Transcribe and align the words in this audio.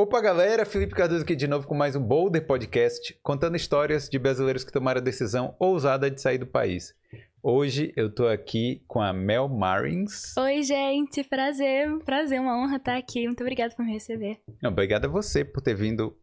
Opa, 0.00 0.20
galera! 0.20 0.64
Felipe 0.64 0.94
Cardoso 0.94 1.24
aqui 1.24 1.34
de 1.34 1.48
novo 1.48 1.66
com 1.66 1.74
mais 1.74 1.96
um 1.96 2.00
Boulder 2.00 2.46
Podcast, 2.46 3.18
contando 3.20 3.56
histórias 3.56 4.08
de 4.08 4.16
brasileiros 4.16 4.62
que 4.62 4.70
tomaram 4.70 5.00
a 5.00 5.02
decisão 5.02 5.56
ousada 5.58 6.08
de 6.08 6.20
sair 6.20 6.38
do 6.38 6.46
país. 6.46 6.94
Hoje 7.42 7.92
eu 7.96 8.08
tô 8.08 8.28
aqui 8.28 8.80
com 8.86 9.00
a 9.00 9.12
Mel 9.12 9.48
Marins. 9.48 10.36
Oi, 10.36 10.62
gente! 10.62 11.24
Prazer, 11.24 11.98
prazer, 12.04 12.40
uma 12.40 12.56
honra 12.56 12.76
estar 12.76 12.96
aqui. 12.96 13.26
Muito 13.26 13.40
obrigada 13.40 13.74
por 13.74 13.84
me 13.84 13.92
receber. 13.92 14.38
Não, 14.62 14.70
obrigado 14.70 15.06
a 15.06 15.08
você 15.08 15.44
por 15.44 15.60
ter 15.60 15.74
vindo 15.74 16.16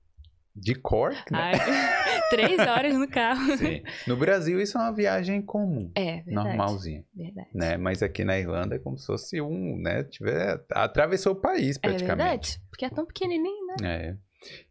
de 0.55 0.73
Cork, 0.75 1.31
né? 1.31 1.51
Ai, 1.53 1.53
três 2.29 2.59
horas 2.59 2.93
no 2.97 3.07
carro. 3.07 3.57
Sim. 3.57 3.83
No 4.07 4.15
Brasil 4.15 4.59
isso 4.61 4.77
é 4.77 4.81
uma 4.81 4.93
viagem 4.93 5.41
comum, 5.41 5.91
É, 5.95 6.21
verdade. 6.21 6.31
normalzinha, 6.33 7.03
Verdade. 7.13 7.49
né? 7.53 7.75
Mas 7.77 8.01
aqui 8.01 8.23
na 8.23 8.37
Irlanda 8.39 8.75
é 8.75 8.79
como 8.79 8.97
se 8.97 9.05
fosse 9.05 9.41
um, 9.41 9.77
né? 9.77 10.03
Tiver, 10.05 10.63
atravessou 10.71 11.33
o 11.33 11.35
país 11.35 11.77
É 11.77 11.87
praticamente. 11.89 12.17
verdade, 12.23 12.61
porque 12.69 12.85
é 12.85 12.89
tão 12.89 13.05
pequenininho, 13.05 13.65
né? 13.67 13.75
É. 13.83 14.15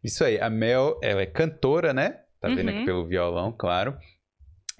Isso 0.03 0.23
aí, 0.23 0.39
a 0.39 0.49
Mel, 0.49 0.99
ela 1.03 1.21
é 1.21 1.25
cantora, 1.25 1.93
né? 1.93 2.21
Tá 2.39 2.47
vendo 2.47 2.69
aqui 2.69 2.79
Uhum. 2.79 2.85
pelo 2.85 3.07
violão, 3.07 3.51
claro. 3.51 3.95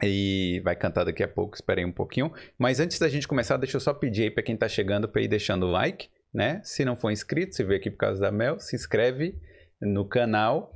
E 0.04 0.60
vai 0.64 0.76
cantar 0.76 1.04
daqui 1.06 1.24
a 1.24 1.28
pouco, 1.28 1.56
esperei 1.56 1.86
um 1.86 1.92
pouquinho. 1.92 2.32
Mas 2.58 2.80
antes 2.80 3.00
da 3.00 3.08
gente 3.08 3.28
começar, 3.28 3.58
deixa 3.58 3.78
eu 3.78 3.82
só 3.82 3.94
pedir 3.94 4.24
aí 4.24 4.32
pra 4.32 4.44
quem 4.44 4.58
tá 4.58 4.68
chegando 4.68 5.08
pra 5.08 5.22
ir 5.22 5.28
deixando 5.28 5.66
o 5.68 5.72
like, 5.72 6.10
né? 6.34 6.60
Se 6.64 6.84
não 6.84 6.96
for 6.98 7.12
inscrito, 7.12 7.56
se 7.56 7.64
veio 7.64 7.80
aqui 7.80 7.90
por 7.90 7.98
causa 7.98 8.20
da 8.20 8.32
Mel, 8.32 8.60
se 8.60 8.76
inscreve 8.76 9.40
no 9.82 10.06
canal, 10.06 10.74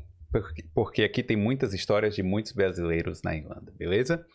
porque, 0.73 1.03
aqui 1.03 1.23
tem 1.23 1.37
muitas 1.37 1.73
histórias 1.73 2.15
de 2.15 2.23
muitos 2.23 2.51
brasileiros 2.51 3.21
na 3.21 3.35
Irlanda, 3.35 3.71
beleza? 3.77 4.25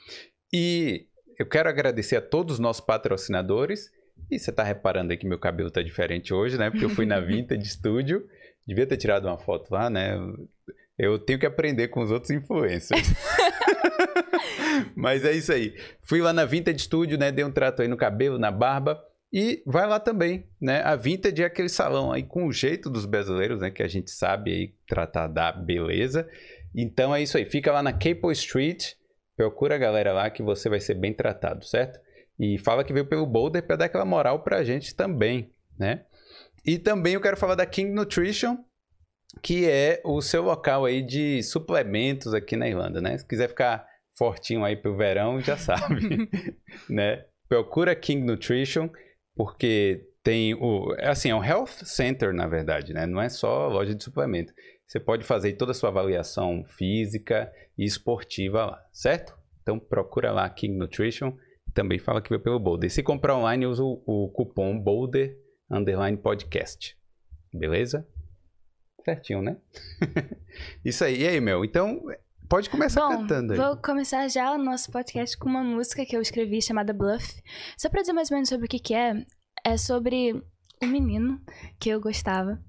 E 0.52 1.06
eu 1.38 1.46
quero 1.46 1.68
agradecer 1.68 2.16
a 2.16 2.20
todos 2.20 2.54
os 2.54 2.58
nossos 2.60 2.84
patrocinadores. 2.84 3.90
E 4.30 4.38
você 4.38 4.52
tá 4.52 4.62
reparando 4.62 5.12
aí 5.12 5.18
que 5.18 5.26
meu 5.26 5.38
cabelo 5.38 5.70
tá 5.70 5.82
diferente 5.82 6.32
hoje, 6.32 6.56
né? 6.56 6.70
Porque 6.70 6.84
eu 6.84 6.90
fui 6.90 7.06
na 7.06 7.18
Vintage 7.20 7.66
Studio. 7.66 8.26
Devia 8.66 8.86
ter 8.86 8.96
tirado 8.96 9.26
uma 9.26 9.38
foto 9.38 9.70
lá, 9.72 9.90
né? 9.90 10.16
Eu 10.96 11.18
tenho 11.18 11.38
que 11.38 11.46
aprender 11.46 11.88
com 11.88 12.00
os 12.00 12.10
outros 12.10 12.30
influencers. 12.30 13.12
Mas 14.94 15.24
é 15.24 15.32
isso 15.32 15.52
aí. 15.52 15.74
Fui 16.02 16.20
lá 16.20 16.32
na 16.32 16.44
Vintage 16.44 16.80
Studio, 16.80 17.18
né? 17.18 17.30
Dei 17.32 17.44
um 17.44 17.50
trato 17.50 17.82
aí 17.82 17.88
no 17.88 17.96
cabelo, 17.96 18.38
na 18.38 18.50
barba. 18.50 19.02
E 19.36 19.64
vai 19.66 19.84
lá 19.84 19.98
também, 19.98 20.46
né? 20.60 20.80
A 20.82 20.94
Vintage 20.94 21.42
é 21.42 21.46
aquele 21.46 21.68
salão 21.68 22.12
aí 22.12 22.22
com 22.22 22.46
o 22.46 22.52
jeito 22.52 22.88
dos 22.88 23.04
brasileiros, 23.04 23.60
né? 23.60 23.68
Que 23.68 23.82
a 23.82 23.88
gente 23.88 24.08
sabe 24.12 24.52
aí 24.52 24.74
tratar 24.86 25.26
da 25.26 25.50
beleza. 25.50 26.30
Então 26.72 27.12
é 27.12 27.20
isso 27.20 27.36
aí. 27.36 27.44
Fica 27.44 27.72
lá 27.72 27.82
na 27.82 27.92
Capel 27.92 28.30
Street. 28.30 28.92
Procura 29.36 29.74
a 29.74 29.78
galera 29.78 30.12
lá 30.12 30.30
que 30.30 30.40
você 30.40 30.68
vai 30.68 30.78
ser 30.78 30.94
bem 30.94 31.12
tratado, 31.12 31.64
certo? 31.64 31.98
E 32.38 32.58
fala 32.58 32.84
que 32.84 32.92
veio 32.92 33.06
pelo 33.06 33.26
Boulder 33.26 33.66
para 33.66 33.74
dar 33.74 33.84
aquela 33.86 34.04
moral 34.04 34.44
pra 34.44 34.62
gente 34.62 34.94
também, 34.94 35.52
né? 35.76 36.04
E 36.64 36.78
também 36.78 37.14
eu 37.14 37.20
quero 37.20 37.36
falar 37.36 37.56
da 37.56 37.66
King 37.66 37.90
Nutrition, 37.90 38.56
que 39.42 39.68
é 39.68 40.00
o 40.04 40.22
seu 40.22 40.42
local 40.44 40.84
aí 40.84 41.02
de 41.02 41.42
suplementos 41.42 42.34
aqui 42.34 42.54
na 42.54 42.68
Irlanda, 42.68 43.00
né? 43.00 43.18
Se 43.18 43.26
quiser 43.26 43.48
ficar 43.48 43.84
fortinho 44.16 44.64
aí 44.64 44.76
pro 44.76 44.96
verão, 44.96 45.40
já 45.40 45.56
sabe, 45.58 46.30
né? 46.88 47.24
Procura 47.48 47.96
King 47.96 48.24
Nutrition, 48.24 48.88
porque 49.34 50.08
tem 50.22 50.54
o... 50.54 50.94
é 50.98 51.08
Assim, 51.08 51.30
é 51.30 51.34
um 51.34 51.44
health 51.44 51.84
center, 51.84 52.32
na 52.32 52.46
verdade, 52.46 52.92
né? 52.92 53.06
Não 53.06 53.20
é 53.20 53.28
só 53.28 53.68
loja 53.68 53.94
de 53.94 54.02
suplemento. 54.02 54.52
Você 54.86 55.00
pode 55.00 55.24
fazer 55.24 55.54
toda 55.54 55.72
a 55.72 55.74
sua 55.74 55.90
avaliação 55.90 56.64
física 56.64 57.52
e 57.76 57.84
esportiva 57.84 58.66
lá, 58.66 58.86
certo? 58.92 59.36
Então 59.62 59.78
procura 59.78 60.30
lá 60.30 60.48
King 60.48 60.76
Nutrition. 60.76 61.36
Também 61.72 61.98
fala 61.98 62.22
que 62.22 62.28
veio 62.28 62.40
pelo 62.40 62.60
Boulder. 62.60 62.90
Se 62.90 63.02
comprar 63.02 63.36
online, 63.36 63.66
usa 63.66 63.82
o, 63.82 64.02
o 64.06 64.28
cupom 64.28 64.78
Boulder 64.78 65.36
Underline 65.70 66.16
Podcast. 66.16 66.96
Beleza? 67.52 68.06
Certinho, 69.04 69.42
né? 69.42 69.56
Isso 70.84 71.04
aí. 71.04 71.22
E 71.22 71.28
aí, 71.28 71.40
Mel? 71.40 71.64
Então, 71.64 72.02
pode 72.54 72.70
começar 72.70 73.00
Bom, 73.00 73.16
cantando 73.16 73.52
aí. 73.52 73.58
vou 73.58 73.76
começar 73.78 74.28
já 74.28 74.52
o 74.52 74.58
nosso 74.58 74.92
podcast 74.92 75.36
com 75.36 75.48
uma 75.48 75.64
música 75.64 76.06
que 76.06 76.16
eu 76.16 76.20
escrevi 76.20 76.62
chamada 76.62 76.92
Bluff. 76.92 77.42
Só 77.76 77.88
pra 77.88 78.00
dizer 78.00 78.12
mais 78.12 78.30
ou 78.30 78.36
menos 78.36 78.48
sobre 78.48 78.66
o 78.66 78.68
que 78.68 78.78
que 78.78 78.94
é, 78.94 79.26
é 79.66 79.76
sobre 79.76 80.40
um 80.80 80.86
menino 80.86 81.42
que 81.80 81.88
eu 81.88 82.00
gostava. 82.00 82.62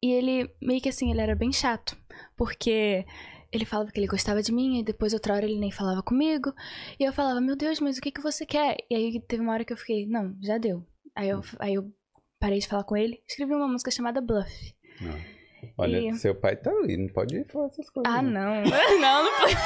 E 0.00 0.12
ele, 0.12 0.48
meio 0.62 0.80
que 0.80 0.88
assim, 0.88 1.10
ele 1.10 1.20
era 1.20 1.34
bem 1.34 1.52
chato. 1.52 1.98
Porque 2.36 3.04
ele 3.50 3.64
falava 3.64 3.90
que 3.90 3.98
ele 3.98 4.06
gostava 4.06 4.44
de 4.44 4.52
mim, 4.52 4.78
e 4.78 4.84
depois 4.84 5.12
outra 5.12 5.34
hora 5.34 5.44
ele 5.44 5.58
nem 5.58 5.72
falava 5.72 6.04
comigo. 6.04 6.54
E 6.96 7.02
eu 7.02 7.12
falava, 7.12 7.40
meu 7.40 7.56
Deus, 7.56 7.80
mas 7.80 7.98
o 7.98 8.00
que 8.00 8.12
que 8.12 8.22
você 8.22 8.46
quer? 8.46 8.76
E 8.88 8.94
aí 8.94 9.20
teve 9.22 9.42
uma 9.42 9.52
hora 9.52 9.64
que 9.64 9.72
eu 9.72 9.76
fiquei, 9.76 10.06
não, 10.06 10.36
já 10.40 10.56
deu. 10.56 10.86
Aí 11.16 11.30
eu, 11.30 11.42
aí 11.58 11.74
eu 11.74 11.92
parei 12.38 12.60
de 12.60 12.68
falar 12.68 12.84
com 12.84 12.96
ele, 12.96 13.20
escrevi 13.28 13.52
uma 13.54 13.66
música 13.66 13.90
chamada 13.90 14.20
Bluff. 14.20 14.72
Não. 15.00 15.39
Olha, 15.78 15.98
E- 15.98 16.14
seu 16.14 16.34
pai 16.34 16.56
tá 16.56 16.70
ali, 16.70 16.96
não 16.96 17.08
pode 17.08 17.44
falar 17.44 17.66
essas 17.66 17.88
coisas. 17.90 18.12
Ah, 18.12 18.22
não. 18.22 18.62
Não, 18.62 19.24
não 19.24 19.32
foi. 19.32 19.50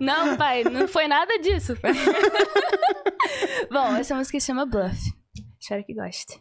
Não, 0.00 0.36
pai, 0.36 0.62
não 0.64 0.86
foi 0.88 1.06
nada 1.08 1.38
disso. 1.38 1.74
pai. 1.80 1.92
Bom, 3.72 3.96
essa 3.96 4.14
música 4.14 4.38
chama 4.40 4.66
Bluff. 4.66 4.98
Espero 5.58 5.84
que 5.84 5.94
goste. 5.94 6.38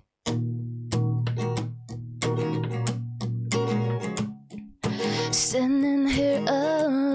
Standing 5.32 6.08
here 6.08 6.44
alone, 6.48 7.15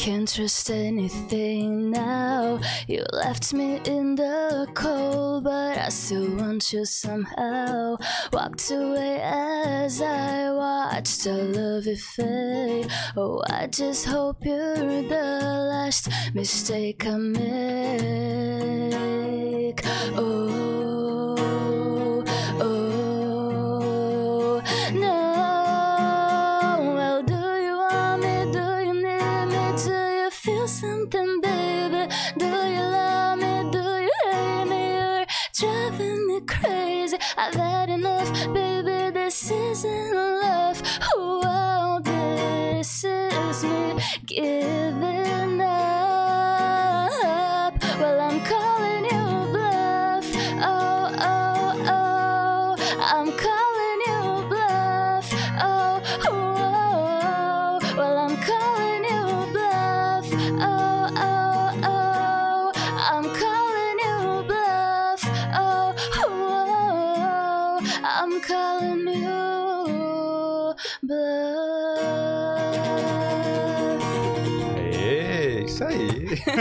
can't 0.00 0.32
trust 0.34 0.70
anything 0.70 1.90
now. 1.90 2.58
You 2.88 3.04
left 3.12 3.52
me 3.52 3.82
in 3.84 4.14
the 4.14 4.66
cold, 4.72 5.44
but 5.44 5.76
I 5.76 5.90
still 5.90 6.36
want 6.36 6.72
you 6.72 6.86
somehow. 6.86 7.98
Walked 8.32 8.70
away 8.70 9.20
as 9.22 10.00
I 10.00 10.52
watched 10.52 11.26
our 11.26 11.34
love 11.34 11.84
fade. 12.14 12.88
Oh, 13.14 13.42
I 13.50 13.66
just 13.66 14.06
hope 14.06 14.42
you're 14.42 15.02
the 15.02 15.68
last 15.70 16.08
mistake 16.32 17.04
I 17.06 17.16
make. 17.18 17.44
Oh, 20.16 20.69
me 44.32 45.59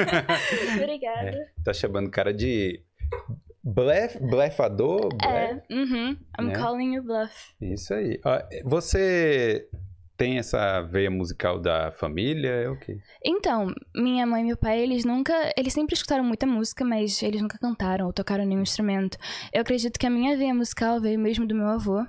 Obrigada. 0.81 1.51
tá 1.63 1.73
chamando 1.73 2.07
o 2.07 2.11
cara 2.11 2.33
de 2.33 2.81
blef, 3.63 4.17
blefador? 4.19 5.09
É, 5.23 5.53
Blef? 5.53 5.63
uhum. 5.71 6.17
I'm 6.39 6.47
Né? 6.47 6.53
calling 6.55 6.95
you 6.95 7.03
bluff. 7.03 7.33
Isso 7.61 7.93
aí. 7.93 8.19
Você 8.65 9.67
tem 10.17 10.37
essa 10.37 10.81
veia 10.81 11.09
musical 11.09 11.59
da 11.59 11.91
família? 11.93 12.49
É 12.49 12.69
o 12.69 12.77
quê? 12.77 12.97
Então, 13.23 13.73
minha 13.95 14.25
mãe 14.25 14.41
e 14.43 14.45
meu 14.47 14.57
pai, 14.57 14.79
eles 14.81 15.05
nunca. 15.05 15.33
Eles 15.57 15.73
sempre 15.73 15.93
escutaram 15.95 16.23
muita 16.23 16.45
música, 16.45 16.83
mas 16.83 17.21
eles 17.23 17.41
nunca 17.41 17.57
cantaram 17.57 18.05
ou 18.05 18.13
tocaram 18.13 18.45
nenhum 18.45 18.61
instrumento. 18.61 19.17
Eu 19.53 19.61
acredito 19.61 19.97
que 19.97 20.05
a 20.05 20.09
minha 20.09 20.35
veia 20.37 20.53
musical 20.53 20.99
veio 20.99 21.19
mesmo 21.19 21.47
do 21.47 21.55
meu 21.55 21.67
avô, 21.67 22.05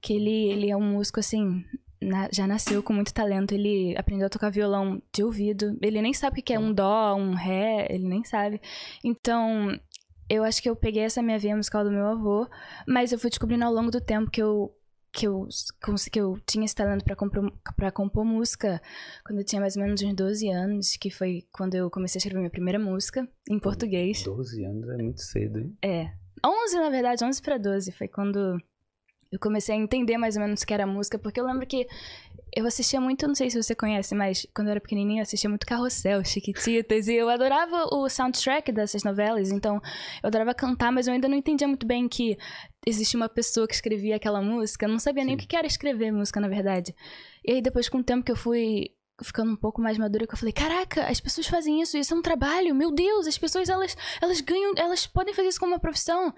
que 0.00 0.14
ele, 0.14 0.50
ele 0.52 0.70
é 0.70 0.76
um 0.76 0.80
músico 0.92 1.20
assim. 1.20 1.62
Na- 2.00 2.28
já 2.32 2.46
nasceu 2.46 2.82
com 2.82 2.92
muito 2.92 3.12
talento, 3.12 3.52
ele 3.52 3.94
aprendeu 3.96 4.26
a 4.26 4.30
tocar 4.30 4.50
violão 4.50 5.02
de 5.14 5.22
ouvido. 5.22 5.76
Ele 5.82 6.00
nem 6.02 6.12
sabe 6.14 6.40
o 6.40 6.42
que 6.42 6.52
é 6.52 6.58
um 6.58 6.72
dó, 6.72 7.14
um 7.14 7.34
ré, 7.34 7.86
ele 7.90 8.08
nem 8.08 8.24
sabe. 8.24 8.60
Então, 9.04 9.78
eu 10.28 10.44
acho 10.44 10.62
que 10.62 10.70
eu 10.70 10.76
peguei 10.76 11.02
essa 11.02 11.22
minha 11.22 11.38
veia 11.38 11.56
musical 11.56 11.84
do 11.84 11.90
meu 11.90 12.06
avô, 12.06 12.48
mas 12.86 13.12
eu 13.12 13.18
fui 13.18 13.30
descobrindo 13.30 13.64
ao 13.64 13.72
longo 13.72 13.90
do 13.90 14.00
tempo 14.00 14.30
que 14.30 14.42
eu 14.42 14.74
que 15.12 15.26
eu, 15.26 15.48
que 16.12 16.20
eu 16.20 16.38
tinha 16.46 16.64
esse 16.64 16.72
talento 16.76 17.02
pra 17.04 17.16
compor, 17.16 17.52
pra 17.74 17.90
compor 17.90 18.24
música 18.24 18.80
quando 19.26 19.40
eu 19.40 19.44
tinha 19.44 19.60
mais 19.60 19.74
ou 19.76 19.82
menos 19.82 20.00
uns 20.00 20.14
12 20.14 20.48
anos, 20.48 20.96
que 20.96 21.10
foi 21.10 21.42
quando 21.50 21.74
eu 21.74 21.90
comecei 21.90 22.16
a 22.16 22.20
escrever 22.20 22.38
minha 22.38 22.48
primeira 22.48 22.78
música 22.78 23.28
em 23.50 23.58
português. 23.58 24.22
12 24.22 24.64
anos 24.64 24.88
é 24.88 24.96
muito 25.02 25.20
cedo, 25.20 25.58
hein? 25.58 25.76
É. 25.82 26.12
11, 26.46 26.76
na 26.76 26.90
verdade, 26.90 27.24
11 27.24 27.42
pra 27.42 27.58
12. 27.58 27.90
Foi 27.90 28.06
quando 28.06 28.56
Eu 29.30 29.38
comecei 29.38 29.74
a 29.74 29.78
entender 29.78 30.18
mais 30.18 30.36
ou 30.36 30.42
menos 30.42 30.62
o 30.62 30.66
que 30.66 30.74
era 30.74 30.86
música, 30.86 31.18
porque 31.18 31.40
eu 31.40 31.46
lembro 31.46 31.66
que 31.66 31.86
eu 32.54 32.66
assistia 32.66 33.00
muito, 33.00 33.26
não 33.28 33.34
sei 33.34 33.48
se 33.48 33.62
você 33.62 33.74
conhece, 33.74 34.14
mas 34.14 34.46
quando 34.54 34.68
eu 34.68 34.72
era 34.72 34.80
pequenininha 34.80 35.20
eu 35.20 35.22
assistia 35.22 35.48
muito 35.48 35.66
Carrossel, 35.66 36.24
Chiquititas, 36.24 37.06
e 37.06 37.14
eu 37.14 37.28
adorava 37.28 37.84
o 37.94 38.08
soundtrack 38.08 38.72
dessas 38.72 39.04
novelas, 39.04 39.52
então 39.52 39.76
eu 40.22 40.26
adorava 40.26 40.52
cantar, 40.52 40.90
mas 40.90 41.06
eu 41.06 41.14
ainda 41.14 41.28
não 41.28 41.36
entendia 41.36 41.68
muito 41.68 41.86
bem 41.86 42.08
que 42.08 42.36
existia 42.84 43.18
uma 43.18 43.28
pessoa 43.28 43.68
que 43.68 43.74
escrevia 43.74 44.16
aquela 44.16 44.42
música, 44.42 44.86
eu 44.86 44.90
não 44.90 44.98
sabia 44.98 45.24
nem 45.24 45.38
Sim. 45.38 45.44
o 45.44 45.48
que 45.48 45.56
era 45.56 45.66
escrever 45.66 46.10
música, 46.10 46.40
na 46.40 46.48
verdade. 46.48 46.94
E 47.44 47.52
aí 47.52 47.62
depois, 47.62 47.88
com 47.88 47.98
o 47.98 48.04
tempo 48.04 48.24
que 48.24 48.32
eu 48.32 48.36
fui 48.36 48.90
ficando 49.24 49.52
um 49.52 49.56
pouco 49.56 49.80
mais 49.80 49.98
madura 49.98 50.26
que 50.26 50.34
eu 50.34 50.38
falei, 50.38 50.52
caraca, 50.52 51.06
as 51.06 51.20
pessoas 51.20 51.46
fazem 51.46 51.80
isso, 51.80 51.96
isso 51.96 52.14
é 52.14 52.16
um 52.16 52.22
trabalho, 52.22 52.74
meu 52.74 52.90
Deus, 52.90 53.26
as 53.26 53.38
pessoas 53.38 53.68
elas, 53.68 53.96
elas 54.20 54.40
ganham, 54.40 54.72
elas 54.76 55.06
podem 55.06 55.34
fazer 55.34 55.48
isso 55.48 55.60
como 55.60 55.72
uma 55.72 55.80
profissão. 55.80 56.34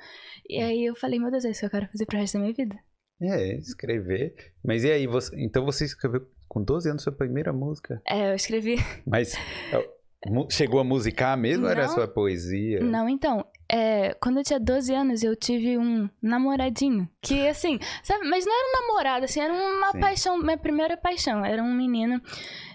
E 0.48 0.60
aí 0.60 0.84
eu 0.84 0.94
falei, 0.94 1.18
meu 1.18 1.30
Deus, 1.30 1.44
é 1.44 1.50
isso 1.50 1.60
que 1.60 1.66
eu 1.66 1.70
quero 1.70 1.88
fazer 1.88 2.06
pro 2.06 2.18
resto 2.18 2.34
da 2.34 2.40
minha 2.40 2.54
vida. 2.54 2.76
É, 3.20 3.56
escrever. 3.56 4.34
Mas 4.64 4.82
e 4.82 4.90
aí, 4.90 5.06
você, 5.06 5.34
então 5.40 5.64
você 5.64 5.84
escreveu 5.84 6.26
com 6.48 6.62
12 6.62 6.90
anos 6.90 7.02
sua 7.02 7.12
primeira 7.12 7.52
música? 7.52 8.02
É, 8.06 8.30
eu 8.30 8.34
escrevi. 8.34 8.76
Mas 9.06 9.34
chegou 10.50 10.80
a 10.80 10.84
musicar 10.84 11.36
mesmo 11.36 11.64
não, 11.64 11.70
era 11.70 11.88
sua 11.88 12.06
poesia? 12.06 12.80
Não, 12.80 13.08
então, 13.08 13.44
é, 13.68 14.14
quando 14.14 14.38
eu 14.38 14.44
tinha 14.44 14.60
12 14.60 14.94
anos, 14.94 15.22
eu 15.22 15.34
tive 15.34 15.78
um 15.78 16.08
namoradinho. 16.20 17.08
Que, 17.20 17.48
assim, 17.48 17.78
sabe? 18.02 18.28
Mas 18.28 18.44
não 18.44 18.52
era 18.52 18.68
um 18.68 18.86
namorado, 18.86 19.24
assim, 19.24 19.40
era 19.40 19.52
uma 19.52 19.92
Sim. 19.92 20.00
paixão, 20.00 20.38
minha 20.38 20.58
primeira 20.58 20.96
paixão. 20.96 21.44
Era 21.44 21.62
um 21.62 21.74
menino 21.74 22.20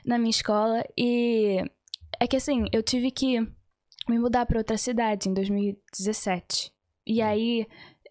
na 0.05 0.17
minha 0.17 0.31
escola. 0.31 0.83
E 0.97 1.63
é 2.19 2.27
que, 2.27 2.35
assim, 2.35 2.65
eu 2.73 2.81
tive 2.81 3.11
que 3.11 3.39
me 4.09 4.19
mudar 4.19 4.45
para 4.45 4.57
outra 4.57 4.77
cidade 4.77 5.29
em 5.29 5.33
2017. 5.33 6.71
E 7.05 7.21
hum. 7.21 7.25
aí 7.25 7.67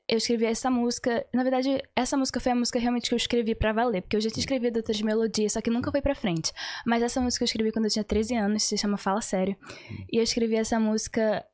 eu 0.08 0.19
escrevi 0.19 0.44
essa 0.44 0.70
música. 0.70 1.26
Na 1.32 1.43
verdade, 1.43 1.82
essa 1.94 2.17
música 2.17 2.38
foi 2.38 2.53
a 2.53 2.55
música 2.55 2.79
realmente 2.79 3.08
que 3.08 3.14
eu 3.14 3.17
escrevi 3.17 3.55
para 3.55 3.73
valer, 3.73 4.03
porque 4.03 4.17
eu 4.17 4.20
já 4.20 4.31
tinha 4.31 4.41
escrevido 4.41 4.79
outras 4.79 5.00
melodias, 5.00 5.53
só 5.53 5.61
que 5.61 5.70
nunca 5.70 5.91
foi 5.91 6.00
para 6.00 6.14
frente. 6.14 6.53
Mas 6.85 7.03
essa 7.03 7.20
música 7.20 7.43
eu 7.43 7.47
escrevi 7.47 7.73
quando 7.73 7.87
eu 7.87 7.91
tinha 7.91 8.05
13 8.05 8.37
anos, 8.37 8.62
se 8.62 8.79
chama 8.79 8.97
Fala 8.97 9.20
Sério. 9.20 9.56
Hum. 9.91 10.05
E 10.12 10.19
eu 10.19 10.23
escrevi 10.23 10.55
essa 10.55 10.79
música 10.79 11.44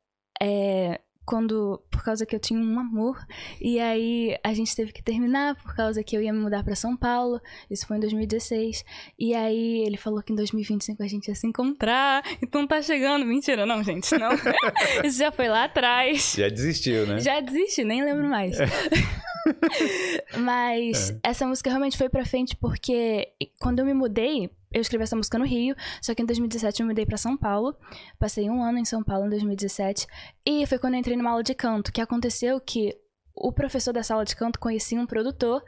é, 0.41 0.99
quando 1.25 1.81
por 1.89 2.03
causa 2.03 2.25
que 2.25 2.35
eu 2.35 2.39
tinha 2.39 2.59
um 2.59 2.79
amor. 2.79 3.17
E 3.61 3.79
aí 3.79 4.37
a 4.43 4.53
gente 4.53 4.75
teve 4.75 4.91
que 4.91 5.03
terminar 5.03 5.55
por 5.55 5.75
causa 5.75 6.03
que 6.03 6.15
eu 6.15 6.21
ia 6.21 6.33
me 6.33 6.39
mudar 6.39 6.63
para 6.63 6.75
São 6.75 6.95
Paulo. 6.95 7.39
Isso 7.69 7.87
foi 7.87 7.97
em 7.97 7.99
2016 7.99 8.83
e 9.17 9.33
aí 9.33 9.83
ele 9.85 9.97
falou 9.97 10.21
que 10.21 10.33
em 10.33 10.35
2025 10.35 11.01
a 11.03 11.07
gente 11.07 11.27
ia 11.27 11.35
se 11.35 11.47
encontrar. 11.47 12.23
Então 12.41 12.65
tá 12.67 12.81
chegando. 12.81 13.25
Mentira 13.25 13.65
não 13.65 13.83
gente 13.83 14.17
não. 14.17 14.31
Isso 15.03 15.19
já 15.19 15.31
foi 15.31 15.47
lá 15.47 15.65
atrás. 15.65 16.35
Já 16.37 16.49
desistiu 16.49 17.05
né? 17.05 17.19
Já 17.19 17.39
desisti 17.39 17.83
nem 17.83 18.03
lembro 18.03 18.27
mais. 18.27 18.57
Mas 20.37 21.09
é. 21.09 21.19
essa 21.23 21.45
música 21.45 21.69
realmente 21.69 21.97
foi 21.97 22.09
pra 22.09 22.25
frente 22.25 22.55
porque 22.55 23.29
quando 23.59 23.79
eu 23.79 23.85
me 23.85 23.93
mudei 23.93 24.49
eu 24.73 24.81
escrevi 24.81 25.03
essa 25.03 25.15
música 25.15 25.37
no 25.37 25.45
Rio, 25.45 25.75
só 26.01 26.15
que 26.15 26.23
em 26.23 26.25
2017 26.25 26.81
eu 26.81 26.85
me 26.85 26.91
mudei 26.91 27.05
para 27.05 27.17
São 27.17 27.37
Paulo. 27.37 27.75
Passei 28.17 28.49
um 28.49 28.63
ano 28.63 28.79
em 28.79 28.85
São 28.85 29.03
Paulo 29.03 29.27
em 29.27 29.29
2017. 29.29 30.07
E 30.45 30.65
foi 30.65 30.79
quando 30.79 30.95
eu 30.95 30.99
entrei 30.99 31.15
numa 31.15 31.29
aula 31.29 31.43
de 31.43 31.53
canto, 31.53 31.91
que 31.91 32.01
aconteceu 32.01 32.59
que 32.59 32.97
o 33.35 33.51
professor 33.51 33.93
da 33.93 34.03
sala 34.03 34.25
de 34.25 34.35
canto 34.35 34.59
conhecia 34.59 34.99
um 34.99 35.05
produtor, 35.05 35.63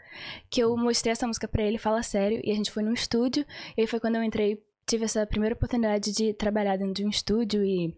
que 0.49 0.61
eu 0.61 0.75
mostrei 0.75 1.11
essa 1.11 1.27
música 1.27 1.47
para 1.47 1.63
ele, 1.63 1.77
fala 1.77 2.01
sério, 2.01 2.41
e 2.43 2.51
a 2.51 2.55
gente 2.55 2.71
foi 2.71 2.83
num 2.83 2.93
estúdio. 2.93 3.45
E 3.77 3.81
aí 3.81 3.87
foi 3.87 3.99
quando 3.99 4.15
eu 4.15 4.23
entrei, 4.23 4.63
tive 4.87 5.05
essa 5.05 5.25
primeira 5.25 5.55
oportunidade 5.55 6.11
de 6.11 6.33
trabalhar 6.33 6.77
dentro 6.77 6.95
de 6.95 7.05
um 7.05 7.09
estúdio 7.09 7.63
e 7.63 7.95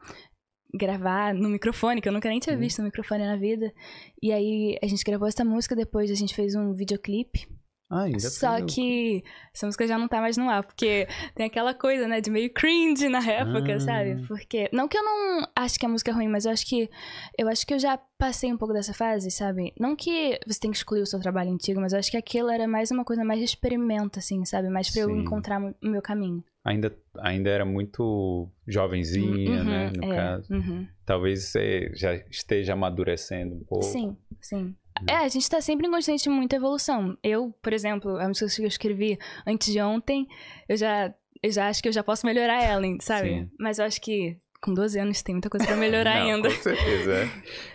gravar 0.73 1.33
no 1.33 1.49
microfone, 1.49 2.01
que 2.01 2.09
eu 2.09 2.13
nunca 2.13 2.27
nem 2.27 2.39
tinha 2.39 2.57
visto 2.57 2.81
um 2.81 2.85
microfone 2.85 3.25
na 3.25 3.37
vida. 3.37 3.73
E 4.21 4.33
aí 4.33 4.77
a 4.83 4.87
gente 4.87 5.03
gravou 5.03 5.27
essa 5.27 5.45
música, 5.45 5.75
depois 5.75 6.11
a 6.11 6.15
gente 6.15 6.35
fez 6.35 6.53
um 6.53 6.73
videoclipe 6.73 7.47
ah, 7.89 8.01
ainda 8.01 8.19
Só 8.19 8.61
que 8.65 9.23
essa 9.53 9.65
música 9.65 9.87
já 9.87 9.97
não 9.97 10.09
tá 10.09 10.19
mais 10.19 10.35
no 10.35 10.49
ar, 10.49 10.61
porque 10.61 11.07
tem 11.33 11.45
aquela 11.45 11.73
coisa, 11.73 12.05
né, 12.05 12.19
de 12.19 12.29
meio 12.29 12.51
cringe 12.53 13.07
na 13.07 13.25
época, 13.25 13.75
ah. 13.75 13.79
sabe? 13.79 14.27
Porque. 14.27 14.69
Não 14.73 14.89
que 14.89 14.97
eu 14.97 15.03
não 15.03 15.47
acho 15.55 15.79
que 15.79 15.85
a 15.85 15.89
música 15.89 16.11
é 16.11 16.13
ruim, 16.13 16.27
mas 16.27 16.45
eu 16.45 16.51
acho 16.51 16.65
que. 16.67 16.89
Eu 17.37 17.47
acho 17.47 17.65
que 17.65 17.73
eu 17.73 17.79
já 17.79 17.97
passei 18.17 18.51
um 18.51 18.57
pouco 18.57 18.73
dessa 18.73 18.93
fase, 18.93 19.31
sabe? 19.31 19.73
Não 19.79 19.95
que 19.95 20.37
você 20.45 20.59
tem 20.59 20.71
que 20.71 20.77
excluir 20.77 21.01
o 21.01 21.05
seu 21.05 21.19
trabalho 21.19 21.51
antigo, 21.51 21.79
mas 21.79 21.93
eu 21.93 21.99
acho 21.99 22.11
que 22.11 22.17
aquilo 22.17 22.49
era 22.49 22.67
mais 22.67 22.91
uma 22.91 23.05
coisa 23.05 23.23
mais 23.23 23.39
de 23.39 23.45
experimento, 23.45 24.19
assim, 24.19 24.43
sabe? 24.43 24.69
Mais 24.69 24.89
pra 24.89 25.03
Sim. 25.03 25.09
eu 25.09 25.15
encontrar 25.15 25.61
o 25.61 25.73
meu 25.81 26.01
caminho. 26.01 26.43
Ainda, 26.65 26.93
ainda 27.19 27.49
era 27.49 27.63
muito 27.63 28.51
jovenzinha, 28.67 29.59
uhum, 29.59 29.63
né? 29.63 29.91
No 29.95 30.03
é, 30.03 30.15
caso. 30.15 30.53
Uhum. 30.53 30.85
Talvez 31.05 31.45
você 31.45 31.89
já 31.95 32.13
esteja 32.29 32.73
amadurecendo 32.73 33.55
um 33.55 33.63
pouco. 33.63 33.85
Sim, 33.85 34.17
sim. 34.41 34.75
É, 35.07 35.15
a 35.17 35.27
gente 35.27 35.49
tá 35.49 35.61
sempre 35.61 35.87
em 35.87 35.91
constante 35.91 36.29
muita 36.29 36.55
evolução. 36.55 37.17
Eu, 37.23 37.53
por 37.61 37.73
exemplo, 37.73 38.17
a 38.17 38.27
música 38.27 38.47
que 38.47 38.61
eu 38.61 38.67
escrevi 38.67 39.17
antes 39.45 39.71
de 39.71 39.81
ontem, 39.81 40.27
eu 40.67 40.77
já, 40.77 41.13
eu 41.43 41.51
já 41.51 41.67
acho 41.67 41.81
que 41.81 41.89
eu 41.89 41.93
já 41.93 42.03
posso 42.03 42.25
melhorar 42.25 42.63
ela, 42.63 42.83
sabe? 43.01 43.29
Sim. 43.29 43.51
Mas 43.59 43.79
eu 43.79 43.85
acho 43.85 44.01
que 44.01 44.37
com 44.61 44.73
12 44.73 44.99
anos 44.99 45.21
tem 45.21 45.35
muita 45.35 45.49
coisa 45.49 45.65
para 45.65 45.75
melhorar 45.75 46.19
Não, 46.19 46.35
ainda. 46.35 46.49
Com 46.49 46.55
certeza. 46.55 47.13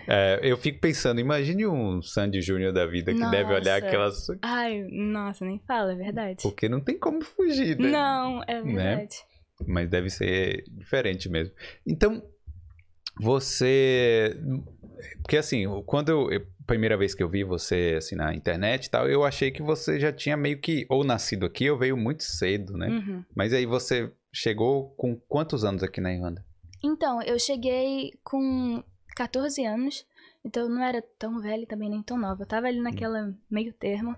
É. 0.08 0.40
é, 0.40 0.40
eu 0.42 0.56
fico 0.56 0.80
pensando, 0.80 1.20
imagine 1.20 1.66
um 1.66 2.02
Sandy 2.02 2.40
Júnior 2.40 2.72
da 2.72 2.86
vida 2.86 3.12
que 3.12 3.18
nossa. 3.18 3.30
deve 3.30 3.54
olhar 3.54 3.76
aquelas. 3.76 4.26
Ai, 4.42 4.82
nossa, 4.90 5.44
nem 5.44 5.60
fala, 5.66 5.92
é 5.92 5.96
verdade. 5.96 6.42
Porque 6.42 6.68
não 6.68 6.80
tem 6.80 6.98
como 6.98 7.22
fugir, 7.22 7.78
né? 7.78 7.90
Não, 7.90 8.42
é 8.46 8.62
né? 8.62 8.72
verdade. 8.72 9.16
Né? 9.60 9.66
Mas 9.68 9.88
deve 9.88 10.10
ser 10.10 10.64
diferente 10.68 11.28
mesmo. 11.28 11.54
Então, 11.86 12.22
você. 13.20 14.36
Porque 15.22 15.36
assim, 15.36 15.64
quando 15.86 16.08
eu 16.10 16.28
primeira 16.66 16.96
vez 16.96 17.14
que 17.14 17.22
eu 17.22 17.28
vi 17.28 17.44
você 17.44 17.94
assim 17.98 18.14
na 18.14 18.34
internet 18.34 18.86
e 18.86 18.90
tal, 18.90 19.08
eu 19.08 19.24
achei 19.24 19.50
que 19.50 19.62
você 19.62 19.98
já 19.98 20.12
tinha 20.12 20.36
meio 20.36 20.60
que 20.60 20.86
ou 20.88 21.04
nascido 21.04 21.46
aqui 21.46 21.70
ou 21.70 21.78
veio 21.78 21.96
muito 21.96 22.22
cedo, 22.22 22.76
né? 22.76 22.88
Uhum. 22.88 23.24
Mas 23.34 23.52
aí 23.52 23.66
você 23.66 24.12
chegou 24.32 24.90
com 24.96 25.16
quantos 25.28 25.64
anos 25.64 25.82
aqui 25.82 26.00
na 26.00 26.12
Irlanda? 26.12 26.44
Então, 26.82 27.22
eu 27.22 27.38
cheguei 27.38 28.12
com 28.24 28.82
14 29.14 29.64
anos, 29.64 30.04
então 30.44 30.64
eu 30.64 30.68
não 30.68 30.82
era 30.82 31.02
tão 31.18 31.40
velha 31.40 31.66
também 31.66 31.88
nem 31.88 32.02
tão 32.02 32.18
nova. 32.18 32.42
Eu 32.42 32.46
tava 32.46 32.66
ali 32.66 32.80
hum. 32.80 32.82
naquela 32.82 33.32
meio 33.50 33.72
termo. 33.72 34.16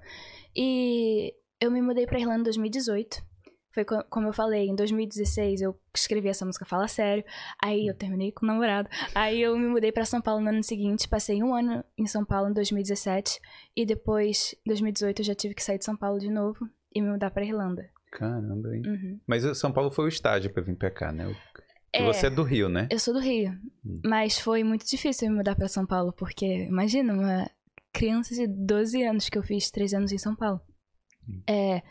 E 0.56 1.35
eu 1.61 1.70
me 1.70 1.82
mudei 1.82 2.06
pra 2.06 2.19
Irlanda 2.19 2.40
em 2.40 2.44
2018. 2.44 3.23
Foi 3.75 3.85
como 3.85 4.29
eu 4.29 4.32
falei, 4.32 4.69
em 4.69 4.75
2016 4.76 5.61
eu 5.61 5.76
escrevi 5.93 6.29
essa 6.29 6.47
música 6.47 6.65
Fala 6.65 6.87
Sério. 6.87 7.25
Aí 7.61 7.88
eu 7.88 7.94
terminei 7.94 8.31
com 8.31 8.47
o 8.47 8.49
namorado. 8.49 8.88
Aí 9.12 9.43
eu 9.43 9.59
me 9.59 9.67
mudei 9.67 9.91
para 9.91 10.05
São 10.05 10.23
Paulo 10.23 10.41
no 10.41 10.49
ano 10.49 10.62
seguinte. 10.62 11.09
Passei 11.09 11.43
um 11.43 11.53
ano 11.53 11.85
em 11.99 12.06
São 12.06 12.25
Paulo 12.25 12.49
em 12.49 12.53
2017. 12.53 13.41
E 13.76 13.85
depois, 13.85 14.55
em 14.65 14.69
2018, 14.69 15.19
eu 15.23 15.25
já 15.25 15.35
tive 15.35 15.55
que 15.55 15.62
sair 15.62 15.79
de 15.79 15.85
São 15.85 15.97
Paulo 15.97 16.21
de 16.21 16.31
novo 16.31 16.69
e 16.94 17.03
me 17.03 17.11
mudar 17.11 17.32
pra 17.32 17.44
Irlanda. 17.44 17.90
Caramba, 18.12 18.76
hein? 18.76 18.83
Uhum. 18.87 19.21
Mas 19.26 19.43
São 19.59 19.73
Paulo 19.73 19.90
foi 19.90 20.04
o 20.04 20.09
estágio 20.09 20.52
pra 20.52 20.62
vir 20.62 20.76
pra 20.76 20.93
cá, 20.93 21.11
né? 21.11 21.35
É, 21.93 22.04
você 22.04 22.28
é 22.28 22.31
do 22.31 22.45
Rio, 22.45 22.69
né? 22.69 22.87
Eu 22.90 23.00
sou 23.00 23.12
do 23.12 23.19
Rio. 23.19 23.50
Hum. 23.85 24.00
Mas 24.04 24.38
foi 24.38 24.62
muito 24.62 24.87
difícil 24.87 25.28
me 25.28 25.37
mudar 25.37 25.57
pra 25.57 25.66
São 25.66 25.85
Paulo, 25.85 26.12
porque 26.12 26.64
imagina, 26.64 27.12
uma 27.12 27.50
criança 27.93 28.35
de 28.37 28.47
12 28.47 29.02
anos 29.02 29.28
que 29.28 29.37
eu 29.37 29.43
fiz 29.43 29.69
3 29.73 29.95
anos 29.95 30.12
em 30.12 30.19
São 30.19 30.37
Paulo. 30.37 30.61
Hum. 31.28 31.43
É 31.49 31.83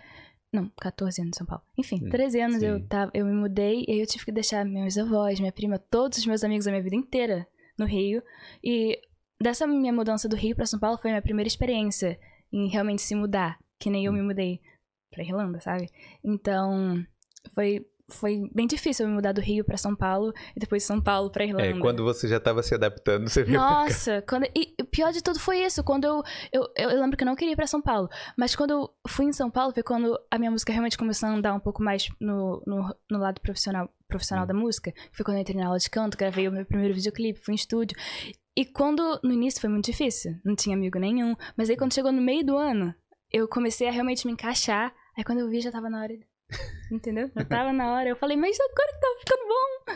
não, 0.53 0.71
14 0.79 1.19
anos 1.19 1.35
em 1.35 1.37
São 1.37 1.47
Paulo. 1.47 1.63
Enfim, 1.75 2.07
13 2.07 2.39
anos 2.39 2.61
eu, 2.61 2.87
tava, 2.87 3.11
eu 3.13 3.25
me 3.25 3.33
mudei 3.33 3.83
e 3.87 3.93
aí 3.93 3.99
eu 3.99 4.05
tive 4.05 4.25
que 4.25 4.31
deixar 4.31 4.63
meus 4.63 4.97
avós, 4.97 5.39
minha 5.39 5.51
prima, 5.51 5.79
todos 5.79 6.19
os 6.19 6.25
meus 6.27 6.43
amigos 6.43 6.65
da 6.65 6.71
minha 6.71 6.83
vida 6.83 6.95
inteira 6.95 7.47
no 7.77 7.85
Rio. 7.85 8.21
E 8.63 9.01
dessa 9.41 9.65
minha 9.65 9.91
mudança 9.91 10.29
do 10.29 10.35
Rio 10.35 10.55
para 10.55 10.67
São 10.67 10.79
Paulo 10.79 10.99
foi 10.99 11.09
a 11.09 11.13
minha 11.13 11.21
primeira 11.23 11.47
experiência 11.47 12.19
em 12.51 12.69
realmente 12.69 13.01
se 13.01 13.15
mudar, 13.15 13.57
que 13.79 13.89
nem 13.89 14.05
eu 14.05 14.13
me 14.13 14.21
mudei 14.21 14.61
pra 15.09 15.23
Irlanda, 15.23 15.59
sabe? 15.59 15.89
Então, 16.23 17.03
foi 17.55 17.85
foi 18.13 18.49
bem 18.53 18.67
difícil 18.67 19.05
eu 19.05 19.09
me 19.09 19.15
mudar 19.15 19.31
do 19.31 19.41
Rio 19.41 19.63
para 19.63 19.77
São 19.77 19.95
Paulo 19.95 20.33
e 20.55 20.59
depois 20.59 20.83
de 20.83 20.87
São 20.87 21.01
Paulo 21.01 21.29
para 21.29 21.43
Irlanda. 21.43 21.65
É, 21.65 21.79
quando 21.79 22.03
você 22.03 22.27
já 22.27 22.37
estava 22.37 22.63
se 22.63 22.73
adaptando, 22.73 23.27
você 23.27 23.43
viu. 23.43 23.59
Nossa, 23.59 24.23
quando 24.27 24.45
e 24.55 24.73
o 24.81 24.85
pior 24.85 25.11
de 25.11 25.21
tudo 25.21 25.39
foi 25.39 25.59
isso, 25.63 25.83
quando 25.83 26.05
eu, 26.05 26.23
eu 26.51 26.63
eu 26.77 26.89
lembro 27.01 27.17
que 27.17 27.23
eu 27.23 27.27
não 27.27 27.35
queria 27.35 27.53
ir 27.53 27.55
para 27.55 27.67
São 27.67 27.81
Paulo, 27.81 28.09
mas 28.37 28.55
quando 28.55 28.71
eu 28.71 28.89
fui 29.07 29.25
em 29.25 29.33
São 29.33 29.49
Paulo 29.49 29.73
foi 29.73 29.83
quando 29.83 30.17
a 30.29 30.37
minha 30.37 30.51
música 30.51 30.71
realmente 30.71 30.97
começou 30.97 31.27
a 31.27 31.33
andar 31.33 31.53
um 31.53 31.59
pouco 31.59 31.81
mais 31.83 32.09
no, 32.19 32.61
no, 32.65 32.95
no 33.09 33.19
lado 33.19 33.41
profissional 33.41 33.89
profissional 34.07 34.43
hum. 34.43 34.47
da 34.47 34.53
música. 34.53 34.93
Foi 35.11 35.25
quando 35.25 35.37
eu 35.37 35.41
entrei 35.41 35.59
na 35.59 35.67
aula 35.67 35.79
de 35.79 35.89
canto, 35.89 36.17
gravei 36.17 36.47
o 36.47 36.51
meu 36.51 36.65
primeiro 36.65 36.93
videoclipe, 36.93 37.39
fui 37.39 37.53
em 37.53 37.55
estúdio. 37.55 37.97
E 38.55 38.65
quando 38.65 39.19
no 39.23 39.33
início 39.33 39.59
foi 39.59 39.69
muito 39.69 39.85
difícil, 39.85 40.35
não 40.45 40.55
tinha 40.55 40.75
amigo 40.75 40.99
nenhum, 40.99 41.35
mas 41.57 41.69
aí 41.69 41.75
quando 41.75 41.93
chegou 41.93 42.11
no 42.11 42.21
meio 42.21 42.45
do 42.45 42.55
ano, 42.55 42.93
eu 43.31 43.47
comecei 43.47 43.87
a 43.87 43.91
realmente 43.91 44.27
me 44.27 44.33
encaixar. 44.33 44.93
Aí 45.17 45.23
quando 45.23 45.39
eu 45.39 45.49
vi 45.49 45.59
já 45.59 45.71
tava 45.71 45.89
na 45.89 46.01
hora 46.01 46.13
Entendeu? 46.91 47.29
Eu 47.35 47.45
tava 47.45 47.73
na 47.73 47.93
hora, 47.93 48.09
eu 48.09 48.15
falei, 48.15 48.37
mas 48.37 48.57
agora 48.59 48.93
que 48.93 48.99
tá 48.99 49.07
ficando 49.19 49.47
bom. 49.47 49.93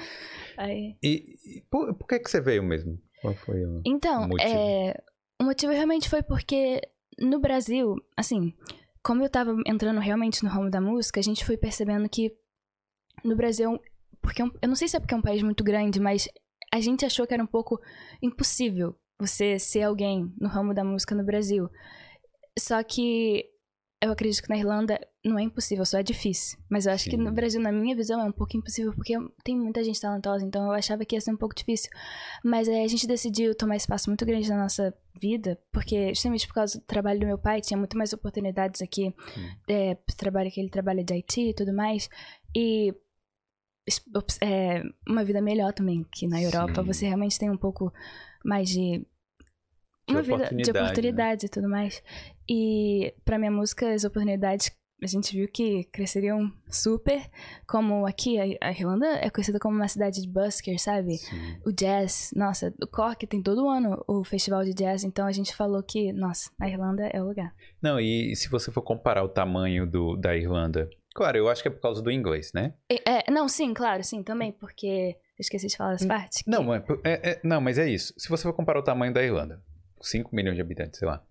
Aí... 0.57 0.97
E, 1.03 1.35
e 1.45 1.61
por, 1.69 1.93
por, 1.95 2.07
que 2.07 2.19
que 2.19 2.29
você 2.29 2.41
veio 2.41 2.63
mesmo? 2.63 2.99
Qual 3.21 3.33
foi 3.35 3.63
o 3.65 3.81
Então, 3.85 4.27
motivo? 4.27 4.49
É, 4.49 4.95
o 5.39 5.43
motivo 5.43 5.71
realmente 5.71 6.09
foi 6.09 6.23
porque 6.23 6.81
no 7.19 7.39
Brasil, 7.39 7.95
assim, 8.15 8.53
como 9.03 9.23
eu 9.23 9.29
tava 9.29 9.55
entrando 9.65 9.99
realmente 9.99 10.43
no 10.43 10.49
ramo 10.49 10.69
da 10.69 10.81
música, 10.81 11.19
a 11.19 11.23
gente 11.23 11.45
foi 11.45 11.57
percebendo 11.57 12.09
que 12.09 12.35
no 13.23 13.35
Brasil, 13.35 13.79
porque 14.21 14.41
é 14.41 14.45
eu 14.45 14.67
não 14.67 14.75
sei 14.75 14.87
se 14.87 14.97
é 14.97 14.99
porque 14.99 15.13
é 15.13 15.17
um 15.17 15.21
país 15.21 15.41
muito 15.41 15.63
grande, 15.63 15.99
mas 15.99 16.27
a 16.73 16.79
gente 16.79 17.05
achou 17.05 17.25
que 17.25 17.33
era 17.33 17.43
um 17.43 17.47
pouco 17.47 17.79
impossível 18.21 18.95
você 19.19 19.57
ser 19.57 19.83
alguém 19.83 20.33
no 20.39 20.47
ramo 20.47 20.73
da 20.73 20.83
música 20.83 21.15
no 21.15 21.25
Brasil. 21.25 21.69
Só 22.57 22.83
que 22.83 23.45
eu 23.99 24.11
acredito 24.11 24.43
que 24.43 24.49
na 24.49 24.57
Irlanda 24.57 24.99
não 25.25 25.39
é 25.39 25.43
impossível, 25.43 25.83
só 25.85 25.97
é 25.97 26.03
difícil. 26.03 26.59
Mas 26.69 26.85
eu 26.85 26.93
acho 26.93 27.05
Sim. 27.05 27.11
que 27.11 27.17
no 27.17 27.31
Brasil, 27.31 27.59
na 27.59 27.71
minha 27.71 27.95
visão, 27.95 28.21
é 28.21 28.23
um 28.23 28.31
pouco 28.31 28.55
impossível, 28.55 28.93
porque 28.93 29.15
tem 29.43 29.57
muita 29.57 29.83
gente 29.83 29.99
talentosa, 29.99 30.45
então 30.45 30.65
eu 30.65 30.71
achava 30.71 31.03
que 31.03 31.15
ia 31.15 31.21
ser 31.21 31.31
um 31.31 31.37
pouco 31.37 31.55
difícil. 31.55 31.89
Mas 32.43 32.67
aí 32.67 32.83
a 32.83 32.87
gente 32.87 33.07
decidiu 33.07 33.55
tomar 33.55 33.75
espaço 33.75 34.09
muito 34.09 34.25
grande 34.25 34.49
na 34.49 34.57
nossa 34.57 34.93
vida, 35.19 35.59
porque 35.71 36.13
justamente 36.13 36.47
por 36.47 36.53
causa 36.53 36.79
do 36.79 36.85
trabalho 36.85 37.19
do 37.19 37.25
meu 37.25 37.39
pai, 37.39 37.59
tinha 37.59 37.77
muito 37.77 37.97
mais 37.97 38.13
oportunidades 38.13 38.81
aqui, 38.81 39.13
é, 39.67 39.95
trabalho 40.15 40.51
que 40.51 40.59
ele 40.59 40.69
trabalha 40.69 41.03
de 41.03 41.13
IT 41.15 41.41
e 41.41 41.53
tudo 41.53 41.73
mais. 41.73 42.07
E 42.55 42.93
é, 44.41 44.83
uma 45.07 45.23
vida 45.23 45.41
melhor 45.41 45.73
também, 45.73 46.05
que 46.11 46.27
na 46.27 46.41
Europa 46.41 46.81
Sim. 46.81 46.87
você 46.87 47.05
realmente 47.07 47.39
tem 47.39 47.49
um 47.49 47.57
pouco 47.57 47.91
mais 48.45 48.69
De 48.69 49.05
uma 50.09 50.21
vida 50.21 50.49
de 50.55 50.71
oportunidade, 50.71 51.43
né? 51.43 51.47
e 51.47 51.49
tudo 51.49 51.69
mais. 51.69 52.03
E 52.49 53.13
pra 53.25 53.37
minha 53.37 53.51
música, 53.51 53.93
as 53.93 54.03
oportunidades 54.03 54.71
a 55.01 55.05
gente 55.05 55.35
viu 55.35 55.47
que 55.47 55.83
cresceriam 55.91 56.51
super, 56.71 57.21
como 57.67 58.07
aqui, 58.07 58.39
a, 58.59 58.71
Irlanda 58.71 59.05
é 59.21 59.29
conhecida 59.29 59.59
como 59.59 59.75
uma 59.75 59.87
cidade 59.87 60.21
de 60.21 60.27
busker, 60.27 60.79
sabe? 60.81 61.17
Sim. 61.17 61.57
O 61.63 61.71
jazz, 61.71 62.31
nossa, 62.35 62.73
o 62.81 62.87
Cork 62.87 63.27
tem 63.27 63.41
todo 63.41 63.69
ano 63.69 64.03
o 64.07 64.23
festival 64.23 64.63
de 64.63 64.73
jazz, 64.73 65.03
então 65.03 65.27
a 65.27 65.31
gente 65.31 65.55
falou 65.55 65.83
que, 65.83 66.11
nossa, 66.13 66.49
a 66.59 66.67
Irlanda 66.67 67.05
é 67.13 67.21
o 67.21 67.27
lugar. 67.27 67.53
Não, 67.79 67.99
e 67.99 68.35
se 68.35 68.49
você 68.49 68.71
for 68.71 68.81
comparar 68.81 69.23
o 69.23 69.29
tamanho 69.29 69.85
do, 69.85 70.15
da 70.15 70.35
Irlanda, 70.35 70.89
claro, 71.13 71.37
eu 71.37 71.47
acho 71.47 71.61
que 71.61 71.67
é 71.67 71.71
por 71.71 71.81
causa 71.81 72.01
do 72.01 72.11
inglês, 72.11 72.51
né? 72.53 72.73
E- 72.91 73.01
é, 73.07 73.29
não, 73.29 73.47
sim, 73.47 73.75
claro, 73.75 74.03
sim, 74.03 74.23
também, 74.23 74.51
porque 74.51 75.15
eu 75.15 75.41
esqueci 75.41 75.67
de 75.67 75.77
falar 75.77 75.93
essa 75.93 76.07
parte. 76.07 76.43
que- 76.43 76.49
Não, 76.49 76.73
é, 76.73 76.83
é- 77.03 77.39
não, 77.43 77.61
mas 77.61 77.77
é 77.77 77.87
isso. 77.87 78.15
Se 78.17 78.27
você 78.29 78.41
for 78.43 78.53
comparar 78.53 78.79
o 78.79 78.83
tamanho 78.83 79.13
da 79.13 79.21
Irlanda, 79.23 79.61
5 80.01 80.35
milhões 80.35 80.55
de 80.55 80.61
habitantes, 80.61 80.99
sei 80.99 81.07
lá, 81.07 81.23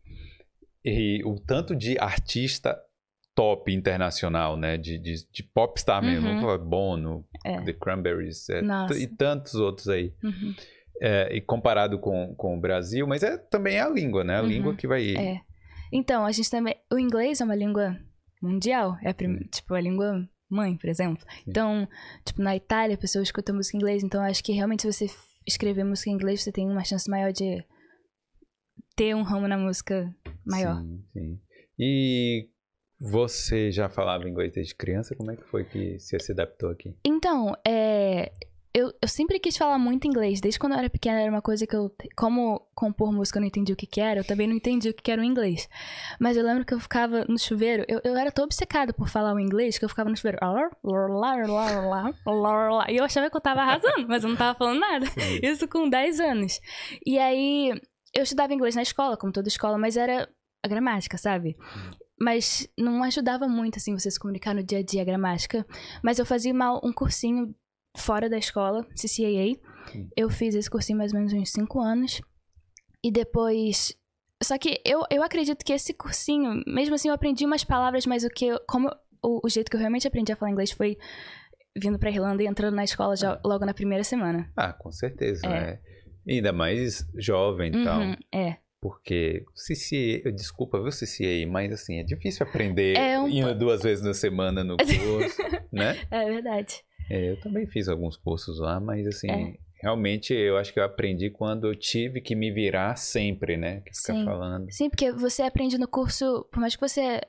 e 0.84 1.22
o 1.24 1.38
tanto 1.38 1.74
de 1.74 1.98
artista 1.98 2.78
top 3.34 3.70
internacional, 3.72 4.56
né, 4.56 4.76
de, 4.78 4.98
de, 4.98 5.26
de 5.30 5.42
popstar 5.42 6.02
mesmo, 6.02 6.28
Uhum. 6.30 6.58
Bono, 6.58 7.24
É. 7.44 7.60
The 7.60 7.72
Cranberries, 7.74 8.48
é, 8.48 8.62
e 8.98 9.06
tantos 9.06 9.54
outros 9.56 9.88
aí, 9.88 10.14
Uhum, 10.22 10.54
é, 11.00 11.36
e 11.36 11.40
comparado 11.40 11.98
com, 11.98 12.34
com 12.34 12.56
o 12.56 12.60
Brasil, 12.60 13.06
mas 13.06 13.22
é 13.22 13.36
também 13.36 13.76
é 13.76 13.80
a 13.82 13.88
língua, 13.88 14.24
né, 14.24 14.38
a 14.38 14.42
Uhum. 14.42 14.48
língua 14.48 14.74
que 14.74 14.86
vai... 14.86 15.14
é. 15.16 15.40
Então, 15.92 16.26
a 16.26 16.32
gente 16.32 16.50
também. 16.50 16.74
O 16.92 16.98
inglês 16.98 17.40
é 17.40 17.44
uma 17.44 17.54
língua 17.54 17.96
mundial, 18.42 18.96
é 19.02 19.10
a 19.10 19.14
prim- 19.14 19.38
tipo 19.52 19.72
a 19.72 19.80
língua 19.80 20.28
mãe, 20.50 20.76
por 20.76 20.88
exemplo. 20.90 21.24
Então, 21.46 21.86
tipo, 22.24 22.42
na 22.42 22.56
Itália 22.56 22.96
a 22.96 22.98
pessoa 22.98 23.22
escuta 23.22 23.52
música 23.52 23.76
em 23.76 23.80
inglês, 23.80 24.02
então 24.02 24.20
acho 24.22 24.42
que 24.42 24.52
realmente 24.52 24.82
se 24.82 24.92
você 24.92 25.06
escrever 25.46 25.84
música 25.84 26.10
em 26.10 26.14
inglês, 26.14 26.42
você 26.42 26.50
tem 26.50 26.68
uma 26.68 26.82
chance 26.82 27.08
maior 27.08 27.32
de 27.32 27.64
ter 28.96 29.14
um 29.14 29.22
ramo 29.22 29.46
na 29.46 29.58
música 29.58 30.12
maior. 30.44 30.80
Sim, 30.80 31.04
sim. 31.12 31.40
E 31.78 32.48
você 32.98 33.70
já 33.70 33.88
falava 33.88 34.28
inglês 34.28 34.52
desde 34.52 34.74
criança? 34.74 35.14
Como 35.14 35.30
é 35.30 35.36
que 35.36 35.44
foi 35.44 35.64
que 35.64 35.98
você 35.98 36.18
se 36.18 36.32
adaptou 36.32 36.70
aqui? 36.70 36.96
Então, 37.04 37.54
é. 37.66 38.32
Eu, 38.72 38.92
eu 39.00 39.08
sempre 39.08 39.40
quis 39.40 39.56
falar 39.56 39.78
muito 39.78 40.06
inglês. 40.06 40.38
Desde 40.38 40.58
quando 40.58 40.74
eu 40.74 40.78
era 40.78 40.90
pequena, 40.90 41.18
era 41.18 41.30
uma 41.30 41.40
coisa 41.40 41.66
que 41.66 41.74
eu. 41.74 41.90
Como 42.14 42.60
compor 42.74 43.10
música 43.10 43.38
eu 43.38 43.40
não 43.40 43.48
entendi 43.48 43.72
o 43.72 43.76
que, 43.76 43.86
que 43.86 44.02
era, 44.02 44.20
eu 44.20 44.24
também 44.24 44.46
não 44.46 44.54
entendi 44.54 44.90
o 44.90 44.94
que, 44.94 45.02
que 45.02 45.10
era 45.10 45.20
o 45.20 45.24
inglês. 45.24 45.66
Mas 46.20 46.36
eu 46.36 46.44
lembro 46.44 46.64
que 46.64 46.74
eu 46.74 46.80
ficava 46.80 47.24
no 47.24 47.38
chuveiro. 47.38 47.86
Eu, 47.88 48.02
eu 48.04 48.16
era 48.16 48.30
tão 48.30 48.44
obcecada 48.44 48.92
por 48.92 49.08
falar 49.08 49.34
o 49.34 49.40
inglês 49.40 49.78
que 49.78 49.84
eu 49.84 49.88
ficava 49.88 50.10
no 50.10 50.16
chuveiro. 50.16 50.38
E 52.88 52.96
eu 52.96 53.04
achava 53.04 53.30
que 53.30 53.36
eu 53.36 53.40
tava 53.40 53.62
arrasando, 53.62 54.06
mas 54.08 54.24
eu 54.24 54.28
não 54.28 54.36
tava 54.36 54.58
falando 54.58 54.80
nada. 54.80 55.06
Isso 55.42 55.66
com 55.66 55.88
10 55.88 56.20
anos. 56.20 56.60
E 57.04 57.18
aí, 57.18 57.72
eu 58.16 58.22
estudava 58.22 58.52
inglês 58.54 58.74
na 58.74 58.82
escola, 58.82 59.16
como 59.16 59.32
toda 59.32 59.48
escola, 59.48 59.76
mas 59.78 59.96
era 59.96 60.28
a 60.64 60.68
gramática, 60.68 61.16
sabe? 61.18 61.56
Mas 62.18 62.66
não 62.78 63.02
ajudava 63.02 63.46
muito, 63.46 63.76
assim, 63.76 63.96
você 63.96 64.10
se 64.10 64.18
comunicar 64.18 64.54
no 64.54 64.62
dia 64.62 64.78
a 64.78 64.82
dia 64.82 65.02
a 65.02 65.04
gramática. 65.04 65.66
Mas 66.02 66.18
eu 66.18 66.24
fazia 66.26 66.52
uma- 66.52 66.80
um 66.84 66.92
cursinho 66.92 67.54
fora 67.96 68.28
da 68.28 68.38
escola, 68.38 68.86
CCAA. 68.96 69.58
Hum. 69.94 70.08
Eu 70.16 70.30
fiz 70.30 70.54
esse 70.54 70.68
cursinho 70.70 70.98
mais 70.98 71.12
ou 71.12 71.18
menos 71.18 71.32
uns 71.34 71.50
5 71.52 71.78
anos. 71.80 72.20
E 73.04 73.10
depois. 73.12 73.94
Só 74.42 74.58
que 74.58 74.80
eu, 74.84 75.02
eu 75.10 75.22
acredito 75.22 75.64
que 75.64 75.72
esse 75.72 75.94
cursinho, 75.94 76.62
mesmo 76.66 76.94
assim, 76.94 77.08
eu 77.08 77.14
aprendi 77.14 77.44
umas 77.44 77.64
palavras, 77.64 78.06
mas 78.06 78.24
o 78.24 78.28
que. 78.30 78.46
eu- 78.46 78.60
Como 78.68 78.88
o, 79.22 79.46
o 79.46 79.48
jeito 79.48 79.70
que 79.70 79.76
eu 79.76 79.80
realmente 79.80 80.06
aprendi 80.08 80.32
a 80.32 80.36
falar 80.36 80.50
inglês 80.50 80.70
foi 80.72 80.96
vindo 81.76 81.98
pra 81.98 82.10
Irlanda 82.10 82.42
e 82.42 82.46
entrando 82.46 82.74
na 82.74 82.84
escola 82.84 83.14
já 83.16 83.38
logo 83.44 83.64
na 83.66 83.74
primeira 83.74 84.02
semana. 84.04 84.50
Ah, 84.56 84.72
com 84.72 84.90
certeza, 84.90 85.46
É. 85.46 85.48
né? 85.50 85.80
Ainda 86.28 86.52
mais 86.52 87.06
jovem 87.16 87.70
e 87.72 87.84
tal. 87.84 88.00
Uhum, 88.00 88.16
é. 88.32 88.56
Porque 88.80 89.44
eu- 90.24 90.32
desculpa, 90.32 90.80
viu, 90.80 90.92
CCA, 90.92 91.46
mas 91.48 91.72
assim, 91.72 91.98
é 91.98 92.02
difícil 92.02 92.46
aprender 92.46 92.96
É 92.96 93.18
um 93.18 93.28
indo 93.28 93.54
duas 93.58 93.82
vezes 93.82 94.04
na 94.04 94.14
semana 94.14 94.62
no 94.62 94.76
curso, 94.76 95.42
né? 95.72 95.96
É 96.10 96.24
verdade. 96.24 96.82
É, 97.10 97.30
eu 97.32 97.40
também 97.40 97.66
fiz 97.66 97.88
alguns 97.88 98.16
cursos 98.16 98.58
lá, 98.60 98.78
mas 98.80 99.06
assim, 99.06 99.30
É. 99.30 99.54
realmente 99.82 100.32
eu 100.34 100.56
acho 100.56 100.72
que 100.72 100.78
eu 100.80 100.84
aprendi 100.84 101.30
quando 101.30 101.66
eu 101.68 101.74
tive 101.74 102.20
que 102.20 102.34
me 102.34 102.50
virar 102.52 102.96
sempre, 102.96 103.56
né? 103.56 103.80
Que 103.80 103.96
ficar 103.96 104.14
Sim. 104.14 104.24
falando. 104.24 104.70
Sim, 104.72 104.90
porque 104.90 105.10
você 105.12 105.42
aprende 105.42 105.78
no 105.78 105.88
curso, 105.88 106.46
por 106.52 106.60
mais 106.60 106.74
que 106.76 106.80
você. 106.80 107.20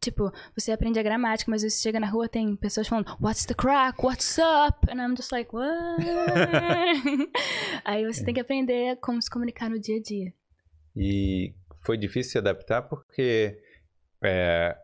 Tipo, 0.00 0.32
você 0.54 0.72
aprende 0.72 0.98
a 0.98 1.02
gramática, 1.02 1.50
mas 1.50 1.62
você 1.62 1.70
chega 1.70 1.98
na 1.98 2.08
rua 2.08 2.28
tem 2.28 2.56
pessoas 2.56 2.86
falando, 2.86 3.16
What's 3.20 3.46
the 3.46 3.54
crack? 3.54 4.02
What's 4.04 4.38
up? 4.38 4.90
And 4.90 5.00
I'm 5.00 5.16
just 5.16 5.32
like, 5.32 5.50
What? 5.54 6.04
Aí 7.84 8.04
você 8.04 8.24
tem 8.24 8.34
que 8.34 8.40
aprender 8.40 8.96
como 8.96 9.20
se 9.20 9.30
comunicar 9.30 9.70
no 9.70 9.78
dia 9.78 9.96
a 9.96 10.02
dia. 10.02 10.32
E 10.96 11.54
foi 11.84 11.96
difícil 11.96 12.32
se 12.32 12.38
adaptar 12.38 12.82
porque 12.82 13.58
é, 14.22 14.76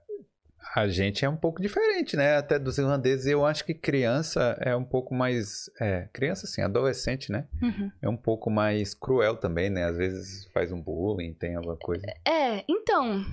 a 0.75 0.87
gente 0.87 1.25
é 1.25 1.29
um 1.29 1.37
pouco 1.37 1.61
diferente, 1.61 2.17
né? 2.17 2.37
Até 2.37 2.59
dos 2.59 2.79
irlandeses. 2.79 3.27
Eu 3.27 3.45
acho 3.45 3.65
que 3.65 3.75
criança 3.75 4.57
é 4.61 4.75
um 4.77 4.85
pouco 4.85 5.15
mais. 5.15 5.71
É, 5.81 6.09
criança, 6.13 6.47
assim, 6.47 6.63
adolescente, 6.63 7.33
né? 7.33 7.47
Uhum. 7.61 7.91
É 8.01 8.09
um 8.09 8.17
pouco 8.17 8.51
mais 8.51 8.95
cruel 8.95 9.37
também, 9.37 9.71
né? 9.71 9.85
Às 9.85 9.97
vezes 9.97 10.47
faz 10.53 10.71
um 10.71 10.81
bullying, 10.81 11.33
tem 11.35 11.57
alguma 11.57 11.77
coisa. 11.77 12.07
É, 12.25 12.65
então. 12.69 13.25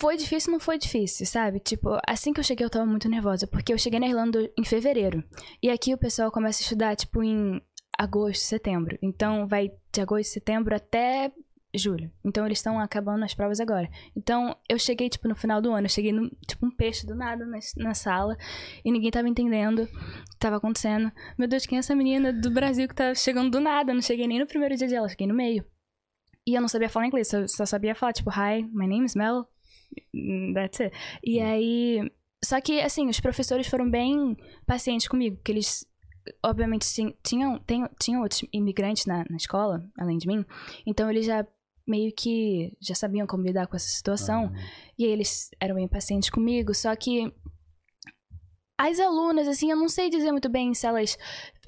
Foi 0.00 0.16
difícil, 0.16 0.50
não 0.50 0.58
foi 0.58 0.78
difícil, 0.78 1.26
sabe? 1.26 1.60
Tipo, 1.60 1.98
assim 2.08 2.32
que 2.32 2.40
eu 2.40 2.44
cheguei 2.44 2.64
eu 2.64 2.70
tava 2.70 2.86
muito 2.86 3.06
nervosa, 3.06 3.46
porque 3.46 3.70
eu 3.70 3.76
cheguei 3.76 4.00
na 4.00 4.06
Irlanda 4.06 4.50
em 4.56 4.64
fevereiro. 4.64 5.22
E 5.62 5.68
aqui 5.68 5.92
o 5.92 5.98
pessoal 5.98 6.32
começa 6.32 6.62
a 6.62 6.64
estudar, 6.64 6.96
tipo, 6.96 7.22
em 7.22 7.60
agosto, 7.98 8.40
setembro. 8.40 8.98
Então 9.02 9.46
vai 9.46 9.70
de 9.92 10.00
agosto, 10.00 10.32
setembro 10.32 10.74
até 10.74 11.30
julho. 11.74 12.10
Então 12.24 12.46
eles 12.46 12.56
estão 12.56 12.80
acabando 12.80 13.26
as 13.26 13.34
provas 13.34 13.60
agora. 13.60 13.90
Então 14.16 14.56
eu 14.70 14.78
cheguei, 14.78 15.10
tipo, 15.10 15.28
no 15.28 15.36
final 15.36 15.60
do 15.60 15.70
ano. 15.70 15.84
Eu 15.84 15.90
cheguei, 15.90 16.12
no, 16.12 16.30
tipo, 16.48 16.64
um 16.64 16.70
peixe 16.70 17.06
do 17.06 17.14
nada 17.14 17.44
na, 17.44 17.58
na 17.76 17.92
sala. 17.92 18.38
E 18.82 18.90
ninguém 18.90 19.10
tava 19.10 19.28
entendendo 19.28 19.82
o 19.82 19.86
que 19.86 20.38
tava 20.38 20.56
acontecendo. 20.56 21.12
Meu 21.36 21.46
Deus, 21.46 21.66
quem 21.66 21.76
é 21.76 21.80
essa 21.80 21.94
menina 21.94 22.32
do 22.32 22.50
Brasil 22.50 22.88
que 22.88 22.94
tá 22.94 23.14
chegando 23.14 23.50
do 23.50 23.60
nada? 23.60 23.90
Eu 23.90 23.96
não 23.96 24.02
cheguei 24.02 24.26
nem 24.26 24.38
no 24.38 24.46
primeiro 24.46 24.74
dia 24.76 24.88
de 24.88 24.96
aula, 24.96 25.08
eu 25.08 25.10
cheguei 25.10 25.26
no 25.26 25.34
meio. 25.34 25.62
E 26.46 26.54
eu 26.54 26.60
não 26.62 26.68
sabia 26.68 26.88
falar 26.88 27.06
inglês, 27.06 27.28
só, 27.28 27.46
só 27.46 27.66
sabia 27.66 27.94
falar, 27.94 28.14
tipo, 28.14 28.30
hi, 28.30 28.62
my 28.72 28.88
name 28.88 29.04
is 29.04 29.14
Mel. 29.14 29.46
That's 30.54 30.80
it. 30.80 30.96
E 31.24 31.40
aí. 31.40 32.10
Só 32.42 32.58
que, 32.60 32.80
assim, 32.80 33.08
os 33.08 33.20
professores 33.20 33.66
foram 33.66 33.90
bem 33.90 34.34
pacientes 34.66 35.06
comigo, 35.06 35.36
porque 35.36 35.52
eles, 35.52 35.84
obviamente, 36.42 36.86
sim- 36.86 37.14
tinham, 37.22 37.58
tem- 37.58 37.86
tinham 38.00 38.22
outros 38.22 38.42
imigrantes 38.50 39.04
na, 39.04 39.24
na 39.28 39.36
escola, 39.36 39.84
além 39.98 40.16
de 40.16 40.26
mim. 40.26 40.42
Então, 40.86 41.10
eles 41.10 41.26
já 41.26 41.46
meio 41.86 42.10
que 42.14 42.74
já 42.80 42.94
sabiam 42.94 43.26
como 43.26 43.42
lidar 43.44 43.66
com 43.66 43.76
essa 43.76 43.88
situação. 43.88 44.50
Ah, 44.54 44.58
E 44.98 45.04
aí 45.04 45.10
eles 45.10 45.50
eram 45.60 45.74
bem 45.74 45.86
pacientes 45.86 46.30
comigo, 46.30 46.72
só 46.74 46.94
que 46.96 47.30
as 48.78 48.98
alunas, 48.98 49.46
assim, 49.46 49.70
eu 49.70 49.76
não 49.76 49.88
sei 49.90 50.08
dizer 50.08 50.32
muito 50.32 50.48
bem 50.48 50.72
se 50.72 50.86
elas. 50.86 51.18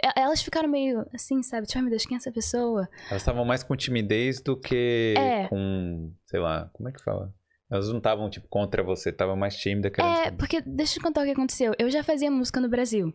e- 0.02 0.19
Elas 0.21 0.43
ficaram 0.43 0.69
meio 0.71 1.05
assim, 1.12 1.43
sabe? 1.43 1.67
Tipo, 1.67 1.79
ai 1.79 1.83
meu 1.83 1.91
Deus, 1.91 2.07
quem 2.07 2.14
é 2.14 2.19
essa 2.19 2.33
pessoa? 2.33 2.88
elas 3.11 3.21
estavam 3.21 3.45
mais 3.45 3.62
com 3.62 3.76
timidez 3.76 4.41
do 4.41 4.59
que 4.59 5.12
É. 5.19 5.49
com. 5.49 6.11
Sei 6.25 6.41
lá, 6.41 6.71
como 6.73 6.88
é 6.88 6.93
que 6.93 7.02
fala? 7.05 7.35
Elas 7.73 7.88
não 7.88 7.97
estavam, 7.97 8.29
tipo, 8.29 8.47
contra 8.49 8.83
você, 8.83 9.09
estavam 9.09 9.35
mais 9.35 9.57
tímidas 9.57 9.91
querendo 9.93 10.12
É, 10.12 10.25
saber. 10.25 10.37
porque 10.37 10.61
deixa 10.61 10.93
eu 10.93 11.00
te 11.00 11.00
contar 11.02 11.23
o 11.23 11.25
que 11.25 11.31
aconteceu. 11.31 11.73
Eu 11.79 11.88
já 11.91 12.05
fazia 12.05 12.31
música 12.31 12.61
no 12.61 12.69
Brasil. 12.69 13.14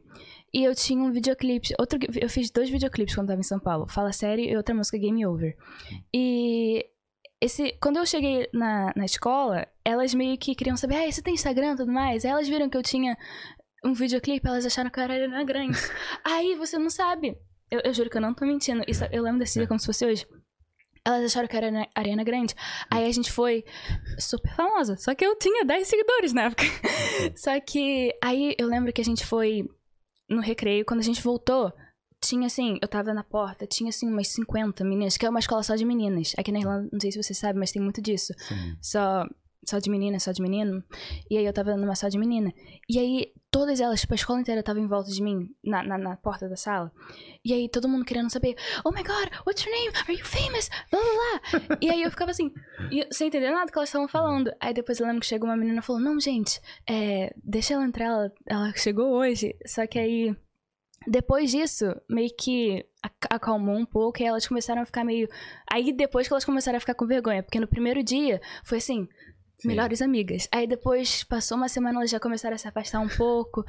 E 0.52 0.64
eu 0.64 0.74
tinha 0.74 1.00
um 1.04 1.12
videoclipe. 1.12 1.76
Outro, 1.80 2.00
eu 2.20 2.28
fiz 2.28 2.50
dois 2.50 2.68
videoclipes 2.68 3.14
quando 3.14 3.28
tava 3.28 3.40
em 3.40 3.44
São 3.44 3.60
Paulo. 3.60 3.88
Fala 3.88 4.12
Sério 4.12 4.44
e 4.44 4.58
outra 4.58 4.74
música 4.74 4.98
Game 4.98 5.24
Over. 5.28 5.56
E 6.12 6.84
esse, 7.40 7.74
quando 7.80 7.98
eu 7.98 8.06
cheguei 8.08 8.50
na, 8.52 8.92
na 8.96 9.06
escola, 9.06 9.68
elas 9.86 10.16
meio 10.16 10.36
que 10.40 10.56
queriam 10.56 10.76
saber, 10.76 10.96
ah, 10.96 11.12
você 11.12 11.22
tem 11.22 11.36
Instagram 11.36 11.74
e 11.74 11.78
tudo 11.78 11.92
mais? 11.92 12.26
Aí 12.26 12.32
elas 12.32 12.48
viram 12.48 12.68
que 12.68 12.78
eu 12.78 12.82
tinha 12.82 13.16
um 13.86 13.94
videoclipe, 13.94 14.48
elas 14.48 14.66
acharam 14.66 14.90
que 14.90 15.00
eu 15.00 15.04
era 15.04 15.44
Grande. 15.44 15.78
Aí 16.26 16.56
você 16.56 16.80
não 16.80 16.90
sabe. 16.90 17.38
Eu, 17.70 17.82
eu 17.84 17.94
juro 17.94 18.10
que 18.10 18.18
eu 18.18 18.22
não 18.22 18.34
tô 18.34 18.44
mentindo. 18.46 18.84
Isso, 18.88 19.04
eu 19.12 19.22
lembro 19.22 19.40
desse 19.40 19.60
dia 19.60 19.68
como 19.68 19.80
se 19.80 19.86
fosse 19.86 20.04
hoje. 20.06 20.26
Elas 21.08 21.24
acharam 21.26 21.48
que 21.48 21.56
era 21.56 21.68
Ariana- 21.68 21.88
Ariana 21.96 22.24
Grande. 22.24 22.54
Aí 22.92 23.06
a 23.08 23.12
gente 23.14 23.32
foi 23.32 23.64
super 24.20 24.54
famosa. 24.56 24.98
Só 24.98 25.16
que 25.16 25.26
eu 25.26 25.36
tinha 25.38 25.64
10 25.64 25.88
seguidores 25.88 26.34
na 26.34 26.44
época. 26.44 26.64
Só 27.38 27.58
que 27.62 28.14
aí 28.22 28.54
eu 28.58 28.68
lembro 28.68 28.92
que 28.92 29.00
a 29.02 29.06
gente 29.06 29.26
foi 29.26 29.64
no 30.30 30.42
recreio. 30.42 30.84
Quando 30.86 31.00
a 31.00 31.04
gente 31.04 31.22
voltou, 31.22 31.72
tinha 32.22 32.48
assim, 32.48 32.78
eu 32.82 32.88
tava 32.88 33.14
na 33.14 33.24
porta, 33.24 33.66
tinha 33.66 33.90
assim 33.90 34.10
umas 34.10 34.28
50 34.28 34.84
meninas, 34.84 35.16
que 35.18 35.26
é 35.26 35.30
uma 35.30 35.40
escola 35.40 35.64
só 35.64 35.76
de 35.76 35.86
meninas. 35.86 36.34
Aqui 36.38 36.52
na 36.52 36.60
Irlanda, 36.60 36.90
não 36.92 37.00
sei 37.00 37.12
se 37.12 37.24
você 37.24 37.34
sabe, 37.34 37.58
mas 37.58 37.72
tem 37.72 37.82
muito 37.82 38.02
disso. 38.02 38.34
Sim. 38.40 38.76
Só, 38.82 39.26
só 39.66 39.80
de 39.80 39.90
menina, 39.90 40.20
só 40.20 40.32
de 40.32 40.42
menino. 40.42 40.84
E 41.30 41.38
aí 41.38 41.46
eu 41.46 41.54
tava 41.54 41.76
numa 41.76 41.96
só 41.96 42.08
de 42.08 42.18
menina. 42.18 42.54
E 42.90 42.98
aí 43.00 43.34
todas 43.52 43.80
elas, 43.80 44.02
tipo, 44.02 44.14
a 44.14 44.16
escola 44.16 44.40
inteira 44.40 44.62
tava 44.62 44.80
em 44.80 44.88
volta 44.88 45.10
de 45.10 45.22
mim, 45.22 45.48
na, 45.64 45.84
na, 45.84 45.98
na 45.98 46.16
porta 46.18 46.48
da 46.48 46.56
sala. 46.56 46.92
E 47.44 47.54
aí 47.54 47.70
todo 47.70 47.88
mundo 47.88 48.06
querendo 48.06 48.30
saber, 48.32 48.56
oh 48.86 48.92
my 48.92 49.04
god, 49.04 49.30
what's 49.46 49.66
your 49.66 49.74
name? 49.76 49.92
Are 49.96 50.14
you 50.14 50.26
famous? 50.26 50.70
Blá 50.92 51.00
blá 51.02 51.62
blá. 51.70 51.78
e 51.82 51.90
aí 51.90 52.02
eu 52.02 52.12
ficava 52.12 52.32
assim, 52.32 52.52
sem 53.12 53.28
entender 53.28 53.50
nada 53.52 53.72
que 53.72 53.78
elas 53.78 53.90
estavam 53.90 54.08
falando. 54.08 54.52
Aí 54.60 54.74
depois 54.74 55.00
eu 55.00 55.06
lembro 55.08 55.22
que 55.22 55.28
chegou 55.28 55.50
uma 55.50 55.58
menina 55.58 55.80
e 55.80 55.84
falou, 55.84 56.02
não, 56.02 56.20
gente, 56.20 56.60
é, 56.88 57.34
deixa 57.44 57.74
ela 57.74 57.86
entrar, 57.86 58.06
ela, 58.06 58.32
ela 58.48 58.74
chegou 58.76 59.12
hoje. 59.14 59.56
Só 59.66 59.86
que 59.88 59.98
aí. 59.98 60.36
Depois 61.10 61.52
disso, 61.52 61.86
meio 62.10 62.30
que 62.38 62.84
ac- 63.02 63.28
acalmou 63.30 63.78
um 63.78 63.86
pouco 63.86 64.22
e 64.22 64.26
elas 64.26 64.46
começaram 64.48 64.82
a 64.82 64.86
ficar 64.86 65.06
meio. 65.06 65.30
Aí 65.72 65.94
depois 65.94 66.28
que 66.28 66.34
elas 66.34 66.44
começaram 66.44 66.78
a 66.78 66.80
ficar 66.82 66.96
com 66.96 67.06
vergonha, 67.08 67.44
porque 67.44 67.60
no 67.60 67.68
primeiro 67.68 68.04
dia 68.04 68.42
foi 68.66 68.80
assim, 68.80 69.08
Sim. 69.60 69.68
melhores 69.70 70.02
amigas. 70.02 70.48
Aí 70.52 70.68
depois 70.68 71.24
passou 71.24 71.58
uma 71.58 71.68
semana, 71.70 72.00
elas 72.00 72.10
já 72.12 72.20
começaram 72.20 72.56
a 72.56 72.58
se 72.58 72.68
afastar 72.68 73.00
um 73.00 73.08
pouco. 73.10 73.64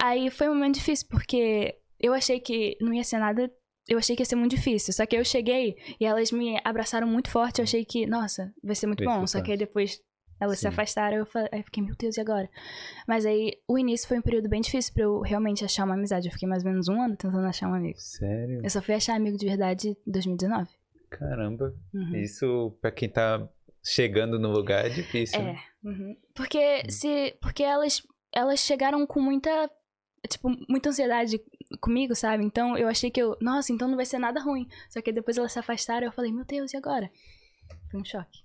Aí 0.00 0.30
foi 0.30 0.48
um 0.48 0.54
momento 0.54 0.74
difícil, 0.74 1.06
porque 1.10 1.76
eu 1.98 2.12
achei 2.12 2.38
que 2.40 2.76
não 2.80 2.92
ia 2.92 3.04
ser 3.04 3.18
nada. 3.18 3.50
Eu 3.88 3.98
achei 3.98 4.14
que 4.14 4.22
ia 4.22 4.26
ser 4.26 4.36
muito 4.36 4.54
difícil. 4.54 4.92
Só 4.92 5.04
que 5.06 5.16
eu 5.16 5.24
cheguei 5.24 5.76
e 5.98 6.04
elas 6.04 6.30
me 6.30 6.56
abraçaram 6.64 7.06
muito 7.06 7.30
forte. 7.30 7.58
Eu 7.60 7.64
achei 7.64 7.84
que, 7.84 8.06
nossa, 8.06 8.52
vai 8.62 8.74
ser 8.76 8.86
muito 8.86 9.02
bom. 9.04 9.26
Só 9.26 9.40
que 9.42 9.50
aí 9.50 9.56
depois 9.58 10.00
elas 10.40 10.58
se 10.58 10.62
Sim. 10.62 10.68
afastaram. 10.68 11.16
Eu, 11.16 11.26
fa- 11.26 11.48
aí 11.50 11.60
eu 11.60 11.64
fiquei, 11.64 11.82
meu 11.82 11.94
Deus, 11.96 12.16
e 12.16 12.20
agora? 12.20 12.48
Mas 13.08 13.24
aí 13.26 13.52
o 13.68 13.78
início 13.78 14.06
foi 14.06 14.18
um 14.18 14.22
período 14.22 14.48
bem 14.48 14.60
difícil 14.60 14.92
pra 14.94 15.02
eu 15.04 15.20
realmente 15.20 15.64
achar 15.64 15.84
uma 15.84 15.94
amizade. 15.94 16.28
Eu 16.28 16.32
fiquei 16.32 16.48
mais 16.48 16.64
ou 16.64 16.70
menos 16.70 16.88
um 16.88 17.00
ano 17.02 17.16
tentando 17.16 17.44
achar 17.46 17.68
um 17.68 17.74
amigo. 17.74 17.98
Sério? 17.98 18.60
Eu 18.62 18.70
só 18.70 18.80
fui 18.82 18.94
achar 18.94 19.14
amigo 19.16 19.36
de 19.36 19.46
verdade 19.46 19.88
em 20.06 20.10
2019. 20.12 20.68
Caramba. 21.10 21.74
Uhum. 21.92 22.16
Isso, 22.16 22.76
pra 22.80 22.90
quem 22.92 23.08
tá 23.08 23.48
chegando 23.84 24.38
no 24.38 24.50
lugar, 24.50 24.86
é 24.86 24.88
difícil. 24.88 25.40
É. 25.40 25.42
né? 25.44 25.58
uhum. 25.84 26.16
Porque 26.34 26.90
se. 26.90 27.36
Porque 27.40 27.62
elas, 27.62 28.02
elas 28.32 28.60
chegaram 28.60 29.06
com 29.06 29.20
muita. 29.20 29.70
Tipo, 30.28 30.50
muita 30.68 30.90
ansiedade 30.90 31.40
comigo, 31.80 32.14
sabe? 32.14 32.44
Então 32.44 32.76
eu 32.78 32.86
achei 32.88 33.10
que 33.10 33.20
eu. 33.20 33.36
Nossa, 33.40 33.72
então 33.72 33.88
não 33.88 33.96
vai 33.96 34.06
ser 34.06 34.18
nada 34.18 34.40
ruim. 34.40 34.68
Só 34.88 35.00
que 35.02 35.10
depois 35.12 35.36
elas 35.36 35.52
se 35.52 35.58
afastaram 35.58 36.06
eu 36.06 36.12
falei, 36.12 36.32
meu 36.32 36.44
Deus, 36.44 36.72
e 36.72 36.76
agora? 36.76 37.10
Foi 37.90 38.00
um 38.00 38.04
choque. 38.04 38.38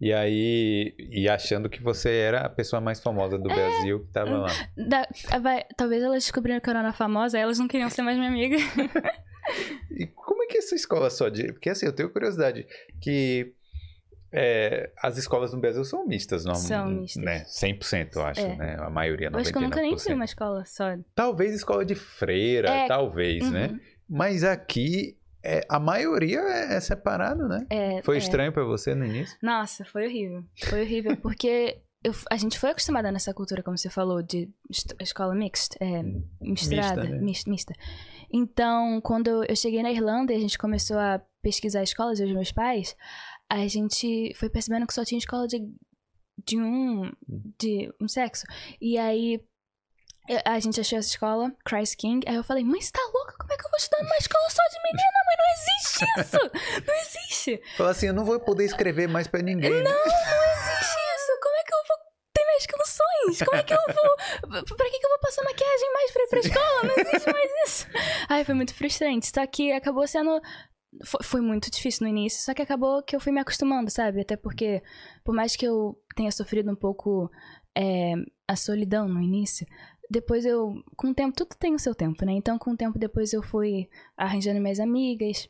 E 0.00 0.12
aí, 0.12 0.94
e 0.98 1.28
achando 1.28 1.68
que 1.68 1.82
você 1.82 2.10
era 2.10 2.40
a 2.40 2.48
pessoa 2.48 2.80
mais 2.80 3.00
famosa 3.02 3.36
É. 3.36 3.38
do 3.38 3.48
Brasil 3.48 4.00
que 4.06 4.12
tava 4.12 4.38
lá. 4.38 4.48
Da- 4.76 5.38
vai- 5.40 5.64
talvez 5.76 6.02
elas 6.02 6.22
descobriram 6.24 6.60
que 6.60 6.68
eu 6.68 6.72
era 6.72 6.80
uma 6.82 6.92
famosa, 6.92 7.38
elas 7.38 7.58
não 7.58 7.68
queriam 7.68 7.90
ser 7.90 8.02
mais 8.02 8.16
minha 8.16 8.30
amiga. 8.30 8.56
E 9.90 10.06
como 10.06 10.44
é 10.44 10.46
que 10.46 10.56
é 10.56 10.58
essa 10.58 10.74
escola 10.76 11.10
só 11.10 11.28
de. 11.28 11.52
Porque 11.52 11.70
assim, 11.70 11.84
eu 11.86 11.92
tenho 11.94 12.10
curiosidade 12.10 12.66
que 13.00 13.52
é, 14.32 14.92
as 15.02 15.16
escolas 15.18 15.52
no 15.52 15.60
Brasil 15.60 15.84
são 15.84 16.06
mistas, 16.06 16.44
não? 16.44 16.54
São 16.54 16.88
mistas. 16.88 17.22
Né? 17.22 17.44
100%, 17.44 18.16
eu 18.16 18.22
acho, 18.26 18.40
É. 18.40 18.56
né? 18.56 18.76
A 18.80 18.90
maioria, 18.90 19.30
99%. 19.30 19.34
Eu 19.34 19.40
acho 19.40 19.52
que 19.52 19.58
eu 19.58 19.62
nunca 19.62 19.80
nem 19.82 19.98
fui 19.98 20.14
uma 20.14 20.24
escola 20.24 20.64
só. 20.66 20.84
Talvez 21.14 21.54
escola 21.54 21.84
de 21.84 21.94
freira, 21.94 22.70
É, 22.70 22.86
talvez, 22.88 23.50
né? 23.50 23.66
Uhum. 23.68 23.80
Mas 24.08 24.42
aqui, 24.44 25.16
é, 25.42 25.60
a 25.68 25.78
maioria 25.80 26.40
é, 26.40 26.74
é 26.74 26.80
separado, 26.80 27.46
né? 27.48 27.64
É, 27.70 28.02
Foi 28.02 28.16
é. 28.16 28.18
estranho 28.18 28.52
pra 28.52 28.64
você 28.64 28.94
no 28.94 29.04
início? 29.04 29.36
Nossa, 29.42 29.84
foi 29.84 30.06
horrível. 30.06 30.44
Foi 30.68 30.82
horrível, 30.82 31.16
porque 31.22 31.78
eu- 32.04 32.12
a 32.30 32.36
gente 32.36 32.58
foi 32.58 32.70
acostumada 32.70 33.10
nessa 33.12 33.32
cultura, 33.34 33.62
como 33.62 33.76
você 33.78 33.90
falou, 33.90 34.22
de 34.22 34.48
escola 35.00 35.34
mixta, 35.34 35.76
é, 35.80 36.02
misturada, 36.40 37.02
Mista, 37.02 37.14
né? 37.16 37.20
mis- 37.20 37.44
mista. 37.46 37.74
Então, 38.32 39.00
quando 39.00 39.44
eu 39.44 39.56
cheguei 39.56 39.82
na 39.82 39.90
Irlanda 39.90 40.32
e 40.32 40.36
a 40.36 40.40
gente 40.40 40.56
começou 40.58 40.98
a 40.98 41.20
pesquisar 41.42 41.82
escolas, 41.82 42.20
eu 42.20 42.26
e 42.26 42.30
os 42.30 42.34
meus 42.36 42.52
pais, 42.52 42.94
a 43.50 43.66
gente 43.66 44.32
foi 44.36 44.48
percebendo 44.48 44.86
que 44.86 44.94
só 44.94 45.04
tinha 45.04 45.18
escola 45.18 45.46
de, 45.46 45.58
de 46.46 46.56
um 46.58 47.10
de 47.58 47.92
um 48.00 48.06
sexo. 48.08 48.44
E 48.80 48.96
aí 48.96 49.40
a 50.44 50.60
gente 50.60 50.80
achou 50.80 50.98
essa 50.98 51.08
escola, 51.08 51.50
Christ 51.64 51.96
King, 51.96 52.24
aí 52.28 52.36
eu 52.36 52.44
falei, 52.44 52.62
mãe, 52.62 52.80
você 52.80 52.92
tá 52.92 53.00
louca? 53.12 53.34
Como 53.38 53.52
é 53.52 53.56
que 53.56 53.66
eu 53.66 53.70
vou 53.70 53.78
estudar 53.78 54.02
numa 54.04 54.16
escola 54.16 54.48
só 54.50 54.62
de 54.70 54.82
menina, 54.84 55.18
mãe? 55.26 55.36
Não 55.40 55.50
existe 55.56 56.04
isso! 56.20 56.86
Não 56.86 56.94
existe! 56.94 57.76
Fala 57.76 57.90
assim, 57.90 58.06
eu 58.06 58.14
não 58.14 58.24
vou 58.24 58.38
poder 58.38 58.64
escrever 58.64 59.08
mais 59.08 59.26
pra 59.26 59.42
ninguém. 59.42 59.70
né? 59.70 59.82
Não 59.82 60.04
existe 60.04 60.98
isso! 61.16 61.40
Como 61.42 61.56
é 61.56 61.64
que 61.64 61.74
eu 61.74 61.78
vou 61.88 61.96
ter 62.32 62.44
minhas 62.46 62.66
canções? 62.66 63.48
Como 63.48 63.56
é 63.56 63.62
que 63.64 63.74
eu 63.74 63.78
vou. 63.86 64.76
Pra 64.76 64.90
que, 64.90 64.98
que 65.00 65.06
eu 65.06 65.10
vou 65.10 65.18
passar 65.18 65.42
maquiagem 65.42 65.92
mais 65.92 66.10
pra 66.12 66.22
ir 66.22 66.28
pra 66.28 66.38
escola? 66.40 66.82
Não 66.84 66.94
existe 67.04 67.32
mais 67.32 67.50
isso. 67.66 67.86
Ai, 68.28 68.44
foi 68.44 68.54
muito 68.54 68.74
frustrante. 68.74 69.26
Só 69.34 69.44
que 69.46 69.72
acabou 69.72 70.06
sendo. 70.06 70.40
Foi, 71.22 71.40
muito 71.40 71.70
difícil 71.70 72.04
no 72.04 72.10
início, 72.10 72.42
só 72.42 72.52
que 72.52 72.62
acabou 72.62 73.02
que 73.02 73.14
eu 73.14 73.20
fui 73.20 73.32
me 73.32 73.40
acostumando, 73.40 73.90
sabe? 73.90 74.20
Até 74.20 74.36
porque, 74.36 74.82
por 75.24 75.34
mais 75.34 75.54
que 75.54 75.66
eu 75.66 75.96
tenha 76.16 76.32
sofrido 76.32 76.70
um 76.70 76.76
pouco 76.76 77.30
é, 77.76 78.14
a 78.48 78.56
solidão 78.56 79.08
no 79.08 79.22
início, 79.22 79.66
depois 80.10 80.44
eu. 80.44 80.74
Com 80.96 81.10
o 81.10 81.14
tempo, 81.14 81.36
tudo 81.36 81.56
tem 81.56 81.74
o 81.74 81.78
seu 81.78 81.94
tempo, 81.94 82.24
né? 82.24 82.32
Então, 82.32 82.58
com 82.58 82.72
o 82.72 82.76
tempo, 82.76 82.98
depois 82.98 83.32
eu 83.32 83.42
fui 83.42 83.88
arranjando 84.16 84.60
minhas 84.60 84.80
amigas. 84.80 85.48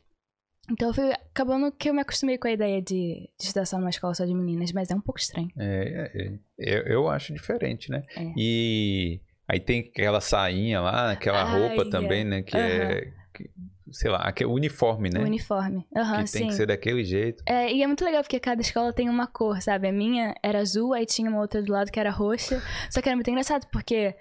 Então, 0.69 0.93
foi 0.93 1.11
acabando 1.11 1.71
que 1.71 1.89
eu 1.89 1.93
me 1.93 2.01
acostumei 2.01 2.37
com 2.37 2.47
a 2.47 2.51
ideia 2.51 2.79
de, 2.79 3.27
de 3.37 3.45
estudar 3.45 3.65
só 3.65 3.79
numa 3.79 3.89
escola 3.89 4.13
só 4.13 4.23
de 4.23 4.33
meninas, 4.35 4.71
mas 4.71 4.91
é 4.91 4.95
um 4.95 5.01
pouco 5.01 5.19
estranho. 5.19 5.49
É, 5.57 6.11
é, 6.13 6.39
eu, 6.59 6.83
eu 6.83 7.09
acho 7.09 7.33
diferente, 7.33 7.89
né? 7.89 8.03
É. 8.15 8.31
E 8.37 9.19
aí 9.47 9.59
tem 9.59 9.79
aquela 9.79 10.21
sainha 10.21 10.79
lá, 10.79 11.11
aquela 11.11 11.43
Ai, 11.43 11.59
roupa 11.59 11.87
é. 11.87 11.89
também, 11.89 12.23
né? 12.23 12.43
Que 12.43 12.55
é, 12.55 13.11
que- 13.33 13.49
sei 13.91 14.09
lá, 14.09 14.19
aquele 14.19 14.49
uniforme, 14.49 15.09
né? 15.09 15.19
O 15.19 15.23
uniforme. 15.23 15.85
Aham, 15.95 16.23
que 16.23 16.31
tem 16.31 16.41
sim. 16.43 16.47
que 16.47 16.53
ser 16.53 16.67
daquele 16.67 17.03
jeito. 17.03 17.43
É, 17.47 17.71
e 17.71 17.83
é 17.83 17.87
muito 17.87 18.03
legal 18.03 18.21
porque 18.21 18.39
cada 18.39 18.61
escola 18.61 18.93
tem 18.93 19.09
uma 19.09 19.27
cor, 19.27 19.61
sabe? 19.61 19.87
A 19.87 19.91
minha 19.91 20.33
era 20.43 20.59
azul, 20.59 20.93
aí 20.93 21.05
tinha 21.05 21.29
uma 21.29 21.39
outra 21.39 21.61
do 21.61 21.71
lado 21.71 21.91
que 21.91 21.99
era 21.99 22.09
roxa. 22.09 22.61
Só 22.89 23.01
que 23.01 23.09
era 23.09 23.15
muito 23.15 23.29
engraçado 23.29 23.67
porque 23.71 24.15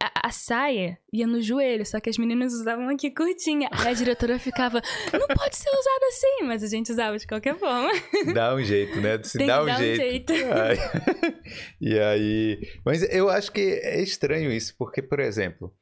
a, 0.00 0.28
a 0.28 0.30
saia 0.30 0.98
ia 1.12 1.26
no 1.26 1.42
joelho, 1.42 1.84
só 1.84 1.98
que 1.98 2.08
as 2.08 2.16
meninas 2.16 2.52
usavam 2.52 2.88
aqui 2.88 3.10
curtinha. 3.10 3.68
Aí 3.72 3.88
a 3.88 3.92
diretora 3.92 4.38
ficava, 4.38 4.80
não 5.12 5.26
pode 5.26 5.56
ser 5.56 5.68
usada 5.68 6.06
assim, 6.08 6.44
mas 6.44 6.62
a 6.62 6.68
gente 6.68 6.92
usava 6.92 7.18
de 7.18 7.26
qualquer 7.26 7.58
forma. 7.58 7.90
Dá 8.32 8.54
um 8.54 8.62
jeito, 8.62 9.00
né? 9.00 9.20
Se 9.22 9.38
Tem 9.38 9.46
dá 9.46 9.56
que 9.56 9.62
um 9.62 9.66
dar 9.66 9.74
um 9.74 9.78
jeito. 9.78 10.32
jeito. 10.32 10.32
E 11.80 11.98
aí. 11.98 12.60
Mas 12.84 13.02
eu 13.10 13.30
acho 13.30 13.50
que 13.50 13.60
é 13.60 14.00
estranho 14.02 14.52
isso, 14.52 14.74
porque, 14.76 15.00
por 15.00 15.18
exemplo, 15.18 15.74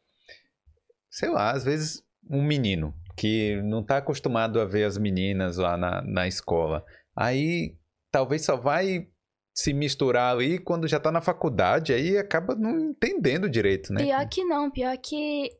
sei 1.10 1.28
lá, 1.28 1.50
às 1.50 1.64
vezes 1.64 2.05
um 2.30 2.42
menino 2.42 2.94
que 3.16 3.60
não 3.62 3.82
tá 3.82 3.96
acostumado 3.98 4.60
a 4.60 4.64
ver 4.64 4.84
as 4.84 4.98
meninas 4.98 5.56
lá 5.56 5.76
na, 5.76 6.02
na 6.02 6.28
escola, 6.28 6.84
aí 7.16 7.76
talvez 8.10 8.44
só 8.44 8.56
vai 8.56 9.08
se 9.54 9.72
misturar 9.72 10.34
ali 10.34 10.58
quando 10.58 10.86
já 10.86 11.00
tá 11.00 11.10
na 11.10 11.22
faculdade, 11.22 11.92
aí 11.94 12.18
acaba 12.18 12.54
não 12.54 12.78
entendendo 12.90 13.48
direito, 13.48 13.92
né? 13.92 14.02
Pior 14.04 14.28
que 14.28 14.44
não, 14.44 14.70
pior 14.70 14.96
que 14.98 15.50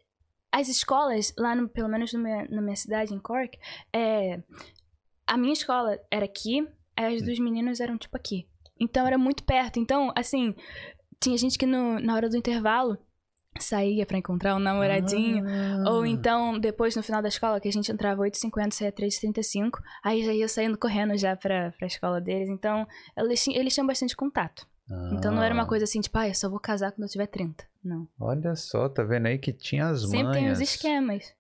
as 0.52 0.68
escolas, 0.68 1.32
lá 1.38 1.54
no, 1.54 1.66
pelo 1.68 1.88
menos 1.88 2.12
no 2.12 2.20
na 2.22 2.60
minha 2.62 2.76
cidade, 2.76 3.14
em 3.14 3.18
Cork, 3.18 3.58
é, 3.94 4.42
a 5.26 5.36
minha 5.38 5.52
escola 5.54 5.98
era 6.10 6.26
aqui, 6.26 6.66
as 6.94 7.22
dos 7.22 7.38
meninos 7.38 7.80
eram 7.80 7.96
tipo 7.96 8.16
aqui. 8.16 8.46
Então 8.78 9.06
era 9.06 9.16
muito 9.16 9.44
perto. 9.44 9.78
Então, 9.78 10.12
assim, 10.14 10.54
tinha 11.20 11.36
gente 11.38 11.56
que 11.58 11.64
no- 11.66 11.98
na 11.98 12.14
hora 12.14 12.28
do 12.28 12.36
intervalo 12.36 12.98
saía 13.62 14.04
pra 14.06 14.18
encontrar 14.18 14.54
um 14.56 14.58
namoradinho. 14.58 15.44
Ah. 15.48 15.90
Ou 15.92 16.06
então, 16.06 16.58
depois, 16.58 16.94
no 16.96 17.02
final 17.02 17.20
da 17.22 17.28
escola, 17.28 17.60
que 17.60 17.68
a 17.68 17.72
gente 17.72 17.90
entrava 17.90 18.22
8h50, 18.22 18.72
saía 18.72 18.92
3h35, 18.92 19.78
aí 20.04 20.24
já 20.24 20.32
ia 20.32 20.48
saindo 20.48 20.76
correndo 20.78 21.16
já 21.16 21.36
pra, 21.36 21.72
pra 21.78 21.86
escola 21.86 22.20
deles. 22.20 22.48
Então, 22.48 22.86
eles, 23.16 23.42
tinham- 23.42 23.60
eles 23.60 23.74
tinham 23.74 23.86
bastante 23.86 24.16
contato. 24.16 24.66
Então 25.12 25.32
não 25.34 25.42
era 25.42 25.52
uma 25.52 25.64
Ah, 25.64 25.66
coisa 25.66 25.82
assim, 25.84 26.00
tipo, 26.00 26.16
ah, 26.16 26.28
eu 26.28 26.34
só 26.34 26.48
vou 26.48 26.60
casar 26.60 26.92
quando 26.92 27.02
eu 27.02 27.08
tiver 27.08 27.26
30. 27.26 27.64
Não. 27.82 28.06
Olha 28.20 28.54
só, 28.54 28.88
tá 28.88 29.02
vendo 29.02 29.26
aí 29.26 29.36
que 29.36 29.52
tinha 29.52 29.88
as 29.88 30.02
Sempre 30.02 30.32
tem 30.32 30.42
manhas. 30.42 30.58
os 30.58 30.62
esquemas. 30.70 31.34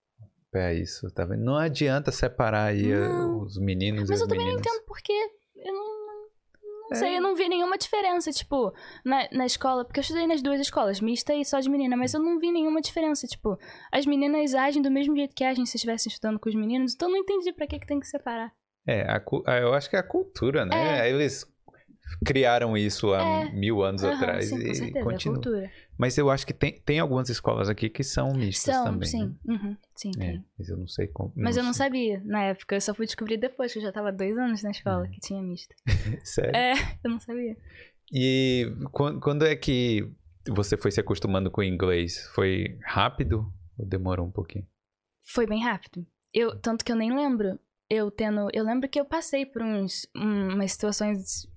É 0.52 0.74
isso, 0.74 1.08
tá 1.12 1.24
vendo? 1.24 1.44
Não 1.44 1.56
adianta 1.56 2.10
separar 2.10 2.64
aí 2.70 2.90
eh, 2.90 2.98
Não. 3.08 3.42
os 3.42 3.56
meninos 3.58 4.08
Mas 4.08 4.10
e 4.10 4.12
eu 4.12 4.14
as 4.14 4.28
também 4.28 4.38
não 4.38 4.46
meninas. 4.54 4.66
entendo 4.66 4.84
porque 4.86 5.12
eu 5.12 5.72
não, 5.72 5.95
não 6.90 6.96
É. 6.96 7.00
sei, 7.00 7.16
eu 7.16 7.20
não 7.22 7.34
vi 7.34 7.48
nenhuma 7.48 7.76
diferença, 7.78 8.30
tipo, 8.32 8.72
na, 9.04 9.28
na 9.32 9.46
escola, 9.46 9.84
porque 9.84 10.00
eu 10.00 10.02
estudei 10.02 10.26
nas 10.26 10.42
duas 10.42 10.60
escolas, 10.60 11.00
mista 11.00 11.34
e 11.34 11.44
só 11.44 11.60
de 11.60 11.68
menina, 11.70 11.96
mas 11.96 12.14
eu 12.14 12.20
não 12.20 12.38
vi 12.38 12.50
nenhuma 12.52 12.80
diferença, 12.80 13.26
tipo, 13.26 13.58
as 13.92 14.06
meninas 14.06 14.54
agem 14.54 14.80
do 14.82 14.90
mesmo 14.90 15.16
jeito 15.16 15.34
que 15.34 15.44
agem 15.44 15.66
se 15.66 15.76
estivessem 15.76 16.10
estudando 16.10 16.38
com 16.38 16.48
os 16.48 16.54
meninos, 16.54 16.94
então 16.94 17.08
eu 17.08 17.12
não 17.12 17.20
entendi 17.20 17.52
pra 17.52 17.66
que, 17.66 17.78
que 17.78 17.86
tem 17.86 18.00
que 18.00 18.06
separar. 18.06 18.52
É, 18.86 19.02
a 19.02 19.20
ah, 19.46 19.58
eu 19.58 19.74
acho 19.74 19.90
que 19.90 19.96
é 19.96 19.98
a 19.98 20.02
cultura, 20.02 20.64
né? 20.64 21.06
É. 21.06 21.10
Eles 21.10 21.44
criaram 22.24 22.76
isso 22.76 23.12
há 23.12 23.22
É. 23.22 23.50
mil 23.52 23.82
anos 23.82 24.04
Aham, 24.04 24.14
atrás 24.14 24.46
sim, 24.46 24.56
com 24.60 24.62
e 24.62 24.74
certeza, 24.76 24.98
é 24.98 25.02
continua. 25.02 25.34
cultura. 25.34 25.70
Mas 25.98 26.18
eu 26.18 26.28
acho 26.30 26.46
que 26.46 26.52
tem, 26.52 26.80
tem 26.80 26.98
algumas 27.00 27.28
escolas 27.30 27.68
aqui 27.68 27.88
que 27.88 28.04
são 28.04 28.32
mistas 28.34 28.74
São, 28.74 28.84
também. 28.84 29.08
sim, 29.08 29.36
uhum, 29.46 29.76
sim, 29.96 30.10
né? 30.16 30.26
É, 30.26 30.30
tem. 30.32 30.44
mas 30.58 30.68
eu 30.68 30.76
não 30.76 30.86
sei 30.88 31.06
como. 31.06 31.32
Mas 31.36 31.56
eu 31.56 31.62
não 31.64 31.72
sei. 31.72 31.86
sabia 31.86 32.22
na 32.24 32.42
época, 32.42 32.74
eu 32.76 32.80
só 32.80 32.92
fui 32.94 33.06
descobrir 33.06 33.36
depois, 33.38 33.72
que 33.72 33.78
eu 33.78 33.82
já 33.82 33.90
tava 33.92 34.12
dois 34.12 34.36
anos 34.36 34.62
na 34.62 34.70
escola, 34.70 35.04
Uhum. 35.04 35.10
que 35.10 35.20
tinha 35.20 35.42
mista. 35.42 35.74
Sério? 36.24 36.54
É, 36.56 36.72
eu 37.04 37.10
não 37.10 37.18
sabia. 37.20 37.56
E 38.12 38.72
quan- 38.92 39.18
quando 39.20 39.44
é 39.46 39.56
que 39.56 40.08
você 40.48 40.76
foi 40.76 40.90
se 40.90 41.00
acostumando 41.00 41.50
com 41.50 41.60
o 41.60 41.64
inglês? 41.64 42.26
Foi 42.34 42.78
rápido 42.84 43.52
ou 43.78 43.86
demorou 43.86 44.26
um 44.26 44.30
pouquinho? 44.32 44.66
foi 45.28 45.44
bem 45.46 45.62
rápido. 45.64 46.06
Eu, 46.32 46.56
tanto 46.60 46.84
que 46.84 46.92
eu 46.92 46.96
nem 46.96 47.12
lembro. 47.14 47.58
Eu 47.90 48.10
tendo. 48.10 48.48
Eu 48.52 48.64
lembro 48.64 48.88
que 48.88 48.98
eu 49.00 49.04
passei 49.04 49.44
por 49.46 49.62
uns, 49.62 50.06
um, 50.16 50.54
umas 50.54 50.72
situações, 50.72 51.48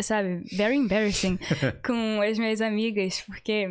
sabe, 0.00 0.44
very 0.56 0.76
embarrassing 0.76 1.38
com 1.84 2.20
as 2.22 2.38
minhas 2.38 2.60
amigas, 2.60 3.22
porque 3.22 3.66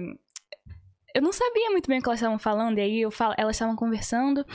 eu 1.16 1.22
não 1.22 1.32
sabia 1.34 1.70
muito 1.72 1.88
bem 1.88 2.00
o 2.00 2.02
que 2.02 2.10
elas 2.10 2.20
estavam 2.20 2.38
falando, 2.40 2.78
e 2.78 2.82
aí 2.82 3.02
eu 3.02 3.12
falo, 3.12 3.34
elas 3.38 3.56
estavam 3.56 3.76
conversando 3.76 4.46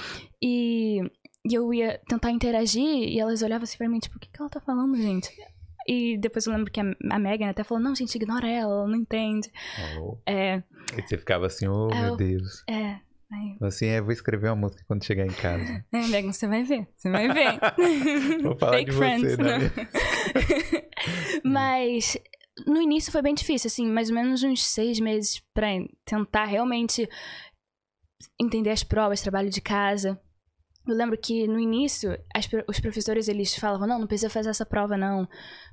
e, 0.40 1.00
e 1.44 1.54
eu 1.54 1.72
ia 1.74 2.00
tentar 2.08 2.30
interagir 2.30 2.84
e 2.84 3.18
elas 3.18 3.42
olhavam 3.42 3.64
assim 3.64 3.78
pra 3.78 3.88
mim, 3.88 3.98
tipo, 3.98 4.16
o 4.16 4.20
que, 4.20 4.28
que 4.28 4.40
ela 4.40 4.50
tá 4.50 4.60
falando, 4.60 4.96
gente? 4.96 5.28
E 5.88 6.16
depois 6.18 6.46
eu 6.46 6.52
lembro 6.52 6.70
que 6.70 6.80
a, 6.80 6.84
a 7.10 7.18
Megan 7.18 7.48
até 7.48 7.64
falou, 7.64 7.82
não, 7.82 7.94
gente, 7.94 8.14
ignora 8.14 8.48
ela, 8.48 8.72
ela 8.72 8.86
não 8.86 8.94
entende. 8.96 9.50
Oh. 9.98 10.16
É, 10.24 10.62
E 10.96 11.02
você 11.02 11.18
ficava 11.18 11.46
assim, 11.46 11.66
oh 11.66 11.88
meu 11.88 12.04
eu- 12.10 12.16
Deus. 12.16 12.62
é. 12.68 13.00
Aí, 13.32 13.56
Assim, 13.62 13.86
é, 13.86 14.00
vou 14.00 14.12
escrever 14.12 14.48
uma 14.48 14.56
música 14.56 14.84
quando 14.86 15.04
chegar 15.04 15.24
em 15.24 15.32
casa. 15.32 15.84
é, 15.92 16.06
Megan, 16.08 16.32
você 16.32 16.46
vai 16.46 16.62
ver, 16.62 16.86
você 16.96 17.10
vai 17.10 17.28
ver. 17.28 17.58
Vou 18.42 18.56
falar 18.58 18.72
Fake 18.72 18.90
de 18.90 18.96
friends, 18.96 19.36
você, 19.36 19.42
né? 19.42 19.58
não. 21.42 21.50
Mas 21.50 22.18
no 22.66 22.80
início 22.80 23.10
foi 23.10 23.22
bem 23.22 23.34
difícil, 23.34 23.68
assim, 23.68 23.86
mais 23.86 24.10
ou 24.10 24.14
menos 24.14 24.42
uns 24.42 24.62
seis 24.64 25.00
meses 25.00 25.42
pra 25.54 25.68
tentar 26.04 26.44
realmente 26.44 27.08
entender 28.38 28.70
as 28.70 28.84
provas, 28.84 29.22
trabalho 29.22 29.48
de 29.48 29.60
casa. 29.60 30.20
Eu 30.86 30.94
lembro 30.96 31.16
que 31.16 31.46
no 31.46 31.60
início 31.60 32.18
as 32.34 32.48
os 32.68 32.80
professores 32.80 33.28
eles 33.28 33.54
falavam 33.54 33.86
não, 33.86 34.00
não 34.00 34.06
precisa 34.06 34.28
fazer 34.28 34.50
essa 34.50 34.66
prova 34.66 34.96
não, 34.96 35.28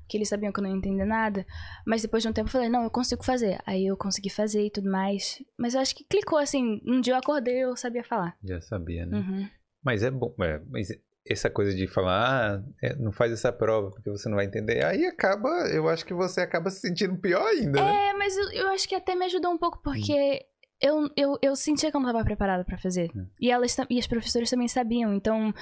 porque 0.10 0.18
eles 0.18 0.28
sabiam 0.28 0.52
que 0.52 0.60
eu 0.60 0.64
não 0.64 0.72
ia 0.72 0.76
entender 0.76 1.06
nada. 1.06 1.46
Mas 1.86 2.02
depois 2.02 2.24
de 2.24 2.30
um 2.30 2.34
tempo 2.34 2.48
eu 2.48 2.52
falei 2.52 2.68
não, 2.68 2.84
eu 2.84 2.90
consigo 2.90 3.24
fazer. 3.24 3.60
Aí 3.64 3.86
eu 3.86 3.96
consegui 3.96 4.32
fazer 4.32 4.66
e 4.66 4.72
tudo 4.72 4.90
mais. 4.90 5.38
Mas 5.56 5.76
eu 5.76 5.82
acho 5.82 5.96
que 5.96 6.04
clicou 6.04 6.40
assim. 6.40 6.82
Um 6.84 7.00
dia 7.00 7.14
eu 7.14 7.18
acordei 7.18 7.58
e 7.58 7.62
eu 7.62 7.76
sabia 7.76 8.04
falar. 8.04 8.36
Já 8.44 8.60
sabia, 8.60 9.06
né? 9.06 9.20
Uhum. 9.20 9.48
Mas 9.84 10.02
é 10.02 10.10
bom, 10.10 10.34
é, 10.42 10.60
mas 10.68 10.90
essa 11.26 11.48
coisa 11.48 11.76
de 11.76 11.86
falar, 11.86 12.56
ah, 12.56 12.64
é, 12.82 12.96
não 12.96 13.12
faz 13.12 13.32
essa 13.32 13.54
prova 13.54 13.92
porque 13.92 14.10
você 14.10 14.28
não 14.28 14.36
vai 14.36 14.46
entender, 14.46 14.84
aí 14.84 15.06
acaba, 15.06 15.48
eu 15.72 15.88
acho 15.88 16.04
que 16.06 16.14
você 16.14 16.42
acaba 16.42 16.72
se 16.72 16.82
sentindo 16.82 17.16
pior 17.18 17.46
ainda, 17.46 17.80
né? 17.80 18.10
É, 18.10 18.14
mas 18.14 18.36
eu, 18.36 18.52
eu 18.52 18.68
acho 18.70 18.90
que 18.90 18.96
até 18.96 19.16
me 19.16 19.26
ajudou 19.26 19.52
um 19.52 19.58
pouco, 19.58 19.82
porque 19.82 20.44
eu, 20.82 21.08
eu, 21.16 21.38
eu 21.42 21.56
sentia 21.56 21.92
que 21.92 21.96
eu 21.96 22.02
não 22.02 22.10
estava 22.10 22.26
preparada 22.26 22.66
pra 22.66 22.78
fazer. 22.78 23.10
Hum. 23.16 23.28
E 23.40 23.52
elas 23.52 23.78
e 23.90 24.00
as 24.00 24.08
professoras 24.08 24.50
também 24.50 24.68
sabiam, 24.68 25.14
então 25.14 25.54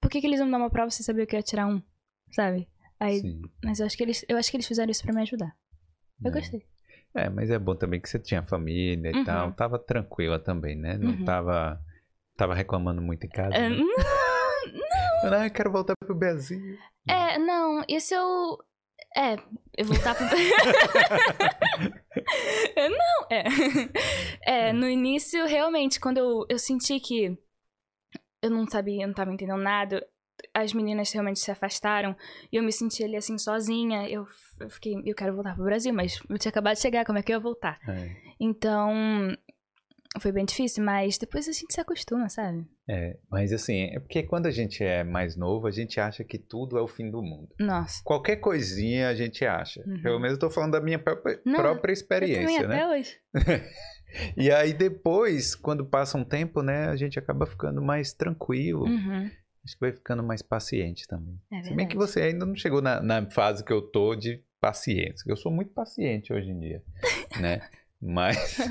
por 0.00 0.10
que, 0.10 0.20
que 0.20 0.26
eles 0.26 0.40
iam 0.40 0.50
dar 0.50 0.58
uma 0.58 0.70
prova 0.70 0.90
sem 0.90 1.04
saber 1.04 1.26
que 1.26 1.34
eu 1.34 1.40
ia 1.40 1.42
tirar 1.42 1.66
um? 1.66 1.82
Sabe? 2.30 2.68
Aí, 3.02 3.20
Sim. 3.20 3.42
mas 3.64 3.80
eu 3.80 3.86
acho 3.86 3.96
que 3.96 4.02
eles, 4.04 4.24
eu 4.28 4.36
acho 4.36 4.48
que 4.50 4.56
eles 4.56 4.66
fizeram 4.66 4.90
isso 4.90 5.02
pra 5.02 5.12
me 5.12 5.22
ajudar. 5.22 5.56
Eu 6.24 6.30
É. 6.30 6.34
gostei. 6.34 6.64
É, 7.14 7.28
mas 7.28 7.50
é 7.50 7.58
bom 7.58 7.74
também 7.74 8.00
que 8.00 8.08
você 8.08 8.18
tinha 8.18 8.42
família 8.42 9.10
e 9.10 9.14
Uhum. 9.16 9.24
tal, 9.24 9.52
tava 9.52 9.78
tranquila 9.78 10.38
também, 10.38 10.76
né? 10.76 10.96
Não 10.96 11.12
Uhum. 11.12 11.24
tava, 11.24 11.78
tava 12.36 12.54
reclamando 12.54 13.02
muito 13.02 13.26
em 13.26 13.28
casa. 13.28 13.56
É, 13.56 13.68
né? 13.68 13.76
não, 13.76 13.84
Ah, 15.44 15.50
quero 15.50 15.70
voltar 15.72 15.94
pro 15.96 16.14
Brasil. 16.14 16.78
é, 17.08 17.38
não, 17.38 17.84
isso 17.88 18.14
eu. 18.14 18.58
É, 19.16 19.34
eu 19.76 19.84
voltar 19.84 20.14
pro. 20.14 20.24
não, 22.76 23.26
é. 23.30 23.44
É, 24.44 24.72
no 24.72 24.88
início, 24.88 25.44
realmente, 25.46 26.00
quando 26.00 26.18
eu, 26.18 26.46
eu 26.48 26.58
senti 26.58 26.98
que 27.00 27.36
eu 28.40 28.50
não 28.50 28.66
sabia, 28.68 29.02
eu 29.02 29.08
não 29.08 29.14
tava 29.14 29.32
entendendo 29.32 29.60
nada, 29.62 30.06
as 30.54 30.72
meninas 30.72 31.10
realmente 31.12 31.40
se 31.40 31.50
afastaram 31.50 32.16
e 32.50 32.56
eu 32.56 32.62
me 32.62 32.72
senti 32.72 33.02
ali 33.04 33.16
assim 33.16 33.38
sozinha. 33.38 34.08
Eu, 34.08 34.26
eu 34.60 34.70
fiquei, 34.70 34.94
eu 35.04 35.14
quero 35.14 35.34
voltar 35.34 35.54
pro 35.54 35.64
Brasil, 35.64 35.92
mas 35.92 36.20
eu 36.28 36.38
tinha 36.38 36.50
acabado 36.50 36.74
de 36.74 36.80
chegar, 36.80 37.04
como 37.04 37.18
é 37.18 37.22
que 37.22 37.32
eu 37.32 37.36
ia 37.36 37.40
voltar? 37.40 37.78
É. 37.88 38.10
Então, 38.40 39.36
foi 40.20 40.32
bem 40.32 40.44
difícil, 40.44 40.84
mas 40.84 41.16
depois 41.16 41.48
a 41.48 41.52
gente 41.52 41.72
se 41.72 41.80
acostuma, 41.80 42.28
sabe? 42.28 42.66
É, 42.88 43.16
mas 43.30 43.52
assim, 43.52 43.84
é 43.84 43.98
porque 43.98 44.22
quando 44.22 44.46
a 44.46 44.50
gente 44.50 44.82
é 44.84 45.02
mais 45.02 45.36
novo, 45.36 45.66
a 45.66 45.70
gente 45.70 45.98
acha 45.98 46.22
que 46.22 46.38
tudo 46.38 46.76
é 46.76 46.82
o 46.82 46.88
fim 46.88 47.10
do 47.10 47.22
mundo. 47.22 47.48
Nossa. 47.58 48.02
Qualquer 48.04 48.36
coisinha 48.36 49.08
a 49.08 49.14
gente 49.14 49.44
acha. 49.46 49.82
Uhum. 49.86 50.02
Pelo 50.02 50.18
menos 50.18 50.34
eu 50.34 50.40
tô 50.40 50.50
falando 50.50 50.72
da 50.72 50.80
minha 50.80 50.98
própria, 50.98 51.40
Não, 51.46 51.54
própria 51.54 51.92
experiência, 51.92 52.68
né? 52.68 52.82
até 52.82 52.88
hoje. 52.88 53.16
E 54.36 54.50
aí 54.50 54.72
depois, 54.72 55.54
quando 55.54 55.86
passa 55.86 56.18
um 56.18 56.24
tempo, 56.24 56.62
né, 56.62 56.86
a 56.88 56.96
gente 56.96 57.18
acaba 57.18 57.46
ficando 57.46 57.80
mais 57.80 58.12
tranquilo. 58.12 58.84
Uhum. 58.84 59.30
Acho 59.64 59.74
que 59.74 59.80
vai 59.80 59.92
ficando 59.92 60.22
mais 60.22 60.42
paciente 60.42 61.06
também. 61.06 61.40
É 61.50 61.62
Se 61.62 61.74
bem 61.74 61.86
que 61.86 61.96
você 61.96 62.22
ainda 62.22 62.44
não 62.44 62.56
chegou 62.56 62.82
na, 62.82 63.00
na 63.00 63.30
fase 63.30 63.64
que 63.64 63.72
eu 63.72 63.80
tô 63.80 64.16
de 64.16 64.42
paciência. 64.60 65.24
Eu 65.26 65.36
sou 65.36 65.52
muito 65.52 65.72
paciente 65.72 66.32
hoje 66.32 66.50
em 66.50 66.58
dia, 66.58 66.82
né? 67.40 67.62
Mas... 68.00 68.58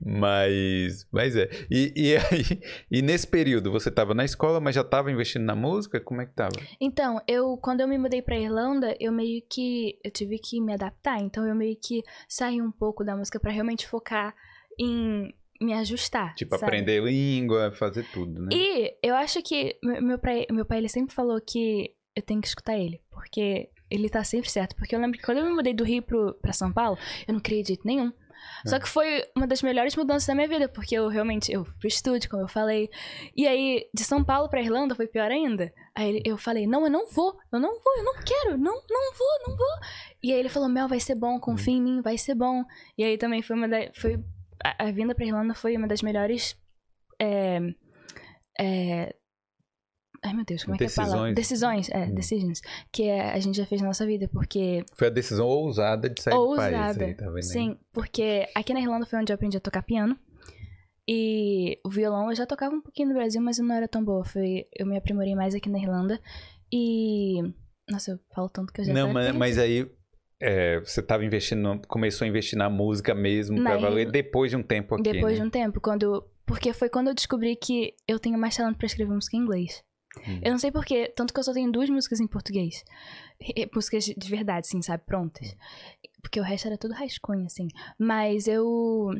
mas... 0.00 1.06
Mas 1.12 1.36
é. 1.36 1.50
E, 1.70 1.92
e 1.94 2.16
aí... 2.16 2.62
E 2.90 3.02
nesse 3.02 3.26
período, 3.26 3.70
você 3.70 3.90
tava 3.90 4.14
na 4.14 4.24
escola, 4.24 4.58
mas 4.58 4.74
já 4.74 4.82
tava 4.82 5.12
investindo 5.12 5.44
na 5.44 5.54
música? 5.54 6.00
Como 6.00 6.22
é 6.22 6.26
que 6.26 6.32
tava? 6.32 6.56
Então, 6.80 7.20
eu 7.28 7.58
quando 7.58 7.82
eu 7.82 7.88
me 7.88 7.98
mudei 7.98 8.22
pra 8.22 8.38
Irlanda, 8.38 8.96
eu 8.98 9.12
meio 9.12 9.42
que 9.50 9.98
eu 10.02 10.10
tive 10.10 10.38
que 10.38 10.62
me 10.62 10.72
adaptar, 10.72 11.20
então 11.20 11.46
eu 11.46 11.54
meio 11.54 11.76
que 11.76 12.02
saí 12.26 12.62
um 12.62 12.70
pouco 12.70 13.04
da 13.04 13.14
música 13.14 13.38
pra 13.38 13.52
realmente 13.52 13.86
focar 13.86 14.34
em 14.78 15.34
me 15.60 15.72
ajustar. 15.74 16.34
Tipo, 16.34 16.56
sabe? 16.56 16.64
aprender 16.64 17.02
língua, 17.02 17.72
fazer 17.72 18.04
tudo, 18.12 18.42
né? 18.42 18.48
E 18.52 18.94
eu 19.02 19.14
acho 19.14 19.42
que 19.42 19.76
meu 19.82 20.18
pai, 20.18 20.46
meu 20.50 20.64
pai 20.64 20.78
ele 20.78 20.88
sempre 20.88 21.14
falou 21.14 21.40
que 21.40 21.94
eu 22.14 22.22
tenho 22.22 22.40
que 22.40 22.48
escutar 22.48 22.76
ele, 22.76 23.00
porque 23.10 23.70
ele 23.90 24.08
tá 24.08 24.22
sempre 24.24 24.50
certo. 24.50 24.76
Porque 24.76 24.94
eu 24.94 25.00
lembro 25.00 25.18
que 25.18 25.24
quando 25.24 25.38
eu 25.38 25.44
me 25.44 25.52
mudei 25.52 25.74
do 25.74 25.84
Rio 25.84 26.02
pro, 26.02 26.34
pra 26.34 26.52
São 26.52 26.72
Paulo, 26.72 26.98
eu 27.26 27.34
não 27.34 27.40
queria 27.40 27.62
de 27.62 27.68
jeito 27.68 27.86
nenhum. 27.86 28.12
É. 28.64 28.68
Só 28.68 28.78
que 28.78 28.88
foi 28.88 29.24
uma 29.36 29.46
das 29.46 29.62
melhores 29.62 29.96
mudanças 29.96 30.26
da 30.26 30.34
minha 30.34 30.48
vida, 30.48 30.68
porque 30.68 30.94
eu 30.94 31.08
realmente, 31.08 31.52
eu 31.52 31.64
fui 31.80 31.88
estúdio, 31.88 32.30
como 32.30 32.42
eu 32.42 32.48
falei. 32.48 32.88
E 33.36 33.46
aí, 33.46 33.88
de 33.92 34.04
São 34.04 34.22
Paulo 34.22 34.48
pra 34.48 34.62
Irlanda 34.62 34.94
foi 34.94 35.06
pior 35.06 35.30
ainda. 35.30 35.72
Aí 35.94 36.22
eu 36.24 36.36
falei, 36.36 36.66
não, 36.66 36.84
eu 36.84 36.90
não 36.90 37.08
vou, 37.08 37.36
eu 37.52 37.58
não 37.58 37.70
vou, 37.82 37.96
eu 37.96 38.04
não 38.04 38.14
quero, 38.14 38.58
não, 38.58 38.74
não 38.88 39.14
vou, 39.14 39.48
não 39.48 39.56
vou. 39.56 39.76
E 40.22 40.32
aí 40.32 40.38
ele 40.38 40.48
falou, 40.48 40.68
Mel, 40.68 40.88
vai 40.88 41.00
ser 41.00 41.14
bom, 41.14 41.40
confia 41.40 41.74
em 41.74 41.82
mim, 41.82 42.00
vai 42.00 42.16
ser 42.16 42.34
bom. 42.34 42.64
E 42.96 43.04
aí 43.04 43.18
também 43.18 43.42
foi 43.42 43.56
uma 43.56 43.68
da, 43.68 43.90
foi, 43.94 44.22
a, 44.64 44.86
a 44.86 44.90
vinda 44.92 45.14
pra 45.14 45.24
Irlanda 45.26 45.54
foi 45.54 45.76
uma 45.76 45.86
das 45.88 46.02
melhores, 46.02 46.56
é, 47.20 47.58
é, 48.60 49.14
ai 50.24 50.34
meu 50.34 50.44
Deus, 50.44 50.64
como 50.64 50.74
é 50.74 50.78
que 50.78 50.84
é 50.84 50.86
a 50.88 50.90
palavra? 50.90 51.32
Decisões. 51.32 51.86
Decisões, 51.86 51.90
é, 51.90 52.04
Hum. 52.10 52.14
decisions, 52.14 52.60
que 52.92 53.04
é- 53.04 53.32
a 53.32 53.38
gente 53.40 53.56
já 53.56 53.66
fez 53.66 53.80
na 53.80 53.88
nossa 53.88 54.04
vida, 54.06 54.28
porque 54.32 54.84
Foi 54.94 55.06
a 55.08 55.10
decisão 55.10 55.46
ousada 55.46 56.08
de 56.10 56.20
sair 56.22 56.34
do 56.34 56.56
país 56.56 56.72
ousada. 56.74 57.04
aí, 57.04 57.14
tá 57.14 57.30
vendo? 57.30 57.42
Sim, 57.44 57.78
porque 57.92 58.48
aqui 58.54 58.74
na 58.74 58.80
Irlanda 58.80 59.06
foi 59.06 59.18
onde 59.20 59.32
eu 59.32 59.34
aprendi 59.34 59.56
a 59.56 59.60
tocar 59.60 59.82
piano. 59.82 60.18
E 61.10 61.80
o 61.86 61.88
violão 61.88 62.28
eu 62.30 62.36
já 62.36 62.44
tocava 62.44 62.74
um 62.74 62.82
pouquinho 62.82 63.08
no 63.08 63.14
Brasil, 63.14 63.40
mas 63.40 63.58
eu 63.58 63.64
não 63.64 63.74
era 63.74 63.88
tão 63.88 64.04
boa. 64.04 64.26
Foi, 64.26 64.66
eu 64.78 64.84
me 64.86 64.94
aprimorei 64.96 65.34
mais 65.34 65.54
aqui 65.54 65.70
na 65.70 65.78
Irlanda. 65.78 66.20
E. 66.70 67.40
Nossa, 67.88 68.10
eu 68.10 68.18
falo 68.34 68.50
tanto 68.50 68.70
que 68.74 68.82
eu 68.82 68.84
já 68.84 68.92
Não, 68.92 69.10
mas, 69.14 69.34
mas 69.34 69.56
aí 69.58 69.90
é, 70.40 70.80
você 70.80 71.02
tava 71.02 71.24
investindo, 71.24 71.80
começou 71.88 72.24
a 72.24 72.28
investir 72.28 72.56
na 72.56 72.70
música 72.70 73.14
mesmo 73.14 73.60
Na 73.60 73.70
pra 73.70 73.80
valer 73.80 74.10
depois 74.10 74.50
de 74.50 74.56
um 74.56 74.62
tempo 74.62 74.94
aqui, 74.94 75.02
Depois 75.02 75.34
né? 75.34 75.40
de 75.40 75.46
um 75.46 75.50
tempo, 75.50 75.80
quando. 75.80 76.24
Porque 76.46 76.72
foi 76.72 76.88
quando 76.88 77.08
eu 77.08 77.14
descobri 77.14 77.56
que 77.56 77.94
eu 78.06 78.18
tenho 78.18 78.38
mais 78.38 78.56
talento 78.56 78.78
pra 78.78 78.86
escrever 78.86 79.12
música 79.12 79.36
em 79.36 79.40
inglês. 79.40 79.82
Hum. 80.26 80.40
Eu 80.42 80.52
não 80.52 80.58
sei 80.58 80.70
porquê, 80.70 81.12
tanto 81.14 81.34
que 81.34 81.40
eu 81.40 81.44
só 81.44 81.52
tenho 81.52 81.70
duas 81.70 81.90
músicas 81.90 82.20
em 82.20 82.26
português. 82.26 82.84
Músicas 83.74 84.04
de 84.04 84.14
de 84.14 84.30
verdade, 84.30 84.66
assim, 84.66 84.80
sabe? 84.80 85.04
Prontas. 85.04 85.54
Porque 86.22 86.40
o 86.40 86.42
resto 86.42 86.68
era 86.68 86.78
tudo 86.78 86.94
rascunho, 86.94 87.44
assim. 87.44 87.68
Mas 87.98 88.46
eu. 88.46 89.10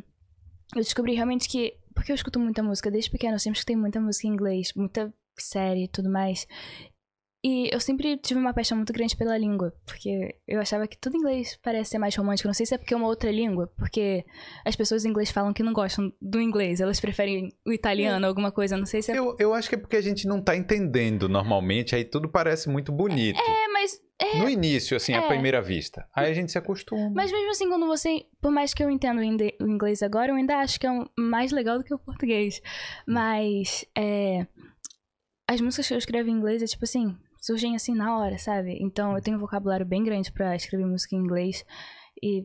Eu 0.75 0.83
descobri 0.83 1.15
realmente 1.15 1.49
que. 1.49 1.75
Porque 1.95 2.13
eu 2.13 2.17
escuto 2.17 2.39
muita 2.39 2.63
música 2.63 2.91
desde 2.91 3.11
pequena, 3.11 3.35
eu 3.35 3.39
sempre 3.41 3.59
escutei 3.59 3.77
muita 3.77 4.01
música 4.01 4.29
em 4.29 4.31
inglês, 4.31 4.73
muita 4.77 5.13
série 5.37 5.85
e 5.85 5.89
tudo 5.89 6.09
mais. 6.09 6.47
E 7.45 7.73
eu 7.73 7.79
sempre 7.79 8.17
tive 8.17 8.41
uma 8.41 8.53
paixão 8.53 8.77
muito 8.77 8.93
grande 8.93 9.17
pela 9.17 9.39
língua, 9.39 9.73
porque 9.87 10.35
eu 10.47 10.61
achava 10.61 10.89
que 10.89 10.99
tudo 10.99 11.15
em 11.17 11.21
inglês 11.21 11.57
parece 11.63 11.91
ser 11.91 11.99
mais 11.99 12.15
romântico. 12.17 12.49
Não 12.49 12.53
sei 12.55 12.67
se 12.67 12.75
é 12.75 12.79
porque 12.79 12.93
é 12.93 12.97
uma 12.97 13.07
outra 13.07 13.31
língua, 13.31 13.73
porque 13.77 14.25
as 14.65 14.75
pessoas 14.75 15.05
em 15.05 15.11
inglês 15.11 15.31
falam 15.31 15.53
que 15.53 15.63
não 15.63 15.73
gostam 15.73 16.13
do 16.21 16.41
inglês, 16.41 16.81
elas 16.81 16.99
preferem 16.99 17.53
o 17.65 17.73
italiano, 17.73 18.27
alguma 18.27 18.51
coisa. 18.51 18.77
Não 18.77 18.87
sei 18.87 19.03
se 19.03 19.13
é. 19.13 19.19
Eu, 19.19 19.37
eu 19.39 19.55
acho 19.55 19.69
que 19.69 19.77
é 19.77 19.79
porque 19.79 19.95
a 19.97 20.01
gente 20.01 20.27
não 20.27 20.43
tá 20.43 20.57
entendendo 20.57 21.29
normalmente, 21.29 21.95
aí 21.95 22.05
tudo 22.05 22.29
parece 22.29 22.69
muito 22.69 22.91
bonito. 22.91 23.39
É, 23.41 23.69
mas. 23.69 24.01
No 24.37 24.49
início, 24.49 24.97
assim, 24.97 25.15
à 25.15 25.19
É. 25.23 25.29
primeira 25.29 25.63
vista. 25.63 26.09
Aí 26.13 26.29
a 26.33 26.35
gente 26.35 26.51
se 26.51 26.59
acostuma. 26.59 27.09
Mas 27.15 27.31
mesmo 27.31 27.51
assim, 27.53 27.69
quando 27.69 27.87
você. 27.87 28.27
Por 28.41 28.51
mais 28.51 28.75
que 28.75 28.83
eu 28.83 28.91
entenda 28.91 29.21
o 29.21 29.69
inglês 29.71 30.03
agora, 30.03 30.33
eu 30.33 30.35
ainda 30.35 30.57
acho 30.57 30.81
que 30.81 30.89
é 30.89 30.91
um- 30.91 31.07
mais 31.17 31.53
legal 31.53 31.79
do 31.79 31.85
que 31.85 31.95
o 31.95 31.99
português. 32.01 32.61
Mas. 33.07 33.85
É, 33.97 34.45
as 35.49 35.61
músicas 35.61 35.87
que 35.87 35.95
eu 35.95 35.99
escrevo 35.99 36.29
em 36.29 36.33
inglês 36.33 36.61
é 36.63 36.67
tipo 36.67 36.85
assim. 36.85 37.17
Surgem 37.49 37.75
assim 37.75 37.95
na 37.95 38.19
hora, 38.19 38.37
sabe? 38.37 38.77
Então 38.79 39.15
eu 39.17 39.23
tenho 39.23 39.39
um 39.39 39.41
vocabulário 39.41 39.87
bem 39.87 40.05
grande 40.05 40.31
pra 40.31 40.55
escrever 40.55 40.85
música 40.85 41.17
em 41.17 41.19
inglês. 41.19 41.65
E. 42.23 42.43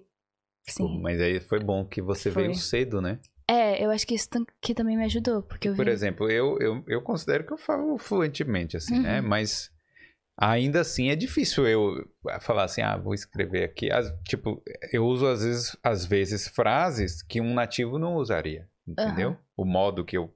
Pô, 0.78 0.88
Sim. 0.88 1.02
mas 1.02 1.20
aí 1.20 1.42
foi 1.42 1.60
bom 1.60 1.84
que 1.86 2.02
você 2.02 2.32
Foi. 2.32 2.44
veio 2.44 2.56
cedo, 2.56 3.02
né? 3.02 3.20
É, 3.46 3.84
eu 3.84 3.92
acho 3.92 4.08
que 4.08 4.16
isso 4.16 4.30
que 4.62 4.74
também 4.74 4.96
me 4.96 5.04
ajudou. 5.04 5.44
Porque 5.44 5.68
eu 5.68 5.76
Por 5.76 5.86
vi. 5.86 5.92
exemplo, 5.92 6.32
eu, 6.32 6.58
eu, 6.60 6.82
eu 6.88 7.02
considero 7.02 7.46
que 7.46 7.52
eu 7.52 7.58
falo 7.58 7.98
fluentemente, 7.98 8.78
assim, 8.78 8.98
né? 8.98 9.20
Uhum. 9.20 9.28
Mas 9.28 9.70
ainda 10.38 10.80
assim 10.80 11.10
é 11.10 11.18
difícil 11.18 11.68
eu 11.68 12.10
falar 12.40 12.64
assim, 12.64 12.82
ah, 12.82 12.96
vou 12.96 13.14
escrever 13.14 13.66
aqui. 13.66 13.92
As- 13.92 14.10
tipo, 14.24 14.64
eu 14.94 15.06
uso 15.06 15.28
às 15.28 15.44
vezes, 15.44 15.78
às 15.84 16.06
vezes 16.06 16.48
frases 16.48 17.22
que 17.22 17.42
um 17.42 17.54
nativo 17.54 18.00
não 18.00 18.16
usaria, 18.16 18.70
entendeu? 18.88 19.32
Aham. 19.32 19.40
O 19.58 19.66
modo 19.66 20.06
que 20.06 20.18
eu. 20.18 20.34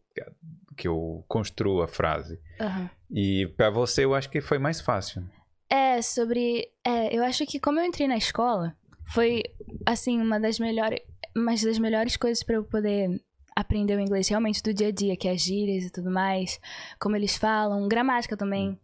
Que 0.78 0.88
eu 0.88 1.26
construo 1.28 1.82
a 1.82 1.88
frase. 1.88 2.40
Aham. 2.62 2.90
E 3.12 3.48
pra 3.58 3.70
você 3.70 4.06
eu 4.06 4.14
acho 4.14 4.30
que 4.30 4.40
foi 4.40 4.60
mais 4.60 4.80
fácil. 4.80 5.28
É, 5.70 6.02
sobre. 6.02 6.70
É, 6.86 7.14
eu 7.14 7.24
acho 7.24 7.46
que 7.46 7.60
como 7.60 7.80
eu 7.80 7.86
entrei 7.86 8.08
na 8.08 8.16
escola, 8.16 8.76
foi, 9.14 9.44
assim, 9.86 10.22
uma 10.22 10.40
das 10.40 10.60
melhores. 10.60 11.02
Uma 11.36 11.52
das 11.52 11.78
melhores 11.78 12.16
coisas 12.18 12.44
pra 12.44 12.56
eu 12.56 12.64
poder 12.64 13.10
aprender 13.56 13.96
o 13.96 14.00
inglês 14.00 14.28
realmente 14.28 14.62
do 14.62 14.74
dia 14.74 14.88
a 14.88 14.92
dia, 14.92 15.18
que 15.18 15.28
é 15.28 15.32
as 15.32 15.42
gírias 15.42 15.86
e 15.86 15.92
tudo 15.92 16.12
mais, 16.12 16.60
como 17.00 17.16
eles 17.16 17.36
falam, 17.36 17.88
gramática 17.88 18.38
também. 18.38 18.80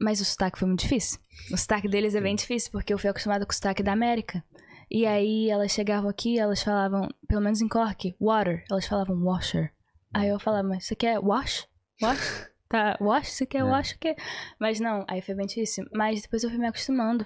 Mas 0.00 0.20
o 0.20 0.24
sotaque 0.24 0.58
foi 0.58 0.68
muito 0.68 0.80
difícil. 0.80 1.18
O 1.52 1.56
sotaque 1.56 1.88
deles 1.88 2.14
é 2.14 2.20
bem 2.20 2.34
difícil, 2.34 2.70
porque 2.70 2.92
eu 2.92 2.98
fui 2.98 3.08
acostumada 3.08 3.46
com 3.46 3.52
o 3.52 3.54
sotaque 3.54 3.82
da 3.82 3.92
América. 3.92 4.44
E 4.90 5.04
aí 5.06 5.50
elas 5.50 5.72
chegavam 5.72 6.08
aqui, 6.08 6.38
elas 6.38 6.62
falavam, 6.62 7.08
pelo 7.26 7.42
menos 7.42 7.60
em 7.60 7.68
Cork, 7.68 8.14
water. 8.20 8.64
Elas 8.70 8.86
falavam 8.86 9.22
washer. 9.24 9.72
Aí 10.16 10.28
eu 10.28 10.38
falava, 10.40 10.68
mas 10.68 10.84
você 10.86 10.94
quer 10.96 11.18
wash? 11.18 11.66
Wash? 12.02 12.46
Tá, 12.68 12.98
wash? 13.00 13.28
Você 13.28 13.46
quer 13.46 13.58
É. 13.60 13.62
wash? 13.64 13.92
O 13.92 13.98
quê? 14.00 14.16
Mas 14.58 14.80
não, 14.80 15.04
aí 15.08 15.22
foi 15.22 15.36
bem 15.36 15.46
difícil. 15.46 15.84
Mas 15.94 16.22
depois 16.22 16.42
eu 16.42 16.50
fui 16.50 16.58
me 16.58 16.66
acostumando. 16.66 17.24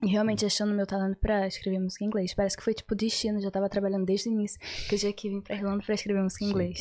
E 0.00 0.06
realmente 0.06 0.46
achando 0.46 0.72
meu 0.72 0.86
talento 0.86 1.18
pra 1.18 1.48
escrever 1.48 1.80
música 1.80 2.04
em 2.04 2.06
inglês. 2.06 2.32
Parece 2.32 2.56
que 2.56 2.62
foi 2.62 2.72
tipo 2.74 2.94
destino, 2.94 3.40
já 3.40 3.50
tava 3.50 3.68
trabalhando 3.68 4.06
desde 4.06 4.28
o 4.28 4.32
início. 4.32 4.56
Que 4.88 4.94
eu 4.94 4.98
já 5.00 5.12
que 5.12 5.28
vim 5.28 5.40
pra 5.40 5.56
Irlanda 5.56 5.82
pra 5.84 5.96
escrever 5.96 6.22
música 6.22 6.44
em 6.44 6.50
inglês. 6.50 6.78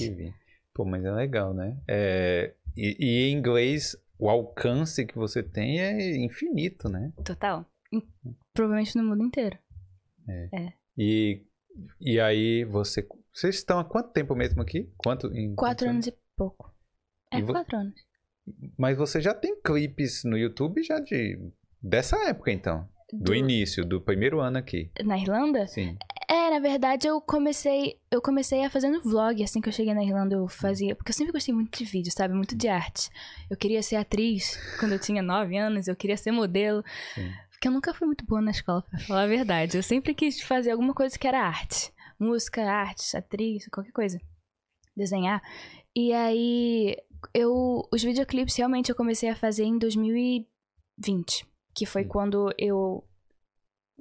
Pô, 0.76 0.86
mas 0.86 1.04
é 1.04 1.12
legal, 1.12 1.56
né? 1.56 1.76
É, 1.88 2.54
e, 2.78 2.96
e 3.00 3.32
em 3.32 3.34
inglês, 3.36 3.98
o 4.20 4.30
alcance 4.30 5.04
que 5.04 5.16
você 5.16 5.42
tem 5.42 5.82
é 5.82 6.18
infinito, 6.18 6.88
né? 6.90 7.12
Total. 7.26 7.66
Em- 7.92 8.08
Provavelmente 8.54 8.96
no 8.96 9.04
mundo 9.04 9.24
inteiro. 9.24 9.58
E, 10.96 11.42
e 12.00 12.20
aí 12.20 12.64
você. 12.66 13.08
Vocês 13.38 13.56
estão 13.56 13.78
há 13.80 13.86
quanto 13.86 14.10
tempo 14.12 14.36
mesmo 14.36 14.62
aqui? 14.62 14.90
Quanto? 14.98 15.28
Em 15.32 15.54
Quatro 15.54 15.88
anos 15.88 16.08
e 16.08 16.14
pouco. 16.36 16.74
É, 17.32 17.40
vo- 17.42 17.54
quatro 17.54 17.78
anos. 17.78 17.94
Mas 18.78 18.98
você 18.98 19.22
já 19.22 19.34
tem 19.34 19.60
clipes 19.62 20.24
no 20.24 20.38
YouTube 20.38 20.82
já 20.84 21.00
de. 21.00 21.38
Dessa 21.82 22.18
época, 22.28 22.52
então. 22.52 22.88
Do, 23.14 23.26
Do- 23.26 23.36
início, 23.36 23.86
do 23.86 24.02
primeiro 24.02 24.40
ano 24.40 24.58
aqui. 24.58 24.92
Na 25.04 25.18
Irlanda? 25.20 25.68
Sim. 25.68 25.98
É, 26.30 26.50
na 26.50 26.60
verdade 26.60 27.08
eu 27.08 27.22
comecei. 27.22 28.00
Eu 28.10 28.22
comecei 28.22 28.66
a 28.66 28.70
fazendo 28.72 29.02
vlog, 29.04 29.44
assim 29.44 29.62
que 29.62 29.70
eu 29.70 29.74
cheguei 29.74 29.94
na 29.94 30.04
Irlanda 30.04 30.36
eu 30.36 30.48
fazia. 30.48 30.96
Porque 30.96 31.12
eu 31.12 31.16
sempre 31.16 31.32
gostei 31.32 31.54
muito 31.54 31.78
de 31.78 31.86
vídeo, 31.86 32.12
sabe? 32.12 32.34
Muito 32.34 32.56
de 32.58 32.68
arte. 32.68 33.10
Eu 33.52 33.56
queria 33.56 33.84
ser 33.84 33.98
atriz 33.98 34.58
quando 34.80 34.94
eu 34.94 35.00
tinha 35.00 35.22
nove 35.22 35.56
anos, 35.58 35.88
eu 35.88 35.96
queria 35.96 36.18
ser 36.18 36.32
modelo. 36.32 36.84
Sim. 37.14 37.32
Porque 37.52 37.68
eu 37.68 37.72
nunca 37.72 37.94
fui 37.94 38.06
muito 38.08 38.26
boa 38.26 38.42
na 38.42 38.52
escola, 38.52 38.82
pra 38.84 39.00
falar 39.00 39.24
a 39.24 39.28
verdade. 39.28 39.78
Eu 39.78 39.84
sempre 39.84 40.14
quis 40.14 40.42
fazer 40.42 40.72
alguma 40.72 40.94
coisa 40.94 41.18
que 41.18 41.28
era 41.28 41.42
arte. 41.44 41.92
Música, 42.20 42.64
arte, 42.64 43.16
atriz, 43.16 43.68
qualquer 43.70 43.92
coisa. 43.92 44.20
Desenhar. 44.96 45.42
E 45.96 46.12
aí, 46.14 46.98
eu. 47.34 47.88
Os 47.92 48.04
videoclipes 48.04 48.56
realmente 48.56 48.90
eu 48.90 48.96
comecei 48.96 49.30
a 49.30 49.36
fazer 49.36 49.64
em 49.64 49.78
2020. 49.78 51.46
Que 51.76 51.86
foi 51.86 52.04
Sim. 52.04 52.10
quando 52.10 52.52
eu. 52.58 53.04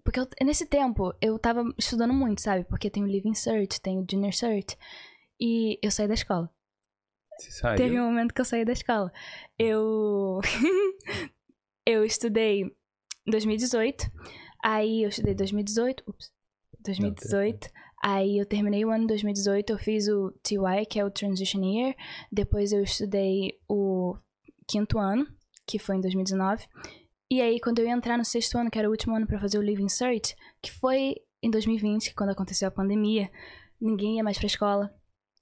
Porque 0.02 0.20
eu- 0.20 0.28
nesse 0.44 0.66
tempo 0.66 1.12
eu 1.20 1.38
tava 1.38 1.64
estudando 1.76 2.14
muito, 2.14 2.40
sabe? 2.40 2.64
Porque 2.64 2.88
tem 2.88 3.02
o 3.02 3.06
Living 3.06 3.34
Cert, 3.34 3.78
tem 3.80 3.98
o 3.98 4.06
Junior 4.08 4.32
Cert. 4.32 4.74
E 5.40 5.78
eu 5.82 5.90
saí 5.90 6.08
da 6.08 6.14
escola. 6.14 6.50
Você 7.38 7.50
saiu? 7.50 7.76
Teve 7.76 8.00
um 8.00 8.04
momento 8.06 8.32
que 8.32 8.40
eu 8.40 8.44
saí 8.44 8.64
da 8.64 8.72
escola. 8.72 9.12
Eu. 9.58 10.40
eu 11.84 12.04
estudei 12.04 12.62
em 12.62 13.30
2018. 13.30 14.10
Aí 14.64 15.02
eu 15.02 15.08
estudei 15.10 15.34
2018. 15.34 16.02
Ups. 16.06 16.32
2018. 16.80 17.68
Aí 18.02 18.38
eu 18.38 18.46
terminei 18.46 18.84
o 18.84 18.90
ano 18.90 19.02
de 19.02 19.08
2018. 19.08 19.70
Eu 19.72 19.78
fiz 19.78 20.08
o 20.08 20.30
TY, 20.42 20.86
que 20.88 21.00
é 21.00 21.04
o 21.04 21.10
Transition 21.10 21.62
Year. 21.64 21.94
Depois 22.30 22.72
eu 22.72 22.82
estudei 22.82 23.58
o 23.68 24.14
quinto 24.68 24.98
ano, 24.98 25.26
que 25.66 25.78
foi 25.78 25.96
em 25.96 26.00
2019. 26.00 26.66
E 27.30 27.40
aí, 27.40 27.58
quando 27.58 27.80
eu 27.80 27.86
ia 27.86 27.92
entrar 27.92 28.16
no 28.16 28.24
sexto 28.24 28.56
ano, 28.56 28.70
que 28.70 28.78
era 28.78 28.88
o 28.88 28.90
último 28.90 29.16
ano 29.16 29.26
pra 29.26 29.40
fazer 29.40 29.58
o 29.58 29.62
Living 29.62 29.88
Cert, 29.88 30.34
que 30.62 30.70
foi 30.70 31.16
em 31.42 31.50
2020, 31.50 32.14
quando 32.14 32.30
aconteceu 32.30 32.68
a 32.68 32.70
pandemia, 32.70 33.30
ninguém 33.80 34.16
ia 34.16 34.24
mais 34.24 34.38
pra 34.38 34.46
escola. 34.46 34.94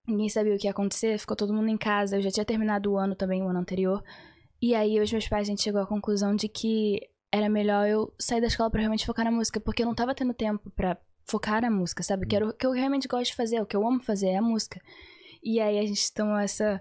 Ninguém 0.07 0.29
sabia 0.29 0.55
o 0.55 0.59
que 0.59 0.67
ia 0.67 0.71
acontecer, 0.71 1.19
ficou 1.19 1.37
todo 1.37 1.53
mundo 1.53 1.69
em 1.69 1.77
casa. 1.77 2.17
Eu 2.17 2.23
já 2.23 2.31
tinha 2.31 2.45
terminado 2.45 2.93
o 2.93 2.97
ano 2.97 3.15
também, 3.15 3.43
o 3.43 3.49
ano 3.49 3.59
anterior. 3.59 4.03
E 4.63 4.75
aí, 4.75 4.99
os 4.99 5.13
meus 5.13 5.29
pais, 5.29 5.47
a 5.47 5.51
gente 5.51 5.63
chegou 5.63 5.81
à 5.81 5.87
conclusão 5.87 6.35
de 6.35 6.49
que 6.49 7.01
era 7.31 7.49
melhor 7.49 7.87
eu 7.87 8.15
sair 8.19 8.41
da 8.41 8.47
escola 8.47 8.71
pra 8.71 8.81
realmente 8.81 9.05
focar 9.05 9.25
na 9.25 9.31
música, 9.31 9.61
porque 9.61 9.83
eu 9.83 9.87
não 9.87 9.95
tava 9.95 10.15
tendo 10.15 10.33
tempo 10.33 10.71
pra 10.71 10.97
focar 11.27 11.63
na 11.63 11.71
música, 11.71 12.03
sabe? 12.03 12.27
Que 12.27 12.37
era 12.37 12.47
o 12.49 12.53
que 12.53 12.67
eu 12.67 12.73
realmente 12.73 13.09
gosto 13.09 13.31
de 13.31 13.37
fazer, 13.37 13.61
o 13.61 13.67
que 13.67 13.77
eu 13.77 13.87
amo 13.87 14.01
fazer 14.03 14.29
é 14.29 14.37
a 14.37 14.43
música. 14.43 14.81
E 15.43 15.61
aí, 15.61 15.79
a 15.79 15.87
gente 15.87 16.13
tomou 16.13 16.37
essa 16.39 16.81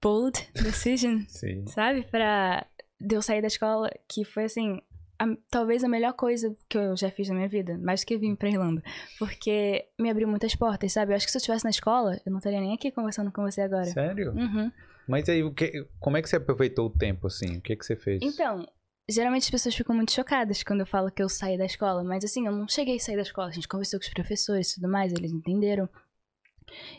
bold 0.00 0.38
decision, 0.54 1.22
sabe? 1.66 2.02
Pra 2.10 2.66
de 3.00 3.14
eu 3.14 3.22
sair 3.22 3.40
da 3.42 3.48
escola, 3.48 3.90
que 4.08 4.24
foi 4.24 4.44
assim. 4.44 4.80
a- 5.18 5.36
talvez 5.50 5.82
a 5.84 5.88
melhor 5.88 6.12
coisa 6.14 6.54
que 6.68 6.76
eu 6.78 6.96
já 6.96 7.10
fiz 7.10 7.28
na 7.28 7.34
minha 7.34 7.48
vida, 7.48 7.78
mais 7.78 8.00
do 8.02 8.06
que 8.06 8.16
vir 8.18 8.36
pra 8.36 8.48
Irlanda. 8.50 8.82
Porque 9.18 9.86
me 9.98 10.10
abriu 10.10 10.28
muitas 10.28 10.54
portas, 10.54 10.92
sabe? 10.92 11.12
Eu 11.12 11.16
acho 11.16 11.26
que 11.26 11.32
se 11.32 11.36
eu 11.36 11.40
estivesse 11.40 11.64
na 11.64 11.70
escola, 11.70 12.20
eu 12.24 12.30
não 12.30 12.38
estaria 12.38 12.60
nem 12.60 12.74
aqui 12.74 12.90
conversando 12.90 13.30
com 13.32 13.42
você 13.42 13.62
agora. 13.62 13.86
Sério? 13.86 14.32
Uhum. 14.32 14.70
Mas 15.08 15.28
aí, 15.28 15.42
o 15.44 15.52
que, 15.54 15.86
como 16.00 16.16
é 16.16 16.22
que 16.22 16.28
você 16.28 16.36
aproveitou 16.36 16.86
o 16.86 16.90
tempo, 16.90 17.28
assim? 17.28 17.56
O 17.58 17.60
que, 17.62 17.76
que 17.76 17.86
você 17.86 17.94
fez? 17.96 18.20
Então, 18.22 18.66
geralmente 19.08 19.44
as 19.44 19.50
pessoas 19.50 19.74
ficam 19.74 19.94
muito 19.94 20.12
chocadas 20.12 20.62
quando 20.62 20.80
eu 20.80 20.86
falo 20.86 21.10
que 21.10 21.22
eu 21.22 21.28
saí 21.28 21.56
da 21.56 21.64
escola, 21.64 22.02
mas 22.02 22.24
assim, 22.24 22.46
eu 22.46 22.52
não 22.52 22.68
cheguei 22.68 22.96
a 22.96 23.00
sair 23.00 23.16
da 23.16 23.22
escola. 23.22 23.48
A 23.48 23.52
gente 23.52 23.68
conversou 23.68 24.00
com 24.00 24.06
os 24.06 24.12
professores 24.12 24.72
e 24.72 24.74
tudo 24.76 24.88
mais, 24.88 25.12
eles 25.12 25.32
entenderam. 25.32 25.88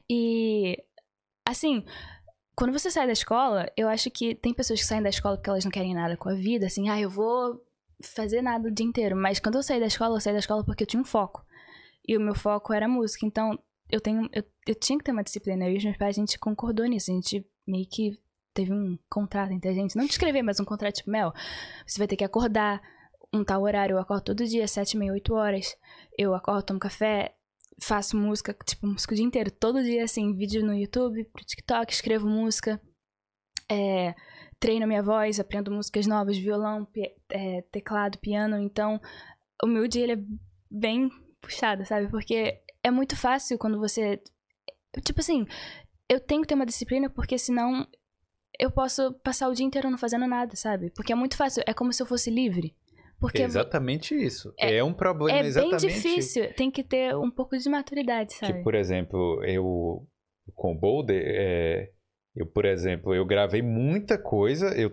E, 0.09 0.81
assim, 1.45 1.83
quando 2.55 2.71
você 2.71 2.89
sai 2.89 3.05
da 3.05 3.13
escola, 3.13 3.71
eu 3.75 3.87
acho 3.89 4.09
que 4.09 4.35
tem 4.35 4.53
pessoas 4.53 4.79
que 4.79 4.85
saem 4.85 5.03
da 5.03 5.09
escola 5.09 5.37
porque 5.37 5.49
elas 5.49 5.65
não 5.65 5.71
querem 5.71 5.93
nada 5.93 6.15
com 6.15 6.29
a 6.29 6.33
vida, 6.33 6.65
assim, 6.67 6.89
ah, 6.89 6.99
eu 6.99 7.09
vou 7.09 7.61
fazer 8.01 8.41
nada 8.41 8.67
o 8.67 8.71
dia 8.71 8.85
inteiro. 8.85 9.15
Mas 9.15 9.39
quando 9.39 9.55
eu 9.55 9.63
saí 9.63 9.79
da 9.79 9.87
escola, 9.87 10.15
eu 10.15 10.21
saí 10.21 10.33
da 10.33 10.39
escola 10.39 10.63
porque 10.63 10.83
eu 10.83 10.87
tinha 10.87 11.01
um 11.01 11.05
foco. 11.05 11.45
E 12.07 12.15
o 12.15 12.21
meu 12.21 12.35
foco 12.35 12.73
era 12.73 12.87
música. 12.87 13.25
Então, 13.25 13.59
eu 13.89 13.99
tenho. 13.99 14.29
Eu, 14.31 14.43
eu 14.67 14.75
tinha 14.75 14.97
que 14.97 15.03
ter 15.03 15.11
uma 15.11 15.23
disciplina. 15.23 15.65
Eu 15.65 15.73
e 15.73 15.77
os 15.77 15.83
meus 15.83 15.97
pais, 15.97 16.17
a 16.17 16.19
gente 16.19 16.39
concordou 16.39 16.85
nisso. 16.85 17.11
A 17.11 17.13
gente 17.13 17.45
meio 17.67 17.87
que 17.87 18.17
teve 18.57 18.73
um 18.73 18.97
contrato 19.07 19.51
entre 19.51 19.69
a 19.69 19.73
gente. 19.73 19.95
Não 19.95 20.05
de 20.05 20.11
escrever, 20.11 20.41
mas 20.41 20.59
um 20.59 20.65
contrato 20.65 20.95
tipo, 20.95 21.11
Mel, 21.11 21.31
você 21.85 21.99
vai 21.99 22.07
ter 22.07 22.15
que 22.15 22.23
acordar 22.23 22.81
um 23.31 23.43
tal 23.43 23.61
horário. 23.61 23.93
Eu 23.93 23.99
acordo 23.99 24.23
todo 24.23 24.45
dia, 24.47 24.67
sete, 24.67 24.97
meia, 24.97 25.11
oito 25.13 25.33
horas. 25.35 25.75
Eu 26.17 26.33
acordo, 26.33 26.63
tomo 26.63 26.79
café, 26.79 27.35
faço 27.79 28.17
música, 28.17 28.57
tipo, 28.65 28.87
música 28.87 29.13
o 29.13 29.15
dia 29.15 29.25
inteiro. 29.25 29.51
Todo 29.51 29.83
dia, 29.83 30.03
assim, 30.03 30.33
vídeo 30.35 30.65
no 30.65 30.73
YouTube, 30.73 31.23
pro 31.25 31.45
TikTok, 31.45 31.93
escrevo 31.93 32.27
música. 32.27 32.81
É, 33.69 34.15
treino 34.59 34.87
minha 34.87 35.03
voz, 35.03 35.39
aprendo 35.39 35.71
músicas 35.71 36.07
novas, 36.07 36.37
violão, 36.37 36.85
pi- 36.85 37.15
é, 37.29 37.61
teclado, 37.71 38.17
piano. 38.17 38.57
Então, 38.57 38.99
o 39.63 39.67
meu 39.67 39.87
dia 39.87 40.03
ele 40.03 40.13
é 40.13 40.23
bem 40.71 41.09
puxado, 41.41 41.85
sabe? 41.85 42.09
Porque 42.09 42.59
é 42.83 42.89
muito 42.89 43.15
fácil 43.15 43.57
quando 43.57 43.77
você. 43.77 44.21
Tipo 45.03 45.19
assim, 45.19 45.45
eu 46.09 46.19
tenho 46.19 46.41
que 46.41 46.47
ter 46.47 46.55
uma 46.55 46.65
disciplina 46.65 47.09
porque 47.09 47.37
senão 47.37 47.85
eu 48.59 48.71
posso 48.71 49.13
passar 49.23 49.47
o 49.49 49.53
dia 49.53 49.65
inteiro 49.65 49.89
não 49.89 49.97
fazendo 49.97 50.27
nada, 50.27 50.55
sabe? 50.55 50.91
Porque 50.91 51.11
é 51.11 51.15
muito 51.15 51.35
fácil, 51.37 51.63
é 51.65 51.73
como 51.73 51.91
se 51.93 52.01
eu 52.01 52.05
fosse 52.05 52.29
livre. 52.29 52.75
Porque 53.19 53.41
É 53.41 53.45
exatamente 53.45 54.13
isso. 54.13 54.53
É, 54.59 54.75
É- 54.77 54.83
um 54.83 54.93
problema 54.93 55.39
é 55.39 55.41
bem 55.41 55.47
exatamente. 55.47 55.87
difícil, 55.87 56.53
tem 56.53 56.69
que 56.69 56.83
ter 56.83 57.15
um 57.15 57.31
pouco 57.31 57.57
de 57.57 57.67
maturidade, 57.69 58.33
sabe? 58.33 58.53
Tipo, 58.53 58.63
por 58.63 58.75
exemplo, 58.75 59.43
eu 59.43 60.07
com 60.55 60.71
o 60.73 60.79
Boulder, 60.79 61.21
é, 61.25 61.89
eu, 62.35 62.45
por 62.45 62.63
exemplo, 62.65 63.13
eu 63.13 63.25
gravei 63.25 63.61
muita 63.61 64.17
coisa, 64.17 64.67
eu 64.79 64.91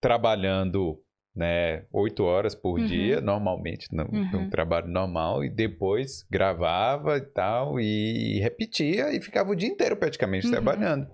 trabalhando, 0.00 1.00
né, 1.34 1.86
oito 1.92 2.22
horas 2.24 2.54
por 2.54 2.78
Uhum. 2.78 2.84
dia, 2.86 3.20
normalmente, 3.20 3.86
no, 3.92 4.04
Uhum. 4.04 4.28
num 4.32 4.50
trabalho 4.50 4.86
normal, 4.88 5.42
e 5.44 5.48
depois 5.48 6.24
gravava 6.30 7.16
e 7.16 7.22
tal, 7.22 7.80
e 7.80 8.38
repetia, 8.40 9.14
e 9.16 9.20
ficava 9.22 9.50
o 9.50 9.56
dia 9.56 9.68
inteiro 9.68 9.96
praticamente 9.96 10.46
Uhum. 10.46 10.52
trabalhando. 10.52 11.08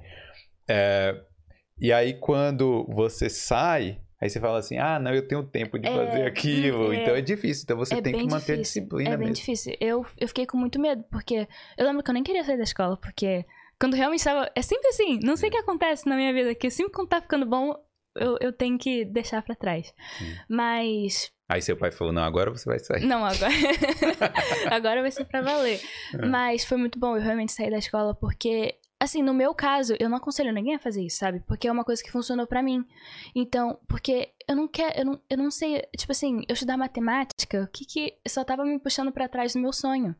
É, 0.68 1.22
e 1.80 1.92
aí, 1.92 2.14
quando 2.14 2.84
você 2.88 3.28
sai, 3.30 3.98
aí 4.20 4.28
você 4.28 4.38
fala 4.40 4.58
assim, 4.58 4.78
ah, 4.78 4.98
não, 4.98 5.12
eu 5.14 5.26
tenho 5.26 5.42
tempo 5.42 5.78
de 5.78 5.88
É, 5.88 5.90
fazer 5.94 6.26
aquilo, 6.26 6.92
é. 6.92 7.02
então 7.02 7.14
é 7.14 7.20
difícil, 7.20 7.62
então 7.64 7.76
você 7.76 7.94
é 7.94 8.02
tem 8.02 8.12
que 8.12 8.24
manter 8.24 8.34
a 8.34 8.56
difícil, 8.56 8.62
disciplina 8.82 9.10
É 9.10 9.16
bem 9.16 9.28
mesmo. 9.28 9.34
difícil. 9.34 9.76
Eu, 9.80 10.04
eu 10.18 10.28
fiquei 10.28 10.46
com 10.46 10.56
muito 10.56 10.78
medo, 10.80 11.04
porque 11.10 11.48
eu 11.76 11.86
lembro 11.86 12.02
que 12.02 12.10
eu 12.10 12.14
nem 12.14 12.22
queria 12.22 12.44
sair 12.44 12.56
da 12.58 12.64
escola, 12.64 12.96
porque 12.96 13.44
quando 13.80 13.94
realmente 13.94 14.22
tava. 14.22 14.50
É 14.54 14.60
sempre 14.60 14.88
assim, 14.88 15.18
não 15.22 15.36
sei 15.36 15.48
o 15.48 15.52
que 15.52 15.58
acontece 15.58 16.06
na 16.06 16.14
minha 16.16 16.32
vida, 16.34 16.54
que 16.54 16.68
sempre 16.70 16.92
quando 16.92 17.08
tá 17.08 17.20
ficando 17.20 17.46
bom, 17.46 17.74
eu, 18.14 18.36
eu 18.40 18.52
tenho 18.52 18.76
que 18.76 19.04
deixar 19.06 19.40
pra 19.42 19.54
trás. 19.54 19.92
Sim. 20.18 20.34
Mas. 20.48 21.30
Aí 21.48 21.62
seu 21.62 21.76
pai 21.76 21.90
falou, 21.90 22.12
não, 22.12 22.22
agora 22.22 22.50
você 22.50 22.68
vai 22.68 22.78
sair. 22.78 23.04
Não, 23.06 23.24
agora. 23.24 23.50
agora 24.70 25.00
vai 25.00 25.10
ser 25.10 25.24
pra 25.24 25.40
valer. 25.40 25.80
É. 26.14 26.26
Mas 26.26 26.64
foi 26.64 26.76
muito 26.76 26.98
bom 26.98 27.16
eu 27.16 27.22
realmente 27.22 27.52
sair 27.52 27.70
da 27.70 27.78
escola, 27.78 28.14
porque. 28.14 28.74
Assim, 29.02 29.22
no 29.22 29.32
meu 29.32 29.54
caso, 29.54 29.94
eu 29.98 30.10
não 30.10 30.18
aconselho 30.18 30.52
ninguém 30.52 30.74
a 30.74 30.78
fazer 30.78 31.02
isso, 31.02 31.16
sabe? 31.16 31.40
Porque 31.46 31.66
é 31.66 31.72
uma 31.72 31.84
coisa 31.84 32.02
que 32.02 32.12
funcionou 32.12 32.46
pra 32.46 32.62
mim. 32.62 32.84
Então, 33.34 33.80
porque 33.88 34.34
eu 34.46 34.54
não 34.54 34.68
quero, 34.68 34.98
eu 34.98 35.04
não, 35.06 35.20
eu 35.30 35.38
não 35.38 35.50
sei, 35.50 35.82
tipo 35.96 36.12
assim, 36.12 36.42
eu 36.46 36.52
estudar 36.52 36.76
matemática 36.76 37.62
o 37.62 37.68
que 37.68 37.86
que 37.86 38.18
só 38.28 38.44
tava 38.44 38.62
me 38.62 38.78
puxando 38.78 39.10
para 39.10 39.26
trás 39.26 39.54
do 39.54 39.60
meu 39.60 39.72
sonho. 39.72 40.14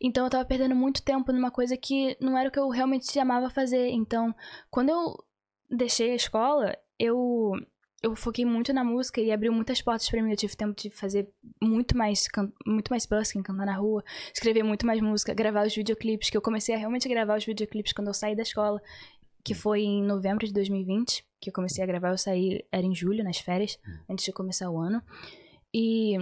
Então 0.00 0.24
eu 0.24 0.30
tava 0.30 0.44
perdendo 0.46 0.74
muito 0.74 1.02
tempo 1.02 1.32
numa 1.32 1.50
coisa 1.50 1.76
que 1.76 2.16
não 2.18 2.38
era 2.38 2.48
o 2.48 2.52
que 2.52 2.58
eu 2.58 2.70
realmente 2.70 3.18
amava 3.18 3.50
fazer. 3.50 3.90
Então, 3.90 4.34
quando 4.70 4.88
eu 4.88 5.22
deixei 5.70 6.12
a 6.12 6.16
escola, 6.16 6.74
eu 6.98 7.52
eu 8.04 8.14
foquei 8.14 8.44
muito 8.44 8.70
na 8.70 8.84
música 8.84 9.18
e 9.18 9.32
abriu 9.32 9.50
muitas 9.50 9.80
portas 9.80 10.08
para 10.10 10.22
mim. 10.22 10.30
Eu 10.30 10.36
tive 10.36 10.54
tempo 10.54 10.78
de 10.78 10.90
fazer 10.90 11.26
muito 11.60 11.96
mais, 11.96 12.28
muito 12.66 12.90
mais 12.90 13.06
busking, 13.06 13.42
cantar 13.42 13.64
na 13.64 13.74
rua, 13.74 14.04
escrever 14.32 14.62
muito 14.62 14.84
mais 14.84 15.00
música, 15.00 15.32
gravar 15.32 15.66
os 15.66 15.74
videoclipes, 15.74 16.28
que 16.28 16.36
eu 16.36 16.42
comecei 16.42 16.74
a 16.74 16.78
realmente 16.78 17.08
gravar 17.08 17.38
os 17.38 17.46
videoclipes 17.46 17.94
quando 17.94 18.08
eu 18.08 18.14
saí 18.14 18.36
da 18.36 18.42
escola, 18.42 18.78
que 19.42 19.54
foi 19.54 19.80
em 19.80 20.04
novembro 20.04 20.46
de 20.46 20.52
2020, 20.52 21.24
que 21.40 21.48
eu 21.48 21.52
comecei 21.54 21.82
a 21.82 21.86
gravar, 21.86 22.10
eu 22.10 22.18
saí, 22.18 22.62
era 22.70 22.84
em 22.84 22.94
julho, 22.94 23.24
nas 23.24 23.38
férias, 23.38 23.78
antes 24.08 24.26
de 24.26 24.32
começar 24.32 24.70
o 24.70 24.78
ano. 24.78 25.02
E 25.72 26.16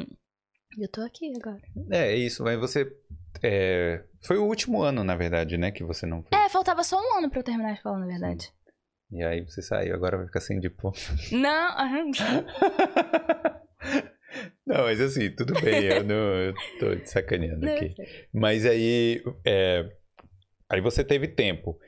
eu 0.79 0.88
tô 0.88 1.01
aqui 1.01 1.33
agora. 1.37 1.61
É, 1.90 2.12
é 2.12 2.16
isso, 2.16 2.45
mas 2.45 2.61
você 2.61 2.97
é, 3.42 4.05
foi 4.21 4.38
o 4.38 4.45
último 4.45 4.83
ano, 4.83 5.03
na 5.03 5.16
verdade, 5.16 5.59
né, 5.59 5.73
que 5.73 5.83
você 5.83 6.07
não 6.07 6.23
fez. 6.23 6.40
É, 6.40 6.49
faltava 6.49 6.85
só 6.85 6.97
um 6.97 7.18
ano 7.18 7.29
pra 7.29 7.40
eu 7.40 7.45
terminar 7.45 7.71
a 7.71 7.75
escola, 7.75 7.99
na 7.99 8.07
verdade. 8.07 8.53
E 9.12 9.22
aí 9.22 9.42
você 9.42 9.61
saiu, 9.61 9.94
agora 9.94 10.16
vai 10.16 10.27
ficar 10.27 10.40
sem 10.40 10.59
diploma. 10.59 10.96
Não, 11.31 11.77
Não, 14.66 14.85
mas 14.85 14.98
assim, 15.01 15.31
tudo 15.31 15.53
bem, 15.61 15.85
eu 15.85 16.03
não 16.03 16.14
eu 16.14 16.55
tô 16.81 16.96
te 16.96 17.11
sacaneando 17.11 17.68
aqui. 17.68 17.94
Mas 18.33 18.64
aí, 18.64 19.22
é, 19.44 19.87
aí 20.70 20.81
você 20.81 21.05
teve 21.05 21.29
tempo. 21.29 21.79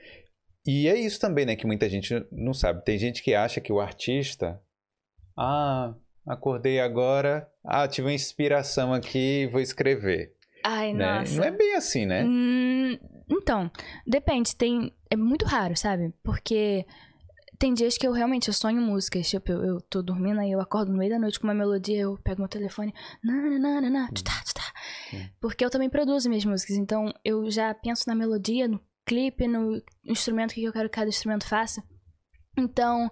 E 0.67 0.87
é 0.87 0.99
isso 0.99 1.19
também, 1.19 1.47
né, 1.47 1.57
que 1.57 1.67
muita 1.67 1.89
gente 1.89 2.15
não 2.31 2.53
sabe. 2.53 2.85
Tem 2.85 2.99
gente 2.99 3.23
que 3.23 3.35
acha 3.35 3.59
que 3.61 3.73
o 3.73 3.81
artista, 3.81 4.61
ah, 5.39 5.95
acordei 6.27 6.79
agora, 6.81 7.49
ah, 7.65 7.89
tive 7.89 8.09
uma 8.09 8.15
inspiração 8.15 8.93
aqui, 8.93 9.47
vou 9.51 9.63
escrever. 9.63 10.35
Ai, 10.63 10.93
né? 10.93 11.21
nossa. 11.21 11.37
Não 11.37 11.45
é 11.45 11.51
bem 11.51 11.75
assim, 11.75 12.05
né? 12.05 12.25
Hum, 12.25 12.99
então, 13.31 13.71
depende, 14.07 14.55
tem 14.55 14.93
é 15.11 15.17
muito 15.17 15.45
raro, 15.45 15.77
sabe? 15.77 16.13
Porque 16.23 16.85
tem 17.65 17.73
dias 17.73 17.97
que 17.97 18.07
eu 18.07 18.13
realmente 18.13 18.49
eu 18.49 18.53
sonho 18.53 18.83
músicas. 18.83 19.27
Tipo, 19.27 19.51
eu, 19.51 19.65
eu 19.65 19.81
tô 19.81 20.03
dormindo 20.03 20.39
aí 20.39 20.53
eu 20.53 20.61
acordo 20.61 20.93
no 20.93 20.99
meio 20.99 21.11
da 21.11 21.19
noite 21.19 21.41
com 21.41 21.47
uma 21.47 21.55
melodia, 21.55 21.99
eu 21.99 22.19
pego 22.19 22.43
meu 22.43 22.49
telefone. 22.49 22.93
Nananana, 23.25 24.11
tchá, 24.13 24.43
tchá. 24.45 25.27
Porque 25.41 25.65
eu 25.65 25.71
também 25.71 25.89
produzo 25.89 26.29
minhas 26.29 26.45
músicas. 26.45 26.77
Então 26.77 27.11
eu 27.25 27.51
já 27.51 27.73
penso 27.73 28.05
na 28.07 28.15
melodia, 28.15 28.69
no 28.69 28.79
clipe, 29.07 29.49
no 29.49 29.83
instrumento 30.05 30.53
que 30.53 30.63
eu 30.63 30.75
quero 30.75 30.91
que 30.91 30.95
cada 30.95 31.09
instrumento 31.09 31.49
faça. 31.49 31.83
Então, 32.55 33.11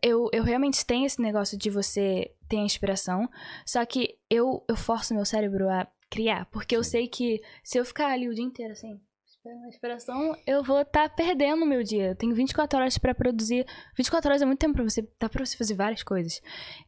eu, 0.00 0.28
eu 0.32 0.44
realmente 0.44 0.86
tenho 0.86 1.04
esse 1.04 1.20
negócio 1.20 1.58
de 1.58 1.68
você 1.68 2.32
ter 2.48 2.58
a 2.58 2.64
inspiração. 2.64 3.28
Só 3.66 3.84
que 3.84 4.16
eu, 4.30 4.64
eu 4.68 4.76
forço 4.76 5.12
meu 5.16 5.24
cérebro 5.24 5.68
a 5.68 5.84
criar. 6.08 6.46
Porque 6.52 6.76
eu 6.76 6.84
sei 6.84 7.08
que 7.08 7.42
se 7.64 7.76
eu 7.76 7.84
ficar 7.84 8.12
ali 8.12 8.28
o 8.28 8.34
dia 8.34 8.44
inteiro 8.44 8.70
assim, 8.70 9.00
esperando 9.44 9.64
a 9.64 9.68
inspiração, 9.68 10.36
eu 10.46 10.62
vou 10.62 10.80
estar 10.80 11.08
tá 11.08 11.14
perdendo 11.14 11.64
o 11.64 11.66
meu 11.66 11.82
dia. 11.82 12.08
Eu 12.08 12.16
tenho 12.16 12.34
24 12.34 12.78
horas 12.78 12.96
para 12.96 13.14
produzir. 13.14 13.66
24 13.94 14.30
horas 14.30 14.42
é 14.42 14.46
muito 14.46 14.58
tempo 14.58 14.74
para 14.74 14.84
você, 14.84 15.06
dá 15.20 15.28
para 15.28 15.44
você 15.44 15.56
fazer 15.56 15.74
várias 15.74 16.02
coisas. 16.02 16.40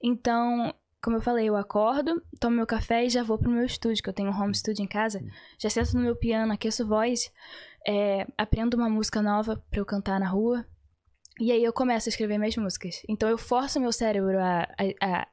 Então, 0.02 0.74
como 1.02 1.16
eu 1.16 1.20
falei, 1.20 1.48
eu 1.48 1.56
acordo, 1.56 2.22
tomo 2.40 2.56
meu 2.56 2.66
café 2.66 3.04
e 3.04 3.10
já 3.10 3.22
vou 3.22 3.38
pro 3.38 3.50
meu 3.50 3.64
estúdio, 3.64 4.02
que 4.02 4.08
eu 4.08 4.14
tenho 4.14 4.30
um 4.30 4.40
home 4.40 4.54
studio 4.54 4.82
em 4.82 4.88
casa. 4.88 5.20
Já 5.58 5.68
sento 5.68 5.94
no 5.94 6.02
meu 6.02 6.16
piano, 6.16 6.52
aqueço 6.52 6.86
voz, 6.86 7.30
é, 7.86 8.26
aprendo 8.38 8.74
uma 8.74 8.88
música 8.88 9.20
nova 9.20 9.62
para 9.70 9.80
eu 9.80 9.84
cantar 9.84 10.18
na 10.18 10.28
rua. 10.28 10.64
E 11.38 11.52
aí 11.52 11.62
eu 11.62 11.74
começo 11.74 12.08
a 12.08 12.10
escrever 12.10 12.38
minhas 12.38 12.56
músicas. 12.56 13.02
Então 13.06 13.28
eu 13.28 13.36
forço 13.36 13.78
meu 13.78 13.92
cérebro 13.92 14.38
a, 14.38 14.62
a, 14.62 15.20
a 15.20 15.28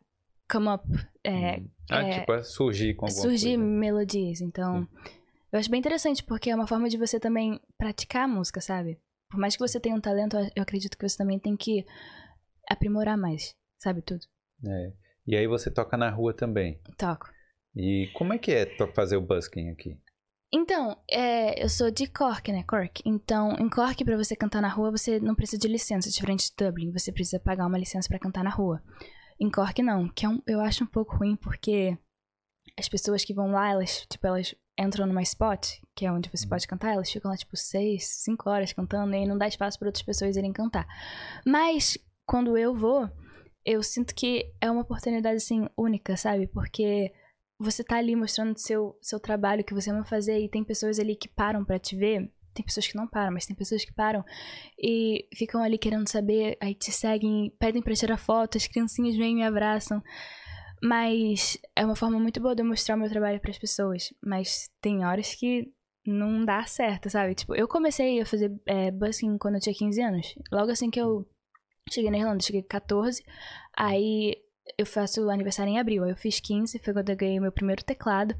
come 0.52 0.68
up. 0.68 0.84
É, 1.24 1.58
hum. 1.58 1.70
ah, 1.90 2.02
é, 2.02 2.20
tipo, 2.20 2.34
é 2.34 2.44
surgir 2.44 2.96
com 2.96 3.06
alguma 3.06 3.22
surgir 3.22 3.56
coisa. 3.56 3.64
melodias. 3.64 4.42
Então, 4.42 4.86
eu 5.54 5.60
acho 5.60 5.70
bem 5.70 5.80
interessante, 5.80 6.24
porque 6.24 6.50
é 6.50 6.56
uma 6.56 6.66
forma 6.66 6.89
de 6.89 6.98
você 6.98 7.20
também 7.20 7.62
praticar 7.78 8.24
a 8.24 8.28
música, 8.28 8.60
sabe? 8.60 9.00
Por 9.30 9.39
mais 9.39 9.56
que 9.56 9.62
você 9.62 9.80
tenha 9.80 9.96
um 9.96 10.02
talento, 10.02 10.36
eu 10.56 10.63
acredito 10.63 10.98
que 10.98 11.08
você 11.08 11.16
também 11.16 11.38
tem 11.38 11.56
que 11.56 11.86
aprimorar 12.68 13.16
mais, 13.16 13.56
sabe 13.78 14.02
tudo. 14.02 14.26
É. 14.66 14.94
E 15.28 15.36
aí 15.36 15.48
você 15.48 15.70
toca 15.70 15.96
na 15.96 16.10
rua 16.10 16.34
também. 16.34 16.82
Toco. 16.98 17.32
E 17.76 18.10
como 18.16 18.34
é 18.34 18.39
que 18.39 18.52
é 18.52 18.66
fazer 18.96 19.16
o 19.16 19.22
busking 19.22 19.70
aqui? 19.70 19.96
Então, 20.52 20.98
é, 21.10 21.63
eu 21.63 21.70
sou 21.70 21.92
de 21.92 22.08
Cork, 22.08 22.52
né? 22.52 22.63
Cork. 22.63 23.02
Então, 23.06 23.56
em 23.60 23.70
Cork, 23.70 24.04
para 24.04 24.18
você 24.18 24.36
cantar 24.36 24.62
na 24.62 24.70
rua, 24.70 24.92
você 24.92 25.20
não 25.20 25.36
precisa 25.36 25.60
de 25.60 25.68
licença, 25.68 26.10
diferente 26.10 26.50
de 26.50 26.56
Dublin. 26.56 26.92
Você 26.92 27.12
precisa 27.12 27.39
pagar 27.39 27.68
uma 27.68 27.78
licença 27.78 28.08
para 28.08 28.20
cantar 28.20 28.44
na 28.44 28.52
rua. 28.52 28.82
Em 29.39 29.50
Cork, 29.52 29.82
não. 29.84 30.08
Que 30.10 30.26
é 30.26 30.30
um, 30.30 30.42
eu 30.48 30.62
acho 30.62 30.84
um 30.84 30.88
pouco 30.88 31.16
ruim, 31.18 31.36
porque 31.36 31.98
as 32.78 32.88
pessoas 32.88 33.24
que 33.24 33.34
vão 33.34 33.52
lá, 33.52 33.72
elas, 33.72 34.06
tipo, 34.08 34.28
elas 34.28 34.56
entram 34.80 35.06
numa 35.06 35.22
spot, 35.22 35.68
que 35.96 36.06
é 36.06 36.12
onde 36.12 36.30
você 36.30 36.48
pode 36.48 36.68
cantar, 36.68 36.94
elas 36.94 37.12
ficam 37.12 37.30
lá, 37.30 37.38
tipo, 37.38 37.56
seis, 37.56 38.08
cinco 38.24 38.50
horas 38.50 38.74
cantando, 38.74 39.14
e 39.14 39.18
aí 39.20 39.26
não 39.28 39.38
dá 39.38 39.48
espaço 39.48 39.78
para 39.78 39.88
outras 39.88 40.04
pessoas 40.04 40.36
irem 40.36 40.52
cantar. 40.52 40.88
Mas, 41.46 41.98
quando 42.26 42.58
eu 42.58 42.76
vou, 42.76 43.10
eu 43.66 43.84
sinto 43.84 44.16
que 44.16 44.52
é 44.60 44.70
uma 44.70 44.82
oportunidade, 44.82 45.38
assim, 45.38 45.68
única, 45.78 46.18
sabe? 46.18 46.48
Porque 46.48 47.12
você 47.60 47.84
tá 47.84 47.98
ali 47.98 48.16
mostrando 48.16 48.58
seu, 48.58 48.98
seu 49.02 49.20
trabalho 49.20 49.64
que 49.64 49.74
você 49.74 49.92
ama 49.92 50.04
fazer, 50.06 50.40
e 50.40 50.50
tem 50.50 50.64
pessoas 50.64 51.00
ali 51.00 51.16
que 51.16 51.30
param 51.30 51.64
para 51.64 51.80
te 51.80 51.96
ver. 51.96 52.32
Tem 52.54 52.64
pessoas 52.64 52.88
que 52.88 52.96
não 52.96 53.08
param, 53.08 53.34
mas 53.34 53.48
tem 53.48 53.56
pessoas 53.56 53.84
que 53.84 53.92
param 53.94 54.24
e 54.78 55.28
ficam 55.36 55.64
ali 55.64 55.76
querendo 55.76 56.08
saber, 56.08 56.56
aí 56.62 56.76
te 56.76 56.92
seguem, 56.92 57.52
pedem 57.60 57.82
pra 57.82 57.96
tirar 57.96 58.18
foto, 58.18 58.58
as 58.58 58.68
criancinhas 58.68 59.16
vêm 59.16 59.32
e 59.32 59.36
me 59.36 59.44
abraçam. 59.44 60.04
Mas 60.84 61.58
é 61.78 61.86
uma 61.86 61.96
forma 61.96 62.19
muito 62.19 62.41
boa 62.41 62.54
de 62.54 62.62
eu 62.62 62.65
mostrar 62.65 62.96
o 62.96 63.00
meu 63.00 63.10
trabalho 63.10 63.39
para 63.39 63.52
as 63.52 63.58
pessoas. 63.58 64.13
Mas 64.22 64.69
tem 64.82 65.06
horas 65.06 65.34
que 65.34 65.72
não 66.06 66.43
dá 66.43 66.65
certo, 66.65 67.10
sabe? 67.10 67.34
Tipo, 67.34 67.56
eu 67.56 67.69
comecei 67.69 68.19
a 68.19 68.26
fazer 68.26 68.52
é, 68.65 68.91
busking 68.91 69.38
quando 69.38 69.56
eu 69.56 69.62
tinha 69.62 69.74
15 69.74 70.02
anos. 70.02 70.36
Logo 70.52 70.69
assim 70.69 70.89
que 70.89 71.00
eu 71.00 71.26
cheguei 71.89 72.12
na 72.12 72.17
Irlanda, 72.17 72.43
cheguei 72.43 72.62
com 72.62 72.67
14. 72.67 73.24
Aí 73.78 74.36
eu 74.78 74.86
faço 74.86 75.30
aniversário 75.30 75.72
em 75.72 75.80
abril. 75.80 76.04
Aí 76.04 76.12
eu 76.12 76.17
fiz 76.17 76.41
15, 76.41 76.78
foi 76.80 76.93
quando 76.93 77.10
eu 77.10 77.15
ganhei 77.15 77.39
meu 77.39 77.54
primeiro 77.54 77.82
teclado. 77.82 78.36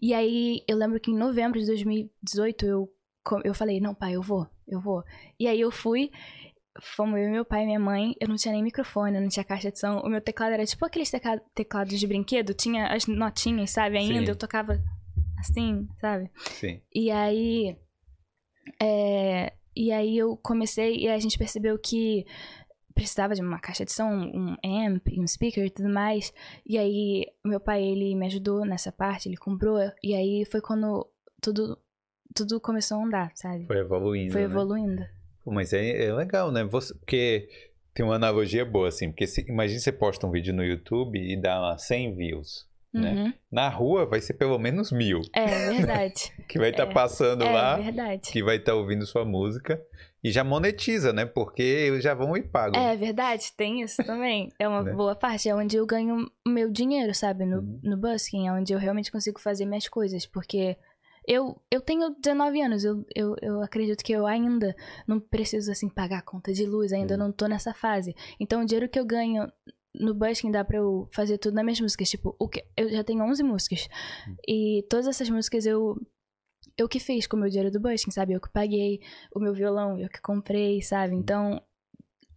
E 0.00 0.14
aí 0.14 0.64
eu 0.66 0.78
lembro 0.78 0.98
que 0.98 1.10
em 1.10 1.16
novembro 1.16 1.60
de 1.60 1.66
2018 1.66 2.64
eu, 2.64 2.90
eu 3.44 3.52
falei: 3.52 3.80
não, 3.80 3.94
pai, 3.94 4.14
eu 4.16 4.22
vou, 4.22 4.48
eu 4.66 4.80
vou. 4.80 5.04
E 5.38 5.46
aí 5.46 5.60
eu 5.60 5.70
fui 5.70 6.10
fomos 6.80 7.18
eu, 7.20 7.30
meu 7.30 7.44
pai 7.44 7.62
e 7.62 7.66
minha 7.66 7.80
mãe. 7.80 8.14
Eu 8.20 8.28
não 8.28 8.36
tinha 8.36 8.52
nem 8.52 8.62
microfone, 8.62 9.16
eu 9.16 9.22
não 9.22 9.28
tinha 9.28 9.44
caixa 9.44 9.70
de 9.70 9.78
som. 9.78 10.00
O 10.00 10.08
meu 10.08 10.20
teclado 10.20 10.52
era 10.52 10.64
tipo 10.64 10.84
aqueles 10.84 11.10
tecla 11.10 11.38
teclados 11.54 11.98
de 11.98 12.06
brinquedo, 12.06 12.54
tinha 12.54 12.88
as 12.88 13.06
notinhas, 13.06 13.70
sabe? 13.70 13.98
Ainda 13.98 14.24
Sim. 14.24 14.30
eu 14.30 14.36
tocava 14.36 14.82
assim, 15.38 15.88
sabe? 16.00 16.30
Sim. 16.36 16.80
E 16.94 17.10
aí. 17.10 17.76
É, 18.80 19.52
e 19.74 19.90
aí 19.90 20.16
eu 20.16 20.36
comecei 20.36 20.96
e 20.96 21.08
a 21.08 21.18
gente 21.18 21.38
percebeu 21.38 21.78
que 21.78 22.24
precisava 22.94 23.34
de 23.34 23.40
uma 23.40 23.58
caixa 23.58 23.84
de 23.84 23.92
som, 23.92 24.10
um 24.10 24.56
amp, 24.64 25.08
um 25.18 25.26
speaker 25.26 25.64
e 25.64 25.70
tudo 25.70 25.88
mais. 25.88 26.32
E 26.64 26.78
aí 26.78 27.26
meu 27.44 27.58
pai 27.58 27.82
ele 27.82 28.14
me 28.14 28.26
ajudou 28.26 28.64
nessa 28.64 28.92
parte, 28.92 29.28
ele 29.28 29.36
comprou. 29.36 29.78
E 30.02 30.14
aí 30.14 30.44
foi 30.44 30.60
quando 30.60 31.08
tudo 31.40 31.78
tudo 32.34 32.60
começou 32.60 32.98
a 32.98 33.04
andar, 33.04 33.32
sabe? 33.34 33.66
Foi 33.66 33.78
evoluindo. 33.78 34.32
Foi 34.32 34.40
né? 34.42 34.46
evoluindo. 34.46 35.02
Pô, 35.02 35.21
mas 35.50 35.72
é, 35.72 36.04
é 36.06 36.12
legal, 36.12 36.52
né? 36.52 36.62
Você, 36.64 36.94
porque 36.94 37.48
tem 37.94 38.04
uma 38.04 38.14
analogia 38.16 38.64
boa, 38.64 38.88
assim. 38.88 39.10
Porque 39.10 39.26
se, 39.26 39.44
imagina 39.48 39.80
você 39.80 39.90
posta 39.92 40.26
um 40.26 40.30
vídeo 40.30 40.54
no 40.54 40.62
YouTube 40.64 41.18
e 41.18 41.40
dá 41.40 41.58
lá 41.58 41.78
100 41.78 42.14
views. 42.14 42.70
Né? 42.94 43.10
Uhum. 43.14 43.32
Na 43.50 43.70
rua 43.70 44.04
vai 44.04 44.20
ser 44.20 44.34
pelo 44.34 44.58
menos 44.58 44.92
mil. 44.92 45.22
É 45.32 45.46
verdade. 45.72 46.30
Que 46.46 46.58
vai 46.58 46.68
estar 46.70 46.82
É. 46.86 46.92
passando 46.92 47.42
é 47.42 47.50
lá, 47.50 47.76
verdade. 47.78 48.30
que 48.30 48.42
vai 48.42 48.56
estar 48.56 48.74
ouvindo 48.74 49.06
sua 49.06 49.24
música. 49.24 49.80
E 50.22 50.30
já 50.30 50.44
monetiza, 50.44 51.10
né? 51.12 51.24
Porque 51.24 51.62
eles 51.62 52.04
já 52.04 52.12
vão 52.14 52.36
e 52.36 52.42
pagam. 52.42 52.80
É 52.80 52.94
verdade, 52.94 53.50
tem 53.56 53.80
isso 53.80 54.04
também. 54.04 54.50
É 54.58 54.68
uma 54.68 54.82
Né? 54.84 54.92
boa 54.92 55.16
parte. 55.16 55.48
É 55.48 55.54
onde 55.54 55.76
eu 55.76 55.86
ganho 55.86 56.30
meu 56.46 56.70
dinheiro, 56.70 57.12
sabe? 57.14 57.44
No, 57.46 57.58
Uhum. 57.60 57.80
no 57.82 57.96
busking. 57.96 58.46
É 58.46 58.52
onde 58.52 58.72
eu 58.74 58.78
realmente 58.78 59.10
consigo 59.10 59.40
fazer 59.40 59.64
minhas 59.64 59.88
coisas. 59.88 60.26
Porque 60.26 60.76
eu, 61.26 61.60
eu 61.70 61.80
tenho 61.80 62.10
19 62.10 62.60
anos. 62.60 62.84
Eu, 62.84 63.04
eu, 63.14 63.36
eu 63.40 63.62
acredito 63.62 64.02
que 64.02 64.12
eu 64.12 64.26
ainda 64.26 64.74
não 65.06 65.20
preciso, 65.20 65.70
assim, 65.70 65.88
pagar 65.88 66.18
a 66.18 66.22
conta 66.22 66.52
de 66.52 66.66
luz. 66.66 66.92
Ainda 66.92 67.16
não 67.16 67.32
tô 67.32 67.46
nessa 67.46 67.72
fase. 67.72 68.14
Então, 68.40 68.62
o 68.62 68.64
dinheiro 68.64 68.88
que 68.88 68.98
eu 68.98 69.04
ganho 69.04 69.50
no 69.94 70.14
busking 70.14 70.50
dá 70.50 70.64
pra 70.64 70.78
eu 70.78 71.08
fazer 71.12 71.38
tudo 71.38 71.54
nas 71.54 71.64
minhas 71.64 71.80
músicas. 71.80 72.08
Tipo, 72.10 72.34
o 72.38 72.48
que, 72.48 72.64
eu 72.76 72.90
já 72.90 73.04
tenho 73.04 73.24
11 73.24 73.42
músicas. 73.42 73.88
Uhum. 74.26 74.36
E 74.48 74.86
todas 74.88 75.06
essas 75.06 75.28
músicas 75.30 75.66
eu... 75.66 75.96
Eu 76.78 76.88
que 76.88 76.98
fiz 76.98 77.26
com 77.26 77.36
o 77.36 77.40
meu 77.40 77.50
dinheiro 77.50 77.70
do 77.70 77.80
busking, 77.80 78.10
sabe? 78.10 78.32
Eu 78.32 78.40
que 78.40 78.48
paguei 78.48 79.00
o 79.34 79.40
meu 79.40 79.52
violão, 79.52 79.98
eu 79.98 80.08
que 80.08 80.22
comprei, 80.22 80.80
sabe? 80.80 81.14
Então, 81.14 81.60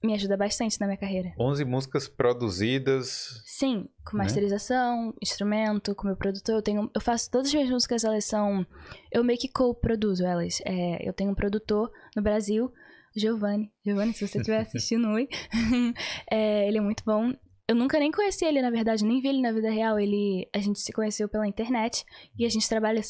me 0.03 0.13
ajuda 0.13 0.37
bastante 0.37 0.79
na 0.79 0.85
minha 0.87 0.97
carreira. 0.97 1.33
11 1.39 1.65
músicas 1.65 2.07
produzidas. 2.07 3.41
Sim, 3.45 3.87
com 4.05 4.17
Né? 4.17 4.23
masterização, 4.23 5.13
instrumento, 5.21 5.95
com 5.95 6.07
meu 6.07 6.15
produtor. 6.15 6.55
Eu 6.55 6.61
tenho, 6.61 6.89
eu 6.93 7.01
faço 7.01 7.29
todas 7.31 7.47
as 7.47 7.53
minhas 7.53 7.69
músicas, 7.69 8.03
elas 8.03 8.25
são. 8.25 8.65
Eu 9.11 9.23
meio 9.23 9.39
que 9.39 9.47
co-produzo 9.49 10.25
elas. 10.25 10.59
É, 10.65 11.07
eu 11.07 11.13
tenho 11.13 11.31
um 11.31 11.35
produtor 11.35 11.91
no 12.15 12.21
Brasil, 12.21 12.71
Giovanni. 13.15 13.71
Giovanni, 13.85 14.13
se 14.13 14.27
você 14.27 14.37
estiver 14.39 14.59
assistindo, 14.61 15.07
oi. 15.09 15.27
É, 16.29 16.67
ele 16.67 16.77
é 16.77 16.81
muito 16.81 17.03
bom. 17.05 17.31
eu 17.67 17.75
nunca 17.75 17.97
nem 17.97 18.11
conheci 18.11 18.45
ele, 18.45 18.61
na 18.61 18.69
verdade, 18.69 19.03
nem 19.03 19.21
vi 19.21 19.27
ele 19.29 19.41
na 19.41 19.51
vida 19.51 19.69
real. 19.71 19.97
Ele, 19.99 20.47
a 20.53 20.59
gente 20.59 20.79
se 20.79 20.91
conheceu 20.93 21.27
pela 21.27 21.47
internet 21.47 22.03
e 22.37 22.45
a 22.45 22.49
gente 22.49 22.67
trabalha 22.69 23.01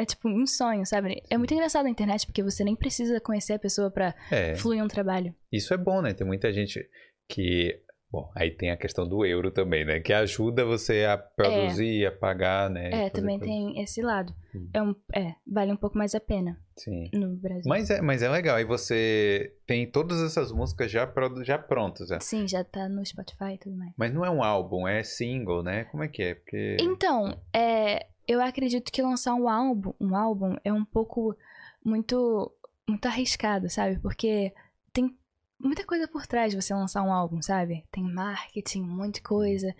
é 0.00 0.04
tipo 0.04 0.28
um 0.28 0.46
sonho, 0.46 0.86
sabe? 0.86 1.22
É 1.28 1.36
muito 1.36 1.52
engraçado 1.52 1.86
a 1.86 1.90
internet 1.90 2.24
porque 2.26 2.42
você 2.42 2.62
nem 2.64 2.76
precisa 2.76 3.20
conhecer 3.20 3.54
a 3.54 3.58
pessoa 3.58 3.90
para 3.90 4.14
É, 4.30 4.54
fluir 4.56 4.82
um 4.82 4.88
trabalho. 4.88 5.34
isso 5.52 5.74
é 5.74 5.76
bom, 5.76 6.00
né? 6.00 6.14
Tem 6.14 6.26
muita 6.26 6.52
gente 6.52 6.88
que. 7.28 7.80
Bom, 8.10 8.30
aí 8.34 8.50
tem 8.50 8.70
a 8.70 8.76
questão 8.78 9.06
do 9.06 9.22
euro 9.26 9.50
também, 9.50 9.84
né? 9.84 10.00
Que 10.00 10.14
ajuda 10.14 10.64
você 10.64 11.04
a 11.04 11.18
produzir, 11.18 12.06
a 12.06 12.10
pagar, 12.10 12.70
né? 12.70 12.88
É, 13.04 13.10
também 13.10 13.38
coisa. 13.38 13.52
tem 13.52 13.82
esse 13.82 14.00
lado. 14.00 14.32
Hum. 14.54 14.70
É, 14.72 14.82
um, 14.82 14.94
é, 15.14 15.34
vale 15.46 15.70
um 15.72 15.76
pouco 15.76 15.98
mais 15.98 16.14
a 16.14 16.20
pena 16.20 16.58
Sim. 16.74 17.10
no 17.12 17.36
Brasil. 17.36 17.64
Mas 17.66 17.90
é, 17.90 18.00
mas 18.00 18.22
é 18.22 18.30
legal. 18.30 18.56
Aí 18.56 18.64
você 18.64 19.52
tem 19.66 19.86
todas 19.90 20.22
essas 20.22 20.50
músicas 20.50 20.90
já, 20.90 21.06
já 21.44 21.58
prontas. 21.58 22.08
Já. 22.08 22.18
Sim, 22.18 22.48
já 22.48 22.64
tá 22.64 22.88
no 22.88 23.04
Spotify 23.04 23.52
e 23.56 23.58
tudo 23.58 23.76
mais. 23.76 23.92
Mas 23.94 24.14
não 24.14 24.24
é 24.24 24.30
um 24.30 24.42
álbum, 24.42 24.88
é 24.88 25.02
single, 25.02 25.62
né? 25.62 25.84
Como 25.90 26.02
é 26.02 26.08
que 26.08 26.22
é? 26.22 26.34
Porque. 26.34 26.78
Então, 26.80 27.38
é, 27.54 28.06
eu 28.28 28.42
acredito 28.42 28.92
que 28.92 29.02
lançar 29.02 29.34
um 29.34 29.48
álbum, 29.48 29.94
um 29.98 30.14
álbum 30.14 30.56
é 30.62 30.72
um 30.72 30.84
pouco 30.84 31.34
muito 31.82 32.52
muito 32.88 33.06
arriscado, 33.06 33.68
sabe? 33.68 33.98
Porque 34.00 34.52
tem 34.92 35.16
muita 35.58 35.84
coisa 35.84 36.06
por 36.06 36.26
trás 36.26 36.52
de 36.52 36.60
você 36.60 36.72
lançar 36.74 37.02
um 37.02 37.12
álbum, 37.12 37.42
sabe? 37.42 37.84
Tem 37.90 38.04
marketing, 38.04 38.86
de 39.10 39.22
coisa. 39.22 39.74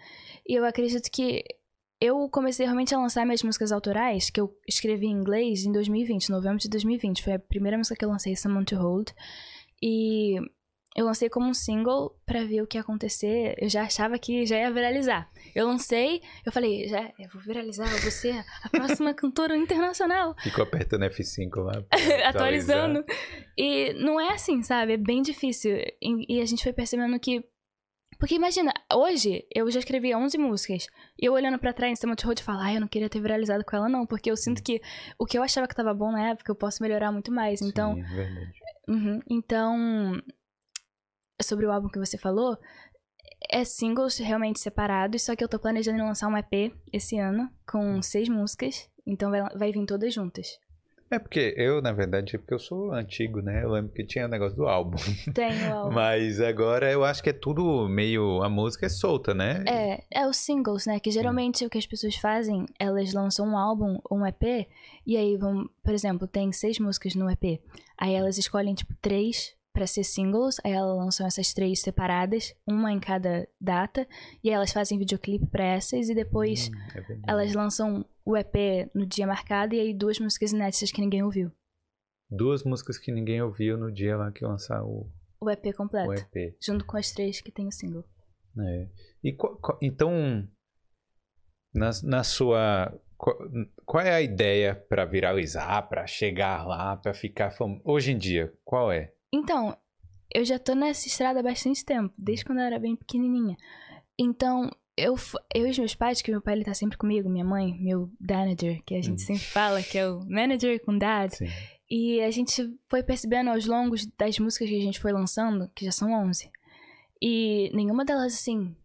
E 0.46 0.54
eu 0.54 0.64
acredito 0.64 1.10
que 1.10 1.42
eu 2.00 2.28
comecei 2.28 2.64
realmente 2.64 2.94
a 2.94 2.98
lançar 2.98 3.24
minhas 3.24 3.42
músicas 3.42 3.72
autorais, 3.72 4.30
que 4.30 4.40
eu 4.40 4.54
escrevi 4.66 5.06
em 5.06 5.12
inglês 5.12 5.64
em 5.64 5.72
2020, 5.72 6.30
novembro 6.30 6.58
de 6.58 6.68
2020. 6.68 7.22
Foi 7.22 7.34
a 7.34 7.38
primeira 7.38 7.78
música 7.78 7.96
que 7.96 8.04
eu 8.04 8.10
lancei, 8.10 8.36
Someone 8.36 8.64
to 8.64 8.76
Hold. 8.76 9.10
E 9.82 10.36
eu 10.98 11.04
lancei 11.04 11.28
como 11.28 11.48
um 11.48 11.54
single 11.54 12.18
pra 12.26 12.42
ver 12.42 12.60
o 12.60 12.66
que 12.66 12.76
ia 12.76 12.80
acontecer. 12.80 13.54
Eu 13.56 13.68
já 13.68 13.84
achava 13.84 14.18
que 14.18 14.44
já 14.44 14.58
ia 14.58 14.68
viralizar. 14.68 15.30
Eu 15.54 15.68
lancei, 15.68 16.20
eu 16.44 16.50
falei, 16.50 16.88
já, 16.88 17.00
eu 17.16 17.28
vou 17.32 17.40
viralizar, 17.40 17.84
eu 17.84 18.00
vou 18.00 18.10
ser 18.10 18.44
a 18.64 18.68
próxima 18.68 19.14
cantora 19.14 19.56
internacional. 19.56 20.34
Ficou 20.42 20.64
apertando 20.64 21.04
F5 21.04 21.54
lá. 21.62 21.84
atualizando. 22.28 23.04
E 23.56 23.92
não 23.92 24.20
é 24.20 24.32
assim, 24.32 24.60
sabe? 24.64 24.94
É 24.94 24.96
bem 24.96 25.22
difícil. 25.22 25.76
E, 26.02 26.36
e 26.36 26.40
a 26.40 26.44
gente 26.46 26.64
foi 26.64 26.72
percebendo 26.72 27.16
que. 27.20 27.44
Porque 28.18 28.34
imagina, 28.34 28.72
hoje 28.92 29.46
eu 29.54 29.70
já 29.70 29.78
escrevi 29.78 30.12
11 30.12 30.36
músicas. 30.36 30.88
E 31.16 31.26
eu 31.26 31.32
olhando 31.32 31.60
pra 31.60 31.72
trás 31.72 31.92
em 31.92 31.94
cima 31.94 32.16
de 32.16 32.24
road 32.24 32.42
falo, 32.42 32.58
ai, 32.58 32.74
eu 32.74 32.80
não 32.80 32.88
queria 32.88 33.08
ter 33.08 33.20
viralizado 33.20 33.64
com 33.64 33.76
ela, 33.76 33.88
não. 33.88 34.04
Porque 34.04 34.28
eu 34.28 34.36
sinto 34.36 34.60
que 34.64 34.82
o 35.16 35.24
que 35.24 35.38
eu 35.38 35.44
achava 35.44 35.68
que 35.68 35.76
tava 35.76 35.94
bom 35.94 36.10
na 36.10 36.30
época, 36.30 36.50
eu 36.50 36.56
posso 36.56 36.82
melhorar 36.82 37.12
muito 37.12 37.30
mais. 37.30 37.62
Então, 37.62 37.94
Sim, 37.94 38.02
verdade. 38.02 38.52
Uhum. 38.88 39.20
Então, 39.30 40.20
sobre 41.42 41.66
o 41.66 41.72
álbum 41.72 41.88
que 41.88 41.98
você 41.98 42.18
falou, 42.18 42.58
é 43.50 43.64
singles 43.64 44.18
realmente 44.18 44.60
separados, 44.60 45.22
só 45.22 45.36
que 45.36 45.42
eu 45.42 45.48
tô 45.48 45.58
planejando 45.58 45.98
lançar 45.98 46.28
um 46.28 46.36
EP 46.36 46.72
esse 46.92 47.18
ano 47.18 47.48
com 47.66 48.02
seis 48.02 48.28
músicas, 48.28 48.88
então 49.06 49.30
vai, 49.30 49.42
vai 49.56 49.72
vir 49.72 49.86
todas 49.86 50.12
juntas. 50.12 50.58
É 51.10 51.18
porque 51.18 51.54
eu, 51.56 51.80
na 51.80 51.90
verdade, 51.90 52.36
porque 52.36 52.52
eu 52.52 52.58
sou 52.58 52.92
antigo, 52.92 53.40
né? 53.40 53.64
Eu 53.64 53.70
lembro 53.70 53.90
que 53.92 54.04
tinha 54.04 54.26
o 54.26 54.28
negócio 54.28 54.54
do 54.54 54.68
álbum. 54.68 54.98
Tem 55.32 55.66
o 55.66 55.74
álbum. 55.74 55.94
Mas 55.94 56.38
agora 56.38 56.92
eu 56.92 57.02
acho 57.02 57.22
que 57.22 57.30
é 57.30 57.32
tudo 57.32 57.88
meio. 57.88 58.42
A 58.42 58.48
música 58.50 58.84
é 58.84 58.88
solta, 58.90 59.32
né? 59.32 59.64
É, 59.66 60.04
é 60.10 60.26
os 60.28 60.36
singles, 60.36 60.84
né? 60.84 61.00
Que 61.00 61.10
geralmente 61.10 61.64
o 61.64 61.70
que 61.70 61.78
as 61.78 61.86
pessoas 61.86 62.14
fazem, 62.16 62.66
elas 62.78 63.14
lançam 63.14 63.48
um 63.48 63.56
álbum 63.56 63.98
ou 64.04 64.18
um 64.18 64.26
EP, 64.26 64.68
e 65.06 65.16
aí 65.16 65.38
vão, 65.38 65.66
por 65.82 65.94
exemplo, 65.94 66.28
tem 66.28 66.52
seis 66.52 66.78
músicas 66.78 67.14
no 67.14 67.30
EP. 67.30 67.58
Aí 67.96 68.14
elas 68.14 68.36
escolhem, 68.36 68.74
tipo, 68.74 68.94
três 69.00 69.56
pra 69.78 69.86
ser 69.86 70.02
singles, 70.02 70.56
aí 70.64 70.72
elas 70.72 70.96
lançam 70.96 71.24
essas 71.24 71.54
três 71.54 71.80
separadas, 71.80 72.52
uma 72.66 72.92
em 72.92 72.98
cada 72.98 73.48
data, 73.60 74.06
e 74.42 74.48
aí 74.48 74.54
elas 74.56 74.72
fazem 74.72 74.98
videoclipe 74.98 75.46
pra 75.46 75.64
essas, 75.64 76.08
e 76.08 76.14
depois 76.16 76.68
Hum, 76.68 76.72
é 76.96 77.30
elas 77.30 77.54
lançam 77.54 78.04
o 78.24 78.36
EP 78.36 78.90
no 78.92 79.06
dia 79.06 79.24
marcado, 79.26 79.74
e 79.74 79.80
aí 79.80 79.94
duas 79.94 80.18
músicas 80.18 80.50
inéditas 80.52 80.90
que 80.90 81.00
ninguém 81.00 81.22
ouviu. 81.22 81.52
Duas 82.28 82.64
músicas 82.64 82.98
que 82.98 83.12
ninguém 83.12 83.40
ouviu 83.40 83.78
no 83.78 83.92
dia 83.92 84.16
lá 84.16 84.32
que 84.32 84.44
lançar 84.44 84.82
o, 84.84 85.08
O 85.40 85.48
EP 85.48 85.72
completo. 85.76 86.10
o 86.10 86.14
EP. 86.14 86.56
Junto 86.60 86.84
com 86.84 86.96
as 86.96 87.12
três 87.12 87.40
que 87.40 87.52
tem 87.52 87.68
o 87.68 87.72
single. 87.72 88.04
É. 88.58 88.88
E 89.22 89.32
qual- 89.32 89.56
qual- 89.58 89.78
então, 89.80 90.46
na, 91.72 91.90
na 92.02 92.24
sua. 92.24 92.92
Qual, 93.16 93.36
qual 93.84 94.04
é 94.04 94.12
a 94.12 94.20
ideia 94.20 94.74
pra 94.74 95.04
viralizar, 95.04 95.82
pra 95.88 96.06
chegar 96.06 96.66
lá, 96.66 96.96
pra 96.96 97.14
ficar 97.14 97.50
famoso? 97.50 97.80
Hoje 97.84 98.12
em 98.12 98.18
dia, 98.18 98.52
qual 98.64 98.90
é? 98.92 99.12
Então, 99.32 99.76
eu 100.34 100.44
já 100.44 100.58
tô 100.58 100.74
nessa 100.74 101.06
estrada 101.06 101.40
há 101.40 101.42
bastante 101.42 101.84
tempo, 101.84 102.14
desde 102.18 102.44
quando 102.44 102.58
eu 102.58 102.64
era 102.64 102.78
bem 102.78 102.96
pequenininha. 102.96 103.56
Então, 104.18 104.70
eu, 104.96 105.14
eu 105.54 105.66
e 105.66 105.70
os 105.70 105.78
meus 105.78 105.94
pais, 105.94 106.20
que 106.22 106.30
meu 106.30 106.40
pai 106.42 106.54
ele 106.54 106.64
tá 106.64 106.74
sempre 106.74 106.98
comigo, 106.98 107.28
minha 107.28 107.44
mãe, 107.44 107.78
meu 107.80 108.10
manager, 108.20 108.82
que 108.84 108.94
a 108.94 109.02
gente 109.02 109.22
Hum. 109.22 109.26
sempre 109.26 109.44
fala, 109.44 109.82
que 109.82 109.96
é 109.98 110.08
o 110.08 110.20
manager 110.28 110.82
com 110.84 110.96
dad. 110.98 111.30
Sim. 111.32 111.46
E 111.90 112.20
a 112.20 112.30
gente 112.30 112.74
foi 112.90 113.02
percebendo 113.02 113.48
aos 113.50 113.64
longos 113.64 114.06
das 114.18 114.38
músicas 114.38 114.68
que 114.68 114.76
a 114.76 114.82
gente 114.82 115.00
foi 115.00 115.12
lançando, 115.12 115.70
que 115.74 115.84
já 115.84 115.92
são 115.92 116.12
11. 116.12 116.50
E 117.22 117.70
nenhuma 117.74 118.04
delas, 118.04 118.34
assim, 118.34 118.76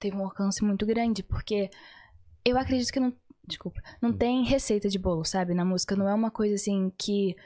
teve 0.00 0.16
um 0.16 0.24
alcance 0.24 0.64
muito 0.64 0.86
grande, 0.86 1.22
porque 1.22 1.68
eu 2.44 2.56
acredito 2.58 2.92
que 2.92 3.00
não. 3.00 3.12
Desculpa. 3.48 3.80
Não 4.02 4.10
Hum. 4.10 4.16
tem 4.16 4.42
receita 4.44 4.88
de 4.88 4.98
bolo, 4.98 5.24
sabe? 5.24 5.54
Na 5.54 5.64
música 5.64 5.94
não 5.94 6.08
é 6.08 6.14
uma 6.14 6.30
coisa 6.30 6.54
assim 6.54 6.90
que. 6.98 7.36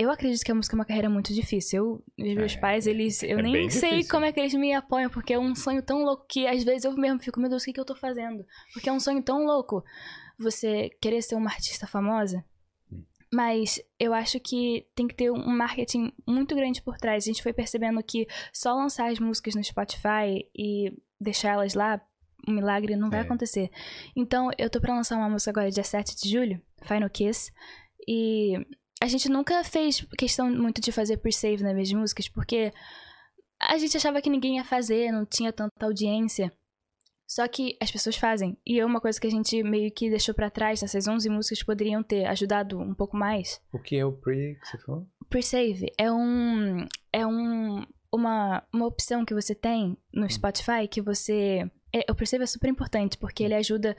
Eu 0.00 0.10
acredito 0.10 0.42
que 0.44 0.50
a 0.50 0.54
música 0.54 0.74
é 0.74 0.78
uma 0.78 0.84
carreira 0.84 1.10
muito 1.10 1.32
difícil. 1.34 2.02
Eu, 2.16 2.26
os 2.26 2.34
meus 2.34 2.54
É, 2.54 2.58
pais, 2.58 2.86
eles. 2.86 3.22
Eu 3.22 3.38
é 3.38 3.42
nem 3.42 3.68
sei 3.68 3.90
difícil. 3.90 4.10
como 4.10 4.24
é 4.24 4.32
que 4.32 4.40
eles 4.40 4.54
me 4.54 4.72
apoiam, 4.72 5.10
porque 5.10 5.34
é 5.34 5.38
um 5.38 5.54
sonho 5.54 5.82
tão 5.82 6.02
louco 6.02 6.24
que 6.28 6.46
às 6.46 6.64
vezes 6.64 6.84
eu 6.84 6.92
mesmo 6.94 7.18
fico, 7.20 7.38
meu 7.38 7.50
Deus, 7.50 7.62
o 7.62 7.64
que, 7.66 7.72
que 7.72 7.80
eu 7.80 7.84
tô 7.84 7.94
fazendo? 7.94 8.44
Porque 8.72 8.88
é 8.88 8.92
um 8.92 9.00
sonho 9.00 9.22
tão 9.22 9.44
louco 9.44 9.84
você 10.38 10.88
querer 11.02 11.20
ser 11.22 11.34
uma 11.34 11.50
artista 11.50 11.86
famosa. 11.86 12.42
Hum. 12.90 13.02
Mas 13.32 13.78
eu 13.98 14.14
acho 14.14 14.40
que 14.40 14.86
tem 14.94 15.06
que 15.06 15.14
ter 15.14 15.30
um 15.30 15.54
marketing 15.56 16.12
muito 16.26 16.54
grande 16.54 16.80
por 16.80 16.96
trás. 16.96 17.24
A 17.24 17.26
gente 17.26 17.42
foi 17.42 17.52
percebendo 17.52 18.02
que 18.02 18.26
só 18.52 18.72
lançar 18.74 19.10
as 19.10 19.18
músicas 19.18 19.54
no 19.54 19.62
Spotify 19.62 20.48
e 20.56 20.92
deixar 21.20 21.50
elas 21.52 21.74
lá, 21.74 22.00
um 22.48 22.52
milagre 22.52 22.96
não 22.96 23.10
vai 23.10 23.20
É. 23.20 23.22
acontecer. 23.22 23.68
Então, 24.16 24.48
eu 24.56 24.70
tô 24.70 24.80
pra 24.80 24.94
lançar 24.94 25.16
uma 25.18 25.28
música 25.28 25.50
agora, 25.50 25.70
dia 25.70 25.84
7 25.84 26.16
de 26.16 26.30
julho, 26.30 26.58
Final 26.84 27.10
Kiss. 27.10 27.52
E 28.08 28.54
a 29.00 29.06
gente 29.06 29.28
nunca 29.28 29.64
fez 29.64 30.06
questão 30.18 30.50
muito 30.50 30.80
de 30.80 30.92
fazer 30.92 31.16
pre-save 31.16 31.62
nas 31.62 31.72
minhas 31.72 31.92
músicas, 31.92 32.28
porque 32.28 32.70
a 33.60 33.78
gente 33.78 33.96
achava 33.96 34.20
que 34.20 34.30
ninguém 34.30 34.56
ia 34.56 34.64
fazer, 34.64 35.10
não 35.10 35.24
tinha 35.24 35.52
tanta 35.52 35.86
audiência. 35.86 36.52
Só 37.26 37.46
que 37.46 37.76
as 37.80 37.90
pessoas 37.90 38.16
fazem. 38.16 38.58
E 38.66 38.80
é 38.80 38.84
uma 38.84 39.00
coisa 39.00 39.20
que 39.20 39.26
a 39.26 39.30
gente 39.30 39.62
meio 39.62 39.92
que 39.92 40.10
deixou 40.10 40.34
pra 40.34 40.50
trás, 40.50 40.82
essas 40.82 41.06
11 41.06 41.28
músicas 41.30 41.62
poderiam 41.62 42.02
ter 42.02 42.24
ajudado 42.24 42.78
um 42.78 42.92
pouco 42.92 43.16
mais. 43.16 43.60
O 43.72 43.78
que 43.78 43.96
é 43.96 44.04
o 44.04 44.12
pre 44.12 44.58
que 44.60 44.66
você 44.66 44.78
falou? 44.78 45.06
Pre-save 45.28 45.92
é 45.96 46.10
um 46.10 46.86
é 47.12 47.24
um 47.24 47.86
uma, 48.12 48.66
uma 48.74 48.86
opção 48.86 49.24
que 49.24 49.32
você 49.32 49.54
tem 49.54 49.96
no 50.12 50.28
Spotify 50.28 50.88
que 50.90 51.00
você 51.00 51.70
é, 51.92 52.10
o 52.10 52.14
pre-save 52.16 52.42
é 52.42 52.46
super 52.46 52.68
importante 52.68 53.16
porque 53.16 53.44
ele 53.44 53.54
ajuda 53.54 53.96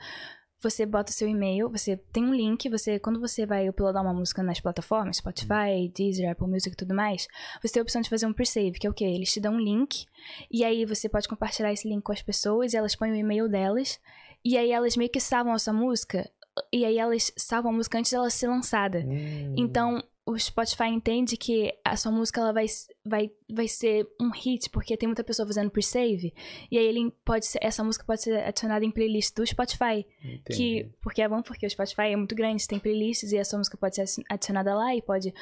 você 0.62 0.86
bota 0.86 1.10
o 1.10 1.14
seu 1.14 1.28
e-mail, 1.28 1.68
você 1.68 1.96
tem 2.12 2.24
um 2.24 2.34
link, 2.34 2.68
você 2.68 2.98
quando 2.98 3.20
você 3.20 3.44
vai 3.44 3.68
uploadar 3.68 4.02
uma 4.02 4.14
música 4.14 4.42
nas 4.42 4.60
plataformas, 4.60 5.16
Spotify, 5.16 5.90
Deezer, 5.94 6.30
Apple 6.30 6.46
Music 6.46 6.72
e 6.72 6.76
tudo 6.76 6.94
mais, 6.94 7.26
você 7.60 7.74
tem 7.74 7.80
a 7.80 7.82
opção 7.82 8.00
de 8.00 8.08
fazer 8.08 8.26
um 8.26 8.32
pre-save, 8.32 8.78
que 8.78 8.86
é 8.86 8.90
o 8.90 8.94
quê? 8.94 9.04
Eles 9.04 9.32
te 9.32 9.40
dão 9.40 9.54
um 9.54 9.60
link 9.60 10.06
e 10.50 10.64
aí 10.64 10.84
você 10.84 11.08
pode 11.08 11.28
compartilhar 11.28 11.72
esse 11.72 11.88
link 11.88 12.02
com 12.02 12.12
as 12.12 12.22
pessoas 12.22 12.72
e 12.72 12.76
elas 12.76 12.94
põem 12.94 13.12
o 13.12 13.16
e-mail 13.16 13.48
delas 13.48 13.98
e 14.44 14.56
aí 14.56 14.70
elas 14.70 14.96
meio 14.96 15.10
que 15.10 15.20
salvam 15.20 15.52
a 15.52 15.58
sua 15.58 15.72
música 15.72 16.30
e 16.72 16.84
aí 16.84 16.98
elas 16.98 17.32
salvam 17.36 17.72
a 17.72 17.74
música 17.74 17.98
antes 17.98 18.12
dela 18.12 18.28
ser 18.30 18.48
lançada. 18.48 18.98
Hum, 18.98 19.54
Então, 19.56 20.02
o 20.32 20.38
Spotify 20.38 20.86
entende 20.88 21.36
que 21.36 21.72
a 21.84 21.96
sua 21.96 22.10
música 22.10 22.40
ela 22.40 22.52
vai, 22.52 22.66
vai, 23.04 23.30
vai 23.50 23.68
ser 23.68 24.08
um 24.20 24.30
hit, 24.30 24.70
porque 24.70 24.96
tem 24.96 25.06
muita 25.06 25.22
pessoa 25.22 25.46
fazendo 25.46 25.70
pre-save. 25.70 26.32
E 26.70 26.78
aí 26.78 26.86
ele 26.86 27.12
pode 27.24 27.46
ser, 27.46 27.58
essa 27.62 27.84
música 27.84 28.04
pode 28.04 28.22
ser 28.22 28.42
adicionada 28.42 28.84
em 28.84 28.90
playlist 28.90 29.34
do 29.36 29.46
Spotify. 29.46 30.06
entendi. 30.24 30.56
Que, 30.56 30.90
porque 31.02 31.20
é 31.20 31.28
bom 31.28 31.42
porque 31.42 31.66
o 31.66 31.70
Spotify 31.70 32.12
é 32.12 32.16
muito 32.16 32.34
grande, 32.34 32.66
tem 32.66 32.78
playlists 32.78 33.30
e 33.32 33.38
a 33.38 33.44
sua 33.44 33.58
música 33.58 33.76
pode 33.76 33.96
ser 33.96 34.24
adicionada 34.30 34.74
lá 34.74 34.96
e 34.96 35.02
pode 35.02 35.32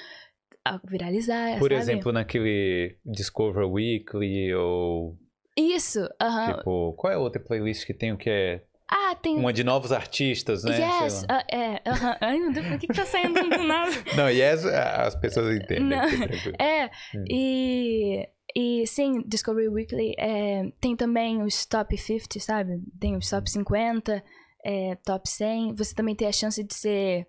ah, 0.64 0.80
viralizar. 0.84 1.58
Por 1.58 1.70
sabe? 1.70 1.80
exemplo, 1.80 2.12
naquele 2.12 2.98
Discover 3.04 3.70
Weekly 3.70 4.52
ou. 4.54 5.16
Isso, 5.56 6.08
aham. 6.20 6.56
Tipo, 6.56 6.92
qual 6.94 7.12
é 7.12 7.16
a 7.16 7.20
outra 7.20 7.40
playlist 7.40 7.86
que 7.86 7.94
tem 7.94 8.12
o 8.12 8.18
que 8.18 8.30
é 8.30 8.64
Ah, 9.10 9.14
tem. 9.14 9.36
uma 9.36 9.52
de 9.52 9.64
novos 9.64 9.90
artistas, 9.92 10.62
né? 10.64 10.78
Yes, 10.78 11.24
ah, 11.28 11.44
é, 11.50 11.80
aham. 11.88 12.16
Ai, 12.20 12.38
meu 12.38 12.52
Deus, 12.52 12.66
por 12.66 12.78
que, 12.78 12.86
que 12.86 12.94
tá 12.94 13.04
saindo 13.04 13.34
do 13.48 13.62
nada? 13.64 13.90
Não, 14.16 14.28
yes, 14.30 14.64
as 14.66 15.14
pessoas 15.16 15.56
entendem. 15.56 15.84
Não. 15.84 16.08
fica 16.08 16.28
tranquilo. 16.28 16.56
É, 16.60 16.86
Hum. 17.14 17.24
e, 17.28 18.28
e 18.54 18.86
sim, 18.86 19.22
Discovery 19.26 19.68
Weekly 19.68 20.14
é, 20.18 20.70
tem 20.80 20.94
também 20.96 21.42
os 21.42 21.64
top 21.66 21.96
50, 21.96 22.38
sabe? 22.40 22.80
Tem 23.00 23.16
os 23.16 23.28
top 23.28 23.50
50, 23.50 24.22
é, 24.64 24.94
top 25.04 25.28
100. 25.28 25.74
Você 25.74 25.94
também 25.94 26.14
tem 26.14 26.28
a 26.28 26.32
chance 26.32 26.62
de 26.62 26.74
ser 26.74 27.26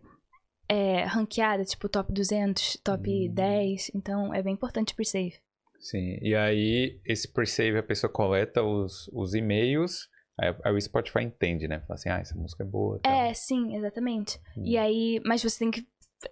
é, 0.70 1.04
ranqueada, 1.06 1.64
tipo 1.66 1.90
top 1.90 2.12
200, 2.14 2.78
top 2.84 3.10
Hum. 3.10 3.34
10. 3.34 3.92
Então 3.96 4.34
é 4.34 4.42
bem 4.44 4.54
importante 4.54 4.94
pre-save. 4.96 5.34
Sim, 5.80 6.20
e 6.22 6.36
aí 6.36 7.00
esse 7.06 7.32
pre-save 7.34 7.80
a 7.80 7.84
pessoa 7.84 8.12
coleta 8.12 8.62
os, 8.64 9.08
os 9.12 9.34
e-mails, 9.34 10.08
aí, 10.40 10.56
aí 10.64 10.74
o 10.74 10.82
Spotify 10.82 11.22
entende, 11.24 11.68
né? 11.68 11.80
Fala 11.82 11.96
assim, 11.96 12.10
ah, 12.10 12.20
essa 12.20 12.36
música 12.36 12.64
é 12.64 12.66
boa. 12.66 13.00
tal. 13.02 13.12
É, 13.12 13.34
sim, 13.34 13.76
exatamente. 13.76 14.40
Hum. 14.58 14.64
E 14.66 14.78
aí, 14.78 15.22
mas 15.26 15.44
você 15.44 15.60
tem 15.60 15.72
que. 15.72 15.88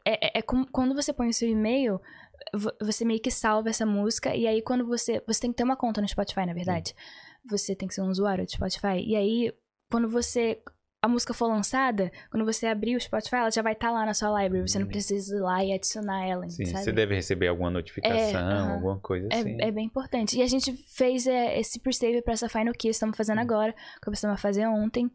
É, 0.06 0.28
é- 0.28 0.40
é 0.40 0.42
como- 0.42 0.68
quando 0.72 0.94
você 0.94 1.12
põe 1.12 1.30
o 1.30 1.34
seu 1.34 1.50
e-mail, 1.50 2.00
vo- 2.54 2.74
você 2.82 3.04
meio 3.04 3.20
que 3.20 3.32
salva 3.32 3.70
essa 3.70 3.86
música. 3.86 4.36
E 4.36 4.46
aí, 4.48 4.62
quando 4.62 4.86
você. 4.86 5.22
Você 5.28 5.42
tem 5.42 5.52
que 5.52 5.58
ter 5.58 5.64
uma 5.64 5.76
conta 5.78 6.00
no 6.02 6.08
Spotify, 6.08 6.46
na 6.46 6.54
verdade. 6.54 6.94
Você 7.50 7.76
tem 7.76 7.88
que 7.88 7.94
ser 7.96 8.02
um 8.02 8.10
usuário 8.10 8.46
do 8.46 8.52
Spotify. 8.52 9.00
E 9.06 9.16
aí, 9.16 9.54
quando 9.92 10.08
você. 10.10 10.62
A 11.02 11.08
música 11.08 11.34
for 11.34 11.48
lançada, 11.48 12.12
quando 12.30 12.46
você 12.46 12.68
abrir 12.68 12.98
o 12.98 13.00
Spotify, 13.00 13.38
ela 13.38 13.52
já 13.52 13.62
vai 13.62 13.72
estar 13.72 13.90
lá 13.90 14.06
na 14.06 14.14
sua 14.14 14.44
library. 14.44 14.68
Você 14.68 14.78
não 14.80 14.86
Hum. 14.86 14.90
precisa 14.90 15.34
ir 15.34 15.40
lá 15.40 15.64
e 15.64 15.72
adicionar 15.72 16.26
ela, 16.28 16.50
Sim, 16.50 16.66
sabe? 16.66 16.84
você 16.84 16.92
deve 16.92 17.16
receber 17.16 17.48
alguma 17.48 17.70
notificação, 17.70 18.18
É, 18.18 18.36
aham. 18.36 18.74
alguma 18.74 19.00
coisa 19.00 19.30
assim. 19.32 19.56
É, 19.62 19.68
é 19.70 19.72
bem 19.72 19.86
importante. 19.86 20.38
E 20.38 20.42
a 20.42 20.48
gente 20.48 20.74
fez 20.74 21.26
é, 21.26 21.58
esse 21.58 21.80
pre-save 21.80 22.22
pra 22.22 22.34
essa 22.34 22.50
Final 22.50 22.74
Kiss, 22.74 22.92
estamos 22.92 23.16
fazendo 23.16 23.40
agora. 23.40 23.74
Começamos 24.04 24.34
a 24.36 24.38
fazer 24.38 24.68
ontem. 24.68 25.10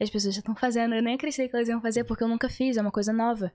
As 0.00 0.08
pessoas 0.08 0.34
já 0.34 0.40
estão 0.40 0.56
fazendo. 0.56 0.94
Eu 0.94 1.02
nem 1.02 1.14
acreditei 1.16 1.48
que 1.50 1.54
elas 1.56 1.68
iam 1.68 1.82
fazer, 1.82 2.04
porque 2.04 2.24
eu 2.24 2.28
nunca 2.28 2.48
fiz, 2.48 2.78
é 2.78 2.80
uma 2.80 2.90
coisa 2.90 3.12
nova. 3.12 3.52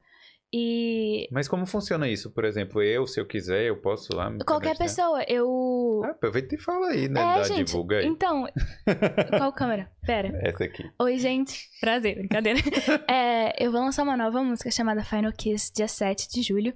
E 0.53 1.29
Mas 1.31 1.47
como 1.47 1.65
funciona 1.65 2.09
isso? 2.09 2.29
Por 2.29 2.43
exemplo, 2.43 2.83
eu, 2.83 3.07
se 3.07 3.21
eu 3.21 3.25
quiser, 3.25 3.63
eu 3.63 3.77
posso 3.77 4.13
lá 4.13 4.29
me 4.29 4.43
qualquer 4.43 4.77
pessoa, 4.77 5.23
eu. 5.23 6.01
Ah, 6.03 6.09
aproveita 6.09 6.55
e 6.55 6.57
fala 6.57 6.89
aí, 6.89 7.07
né? 7.07 7.21
é, 7.21 7.35
Dá, 7.37 7.43
gente. 7.43 7.67
divulga 7.67 7.99
aí. 7.99 8.05
Então, 8.05 8.45
qual 9.37 9.53
câmera? 9.53 9.89
Pera. 10.05 10.37
Essa 10.43 10.65
aqui. 10.65 10.83
Oi, 10.99 11.17
gente. 11.19 11.69
Prazer, 11.79 12.15
brincadeira. 12.15 12.59
É, 13.07 13.63
eu 13.63 13.71
vou 13.71 13.81
lançar 13.81 14.03
uma 14.03 14.17
nova 14.17 14.43
música 14.43 14.69
chamada 14.71 15.03
Final 15.03 15.31
Kiss, 15.31 15.71
dia 15.73 15.87
7 15.87 16.29
de 16.29 16.41
julho. 16.41 16.73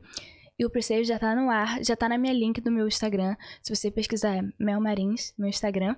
E 0.58 0.66
o 0.66 0.70
pre-save 0.70 1.04
já 1.04 1.20
tá 1.20 1.36
no 1.36 1.50
ar, 1.50 1.84
já 1.84 1.96
tá 1.96 2.08
na 2.08 2.18
minha 2.18 2.34
link 2.34 2.62
do 2.62 2.72
meu 2.72 2.88
Instagram. 2.88 3.36
Se 3.62 3.76
você 3.76 3.92
pesquisar, 3.92 4.38
é 4.38 4.42
Mel 4.58 4.80
Marins, 4.80 5.34
meu 5.38 5.50
Instagram. 5.50 5.96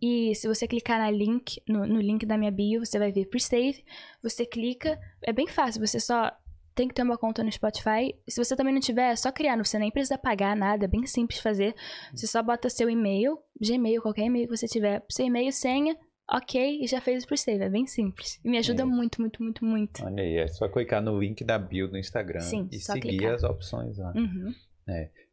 E 0.00 0.34
se 0.34 0.48
você 0.48 0.66
clicar 0.66 0.98
na 0.98 1.10
link, 1.10 1.60
no, 1.68 1.86
no 1.86 2.00
link 2.00 2.24
da 2.24 2.38
minha 2.38 2.50
bio, 2.50 2.84
você 2.84 2.98
vai 2.98 3.12
ver 3.12 3.26
pre-save. 3.26 3.84
Você 4.22 4.46
clica, 4.46 4.98
é 5.22 5.32
bem 5.32 5.46
fácil, 5.46 5.86
você 5.86 6.00
só 6.00 6.32
tem 6.74 6.88
que 6.88 6.94
ter 6.94 7.02
uma 7.02 7.16
conta 7.18 7.42
no 7.44 7.50
Spotify. 7.52 8.14
Se 8.28 8.42
você 8.42 8.56
também 8.56 8.72
não 8.74 8.80
tiver, 8.80 9.12
é 9.12 9.16
só 9.16 9.30
criar, 9.30 9.56
você 9.56 9.78
nem 9.78 9.90
precisa 9.90 10.18
pagar 10.18 10.56
nada, 10.56 10.84
é 10.84 10.88
bem 10.88 11.06
simples 11.06 11.40
fazer. 11.40 11.74
Você 12.14 12.26
só 12.26 12.42
bota 12.42 12.68
seu 12.70 12.88
e-mail, 12.90 13.38
Gmail, 13.60 14.02
qualquer 14.02 14.22
e-mail 14.26 14.48
que 14.48 14.56
você 14.56 14.66
tiver, 14.66 15.02
seu 15.10 15.26
e-mail, 15.26 15.52
senha, 15.52 15.96
ok, 16.30 16.80
e 16.82 16.86
já 16.86 17.00
fez 17.00 17.24
o 17.24 17.26
pre-save. 17.26 17.62
É 17.62 17.68
bem 17.68 17.86
simples. 17.86 18.40
E 18.44 18.48
me 18.48 18.58
ajuda 18.58 18.82
É. 18.82 18.84
muito, 18.84 19.20
muito, 19.20 19.42
muito, 19.42 19.64
muito. 19.64 20.04
Olha 20.04 20.22
aí, 20.22 20.36
é 20.38 20.46
só 20.48 20.68
clicar 20.68 21.00
no 21.02 21.18
link 21.20 21.44
da 21.44 21.58
bio 21.58 21.86
do 21.88 21.96
Instagram 21.98 22.40
Sim, 22.40 22.68
e 22.72 22.78
seguir 22.78 23.00
clicar. 23.00 23.34
as 23.34 23.44
opções 23.44 23.98
lá. 23.98 24.12
Uhum. 24.16 24.52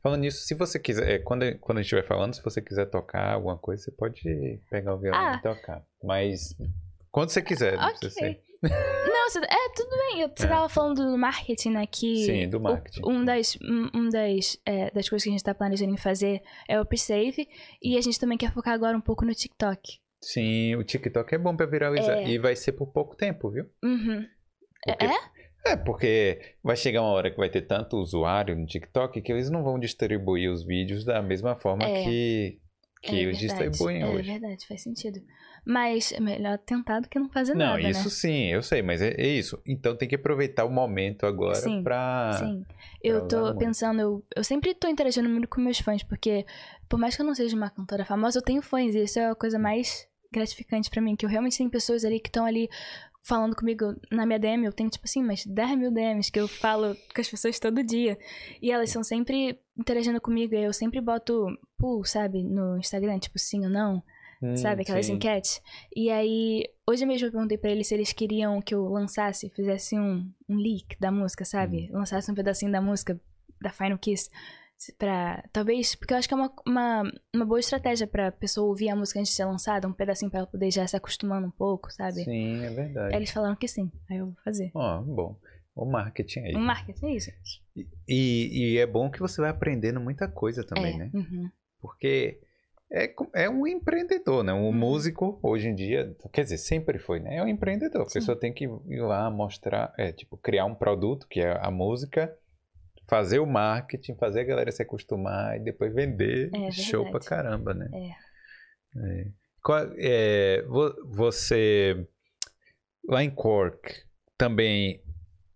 Falando 0.01 0.21
nisso, 0.21 0.45
se 0.45 0.55
você 0.55 0.79
quiser, 0.79 1.09
é, 1.11 1.19
quando, 1.19 1.43
quando 1.59 1.77
a 1.77 1.81
gente 1.81 1.93
estiver 1.93 2.07
falando, 2.07 2.33
se 2.33 2.41
você 2.43 2.61
quiser 2.61 2.85
tocar 2.89 3.33
alguma 3.33 3.57
coisa, 3.57 3.83
você 3.83 3.91
pode 3.91 4.59
pegar 4.69 4.95
o 4.95 4.97
violão 4.97 5.19
Ah. 5.19 5.35
e 5.35 5.41
tocar. 5.41 5.85
Mas 6.03 6.55
quando 7.11 7.29
você 7.29 7.41
quiser, 7.41 7.77
não 7.77 7.89
precisa 7.89 8.15
Ok. 8.19 8.33
ser. 8.33 8.50
Não, 8.63 9.29
você- 9.29 9.39
é, 9.39 9.69
tudo 9.75 9.89
bem. 9.89 10.27
Você 10.35 10.45
É. 10.45 10.47
tava 10.49 10.69
falando 10.69 11.03
do 11.09 11.17
marketing, 11.17 11.71
né? 11.71 11.85
Que 11.87 12.25
Sim, 12.25 12.49
do 12.49 12.57
o- 12.57 12.61
marketing. 12.61 13.01
um 13.05 13.25
das, 13.25 13.57
um, 13.61 14.09
das, 14.09 14.57
é, 14.65 14.91
das 14.91 15.09
coisas 15.09 15.23
que 15.23 15.29
a 15.29 15.31
gente 15.33 15.43
tá 15.43 15.53
planejando 15.55 15.93
em 15.93 15.97
fazer 15.97 16.41
é 16.67 16.79
o 16.79 16.85
pre-save. 16.85 17.47
E 17.81 17.97
a 17.97 18.01
gente 18.01 18.19
também 18.19 18.37
quer 18.37 18.53
focar 18.53 18.73
agora 18.73 18.95
um 18.95 19.01
pouco 19.01 19.25
no 19.25 19.33
TikTok. 19.33 19.99
Sim, 20.23 20.75
o 20.75 20.83
TikTok 20.83 21.33
é 21.33 21.37
bom 21.39 21.55
pra 21.55 21.65
viralizar. 21.65 22.17
É. 22.19 22.27
E 22.29 22.37
vai 22.37 22.55
ser 22.55 22.73
por 22.73 22.91
pouco 22.93 23.15
tempo, 23.15 23.49
viu? 23.49 23.65
Uhum. 23.83 24.25
Porque- 24.85 25.05
É? 25.05 25.71
É, 25.73 25.75
porque 25.75 26.55
vai 26.63 26.75
chegar 26.75 27.01
uma 27.01 27.11
hora 27.11 27.29
que 27.31 27.37
vai 27.37 27.49
ter 27.49 27.61
tanto 27.63 27.97
usuário 27.97 28.55
no 28.55 28.65
TikTok 28.65 29.21
que 29.21 29.31
eles 29.31 29.49
não 29.49 29.63
vão 29.63 29.79
distribuir 29.79 30.51
os 30.51 30.63
vídeos 30.65 31.03
da 31.05 31.21
mesma 31.21 31.55
forma 31.55 31.83
É. 31.83 32.03
que, 32.03 32.59
que 33.03 33.15
é 33.15 33.19
eles 33.19 33.39
verdade. 33.39 33.69
distribuem 33.69 34.01
é 34.01 34.07
hoje. 34.07 34.31
verdade, 34.31 34.67
faz 34.67 34.81
sentido. 34.81 35.19
Mas 35.65 36.11
é 36.11 36.19
melhor 36.19 36.57
tentar 36.57 37.01
do 37.01 37.07
que 37.07 37.19
não 37.19 37.29
fazer 37.29 37.53
Não, 37.53 37.77
nada, 37.77 37.89
isso 37.89 38.05
né? 38.05 38.09
sim, 38.09 38.47
eu 38.47 38.63
sei, 38.63 38.81
mas 38.81 39.01
é, 39.01 39.09
é 39.09 39.27
isso. 39.27 39.61
Então 39.65 39.95
tem 39.95 40.09
que 40.09 40.15
aproveitar 40.15 40.65
o 40.65 40.71
momento 40.71 41.25
agora 41.25 41.55
Sim, 41.55 41.83
pra. 41.83 42.33
Sim. 42.39 42.65
Eu 43.03 43.17
usar 43.17 43.27
tô 43.27 43.55
pensando, 43.57 44.01
eu, 44.01 44.25
eu 44.35 44.43
sempre 44.43 44.73
tô 44.73 44.87
interagindo 44.87 45.29
muito 45.29 45.47
com 45.47 45.61
meus 45.61 45.79
fãs, 45.79 46.01
porque 46.03 46.45
por 46.89 46.99
mais 46.99 47.15
que 47.15 47.21
eu 47.21 47.25
não 47.25 47.35
seja 47.35 47.55
uma 47.55 47.69
cantora 47.69 48.03
famosa, 48.05 48.39
eu 48.39 48.43
tenho 48.43 48.61
fãs, 48.61 48.95
e 48.95 49.03
isso 49.03 49.19
é 49.19 49.29
a 49.29 49.35
coisa 49.35 49.59
mais 49.59 50.07
gratificante 50.31 50.89
pra 50.89 51.01
mim, 51.01 51.15
que 51.15 51.25
eu 51.25 51.29
realmente 51.29 51.57
tenho 51.57 51.69
pessoas 51.69 52.03
ali 52.05 52.19
que 52.19 52.29
estão 52.29 52.45
ali 52.45 52.69
falando 53.23 53.55
comigo 53.55 53.95
na 54.11 54.25
minha 54.25 54.39
DM, 54.39 54.65
eu 54.65 54.73
tenho 54.73 54.89
tipo 54.89 55.05
assim, 55.05 55.23
mais 55.23 55.45
10 55.45 55.77
mil 55.77 55.91
DMs 55.91 56.31
que 56.31 56.39
eu 56.39 56.47
falo 56.47 56.95
com 57.13 57.21
as 57.21 57.29
pessoas 57.29 57.59
todo 57.59 57.83
dia. 57.83 58.17
E 58.61 58.71
elas 58.71 58.89
são 58.89 59.03
sempre 59.03 59.59
interagindo 59.77 60.19
comigo, 60.19 60.55
e 60.55 60.63
eu 60.63 60.73
sempre 60.73 60.99
boto 60.99 61.45
pull, 61.77 62.03
sabe, 62.03 62.43
no 62.43 62.77
Instagram, 62.77 63.19
tipo 63.19 63.37
sim 63.37 63.63
ou 63.63 63.69
não. 63.69 64.03
Hum, 64.41 64.55
sabe? 64.57 64.81
Aquelas 64.81 65.05
sim. 65.05 65.13
enquetes. 65.13 65.61
E 65.95 66.09
aí, 66.09 66.65
hoje 66.87 67.05
mesmo 67.05 67.27
eu 67.27 67.31
perguntei 67.31 67.57
pra 67.57 67.69
eles 67.69 67.87
se 67.87 67.93
eles 67.93 68.11
queriam 68.11 68.61
que 68.61 68.73
eu 68.73 68.87
lançasse, 68.87 69.49
fizesse 69.49 69.97
um, 69.97 70.31
um 70.49 70.55
leak 70.55 70.99
da 70.99 71.11
música, 71.11 71.45
sabe? 71.45 71.89
Hum. 71.91 71.99
Lançasse 71.99 72.31
um 72.31 72.35
pedacinho 72.35 72.71
da 72.71 72.81
música 72.81 73.19
da 73.61 73.71
Final 73.71 73.97
Kiss. 73.97 74.29
Pra, 74.97 75.47
talvez, 75.53 75.93
porque 75.93 76.11
eu 76.11 76.17
acho 76.17 76.27
que 76.27 76.33
é 76.33 76.37
uma, 76.37 76.51
uma, 76.65 77.03
uma 77.35 77.45
boa 77.45 77.59
estratégia 77.59 78.07
pra 78.07 78.31
pessoa 78.31 78.67
ouvir 78.67 78.89
a 78.89 78.95
música 78.95 79.19
antes 79.19 79.31
de 79.31 79.35
ser 79.35 79.45
lançada, 79.45 79.87
um 79.87 79.93
pedacinho 79.93 80.31
pra 80.31 80.39
ela 80.39 80.47
poder 80.47 80.71
já 80.71 80.87
se 80.87 80.97
acostumando 80.97 81.45
um 81.45 81.51
pouco, 81.51 81.91
sabe? 81.91 82.23
Sim, 82.23 82.63
é 82.63 82.69
verdade. 82.71 83.13
Aí 83.13 83.19
eles 83.19 83.29
falaram 83.29 83.55
que 83.55 83.67
sim, 83.67 83.91
aí 84.09 84.17
eu 84.17 84.25
vou 84.25 84.35
fazer. 84.43 84.71
Ó, 84.73 85.01
bom. 85.03 85.39
O 85.75 85.85
marketing 85.85 86.39
aí. 86.39 86.55
Um 86.55 86.65
marketing 86.65 87.05
é 87.05 87.15
isso. 87.15 87.31
E, 88.07 88.73
e 88.73 88.77
é 88.79 88.87
bom 88.87 89.09
que 89.11 89.19
você 89.19 89.39
vai 89.39 89.51
aprendendo 89.51 90.01
muita 90.01 90.27
coisa 90.27 90.63
também, 90.63 90.95
é. 90.95 90.97
né? 90.97 91.11
uhum. 91.13 91.49
Porque 91.79 92.41
é, 92.91 93.13
é 93.35 93.49
um 93.49 93.65
empreendedor, 93.65 94.43
né? 94.43 94.53
Um 94.53 94.65
Uhum. 94.67 94.71
músico, 94.73 95.39
hoje 95.41 95.67
em 95.69 95.75
dia, 95.75 96.15
quer 96.33 96.43
dizer, 96.43 96.57
sempre 96.57 96.99
foi, 96.99 97.19
né? 97.19 97.37
É 97.37 97.43
um 97.43 97.47
empreendedor. 97.47 98.01
A 98.03 98.05
Sim. 98.09 98.19
pessoa 98.19 98.37
tem 98.39 98.51
que 98.53 98.65
ir 98.65 99.01
lá 99.01 99.29
mostrar, 99.31 99.93
é, 99.97 100.11
tipo, 100.11 100.37
criar 100.37 100.65
um 100.65 100.75
produto, 100.75 101.27
que 101.27 101.39
é 101.39 101.57
a 101.61 101.71
música, 101.71 102.35
fazer 103.07 103.39
o 103.39 103.45
marketing, 103.45 104.15
fazer 104.15 104.41
a 104.41 104.43
galera 104.43 104.71
se 104.71 104.81
acostumar 104.81 105.57
e 105.57 105.59
depois 105.59 105.93
vender. 105.93 106.49
É 106.53 106.71
Show 106.71 107.09
pra 107.09 107.19
caramba, 107.19 107.73
né? 107.73 107.89
É. 107.93 109.21
É. 109.21 109.27
Qual- 109.63 109.91
é, 109.97 110.61
vo- 110.63 110.95
você, 111.07 112.05
lá 113.07 113.23
em 113.23 113.29
Cork, 113.29 113.93
também 114.37 115.01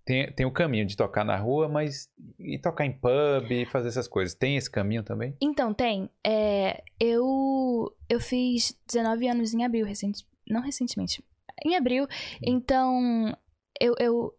tem, 0.06 0.32
tem 0.32 0.45
o 0.45 0.51
caminho 0.51 0.86
de 0.86 0.95
tocar 0.95 1.26
na 1.26 1.36
rua, 1.36 1.68
mas 1.68 2.10
e 2.39 2.60
tocar 2.60 2.86
em 2.86 2.91
pub 2.93 3.51
e 3.51 3.66
fazer 3.66 3.88
essas 3.88 4.08
coisas. 4.08 4.36
Tem 4.36 4.56
esse 4.56 4.70
caminho 4.70 5.03
também? 5.03 5.36
Então, 5.41 5.74
tem. 5.74 6.10
É, 6.24 6.84
eu, 6.99 7.91
eu 8.08 8.20
fiz 8.20 8.78
19 8.88 9.28
anos 9.28 9.53
em 9.53 9.66
abril, 9.66 9.86
recente, 9.86 10.24
não 10.47 10.62
recentemente. 10.62 11.24
Em 11.66 11.76
abril. 11.76 12.08
Então, 12.41 13.36
eu, 13.82 13.95
eu. 13.99 14.32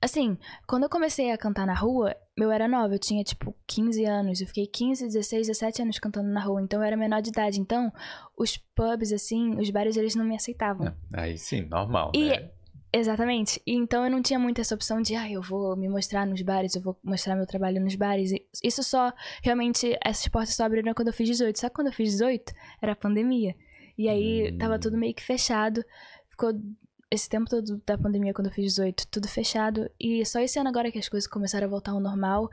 Assim, 0.00 0.36
quando 0.66 0.82
eu 0.82 0.88
comecei 0.90 1.30
a 1.30 1.38
cantar 1.38 1.64
na 1.66 1.74
rua, 1.74 2.16
eu 2.36 2.50
era 2.50 2.66
nova, 2.66 2.92
eu 2.94 2.98
tinha 2.98 3.22
tipo 3.22 3.54
15 3.68 4.04
anos. 4.04 4.40
Eu 4.40 4.48
fiquei 4.48 4.66
15, 4.66 5.06
16, 5.06 5.46
17 5.46 5.82
anos 5.82 5.98
cantando 6.00 6.28
na 6.28 6.40
rua. 6.40 6.60
Então 6.60 6.80
eu 6.80 6.84
era 6.84 6.96
menor 6.96 7.22
de 7.22 7.28
idade. 7.28 7.60
Então, 7.60 7.92
os 8.36 8.56
pubs, 8.74 9.12
assim, 9.12 9.54
os 9.60 9.70
bares, 9.70 9.96
eles 9.96 10.16
não 10.16 10.24
me 10.24 10.34
aceitavam. 10.34 10.86
Não, 10.86 10.94
Aí 11.12 11.38
sim, 11.38 11.60
normal, 11.62 12.10
E- 12.14 12.30
né? 12.30 12.50
Exatamente. 12.94 13.60
E 13.66 13.74
então 13.74 14.04
eu 14.04 14.10
não 14.10 14.20
tinha 14.20 14.38
muito 14.38 14.60
essa 14.60 14.74
opção 14.74 15.00
de, 15.00 15.14
ah, 15.14 15.30
eu 15.30 15.40
vou 15.40 15.74
me 15.76 15.88
mostrar 15.88 16.26
nos 16.26 16.42
bares, 16.42 16.74
eu 16.74 16.82
vou 16.82 16.98
mostrar 17.02 17.34
meu 17.34 17.46
trabalho 17.46 17.80
nos 17.80 17.94
bares. 17.94 18.32
E 18.32 18.46
Isso 18.62 18.82
só, 18.82 19.12
realmente, 19.42 19.96
essas 20.04 20.28
portas 20.28 20.54
só 20.54 20.64
abriram 20.64 20.92
quando 20.92 21.08
eu 21.08 21.14
fiz 21.14 21.26
18. 21.28 21.58
Só 21.58 21.68
que 21.68 21.74
quando 21.74 21.86
eu 21.86 21.92
fiz 21.92 22.10
18, 22.12 22.52
era 22.82 22.92
a 22.92 22.96
pandemia. 22.96 23.54
E 23.96 24.08
aí 24.08 24.52
Hum. 24.52 24.58
tava 24.58 24.78
tudo 24.78 24.98
meio 24.98 25.14
que 25.14 25.22
fechado. 25.22 25.82
Ficou 26.28 26.52
esse 27.10 27.28
tempo 27.28 27.48
todo 27.48 27.80
da 27.86 27.96
pandemia, 27.96 28.34
quando 28.34 28.48
eu 28.48 28.52
fiz 28.52 28.64
18, 28.74 29.06
tudo 29.08 29.26
fechado. 29.28 29.88
E 29.98 30.24
só 30.26 30.40
esse 30.40 30.58
ano 30.58 30.68
agora 30.68 30.90
que 30.92 30.98
as 30.98 31.08
coisas 31.08 31.28
começaram 31.28 31.66
a 31.66 31.70
voltar 31.70 31.92
ao 31.92 32.00
normal. 32.00 32.50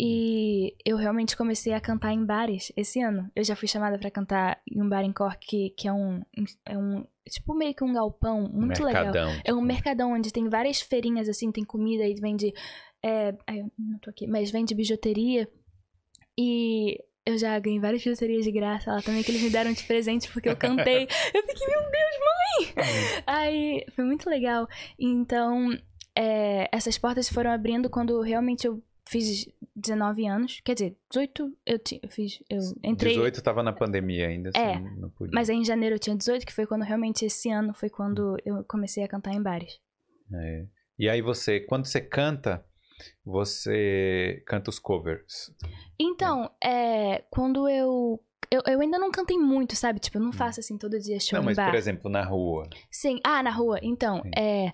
E 0.00 0.76
eu 0.84 0.96
realmente 0.96 1.36
comecei 1.36 1.72
a 1.72 1.80
cantar 1.80 2.12
em 2.12 2.24
bares 2.24 2.70
esse 2.76 3.00
ano. 3.00 3.30
Eu 3.34 3.42
já 3.42 3.56
fui 3.56 3.66
chamada 3.66 3.98
pra 3.98 4.10
cantar 4.10 4.60
em 4.70 4.80
um 4.80 4.88
bar 4.88 5.02
em 5.02 5.12
Cork, 5.12 5.44
que, 5.44 5.70
que 5.70 5.88
é 5.88 5.92
um. 5.92 6.22
É 6.64 6.78
um. 6.78 7.04
Tipo, 7.28 7.54
meio 7.54 7.74
que 7.74 7.84
um 7.84 7.92
galpão 7.92 8.48
muito 8.52 8.82
legal. 8.82 9.04
Mercadão. 9.04 9.30
É 9.44 9.52
um 9.52 9.56
tipo. 9.56 9.66
mercadão 9.66 10.12
onde 10.12 10.32
tem 10.32 10.48
várias 10.48 10.80
feirinhas, 10.80 11.28
assim, 11.28 11.52
tem 11.52 11.64
comida 11.64 12.04
e 12.04 12.14
vende. 12.14 12.52
É, 13.04 13.34
ai, 13.46 13.60
eu 13.60 13.70
não 13.78 13.98
tô 13.98 14.10
aqui, 14.10 14.26
mas 14.26 14.50
vende 14.50 14.74
bijuteria. 14.74 15.48
E 16.38 16.98
eu 17.26 17.36
já 17.36 17.58
ganhei 17.58 17.78
várias 17.78 18.02
bijuterias 18.02 18.44
de 18.44 18.50
graça 18.50 18.92
lá 18.92 19.02
também, 19.02 19.22
que 19.22 19.30
eles 19.30 19.42
me 19.42 19.50
deram 19.50 19.72
de 19.72 19.84
presente 19.84 20.30
porque 20.32 20.48
eu 20.48 20.56
cantei. 20.56 21.02
eu 21.34 21.42
fiquei, 21.42 21.66
meu 21.66 21.82
Deus, 21.82 22.74
mãe! 22.76 23.22
Aí 23.26 23.84
foi 23.94 24.04
muito 24.04 24.30
legal. 24.30 24.66
Então, 24.98 25.76
é, 26.16 26.68
essas 26.72 26.96
portas 26.96 27.28
foram 27.28 27.50
abrindo 27.50 27.90
quando 27.90 28.20
realmente 28.20 28.66
eu 28.66 28.82
fiz 29.08 29.48
19 29.74 30.26
anos. 30.26 30.60
Quer 30.64 30.74
dizer, 30.74 30.96
18 31.10 31.56
eu, 31.66 31.78
eu 32.02 32.08
fiz. 32.10 32.42
Eu 32.48 32.60
entrei. 32.84 33.14
18 33.14 33.42
tava 33.42 33.62
na 33.62 33.72
pandemia 33.72 34.28
ainda, 34.28 34.50
assim, 34.50 34.60
É, 34.60 34.78
não 34.78 35.10
podia. 35.10 35.32
Mas 35.34 35.48
em 35.48 35.64
janeiro 35.64 35.96
eu 35.96 35.98
tinha 35.98 36.16
18, 36.16 36.46
que 36.46 36.52
foi 36.52 36.66
quando 36.66 36.82
realmente 36.82 37.24
esse 37.24 37.50
ano 37.50 37.72
foi 37.72 37.88
quando 37.88 38.36
eu 38.44 38.62
comecei 38.64 39.02
a 39.02 39.08
cantar 39.08 39.32
em 39.32 39.42
bares. 39.42 39.80
É. 40.32 40.66
E 40.98 41.08
aí 41.08 41.22
você, 41.22 41.60
quando 41.60 41.86
você 41.86 42.00
canta, 42.00 42.64
você 43.24 44.42
canta 44.46 44.68
os 44.68 44.78
covers? 44.78 45.50
Então, 45.98 46.50
é, 46.62 47.24
quando 47.30 47.68
eu, 47.68 48.22
eu. 48.50 48.62
Eu 48.66 48.80
ainda 48.80 48.98
não 48.98 49.10
cantei 49.10 49.38
muito, 49.38 49.74
sabe? 49.74 50.00
Tipo, 50.00 50.18
eu 50.18 50.22
não 50.22 50.32
faço 50.32 50.60
assim 50.60 50.76
todo 50.76 50.98
dia 50.98 51.18
show 51.18 51.38
Hum. 51.38 51.42
Não, 51.42 51.54
mas 51.54 51.56
por 51.56 51.74
exemplo, 51.74 52.10
na 52.10 52.24
rua. 52.24 52.68
Sim. 52.90 53.20
Ah, 53.24 53.42
na 53.42 53.50
rua. 53.50 53.78
Então, 53.82 54.20
Sim. 54.22 54.30
é. 54.36 54.72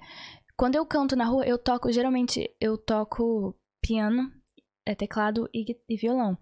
Quando 0.56 0.76
eu 0.76 0.86
canto 0.86 1.14
na 1.14 1.24
rua, 1.24 1.46
eu 1.46 1.58
toco. 1.58 1.92
Geralmente, 1.92 2.48
eu 2.60 2.78
toco 2.78 3.56
piano, 3.86 4.30
é, 4.86 4.94
teclado 4.94 5.48
e, 5.52 5.64
e 5.88 5.96
violão. 5.96 6.38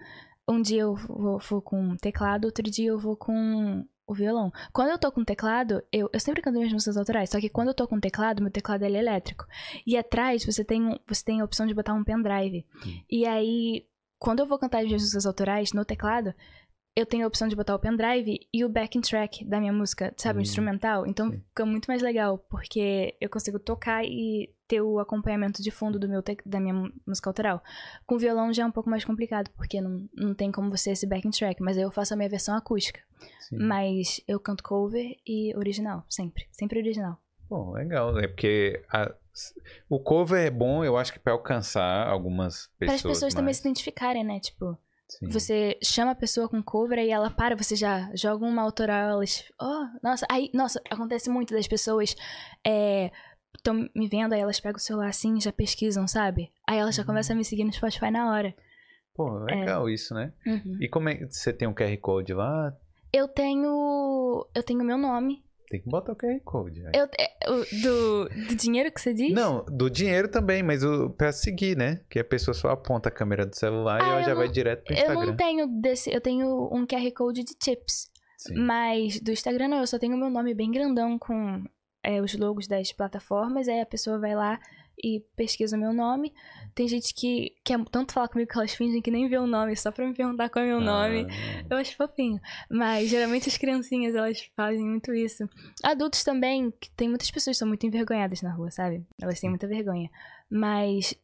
Um 0.48 0.60
dia 0.60 0.82
eu 0.82 0.94
vou, 0.96 1.38
vou 1.38 1.62
com 1.62 1.96
teclado, 1.96 2.44
outro 2.46 2.64
dia 2.70 2.88
eu 2.90 2.98
vou 2.98 3.16
com 3.16 3.84
o 4.06 4.14
violão. 4.14 4.50
Quando 4.72 4.90
eu 4.90 4.98
tô 4.98 5.10
com 5.12 5.24
teclado, 5.24 5.82
eu, 5.92 6.10
eu 6.12 6.20
sempre 6.20 6.42
canto 6.42 6.58
minhas 6.58 6.72
músicas 6.72 6.96
autorais. 6.96 7.30
Só 7.30 7.40
que 7.40 7.48
quando 7.48 7.68
eu 7.68 7.74
tô 7.74 7.86
com 7.88 8.00
teclado, 8.00 8.42
meu 8.42 8.50
teclado 8.50 8.84
ele 8.84 8.96
é 8.96 9.00
elétrico. 9.00 9.44
E 9.86 9.96
atrás 9.96 10.44
você 10.44 10.64
tem, 10.64 10.82
um- 10.86 10.98
você 11.06 11.24
tem 11.24 11.40
a 11.40 11.44
opção 11.44 11.66
de 11.66 11.74
botar 11.74 11.94
um 11.94 12.04
pendrive. 12.04 12.66
Hum. 12.84 13.00
E 13.10 13.24
aí, 13.24 13.86
quando 14.18 14.40
eu 14.40 14.46
vou 14.46 14.58
cantar 14.58 14.78
as 14.80 14.86
minhas 14.86 15.02
músicas 15.02 15.24
autorais 15.26 15.72
no 15.72 15.84
teclado, 15.84 16.34
eu 16.94 17.06
tenho 17.06 17.24
a 17.24 17.28
opção 17.28 17.48
de 17.48 17.56
botar 17.56 17.74
o 17.74 17.78
pendrive 17.78 18.38
e 18.52 18.64
o 18.64 18.68
backing 18.68 19.00
track 19.00 19.44
da 19.46 19.58
minha 19.60 19.72
música, 19.72 20.12
sabe? 20.18 20.38
O 20.38 20.40
Hum, 20.40 20.42
instrumental. 20.42 21.06
Então 21.06 21.30
sim. 21.30 21.40
fica 21.46 21.64
muito 21.64 21.86
mais 21.86 22.02
legal, 22.02 22.38
porque 22.50 23.16
eu 23.20 23.30
consigo 23.30 23.58
tocar 23.58 24.04
e 24.04 24.50
ter 24.72 24.80
o 24.80 24.98
acompanhamento 24.98 25.62
de 25.62 25.70
fundo 25.70 25.98
do 25.98 26.08
meu 26.08 26.22
da 26.46 26.58
minha 26.58 26.90
música 27.06 27.28
autoral. 27.28 27.62
Com 28.06 28.16
violão 28.16 28.50
já 28.54 28.62
é 28.62 28.66
um 28.66 28.70
pouco 28.70 28.88
mais 28.88 29.04
complicado, 29.04 29.50
porque 29.54 29.82
não, 29.82 30.08
não 30.16 30.32
tem 30.34 30.50
como 30.50 30.70
você 30.70 30.92
esse 30.92 31.06
backing 31.06 31.30
track, 31.30 31.62
mas 31.62 31.76
eu 31.76 31.90
faço 31.90 32.14
a 32.14 32.16
minha 32.16 32.28
versão 32.30 32.56
acústica. 32.56 33.00
Sim. 33.40 33.58
Mas 33.58 34.22
eu 34.26 34.40
canto 34.40 34.64
cover 34.64 35.14
e 35.26 35.54
original, 35.56 36.06
sempre. 36.08 36.48
Sempre 36.50 36.78
original. 36.78 37.18
Bom, 37.50 37.72
legal, 37.72 38.14
né? 38.14 38.26
Porque 38.26 38.82
a- 38.90 39.14
o 39.90 40.00
cover 40.00 40.46
é 40.46 40.50
bom, 40.50 40.82
eu 40.82 40.96
acho 40.96 41.12
que 41.12 41.18
pra 41.18 41.34
alcançar 41.34 42.06
algumas 42.08 42.68
Para 42.78 42.86
pessoas. 42.88 42.94
as 42.94 43.02
pessoas 43.02 43.34
também 43.34 43.52
se 43.52 43.60
identificarem, 43.60 44.24
né? 44.24 44.40
Tipo, 44.40 44.78
Sim. 45.08 45.28
Você 45.28 45.78
chama 45.82 46.12
a 46.12 46.14
pessoa 46.14 46.48
com 46.48 46.62
cover 46.62 46.98
e 46.98 47.10
ela 47.10 47.28
para, 47.28 47.54
você 47.54 47.76
já 47.76 48.10
joga 48.14 48.46
uma 48.46 48.62
autoral, 48.62 49.10
elas. 49.10 49.44
Oh, 49.60 49.84
nossa, 50.02 50.24
aí, 50.30 50.50
nossa, 50.54 50.80
acontece 50.90 51.28
muito 51.28 51.52
das 51.52 51.68
pessoas 51.68 52.16
estão 53.56 53.88
me 53.94 54.08
vendo, 54.08 54.32
aí 54.32 54.40
elas 54.40 54.60
pegam 54.60 54.76
o 54.76 54.80
celular 54.80 55.08
assim, 55.08 55.40
já 55.40 55.52
pesquisam, 55.52 56.06
sabe? 56.08 56.50
Aí 56.68 56.78
elas 56.78 56.94
já 56.94 57.02
Uhum. 57.02 57.06
começam 57.06 57.34
a 57.34 57.36
me 57.38 57.44
seguir 57.44 57.64
no 57.64 57.72
Spotify 57.72 58.10
na 58.10 58.30
hora. 58.32 58.54
Pô, 59.14 59.38
legal 59.44 59.88
isso, 59.90 60.14
né? 60.14 60.32
Uhum. 60.46 60.78
E 60.80 60.88
como 60.88 61.08
é 61.08 61.14
que 61.16 61.26
você 61.30 61.52
tem 61.52 61.68
um 61.68 61.74
QR 61.74 61.96
Code 61.98 62.32
lá? 62.32 62.74
Eu 63.12 63.28
tenho. 63.28 64.46
Eu 64.54 64.62
tenho 64.62 64.82
meu 64.84 64.96
nome. 64.96 65.44
Tem 65.68 65.80
que 65.80 65.88
botar 65.88 66.12
o 66.12 66.16
QR 66.16 66.38
Code. 66.44 66.80
aí. 66.86 66.92
Eu, 66.94 67.04
é, 67.18 67.50
o- 67.50 67.82
do, 67.82 68.28
do 68.48 68.54
dinheiro 68.56 68.90
que 68.92 69.00
você 69.00 69.14
diz? 69.14 69.32
Não, 69.34 69.64
do 69.66 69.88
dinheiro 69.88 70.28
também, 70.28 70.62
mas 70.62 70.82
o, 70.84 71.08
pra 71.10 71.32
seguir, 71.32 71.76
né? 71.76 72.00
Que 72.10 72.18
a 72.18 72.24
pessoa 72.24 72.54
só 72.54 72.68
aponta 72.70 73.08
a 73.08 73.12
câmera 73.12 73.46
do 73.46 73.54
celular 73.56 74.00
e 74.00 74.02
Ah, 74.02 74.08
ela 74.08 74.20
eu 74.20 74.24
já 74.24 74.30
não- 74.30 74.36
vai 74.38 74.48
direto 74.48 74.84
pro 74.84 74.94
Eu 74.94 74.98
Instagram. 74.98 75.26
não 75.26 75.36
tenho 75.36 75.66
desse. 75.80 76.10
Eu 76.12 76.20
tenho 76.20 76.68
um 76.72 76.86
QR 76.86 77.10
Code 77.12 77.44
de 77.44 77.54
tips. 77.54 78.10
Sim. 78.38 78.54
Mas 78.56 79.20
do 79.20 79.30
Instagram 79.30 79.68
não, 79.68 79.78
eu 79.80 79.86
só 79.86 79.98
tenho 79.98 80.16
meu 80.16 80.28
nome 80.30 80.52
bem 80.54 80.70
grandão 80.70 81.18
com 81.18 81.64
é, 82.02 82.20
os 82.20 82.34
logos 82.36 82.66
das 82.66 82.92
plataformas, 82.92 83.68
aí 83.68 83.80
a 83.80 83.86
pessoa 83.86 84.18
vai 84.18 84.34
lá 84.34 84.58
e 85.02 85.20
pesquisa 85.36 85.76
o 85.76 85.80
meu 85.80 85.92
nome. 85.92 86.32
Tem 86.74 86.86
gente 86.86 87.14
que 87.14 87.54
quer 87.64 87.82
tanto 87.90 88.12
falar 88.12 88.28
comigo 88.28 88.50
que 88.50 88.56
elas 88.58 88.74
fingem 88.74 89.00
que 89.02 89.10
nem 89.10 89.28
vê 89.28 89.38
o 89.38 89.46
nome, 89.46 89.74
só 89.76 89.90
pra 89.90 90.06
me 90.06 90.14
perguntar 90.14 90.48
qual 90.50 90.64
é 90.64 90.68
meu 90.68 90.80
nome. 90.80 91.26
Ah, 91.28 91.64
Eu 91.70 91.76
acho 91.78 91.96
fofinho. 91.96 92.40
Mas 92.70 93.08
geralmente 93.08 93.48
as 93.48 93.56
criancinhas, 93.56 94.14
elas 94.14 94.40
fazem 94.56 94.84
muito 94.84 95.12
isso. 95.14 95.48
Adultos 95.82 96.22
também, 96.22 96.70
que 96.80 96.90
tem 96.92 97.08
muitas 97.08 97.30
pessoas 97.30 97.56
que 97.56 97.58
são 97.58 97.68
muito 97.68 97.86
envergonhadas 97.86 98.42
na 98.42 98.52
rua, 98.52 98.70
sabe? 98.70 99.04
Elas 99.20 99.40
têm 99.40 99.50
muita 99.50 99.66
vergonha. 99.66 100.10
Mas. 100.50 101.14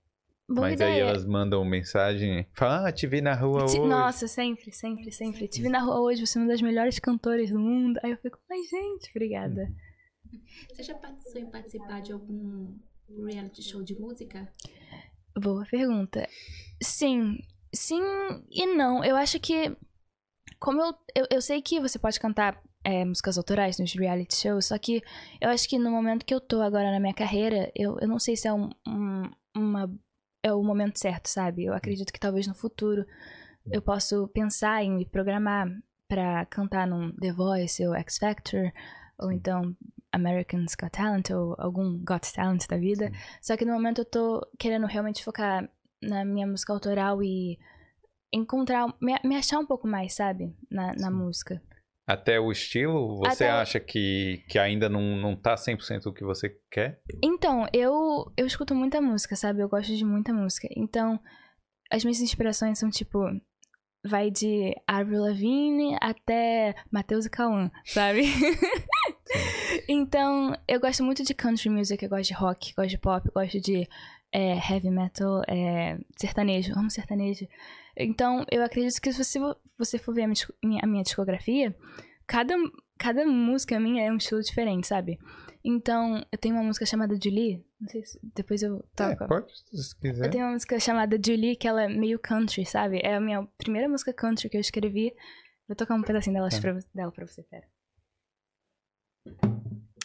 Boa 0.51 0.63
mas 0.71 0.81
aí 0.81 0.93
ideia. 0.95 1.11
elas 1.11 1.27
mandam 1.27 1.63
mensagem, 1.63 2.47
falam, 2.55 2.87
ah, 2.87 2.91
te 2.91 3.07
vi 3.07 3.21
na 3.21 3.35
rua 3.35 3.67
Ti- 3.67 3.79
hoje. 3.79 3.87
Nossa, 3.87 4.27
sempre, 4.27 4.73
sempre, 4.73 5.13
sempre. 5.13 5.47
Te 5.47 5.61
vi 5.61 5.69
na 5.69 5.81
rua 5.81 6.01
hoje, 6.01 6.27
você 6.27 6.39
é 6.39 6.41
uma 6.43 6.49
das 6.49 6.63
melhores 6.63 6.99
cantoras 6.99 7.51
do 7.51 7.59
mundo. 7.59 8.01
Aí 8.03 8.13
eu 8.13 8.17
fico, 8.17 8.39
ai, 8.51 8.63
gente, 8.63 9.11
obrigada. 9.11 9.71
Você 10.73 10.83
já 10.83 10.95
pensou 10.95 11.41
em 11.41 11.51
participar 11.51 12.01
de 12.01 12.13
algum 12.13 12.75
reality 13.27 13.63
show 13.63 13.83
de 13.83 13.99
música? 13.99 14.51
Boa 15.39 15.65
pergunta. 15.71 16.29
Sim, 16.83 17.39
sim 17.75 18.03
e 18.51 18.67
não. 18.67 19.05
Eu 19.05 19.17
acho 19.17 19.39
que. 19.41 19.77
Como 20.59 20.81
eu, 20.83 20.95
eu, 21.15 21.27
eu 21.31 21.43
sei 21.43 21.63
que 21.63 21.79
você 21.81 21.99
pode 21.99 22.19
cantar 22.19 22.61
é, 22.83 23.05
músicas 23.05 23.39
autorais 23.39 23.79
nos 23.79 23.93
reality 23.95 24.35
shows, 24.35 24.67
só 24.67 24.79
que 24.79 25.03
eu 25.41 25.51
acho 25.51 25.69
que 25.69 25.79
no 25.79 25.91
momento 25.91 26.25
que 26.25 26.35
eu 26.35 26.41
tô 26.41 26.61
agora 26.63 26.91
na 26.91 26.99
minha 26.99 27.15
carreira, 27.15 27.71
eu, 27.77 27.97
eu 28.01 28.09
não 28.09 28.19
sei 28.19 28.37
se 28.37 28.49
é 28.49 28.53
um, 28.53 28.69
um- 28.87 29.31
uma. 29.57 29.93
É 30.43 30.53
o 30.53 30.63
momento 30.63 30.99
certo, 30.99 31.27
sabe? 31.29 31.65
Eu 31.65 31.75
acredito 31.75 32.13
que 32.13 32.19
talvez 32.21 32.47
no 32.47 32.55
futuro 32.55 33.05
eu 33.71 33.83
possa 33.83 34.17
pensar 34.29 34.83
em 34.83 34.91
me 34.93 35.05
programar 35.07 35.69
pra 36.09 36.47
cantar 36.47 36.87
num 36.87 37.13
The 37.17 37.33
Voice 37.33 37.87
ou 37.87 37.95
X 37.95 38.19
Factor, 38.19 38.73
ou 39.19 39.31
então 39.33 39.77
American's 40.13 40.75
Got 40.75 40.91
Talent, 40.91 41.31
ou 41.31 41.55
algum 41.59 41.99
Got 42.05 42.33
Talent 42.35 42.67
da 42.69 42.77
vida. 42.77 43.11
Só 43.43 43.57
que 43.57 43.65
no 43.65 43.73
momento 43.73 44.01
eu 44.01 44.05
tô 44.05 44.47
querendo 44.59 44.87
realmente 44.87 45.23
focar 45.25 45.69
na 46.03 46.25
minha 46.25 46.47
música 46.47 46.73
autoral 46.73 47.23
e 47.23 47.59
encontrar, 48.33 48.87
me, 49.01 49.15
me 49.25 49.37
achar 49.37 49.59
um 49.59 49.67
pouco 49.67 49.87
mais, 49.89 50.15
sabe? 50.15 50.55
Na, 50.71 50.89
na 50.95 51.09
Sim. 51.09 51.15
música. 51.17 51.63
Até 52.07 52.41
o 52.41 52.51
estilo, 52.51 53.19
você 53.19 53.45
Até- 53.45 53.51
acha 53.51 53.79
que, 53.81 54.43
que 54.49 54.59
ainda 54.59 54.89
não, 54.89 55.17
não 55.17 55.37
tá 55.37 55.55
100% 55.57 56.07
o 56.07 56.13
que 56.13 56.25
você 56.25 56.57
quer? 56.71 57.03
Então, 57.23 57.67
eu, 57.73 58.33
eu 58.37 58.47
escuto 58.47 58.75
muita 58.75 58.99
música, 59.01 59.37
sabe? 59.37 59.61
Eu 59.63 59.69
gosto 59.69 59.95
de 59.95 60.05
muita 60.07 60.33
música. 60.33 60.69
Então, 60.75 61.21
as 61.93 62.05
minhas 62.05 62.21
inspirações 62.21 62.79
são 62.79 62.89
tipo. 62.91 63.21
Vai 64.07 64.31
de 64.31 64.75
Avril 64.87 65.21
Lavigne 65.23 65.99
até 66.01 66.73
Matheus 66.91 67.27
e 67.27 67.31
Cauã, 67.31 67.69
sabe? 67.85 68.23
então, 69.89 70.55
eu 70.67 70.81
gosto 70.81 71.03
muito 71.05 71.23
de 71.23 71.35
country 71.35 71.69
music, 71.71 72.03
eu 72.03 72.09
gosto 72.09 72.29
de 72.29 72.35
rock, 72.35 72.75
gosto 72.75 72.91
de 72.91 72.99
pop, 72.99 73.29
gosto 73.35 73.61
de 73.61 73.89
é, 74.33 74.53
heavy 74.55 74.91
metal, 74.91 75.43
é, 75.49 75.99
sertanejo, 76.17 76.73
amo 76.79 76.91
sertanejo. 76.91 77.47
Então, 77.97 78.45
eu 78.51 78.63
acredito 78.63 79.01
que 79.01 79.13
se 79.13 79.23
você, 79.25 79.39
você 79.79 79.99
for 79.99 80.15
ver 80.15 80.23
a 80.25 80.29
minha, 80.63 80.81
a 80.83 80.87
minha 80.87 81.03
discografia, 81.03 81.75
cada, 82.27 82.55
cada 82.99 83.25
música 83.27 83.79
minha 83.81 84.05
é 84.05 84.13
um 84.13 84.17
estilo 84.17 84.41
diferente, 84.43 84.87
sabe? 84.87 85.19
Então, 85.65 86.25
eu 86.31 86.39
tenho 86.39 86.55
uma 86.55 86.63
música 86.65 86.87
chamada 86.87 87.19
Julie. 87.23 87.65
Não 87.81 87.89
sei 87.89 88.05
se 88.05 88.19
depois 88.35 88.63
eu 88.63 88.77
É, 88.99 89.11
toco. 89.15 89.27
pode, 89.29 89.47
se 89.73 89.99
quiser. 90.01 90.27
eu 90.27 90.31
tenho 90.31 90.45
uma 90.45 90.53
música 90.53 90.79
chamada 90.79 91.19
Julie, 91.25 91.57
que 91.57 91.67
ela 91.67 91.83
é 91.85 91.89
meio 91.89 92.19
country, 92.19 92.65
sabe? 92.65 93.01
É 93.03 93.15
a 93.17 93.21
minha 93.21 93.47
primeira 93.59 93.89
música 93.89 94.13
country 94.13 94.49
que 94.49 94.57
eu 94.57 94.61
escrevi. 94.61 95.13
Vou 95.67 95.77
tocar 95.77 95.95
um 95.95 96.03
pedacinho 96.03 96.35
dela, 96.35 96.49
Tá. 96.49 96.61
pra, 96.61 96.79
dela 96.95 97.13
pra 97.13 97.27
você, 97.27 97.43
pera. 97.43 97.67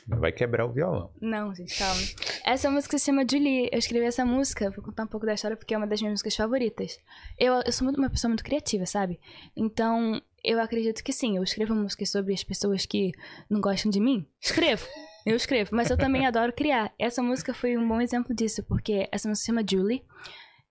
Vai 0.08 0.32
quebrar 0.32 0.66
o 0.66 0.72
violão. 0.72 1.10
Não, 1.22 1.56
gente, 1.56 1.78
calma. 1.78 2.02
Essa 2.46 2.70
música 2.70 2.98
se 2.98 3.06
chama 3.06 3.26
Julie. 3.30 3.70
Eu 3.72 3.80
escrevi 3.80 4.06
essa 4.06 4.26
música, 4.26 4.70
vou 4.70 4.84
contar 4.84 5.04
um 5.04 5.08
pouco 5.08 5.26
da 5.26 5.34
história 5.34 5.56
porque 5.56 5.74
é 5.74 5.78
uma 5.78 5.88
das 5.88 6.02
minhas 6.02 6.14
músicas 6.14 6.36
favoritas. 6.36 7.00
Eu, 7.40 7.62
eu 7.66 7.72
sou 7.72 7.86
muito- 7.86 7.98
uma 7.98 8.10
pessoa 8.10 8.30
muito 8.30 8.44
criativa, 8.44 8.86
sabe? 8.86 9.20
Então, 9.56 10.22
eu 10.44 10.60
acredito 10.60 11.04
que 11.04 11.14
sim, 11.14 11.38
eu 11.38 11.44
escrevo 11.44 11.74
músicas 11.74 12.10
sobre 12.10 12.34
as 12.34 12.44
pessoas 12.44 12.86
que 12.86 13.12
não 13.50 13.62
gostam 13.62 13.90
de 13.90 14.00
mim. 14.00 14.28
Escrevo. 14.42 14.86
Eu 15.26 15.38
escrevo, 15.38 15.70
mas 15.74 15.90
eu 15.90 15.98
também 15.98 16.26
adoro 16.26 16.52
criar. 16.52 16.92
Essa 17.00 17.24
música 17.24 17.54
foi 17.54 17.78
um 17.78 17.88
bom 17.88 18.02
exemplo 18.02 18.36
disso, 18.36 18.62
porque 18.64 19.08
essa 19.10 19.30
música 19.30 19.42
se 19.42 19.48
chama 19.48 19.64
Julie. 19.68 20.04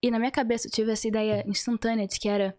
E 0.02 0.10
na 0.10 0.18
minha 0.18 0.30
cabeça 0.30 0.66
eu 0.66 0.70
tive 0.70 0.92
essa 0.92 1.08
ideia 1.08 1.42
instantânea 1.48 2.06
de 2.06 2.18
que 2.20 2.28
era 2.28 2.54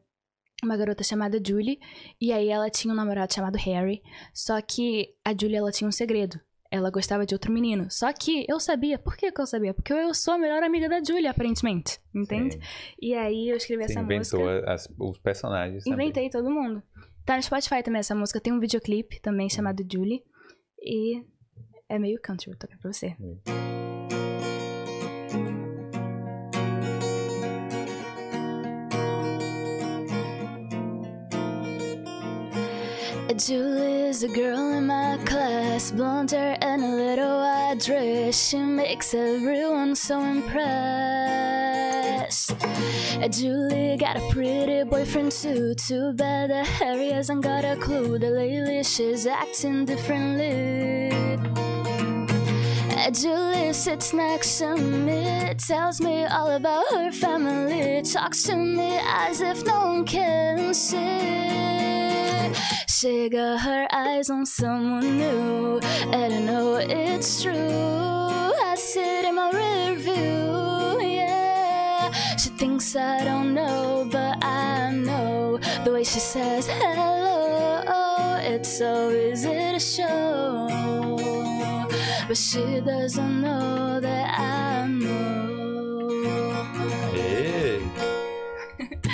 uma 0.64 0.78
garota 0.78 1.04
chamada 1.04 1.40
Julie, 1.46 1.80
e 2.20 2.32
aí 2.32 2.50
ela 2.50 2.70
tinha 2.70 2.94
um 2.94 2.98
namorado 2.98 3.34
chamado 3.34 3.58
Harry. 3.58 4.02
Só 4.34 4.60
que 4.62 5.10
a 5.24 5.32
Julie 5.32 5.56
ela 5.58 5.72
tinha 5.72 5.88
um 5.88 5.92
segredo. 5.92 6.40
Ela 6.72 6.90
gostava 6.90 7.24
de 7.26 7.36
outro 7.36 7.52
menino. 7.54 7.86
Só 7.92 8.12
que 8.12 8.46
eu 8.50 8.60
sabia. 8.60 8.98
Por 8.98 9.16
que, 9.16 9.32
que 9.32 9.40
eu 9.40 9.46
sabia? 9.46 9.76
Porque 9.76 9.94
eu 9.94 10.12
sou 10.16 10.34
a 10.34 10.38
melhor 10.40 10.64
amiga 10.64 10.90
da 10.90 11.04
Julie, 11.04 11.28
aparentemente. 11.28 12.00
Entende? 12.16 12.56
Sim. 12.56 12.60
E 13.00 13.14
aí 13.14 13.50
eu 13.50 13.58
escrevi 13.58 13.84
Você 13.84 13.92
essa 13.92 14.02
inventou 14.02 14.40
música. 14.40 14.72
as- 14.74 14.88
os 15.00 15.20
personagens 15.20 15.84
também. 15.84 16.08
Inventei 16.08 16.30
todo 16.32 16.50
mundo. 16.50 16.82
Tá 17.26 17.36
no 17.38 17.44
Spotify 17.44 17.84
também 17.84 18.00
essa 18.00 18.16
música. 18.16 18.42
Tem 18.42 18.52
um 18.52 18.60
videoclipe 18.60 19.22
também 19.22 19.48
chamado 19.52 19.86
Julie. 19.90 20.24
E 20.82 21.24
é 21.88 22.00
meio 22.00 22.20
country, 22.20 22.48
vou 22.50 22.58
tocar 22.58 22.78
pra 22.80 22.92
você. 22.92 23.16
Julie's 33.38 34.22
a 34.22 34.28
girl 34.28 34.74
in 34.74 34.86
my 34.86 35.18
class, 35.26 35.90
blonde 35.92 36.32
hair 36.32 36.56
and 36.62 36.84
a 36.84 36.88
little 36.88 37.40
white 37.40 37.80
dress. 37.84 38.50
She 38.50 38.58
makes 38.60 39.14
everyone 39.16 39.96
so 39.96 40.22
impressed. 40.22 40.64
Julie 43.32 43.98
got 43.98 44.18
a 44.18 44.30
pretty 44.30 44.84
boyfriend 44.84 45.32
too. 45.32 45.74
Too 45.74 46.14
bad 46.14 46.52
that 46.52 46.68
Harry 46.68 47.10
hasn't 47.10 47.42
got 47.42 47.66
a 47.66 47.76
clue 47.76 48.20
that 48.20 48.32
lately 48.32 48.84
she's 48.84 49.26
acting 49.26 49.86
differently. 49.86 51.10
Julie 53.12 53.74
sits 53.74 54.14
next 54.14 54.60
to 54.60 54.76
me, 54.78 55.56
tells 55.58 56.00
me 56.00 56.26
all 56.26 56.52
about 56.52 56.86
her 56.92 57.12
family, 57.12 58.04
talks 58.04 58.44
to 58.44 58.56
me 58.56 59.00
as 59.02 59.42
if 59.42 59.66
no 59.66 59.88
one 59.88 60.06
can 60.06 60.74
see. 60.74 61.93
She 63.04 63.28
got 63.28 63.60
her 63.60 63.86
eyes 63.92 64.30
on 64.30 64.46
someone 64.46 65.18
new, 65.18 65.80
and 66.14 66.34
I 66.34 66.40
know 66.40 66.76
it's 66.76 67.44
true. 67.44 67.52
I 67.52 68.76
see 68.78 69.02
it 69.02 69.26
in 69.26 69.36
my 69.36 69.52
rear 69.52 69.94
view, 69.98 71.02
yeah. 71.06 72.10
She 72.38 72.50
thinks 72.52 72.96
I 72.96 73.26
don't 73.26 73.54
know, 73.54 74.08
but 74.10 74.42
I 74.42 74.94
know 74.94 75.60
the 75.84 75.92
way 75.92 76.06
she 76.06 76.22
says 76.22 76.66
hello. 76.66 78.38
It's 78.42 78.70
so 78.78 79.12
easy 79.12 79.50
to 79.50 79.80
show, 79.82 81.18
but 82.26 82.38
she 82.38 82.80
doesn't 82.80 83.42
know 83.42 84.00
that 84.00 84.40
I 84.40 84.88
know. 84.88 85.43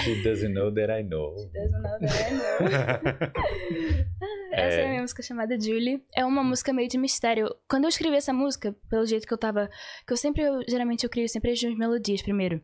She 0.10 0.24
doesn't 0.24 0.54
know 0.54 0.74
that 0.74 0.90
I 0.92 1.04
know. 1.04 1.36
Doesn't 1.54 1.82
know 1.82 2.00
that 2.00 2.14
I 2.26 2.32
know. 2.34 4.10
Essa 4.52 4.80
é 4.80 4.86
a 4.86 4.90
minha 4.90 5.02
música 5.02 5.22
chamada 5.22 5.60
Julie. 5.60 6.04
É 6.16 6.26
uma 6.26 6.44
música 6.44 6.74
meio 6.74 6.90
de 6.90 6.98
mistério. 6.98 7.54
Quando 7.70 7.84
eu 7.84 7.90
escrevi 7.90 8.16
essa 8.16 8.34
música, 8.34 8.76
pelo 8.90 9.06
jeito 9.06 9.28
que 9.28 9.34
eu 9.34 9.38
tava. 9.38 9.70
Que 10.08 10.14
eu 10.14 10.18
sempre, 10.18 10.42
eu, 10.42 10.62
geralmente, 10.68 11.04
eu 11.04 11.10
crio 11.10 11.30
sempre 11.30 11.52
as 11.52 11.62
melodias 11.62 12.22
primeiro. 12.22 12.62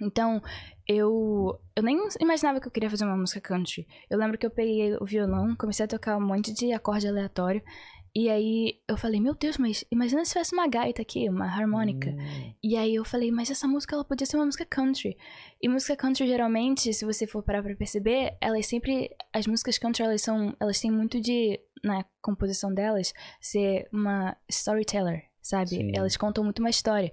Então, 0.00 0.42
eu. 0.86 1.58
Eu 1.74 1.82
nem 1.82 1.98
imaginava 2.20 2.60
que 2.60 2.68
eu 2.68 2.72
queria 2.72 2.90
fazer 2.90 3.04
uma 3.04 3.16
música 3.16 3.40
country. 3.40 3.86
Eu 4.10 4.18
lembro 4.18 4.36
que 4.36 4.44
eu 4.44 4.50
peguei 4.50 4.94
o 4.96 5.04
violão, 5.04 5.56
comecei 5.56 5.84
a 5.84 5.88
tocar 5.88 6.18
um 6.18 6.26
monte 6.26 6.52
de 6.52 6.72
acorde 6.72 7.08
aleatório. 7.08 7.62
E 8.18 8.30
aí 8.30 8.80
eu 8.88 8.96
falei, 8.96 9.20
meu 9.20 9.34
Deus, 9.34 9.58
mas 9.58 9.84
imagina 9.90 10.24
se 10.24 10.32
tivesse 10.32 10.54
uma 10.54 10.66
gaita 10.66 11.02
aqui, 11.02 11.28
uma 11.28 11.44
harmônica. 11.44 12.08
Hum, 12.08 12.54
E 12.64 12.74
aí 12.74 12.94
eu 12.94 13.04
falei, 13.04 13.30
mas 13.30 13.50
essa 13.50 13.68
música 13.68 13.94
ela 13.94 14.06
podia 14.06 14.26
ser 14.26 14.38
uma 14.38 14.46
música 14.46 14.64
country. 14.64 15.18
E 15.60 15.68
música 15.68 15.94
country 15.94 16.26
geralmente, 16.26 16.94
se 16.94 17.04
você 17.04 17.26
for 17.26 17.42
parar 17.42 17.62
pra 17.62 17.76
perceber, 17.76 18.34
elas 18.40 18.64
sempre 18.64 19.10
as 19.34 19.46
músicas 19.46 19.76
country 19.76 20.02
elas 20.02 20.22
são, 20.22 20.56
elas 20.58 20.80
têm 20.80 20.90
muito 20.90 21.20
de 21.20 21.60
na 21.84 22.06
composição 22.22 22.72
delas 22.72 23.12
ser 23.38 23.86
uma 23.92 24.34
storyteller, 24.48 25.24
sabe? 25.42 25.76
Sim. 25.76 25.92
Elas 25.94 26.16
contam 26.16 26.42
muito 26.42 26.60
uma 26.60 26.70
história. 26.70 27.12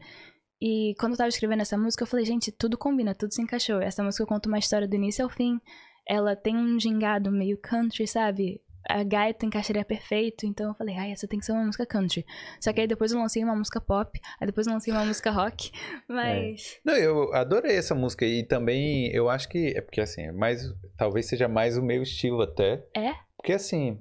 E 0.62 0.96
quando 0.98 1.12
eu 1.12 1.18
tava 1.18 1.28
escrevendo 1.28 1.64
essa 1.64 1.78
música, 1.78 2.04
eu 2.04 2.08
falei, 2.08 2.24
gente, 2.24 2.50
tudo 2.50 2.78
combina, 2.78 3.14
tudo 3.14 3.34
se 3.34 3.42
encaixou. 3.42 3.82
Essa 3.82 4.02
música 4.02 4.26
conta 4.26 4.48
uma 4.48 4.58
história 4.58 4.88
do 4.88 4.96
início 4.96 5.26
ao 5.26 5.30
fim. 5.30 5.60
Ela 6.08 6.34
tem 6.34 6.56
um 6.56 6.80
gingado 6.80 7.30
meio 7.30 7.58
country, 7.58 8.08
sabe? 8.08 8.62
A 8.88 9.04
gaita 9.04 9.46
encaixaria 9.46 9.86
perfeito, 9.86 10.46
então 10.46 10.70
eu 10.70 10.76
falei, 10.76 10.96
ai, 10.98 11.12
essa 11.12 11.28
tem 11.28 11.40
que 11.40 11.46
ser 11.46 11.54
uma 11.54 11.66
música 11.66 11.86
country. 11.86 12.26
Só 12.60 12.74
que 12.74 12.82
aí 12.82 12.88
depois 12.88 13.12
eu 13.12 13.20
lancei 13.20 13.44
uma 13.44 13.56
música 13.56 13.80
pop, 13.80 14.20
aí 14.40 14.46
depois 14.46 14.68
eu 14.68 14.74
lancei 14.74 14.94
uma 14.94 15.06
música 15.06 15.32
rock, 15.32 15.72
mas. 16.08 16.80
Não, 16.84 16.96
eu 16.96 17.34
adorei 17.34 17.76
essa 17.76 17.96
música 17.96 18.26
e 18.26 18.44
também 18.44 19.08
eu 19.12 19.30
acho 19.30 19.48
que 19.50 19.74
é 19.76 19.82
porque 19.82 20.02
assim, 20.02 20.24
é 20.24 20.32
mais 20.32 20.64
talvez 20.98 21.28
seja 21.28 21.48
mais 21.48 21.78
o 21.78 21.82
meu 21.82 22.04
estilo 22.04 22.42
até. 22.42 22.86
É? 22.96 23.14
Porque 23.38 23.54
assim, 23.54 24.00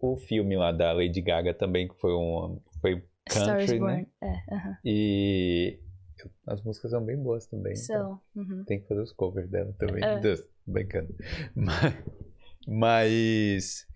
o 0.00 0.16
filme 0.16 0.56
lá 0.56 0.72
da 0.72 0.92
Lady 0.92 1.20
Gaga 1.20 1.54
também 1.54 1.88
que 1.88 1.94
foi 2.00 2.12
um 2.12 2.60
foi 2.80 3.02
country, 3.28 3.80
né? 3.80 4.06
É, 4.22 4.54
aham. 4.54 4.78
E 4.84 5.80
as 6.46 6.62
músicas 6.62 6.90
são 6.90 7.04
bem 7.04 7.16
boas 7.16 7.46
também. 7.46 7.72
então 7.72 8.20
So, 8.34 8.38
uhum. 8.38 8.64
Tem 8.64 8.80
que 8.80 8.88
fazer 8.88 9.00
os 9.00 9.12
covers 9.12 9.48
dela 9.50 9.74
também. 9.78 10.02
É. 10.02 10.18
Deus, 10.20 10.46
brincando. 10.66 11.14
Mas, 11.54 11.94
mas 12.66 13.86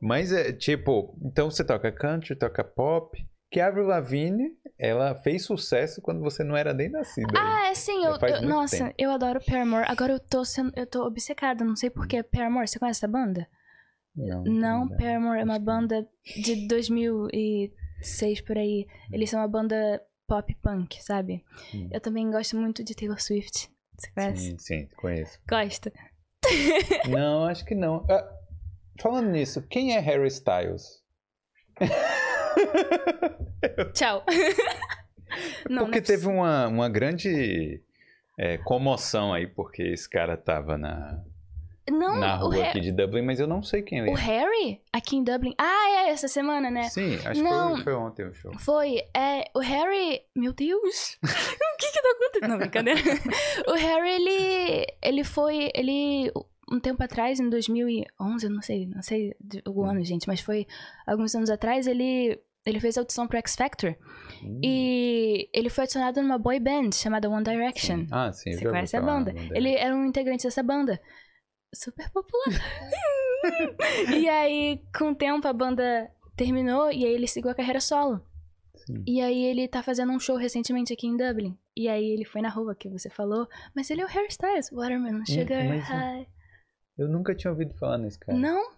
mas 0.00 0.32
é 0.32 0.52
tipo, 0.52 1.16
então 1.22 1.50
você 1.50 1.64
toca 1.64 1.92
country, 1.92 2.34
toca 2.34 2.64
pop, 2.64 3.18
que 3.50 3.60
a 3.60 3.66
Avril 3.66 3.86
Lavigne, 3.86 4.56
ela 4.78 5.14
fez 5.14 5.44
sucesso 5.44 6.00
quando 6.00 6.20
você 6.20 6.42
não 6.42 6.56
era 6.56 6.72
nem 6.72 6.88
nascida. 6.88 7.28
Ah, 7.36 7.68
é 7.68 7.74
sim, 7.74 8.04
eu, 8.04 8.16
eu- 8.16 8.42
nossa, 8.42 8.78
tempo. 8.78 8.94
eu 8.96 9.10
adoro 9.10 9.40
Paramore. 9.44 9.84
Agora 9.88 10.12
eu 10.14 10.20
tô 10.20 10.44
sendo, 10.44 10.72
eu 10.74 10.86
tô 10.86 11.04
obcecada, 11.04 11.64
não 11.64 11.76
sei 11.76 11.90
porquê. 11.90 12.22
Paramore, 12.22 12.66
você 12.66 12.78
conhece 12.78 13.00
essa 13.00 13.08
banda? 13.08 13.46
não, 14.16 14.42
Não, 14.44 14.84
não. 14.86 14.96
Paramore 14.96 15.40
é 15.40 15.44
uma 15.44 15.58
banda 15.58 16.08
de 16.24 16.66
2006 16.66 18.40
por 18.40 18.56
aí. 18.56 18.86
Eles 19.12 19.28
são 19.30 19.40
uma 19.40 19.48
banda 19.48 20.02
pop 20.26 20.54
punk, 20.62 21.02
sabe? 21.02 21.44
Hum. 21.74 21.88
Eu 21.92 22.00
também 22.00 22.30
gosto 22.30 22.56
muito 22.56 22.82
de 22.84 22.94
Taylor 22.94 23.20
Swift. 23.20 23.70
Você 23.98 24.10
conhece? 24.12 24.50
Sim, 24.50 24.58
sim, 24.58 24.88
conheço. 24.96 25.38
Gosto. 25.48 25.92
Não, 27.08 27.44
acho 27.44 27.64
que 27.64 27.74
não. 27.74 28.04
Ah, 28.08 28.28
falando 29.00 29.30
nisso, 29.30 29.62
quem 29.68 29.96
é 29.96 30.00
Harry 30.00 30.28
Styles? 30.28 31.02
Tchau. 33.94 34.24
não, 35.68 35.84
porque 35.84 35.98
não 35.98 35.98
é 35.98 36.00
teve 36.00 36.26
uma, 36.26 36.68
uma 36.68 36.88
grande 36.88 37.82
é, 38.38 38.58
comoção 38.58 39.32
aí, 39.32 39.46
porque 39.46 39.82
esse 39.82 40.08
cara 40.08 40.36
tava 40.36 40.76
na, 40.76 41.22
Não, 41.88 42.18
na 42.18 42.36
o, 42.42 42.48
rua 42.50 42.62
Ha- 42.64 42.68
aqui 42.70 42.80
de 42.80 42.92
Dublin, 42.92 43.22
mas 43.22 43.40
eu 43.40 43.46
não 43.46 43.62
sei 43.62 43.82
quem 43.82 43.98
ele 44.00 44.10
o 44.10 44.16
é. 44.16 44.20
Harry, 44.20 44.80
aqui 44.92 45.16
em 45.16 45.24
Dublin. 45.24 45.54
Ah, 45.58 45.90
é, 46.06 46.10
essa 46.10 46.28
semana, 46.28 46.70
né? 46.70 46.88
Sim, 46.88 47.16
acho 47.24 47.42
Não. 47.42 47.70
que 47.76 47.82
foi, 47.82 47.92
foi 47.92 47.94
ontem 47.94 48.24
o 48.26 48.34
show. 48.34 48.52
Foi, 48.58 48.96
é, 49.16 49.44
o 49.54 49.58
Harry, 49.60 50.20
meu 50.36 50.52
Deus, 50.52 51.18
o 51.24 51.76
que 51.78 51.90
que 51.92 52.02
tá 52.02 52.08
acontecendo? 52.10 52.50
Não, 52.50 52.58
brincadeira. 52.58 53.00
o 53.68 53.72
Harry, 53.74 54.10
ele, 54.10 54.86
ele 55.02 55.24
foi, 55.24 55.70
ele, 55.74 56.30
um 56.70 56.78
tempo 56.78 57.02
atrás, 57.02 57.40
em 57.40 57.48
2011, 57.50 58.44
eu 58.46 58.50
não 58.50 58.62
sei, 58.62 58.86
não 58.86 59.02
sei 59.02 59.34
o 59.66 59.82
ano, 59.84 60.04
gente, 60.04 60.28
mas 60.28 60.40
foi 60.40 60.66
alguns 61.06 61.34
anos 61.34 61.50
atrás, 61.50 61.86
ele, 61.86 62.38
ele 62.64 62.78
fez 62.78 62.96
audição 62.98 63.26
pro 63.26 63.38
X 63.38 63.56
Factor. 63.56 63.96
Hum, 64.42 64.60
E 64.62 65.48
ele 65.52 65.68
foi 65.68 65.84
adicionado 65.84 66.22
numa 66.22 66.38
boy 66.38 66.60
band 66.60 66.90
chamada 66.92 67.28
One 67.28 67.42
Direction. 67.44 68.00
sim. 68.00 68.06
Ah, 68.12 68.32
sim, 68.32 68.52
Você 68.52 68.64
conhece 68.68 68.96
a 68.96 69.00
banda? 69.02 69.34
Ele 69.52 69.74
era 69.74 69.94
um 69.94 70.04
integrante 70.06 70.44
dessa 70.44 70.62
banda. 70.62 71.00
Super 71.74 72.10
popular. 72.10 72.60
e 74.16 74.28
aí, 74.28 74.82
com 74.96 75.10
o 75.10 75.14
tempo, 75.14 75.46
a 75.46 75.52
banda 75.52 76.10
terminou 76.36 76.90
e 76.90 77.04
aí 77.04 77.12
ele 77.12 77.26
seguiu 77.28 77.50
a 77.50 77.54
carreira 77.54 77.80
solo. 77.80 78.20
Sim. 78.86 79.04
E 79.06 79.20
aí 79.20 79.44
ele 79.44 79.68
tá 79.68 79.82
fazendo 79.82 80.12
um 80.12 80.18
show 80.18 80.36
recentemente 80.36 80.92
aqui 80.92 81.06
em 81.06 81.16
Dublin. 81.16 81.56
E 81.76 81.88
aí 81.88 82.04
ele 82.10 82.24
foi 82.24 82.40
na 82.40 82.48
rua 82.48 82.74
que 82.74 82.88
você 82.88 83.08
falou. 83.08 83.46
Mas 83.74 83.90
ele 83.90 84.00
é 84.00 84.04
o 84.04 84.08
Harry 84.08 84.28
Styles, 84.28 84.70
Watermelon 84.70 85.24
Sugar 85.26 85.64
mas- 85.68 85.84
High. 85.84 86.26
Eu 86.98 87.08
nunca 87.08 87.34
tinha 87.34 87.50
ouvido 87.50 87.74
falar 87.74 87.98
nesse 87.98 88.18
cara. 88.18 88.36
Não? 88.36 88.72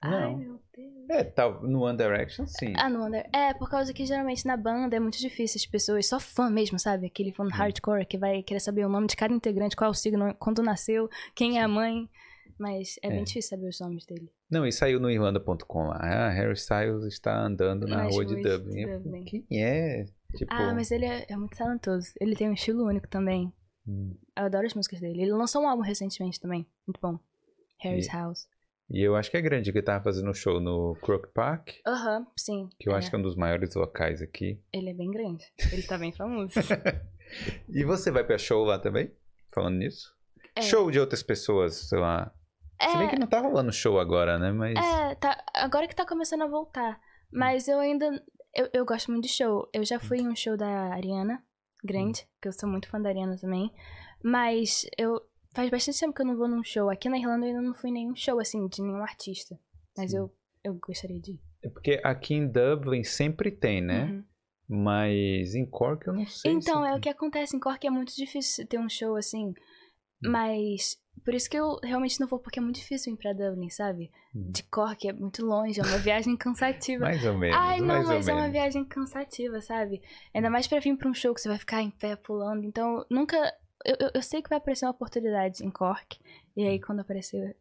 Ai, 0.00 0.10
Não. 0.10 0.36
meu 0.36 0.60
Deus. 0.74 1.10
É, 1.10 1.24
tá, 1.24 1.48
no 1.48 1.82
One 1.82 1.96
Direction, 1.96 2.46
sim. 2.46 2.72
Ah, 2.76 2.88
no 2.88 3.00
Wonder. 3.02 3.28
É, 3.32 3.52
por 3.54 3.68
causa 3.70 3.92
que 3.92 4.04
geralmente 4.06 4.46
na 4.46 4.56
banda 4.56 4.96
é 4.96 5.00
muito 5.00 5.18
difícil 5.18 5.58
as 5.58 5.66
pessoas, 5.66 6.06
só 6.06 6.20
fã 6.20 6.50
mesmo, 6.50 6.78
sabe? 6.78 7.06
Aquele 7.06 7.32
fã 7.32 7.48
hardcore 7.48 8.06
que 8.06 8.18
vai 8.18 8.42
querer 8.42 8.60
saber 8.60 8.84
o 8.84 8.88
nome 8.88 9.06
de 9.06 9.16
cada 9.16 9.32
integrante, 9.34 9.74
qual 9.76 9.88
é 9.88 9.90
o 9.90 9.94
signo, 9.94 10.34
quando 10.38 10.62
nasceu, 10.62 11.08
quem 11.34 11.58
é 11.58 11.62
a 11.62 11.68
mãe. 11.68 12.08
Mas 12.58 12.96
é, 13.02 13.08
bem 13.08 13.20
É. 13.20 13.22
difícil 13.24 13.50
saber 13.50 13.68
os 13.68 13.78
nomes 13.80 14.04
dele. 14.06 14.30
Não, 14.50 14.66
e 14.66 14.72
saiu 14.72 14.98
no 14.98 15.10
irlanda.com 15.10 15.88
lá. 15.88 15.98
Ah, 16.00 16.30
Harry 16.30 16.54
Styles 16.54 17.04
está 17.04 17.40
andando 17.40 17.86
na 17.86 18.04
rua 18.04 18.24
de 18.24 18.34
Dublin. 18.36 18.82
Falei, 18.82 18.98
Dublin. 18.98 19.24
Quem 19.24 19.46
é? 19.64 20.06
Tipo, 20.36 20.52
Ah, 20.52 20.74
mas 20.74 20.90
ele 20.90 21.04
é, 21.06 21.24
é 21.28 21.36
muito 21.36 21.56
talentoso. 21.56 22.12
Ele 22.20 22.34
tem 22.36 22.48
um 22.48 22.52
estilo 22.54 22.84
único 22.86 23.06
também. 23.08 23.52
hum. 23.86 24.14
Eu 24.36 24.44
adoro 24.44 24.66
as 24.66 24.74
músicas 24.74 25.00
dele. 25.00 25.22
Ele 25.22 25.32
lançou 25.32 25.62
um 25.62 25.68
álbum 25.68 25.82
recentemente 25.82 26.40
também. 26.40 26.66
Muito 26.86 27.00
bom. 27.00 27.18
Harry's 27.80 28.06
E- 28.06 28.10
House. 28.12 28.48
E 28.90 29.02
eu 29.02 29.14
acho 29.16 29.30
que 29.30 29.36
é 29.36 29.42
grande 29.42 29.70
que 29.70 29.76
ele 29.78 29.84
tava 29.84 30.02
fazendo 30.02 30.32
show 30.34 30.58
no 30.60 30.96
Crook 31.02 31.28
Park, 31.34 31.72
Aham, 31.86 32.26
sim. 32.34 32.70
que 32.80 32.88
eu 32.88 32.94
é. 32.94 32.96
acho 32.96 33.10
que 33.10 33.16
é 33.16 33.18
um 33.18 33.22
dos 33.22 33.36
maiores 33.36 33.74
locais 33.74 34.22
aqui. 34.22 34.58
Ele 34.72 34.88
é 34.88 34.94
bem 34.94 35.10
grande. 35.10 35.44
Ele 35.70 35.82
tá 35.82 35.98
bem 35.98 36.10
famoso. 36.10 36.54
E 37.68 37.84
você 37.84 38.10
vai 38.10 38.24
pra 38.24 38.38
show 38.38 38.64
lá 38.64 38.78
também? 38.78 39.12
Falando 39.52 39.76
nisso? 39.76 40.16
É. 40.56 40.62
Show 40.62 40.90
de 40.90 40.98
outras 40.98 41.22
pessoas, 41.22 41.74
sei 41.74 41.98
lá. 41.98 42.34
Se 42.80 42.96
bem 42.96 43.08
que 43.08 43.16
É, 43.16 43.18
não 43.18 43.26
tá 43.26 43.40
rolando 43.40 43.72
show 43.72 43.98
agora, 43.98 44.38
né? 44.38 44.52
Mas. 44.52 44.74
é 44.76 45.14
tá, 45.16 45.44
agora 45.54 45.88
que 45.88 45.96
tá 45.96 46.06
começando 46.06 46.42
a 46.42 46.46
voltar. 46.46 47.00
Mas 47.32 47.68
eu 47.68 47.78
ainda. 47.78 48.06
Eu, 48.54 48.68
eu 48.72 48.86
gosto 48.86 49.10
muito 49.10 49.24
de 49.24 49.30
show. 49.30 49.68
Eu 49.72 49.84
já 49.84 49.98
fui 49.98 50.18
em 50.18 50.28
um 50.28 50.36
show 50.36 50.56
da 50.56 50.94
Ariana 50.94 51.42
Grande, 51.84 52.26
que 52.40 52.48
eu 52.48 52.52
sou 52.52 52.68
muito 52.68 52.88
fã 52.88 53.00
da 53.00 53.08
Ariana 53.08 53.36
também. 53.36 53.72
Mas 54.22 54.86
eu. 54.96 55.20
Faz 55.54 55.70
bastante 55.70 55.98
tempo 55.98 56.12
que 56.12 56.22
eu 56.22 56.26
não 56.26 56.36
vou 56.36 56.46
num 56.46 56.62
show. 56.62 56.90
Aqui 56.90 57.08
na 57.08 57.18
Irlanda 57.18 57.46
eu 57.46 57.50
ainda 57.50 57.62
não 57.62 57.74
fui 57.74 57.90
em 57.90 57.94
nenhum 57.94 58.14
show, 58.14 58.38
assim, 58.38 58.68
de 58.68 58.82
nenhum 58.82 59.02
artista. 59.02 59.58
Mas 59.96 60.10
Sim. 60.10 60.18
eu, 60.18 60.34
eu 60.62 60.74
gostaria 60.74 61.18
de 61.20 61.32
ir. 61.32 61.40
É 61.64 61.68
porque 61.68 62.00
aqui 62.04 62.34
em 62.34 62.46
Dublin 62.46 63.02
sempre 63.02 63.50
tem, 63.50 63.80
né? 63.80 64.04
Uhum. 64.04 64.24
Mas 64.68 65.54
em 65.54 65.64
Cork 65.64 66.06
eu 66.06 66.12
não 66.12 66.26
sei. 66.26 66.52
Então, 66.52 66.82
se 66.82 66.90
é 66.90 66.94
o 66.94 67.00
que 67.00 67.08
acontece. 67.08 67.56
Em 67.56 67.60
Cork 67.60 67.84
é 67.86 67.90
muito 67.90 68.14
difícil 68.14 68.66
ter 68.66 68.78
um 68.78 68.88
show 68.88 69.16
assim. 69.16 69.48
Hum. 70.24 70.30
Mas. 70.30 71.00
Por 71.28 71.34
isso 71.34 71.50
que 71.50 71.58
eu 71.58 71.78
realmente 71.84 72.18
não 72.20 72.26
vou, 72.26 72.38
porque 72.38 72.58
é 72.58 72.62
muito 72.62 72.76
difícil 72.76 73.12
ir 73.12 73.18
pra 73.18 73.34
Dublin, 73.34 73.68
sabe? 73.68 74.10
Hum. 74.34 74.50
De 74.50 74.62
Cork 74.62 75.06
é 75.06 75.12
muito 75.12 75.44
longe, 75.44 75.78
é 75.78 75.82
uma 75.84 75.98
viagem 75.98 76.34
cansativa. 76.38 77.04
Mais 77.04 77.22
ou 77.22 77.36
menos. 77.36 77.54
Ai, 77.54 77.80
não, 77.80 78.02
mas 78.02 78.26
é 78.28 78.32
uma 78.32 78.40
menos. 78.40 78.52
viagem 78.52 78.82
cansativa, 78.86 79.60
sabe? 79.60 80.00
Ainda 80.32 80.48
mais 80.48 80.66
pra 80.66 80.80
vir 80.80 80.96
pra 80.96 81.06
um 81.06 81.12
show 81.12 81.34
que 81.34 81.42
você 81.42 81.48
vai 81.50 81.58
ficar 81.58 81.82
em 81.82 81.90
pé 81.90 82.16
pulando. 82.16 82.64
Então, 82.64 83.04
nunca. 83.10 83.36
Eu, 83.84 83.96
eu, 84.00 84.10
eu 84.14 84.22
sei 84.22 84.40
que 84.40 84.48
vai 84.48 84.56
aparecer 84.56 84.86
uma 84.86 84.92
oportunidade 84.92 85.62
em 85.62 85.70
Cork. 85.70 86.18
E 86.56 86.64
Hum. 86.64 86.68
aí, 86.70 86.80
quando 86.80 87.00
aparecer, 87.00 87.54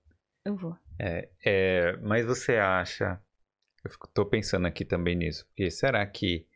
eu 0.45 0.55
vou. 0.55 0.77
É, 0.97 1.27
é, 1.43 1.97
mas 1.97 2.25
você 2.25 2.55
acha. 2.55 3.19
Eu 3.83 3.91
fico, 3.91 4.07
tô 4.07 4.25
pensando 4.25 4.65
aqui 4.65 4.85
também 4.85 5.13
nisso. 5.17 5.45
Porque 5.47 5.69
será 5.69 6.07
que 6.07 6.47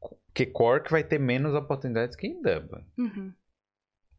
Porque 0.00 0.46
Cork 0.46 0.90
vai 0.90 1.04
ter 1.04 1.20
menos 1.20 1.54
oportunidades 1.54 2.16
que 2.16 2.26
em 2.26 2.42
Dublin. 2.42 2.84
Uhum. 2.98 3.32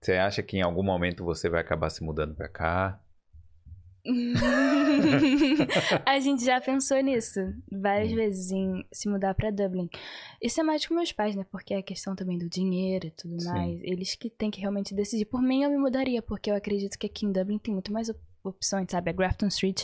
Você 0.04 0.14
acha 0.14 0.41
que 0.41 0.58
em 0.58 0.62
algum 0.62 0.82
momento 0.84 1.24
você 1.24 1.47
vai 1.47 1.62
acabar 1.62 1.89
se 1.91 2.04
mudando 2.04 2.34
pra 2.36 2.49
cá? 2.49 2.99
a 6.06 6.20
gente 6.20 6.43
já 6.43 6.60
pensou 6.60 6.99
nisso 7.04 7.39
várias 7.72 8.12
Hum. 8.12 8.16
vezes 8.16 8.49
em 8.52 8.84
se 8.91 9.08
mudar 9.08 9.36
pra 9.36 9.52
Dublin. 9.52 9.88
Isso 10.41 10.60
é 10.60 10.64
mais 10.64 10.84
com 10.88 10.95
meus 10.95 11.12
pais, 11.12 11.36
né? 11.36 11.45
Porque 11.52 11.76
é 11.76 11.78
a 11.78 11.84
questão 11.84 12.16
também 12.16 12.39
do 12.39 12.49
dinheiro 12.49 13.06
e 13.08 13.12
tudo 13.12 13.39
Sim. 13.39 13.47
mais. 13.49 13.80
Eles 13.84 14.16
que 14.16 14.28
têm 14.28 14.49
que 14.49 14.60
realmente 14.60 14.95
decidir. 14.95 15.26
Por 15.26 15.39
mim, 15.39 15.62
eu 15.62 15.70
me 15.70 15.78
mudaria, 15.78 16.22
porque 16.24 16.49
eu 16.49 16.56
acredito 16.56 16.97
que 16.97 17.06
aqui 17.06 17.28
em 17.28 17.32
Dublin 17.32 17.60
tem 17.60 17.72
muito 17.74 17.93
mais 17.93 18.10
op- 18.10 18.20
opções, 18.43 18.88
sabe? 18.89 19.12
A 19.12 19.14
Grafton 19.14 19.47
Street 19.47 19.84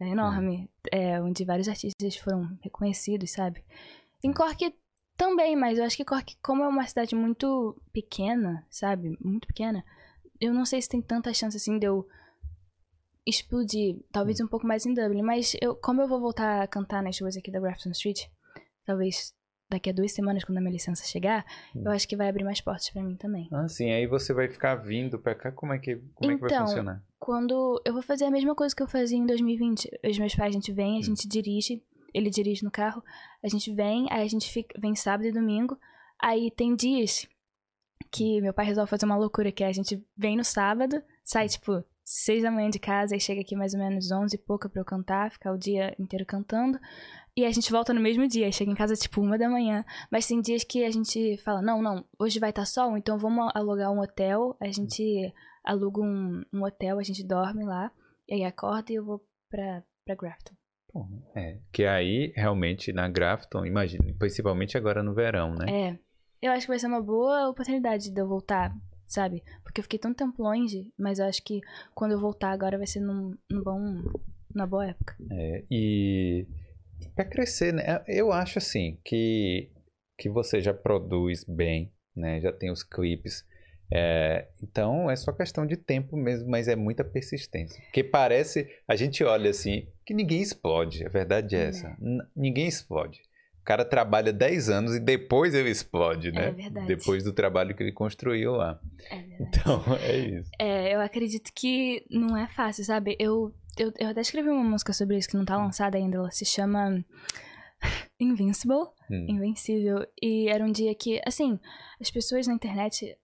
é 0.00 0.08
enorme, 0.08 0.68
é 0.90 1.20
onde 1.20 1.44
vários 1.44 1.68
artistas 1.68 2.16
foram 2.16 2.48
reconhecidos, 2.62 3.30
sabe? 3.30 3.62
Em 4.24 4.32
Cork 4.32 4.74
também, 5.16 5.54
mas 5.56 5.78
eu 5.78 5.84
acho 5.84 5.96
que 5.96 6.04
Cork, 6.04 6.36
como 6.42 6.62
é 6.62 6.68
uma 6.68 6.86
cidade 6.86 7.14
muito 7.14 7.80
pequena, 7.92 8.66
sabe? 8.70 9.16
Muito 9.20 9.46
pequena, 9.46 9.84
eu 10.40 10.52
não 10.52 10.64
sei 10.64 10.80
se 10.82 10.88
tem 10.88 11.00
tanta 11.02 11.32
chance 11.32 11.56
assim 11.56 11.78
de 11.78 11.86
eu 11.86 12.06
explodir, 13.26 14.00
talvez 14.10 14.40
um 14.40 14.48
pouco 14.48 14.66
mais 14.66 14.84
em 14.84 14.94
Dublin, 14.94 15.22
mas 15.22 15.54
eu, 15.60 15.76
como 15.76 16.00
eu 16.02 16.08
vou 16.08 16.20
voltar 16.20 16.62
a 16.62 16.66
cantar 16.66 17.02
nas 17.02 17.18
ruas 17.20 17.36
aqui 17.36 17.50
da 17.52 17.60
Grafton 17.60 17.90
Street, 17.90 18.26
talvez 18.84 19.32
daqui 19.70 19.88
a 19.90 19.92
duas 19.92 20.12
semanas, 20.12 20.44
quando 20.44 20.58
a 20.58 20.60
minha 20.60 20.72
licença 20.72 21.04
chegar, 21.06 21.46
Hum. 21.74 21.82
eu 21.86 21.92
acho 21.92 22.06
que 22.08 22.16
vai 22.16 22.28
abrir 22.28 22.44
mais 22.44 22.60
portas 22.60 22.90
pra 22.90 23.02
mim 23.02 23.16
também. 23.16 23.48
Ah, 23.52 23.68
sim. 23.68 23.90
Aí 23.90 24.06
você 24.06 24.34
vai 24.34 24.48
ficar 24.50 24.74
vindo 24.74 25.18
pra 25.18 25.34
cá. 25.34 25.50
Como 25.52 25.72
é 25.72 25.78
que, 25.78 25.96
como 26.14 26.32
é 26.32 26.34
que 26.34 26.40
vai 26.42 26.50
Então, 26.50 26.66
funcionar? 26.66 27.02
Quando 27.18 27.80
eu 27.84 27.92
vou 27.94 28.02
fazer 28.02 28.24
a 28.26 28.30
mesma 28.30 28.54
coisa 28.54 28.74
que 28.76 28.82
eu 28.82 28.88
fazia 28.88 29.16
em 29.16 29.24
2020, 29.24 29.88
os 30.04 30.18
meus 30.18 30.34
pais, 30.34 30.50
a 30.50 30.52
gente 30.58 30.72
vem, 30.72 30.96
a 30.96 31.00
Hum. 31.00 31.04
gente 31.04 31.26
dirige, 31.26 31.82
ele 32.12 32.30
dirige 32.30 32.64
no 32.64 32.70
carro, 32.70 33.02
a 33.42 33.48
gente 33.48 33.72
vem, 33.72 34.06
aí 34.10 34.22
a 34.22 34.28
gente 34.28 34.50
fica, 34.50 34.78
vem 34.80 34.94
sábado 34.94 35.26
e 35.26 35.32
domingo, 35.32 35.78
aí 36.20 36.50
tem 36.50 36.74
dias 36.74 37.26
que 38.10 38.40
meu 38.40 38.52
pai 38.52 38.66
resolve 38.66 38.90
fazer 38.90 39.06
uma 39.06 39.16
loucura, 39.16 39.50
que 39.50 39.64
é 39.64 39.68
a 39.68 39.72
gente 39.72 40.04
vem 40.16 40.36
no 40.36 40.44
sábado, 40.44 41.02
sai 41.24 41.48
tipo 41.48 41.84
seis 42.04 42.42
da 42.42 42.50
manhã 42.50 42.68
de 42.68 42.78
casa 42.78 43.16
e 43.16 43.20
chega 43.20 43.40
aqui 43.40 43.56
mais 43.56 43.74
ou 43.74 43.80
menos 43.80 44.10
onze 44.10 44.36
e 44.36 44.38
pouca 44.38 44.68
pra 44.68 44.80
eu 44.80 44.84
cantar, 44.84 45.30
ficar 45.30 45.52
o 45.52 45.58
dia 45.58 45.94
inteiro 45.98 46.26
cantando. 46.26 46.78
E 47.34 47.46
a 47.46 47.50
gente 47.50 47.72
volta 47.72 47.94
no 47.94 48.00
mesmo 48.00 48.28
dia, 48.28 48.52
chega 48.52 48.70
em 48.70 48.74
casa 48.74 48.94
tipo 48.94 49.22
uma 49.22 49.38
da 49.38 49.48
manhã. 49.48 49.84
Mas 50.10 50.26
tem 50.26 50.40
dias 50.40 50.64
que 50.64 50.84
a 50.84 50.90
gente 50.90 51.38
fala, 51.38 51.62
não, 51.62 51.80
não, 51.80 52.04
hoje 52.18 52.38
vai 52.38 52.50
estar 52.50 52.66
sol, 52.66 52.96
então 52.96 53.18
vamos 53.18 53.50
alugar 53.54 53.90
um 53.90 54.00
hotel. 54.00 54.54
A 54.60 54.70
gente 54.70 55.32
aluga 55.64 56.02
um, 56.02 56.42
um 56.52 56.62
hotel, 56.62 56.98
a 56.98 57.02
gente 57.02 57.24
dorme 57.26 57.64
lá. 57.64 57.90
E 58.28 58.34
aí 58.34 58.44
acorda 58.44 58.92
e 58.92 58.96
eu 58.96 59.04
vou 59.04 59.24
pra, 59.48 59.82
pra 60.04 60.14
Grafton. 60.14 60.54
É, 61.34 61.58
que 61.72 61.84
aí, 61.84 62.32
realmente, 62.36 62.92
na 62.92 63.08
Grafton, 63.08 63.64
imagina, 63.64 64.04
principalmente 64.18 64.76
agora 64.76 65.02
no 65.02 65.14
verão, 65.14 65.54
né? 65.54 65.66
É, 65.70 65.98
eu 66.40 66.52
acho 66.52 66.62
que 66.62 66.72
vai 66.72 66.78
ser 66.78 66.86
uma 66.86 67.00
boa 67.00 67.48
oportunidade 67.48 68.10
de 68.10 68.20
eu 68.20 68.28
voltar, 68.28 68.74
sabe? 69.06 69.42
Porque 69.62 69.80
eu 69.80 69.82
fiquei 69.82 69.98
tanto 69.98 70.18
tempo 70.18 70.42
longe, 70.42 70.92
mas 70.98 71.18
eu 71.18 71.26
acho 71.26 71.42
que 71.42 71.60
quando 71.94 72.12
eu 72.12 72.20
voltar 72.20 72.50
agora 72.50 72.76
vai 72.76 72.86
ser 72.86 73.00
num, 73.00 73.34
num 73.50 73.62
bom, 73.62 73.78
numa 74.54 74.66
boa 74.66 74.86
época. 74.86 75.16
É, 75.30 75.64
e 75.70 76.46
para 77.14 77.24
crescer, 77.24 77.72
né? 77.72 78.02
Eu 78.06 78.32
acho 78.32 78.58
assim 78.58 78.98
que 79.04 79.70
que 80.18 80.28
você 80.28 80.60
já 80.60 80.72
produz 80.72 81.42
bem, 81.44 81.92
né? 82.14 82.40
Já 82.40 82.52
tem 82.52 82.70
os 82.70 82.82
clipes. 82.82 83.44
É, 83.94 84.48
então 84.62 85.10
é 85.10 85.16
só 85.16 85.32
questão 85.32 85.66
de 85.66 85.76
tempo 85.76 86.16
mesmo, 86.16 86.48
mas 86.48 86.66
é 86.66 86.74
muita 86.74 87.04
persistência. 87.04 87.78
Porque 87.84 88.02
parece, 88.02 88.66
a 88.88 88.96
gente 88.96 89.22
olha 89.22 89.50
assim, 89.50 89.86
que 90.06 90.14
ninguém 90.14 90.40
explode. 90.40 91.04
A 91.04 91.08
verdade 91.10 91.54
é 91.56 91.58
Né. 91.58 91.68
essa. 91.68 91.96
N- 92.00 92.22
ninguém 92.34 92.66
explode. 92.66 93.20
O 93.60 93.64
cara 93.64 93.84
trabalha 93.84 94.32
10 94.32 94.68
anos 94.70 94.96
e 94.96 94.98
depois 95.00 95.54
ele 95.54 95.70
explode, 95.70 96.32
né? 96.32 96.48
É 96.48 96.50
verdade. 96.52 96.86
Depois 96.86 97.22
do 97.22 97.32
trabalho 97.32 97.76
que 97.76 97.82
ele 97.82 97.92
construiu 97.92 98.52
lá. 98.52 98.80
É 99.10 99.16
verdade. 99.20 99.42
Então 99.60 99.82
é 100.02 100.16
isso. 100.16 100.50
É, 100.58 100.94
eu 100.94 101.00
acredito 101.00 101.52
que 101.54 102.04
não 102.10 102.36
é 102.36 102.48
fácil, 102.48 102.84
sabe? 102.84 103.14
Eu, 103.20 103.54
eu, 103.78 103.92
eu 104.00 104.08
até 104.08 104.20
escrevi 104.20 104.48
uma 104.48 104.64
música 104.64 104.92
sobre 104.92 105.16
isso 105.18 105.28
que 105.28 105.36
não 105.36 105.44
tá 105.44 105.56
lançada 105.56 105.96
ainda. 105.98 106.16
Ela 106.16 106.30
se 106.32 106.44
chama 106.44 107.04
Invincible. 108.18 108.88
Hum. 109.10 109.26
Invencível. 109.28 110.06
E 110.20 110.48
era 110.48 110.64
um 110.64 110.72
dia 110.72 110.94
que, 110.94 111.20
assim, 111.26 111.58
as 112.00 112.10
pessoas 112.10 112.46
na 112.46 112.54
internet. 112.54 113.16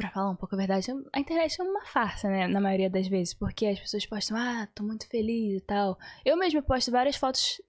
Pra 0.00 0.10
falar 0.10 0.30
um 0.30 0.36
pouco 0.36 0.54
a 0.54 0.58
verdade, 0.58 0.90
a 1.12 1.20
internet 1.20 1.60
é 1.60 1.62
uma 1.62 1.84
farsa, 1.84 2.28
né? 2.30 2.46
Na 2.48 2.58
maioria 2.58 2.88
das 2.88 3.06
vezes. 3.06 3.34
Porque 3.34 3.66
as 3.66 3.78
pessoas 3.78 4.06
postam, 4.06 4.36
ah, 4.36 4.66
tô 4.74 4.82
muito 4.82 5.06
feliz 5.06 5.58
e 5.58 5.60
tal. 5.60 5.98
Eu 6.24 6.38
mesma 6.38 6.62
posto 6.62 6.90
várias 6.90 7.16
fotos 7.16 7.60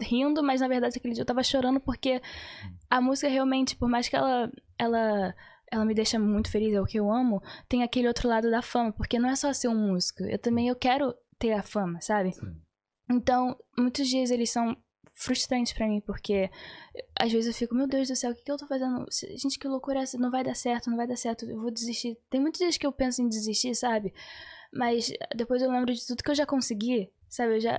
rindo, 0.00 0.42
mas 0.42 0.60
na 0.60 0.68
verdade 0.68 0.98
aquele 0.98 1.14
dia 1.14 1.22
eu 1.22 1.26
tava 1.26 1.42
chorando 1.42 1.80
porque 1.80 2.20
a 2.90 3.00
música 3.00 3.28
realmente, 3.28 3.76
por 3.76 3.88
mais 3.88 4.08
que 4.08 4.16
ela, 4.16 4.50
ela, 4.78 5.34
ela 5.70 5.84
me 5.84 5.94
deixa 5.94 6.18
muito 6.18 6.50
feliz, 6.50 6.74
é 6.74 6.80
o 6.80 6.86
que 6.86 6.98
eu 6.98 7.10
amo, 7.10 7.42
tem 7.68 7.82
aquele 7.82 8.08
outro 8.08 8.28
lado 8.28 8.50
da 8.50 8.62
fama, 8.62 8.92
porque 8.92 9.18
não 9.18 9.28
é 9.28 9.36
só 9.36 9.52
ser 9.52 9.68
um 9.68 9.76
músico, 9.76 10.24
eu 10.24 10.38
também 10.38 10.68
eu 10.68 10.76
quero 10.76 11.14
ter 11.38 11.52
a 11.52 11.62
fama, 11.62 12.00
sabe? 12.00 12.32
Sim. 12.32 12.60
Então, 13.10 13.56
muitos 13.78 14.08
dias 14.08 14.30
eles 14.30 14.50
são 14.50 14.76
frustrantes 15.12 15.72
pra 15.72 15.86
mim, 15.86 16.00
porque 16.00 16.50
às 17.18 17.30
vezes 17.30 17.46
eu 17.46 17.54
fico, 17.54 17.74
meu 17.74 17.86
Deus 17.86 18.08
do 18.08 18.16
céu, 18.16 18.32
o 18.32 18.34
que, 18.34 18.42
que 18.42 18.50
eu 18.50 18.56
tô 18.56 18.66
fazendo? 18.66 19.06
Gente, 19.36 19.58
que 19.58 19.68
loucura 19.68 20.00
é 20.00 20.02
essa? 20.02 20.18
Não 20.18 20.30
vai 20.30 20.42
dar 20.42 20.54
certo, 20.54 20.90
não 20.90 20.96
vai 20.96 21.06
dar 21.06 21.16
certo, 21.16 21.44
eu 21.44 21.60
vou 21.60 21.70
desistir. 21.70 22.18
Tem 22.30 22.40
muitos 22.40 22.58
dias 22.58 22.76
que 22.76 22.86
eu 22.86 22.92
penso 22.92 23.22
em 23.22 23.28
desistir, 23.28 23.74
sabe? 23.74 24.12
Mas 24.72 25.12
depois 25.34 25.60
eu 25.62 25.70
lembro 25.70 25.92
de 25.92 26.06
tudo 26.06 26.22
que 26.22 26.30
eu 26.30 26.34
já 26.34 26.46
consegui, 26.46 27.10
sabe? 27.28 27.56
Eu 27.56 27.60
já. 27.60 27.78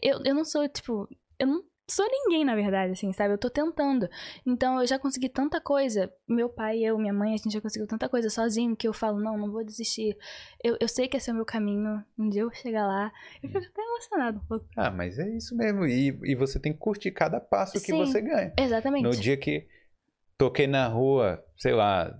Eu, 0.00 0.22
eu 0.24 0.34
não 0.34 0.44
sou, 0.44 0.68
tipo. 0.68 1.08
Eu 1.38 1.46
não 1.48 1.64
sou 1.88 2.06
ninguém, 2.08 2.44
na 2.44 2.54
verdade, 2.54 2.92
assim, 2.92 3.12
sabe? 3.12 3.34
Eu 3.34 3.38
tô 3.38 3.50
tentando. 3.50 4.08
Então 4.46 4.80
eu 4.80 4.86
já 4.86 4.98
consegui 4.98 5.28
tanta 5.28 5.60
coisa. 5.60 6.12
Meu 6.28 6.48
pai, 6.48 6.78
eu, 6.80 6.98
minha 6.98 7.12
mãe, 7.12 7.34
a 7.34 7.36
gente 7.36 7.52
já 7.52 7.60
conseguiu 7.60 7.86
tanta 7.86 8.08
coisa 8.08 8.30
sozinho 8.30 8.76
que 8.76 8.86
eu 8.86 8.92
falo, 8.92 9.20
não, 9.20 9.36
não 9.36 9.50
vou 9.50 9.64
desistir. 9.64 10.16
Eu, 10.62 10.76
eu 10.80 10.88
sei 10.88 11.08
que 11.08 11.16
esse 11.16 11.30
é 11.30 11.32
o 11.32 11.36
meu 11.36 11.44
caminho. 11.44 12.02
Um 12.18 12.28
dia 12.28 12.42
eu 12.42 12.48
vou 12.48 12.56
chegar 12.56 12.86
lá. 12.86 13.12
Eu 13.42 13.48
fico 13.48 13.64
até 13.64 13.82
emocionado 13.82 14.38
um 14.38 14.46
pouco. 14.46 14.66
Ah, 14.76 14.90
mas 14.90 15.18
é 15.18 15.28
isso 15.36 15.56
mesmo. 15.56 15.86
E, 15.86 16.18
e 16.24 16.34
você 16.34 16.58
tem 16.58 16.72
que 16.72 16.78
curtir 16.78 17.10
cada 17.10 17.40
passo 17.40 17.72
que 17.72 17.80
Sim. 17.80 17.98
você 17.98 18.20
ganha. 18.20 18.52
Exatamente. 18.58 19.04
No 19.04 19.10
dia 19.10 19.36
que 19.36 19.66
toquei 20.38 20.66
na 20.66 20.88
rua, 20.88 21.44
sei 21.56 21.72
lá, 21.72 22.18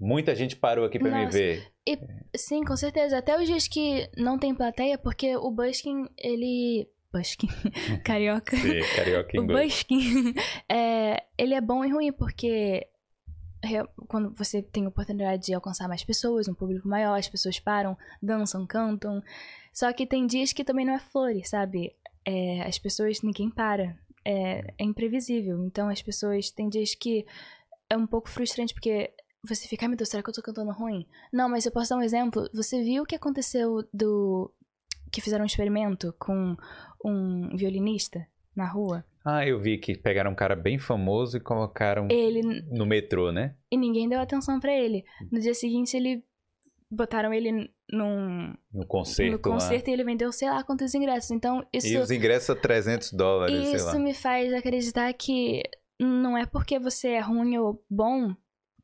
muita 0.00 0.34
gente 0.34 0.56
parou 0.56 0.84
aqui 0.84 0.98
pra 0.98 1.10
me 1.10 1.26
ver. 1.26 1.66
Sim, 2.36 2.64
com 2.64 2.76
certeza. 2.76 3.18
Até 3.18 3.38
os 3.38 3.46
dias 3.46 3.68
que 3.68 4.08
não 4.16 4.38
tem 4.38 4.54
plateia, 4.54 4.98
porque 4.98 5.36
o 5.36 5.50
Buskin, 5.50 6.06
ele. 6.18 6.88
Buskin. 7.16 7.48
Carioca. 8.04 8.56
Sim, 8.56 8.80
carioca 8.96 9.30
O 9.38 9.42
inglês. 9.42 9.72
busking, 9.72 10.34
é, 10.68 11.24
ele 11.38 11.54
é 11.54 11.60
bom 11.60 11.84
e 11.84 11.90
ruim 11.90 12.12
porque 12.12 12.88
quando 14.08 14.34
você 14.34 14.62
tem 14.62 14.84
a 14.84 14.88
oportunidade 14.88 15.46
de 15.46 15.54
alcançar 15.54 15.88
mais 15.88 16.04
pessoas, 16.04 16.48
um 16.48 16.54
público 16.54 16.86
maior, 16.86 17.18
as 17.18 17.28
pessoas 17.28 17.58
param, 17.58 17.96
dançam, 18.22 18.66
cantam. 18.66 19.22
Só 19.72 19.92
que 19.92 20.06
tem 20.06 20.26
dias 20.26 20.52
que 20.52 20.64
também 20.64 20.84
não 20.84 20.94
é 20.94 20.98
flores, 20.98 21.48
sabe? 21.48 21.94
É, 22.26 22.62
as 22.62 22.78
pessoas, 22.78 23.22
ninguém 23.22 23.50
para. 23.50 23.96
É, 24.24 24.74
é 24.78 24.84
imprevisível. 24.84 25.64
Então 25.64 25.88
as 25.88 26.02
pessoas, 26.02 26.50
tem 26.50 26.68
dias 26.68 26.94
que 26.94 27.24
é 27.88 27.96
um 27.96 28.06
pouco 28.06 28.28
frustrante 28.28 28.74
porque 28.74 29.10
você 29.46 29.68
fica, 29.68 29.84
ai 29.84 29.88
meu 29.88 29.96
Deus, 29.96 30.08
será 30.08 30.22
que 30.22 30.30
eu 30.30 30.34
tô 30.34 30.42
cantando 30.42 30.72
ruim? 30.72 31.06
Não, 31.32 31.48
mas 31.48 31.66
eu 31.66 31.72
posso 31.72 31.90
dar 31.90 31.96
um 31.96 32.02
exemplo. 32.02 32.48
Você 32.54 32.82
viu 32.82 33.02
o 33.02 33.06
que 33.06 33.14
aconteceu 33.14 33.86
do. 33.92 34.52
Que 35.14 35.20
fizeram 35.20 35.44
um 35.44 35.46
experimento 35.46 36.12
com 36.18 36.56
um 37.04 37.56
violinista 37.56 38.26
na 38.54 38.66
rua? 38.66 39.04
Ah, 39.24 39.46
eu 39.46 39.60
vi 39.60 39.78
que 39.78 39.96
pegaram 39.96 40.32
um 40.32 40.34
cara 40.34 40.56
bem 40.56 40.78
famoso 40.78 41.36
e 41.36 41.40
colocaram 41.40 42.08
Ele. 42.10 42.42
no 42.70 42.84
metrô, 42.84 43.30
né? 43.30 43.54
E 43.70 43.76
ninguém 43.76 44.08
deu 44.08 44.20
atenção 44.20 44.58
pra 44.58 44.72
ele. 44.72 45.04
No 45.30 45.40
dia 45.40 45.54
seguinte, 45.54 45.96
ele. 45.96 46.22
Botaram 46.90 47.32
ele 47.32 47.70
num. 47.90 48.54
No 48.72 48.86
concerto, 48.86 49.32
no 49.32 49.38
concerto 49.38 49.86
lá. 49.86 49.90
e 49.90 49.92
ele 49.94 50.04
vendeu 50.04 50.30
sei 50.30 50.50
lá 50.50 50.62
quantos 50.62 50.94
ingressos. 50.94 51.30
Então, 51.30 51.66
isso. 51.72 51.88
E 51.88 51.96
os 51.96 52.10
ingressos 52.10 52.50
a 52.50 52.56
300 52.56 53.12
dólares, 53.12 53.72
Isso 53.72 53.98
me 53.98 54.12
faz 54.12 54.52
acreditar 54.52 55.12
que 55.14 55.62
não 55.98 56.36
é 56.36 56.44
porque 56.44 56.78
você 56.78 57.10
é 57.10 57.20
ruim 57.20 57.56
ou 57.56 57.82
bom 57.88 58.34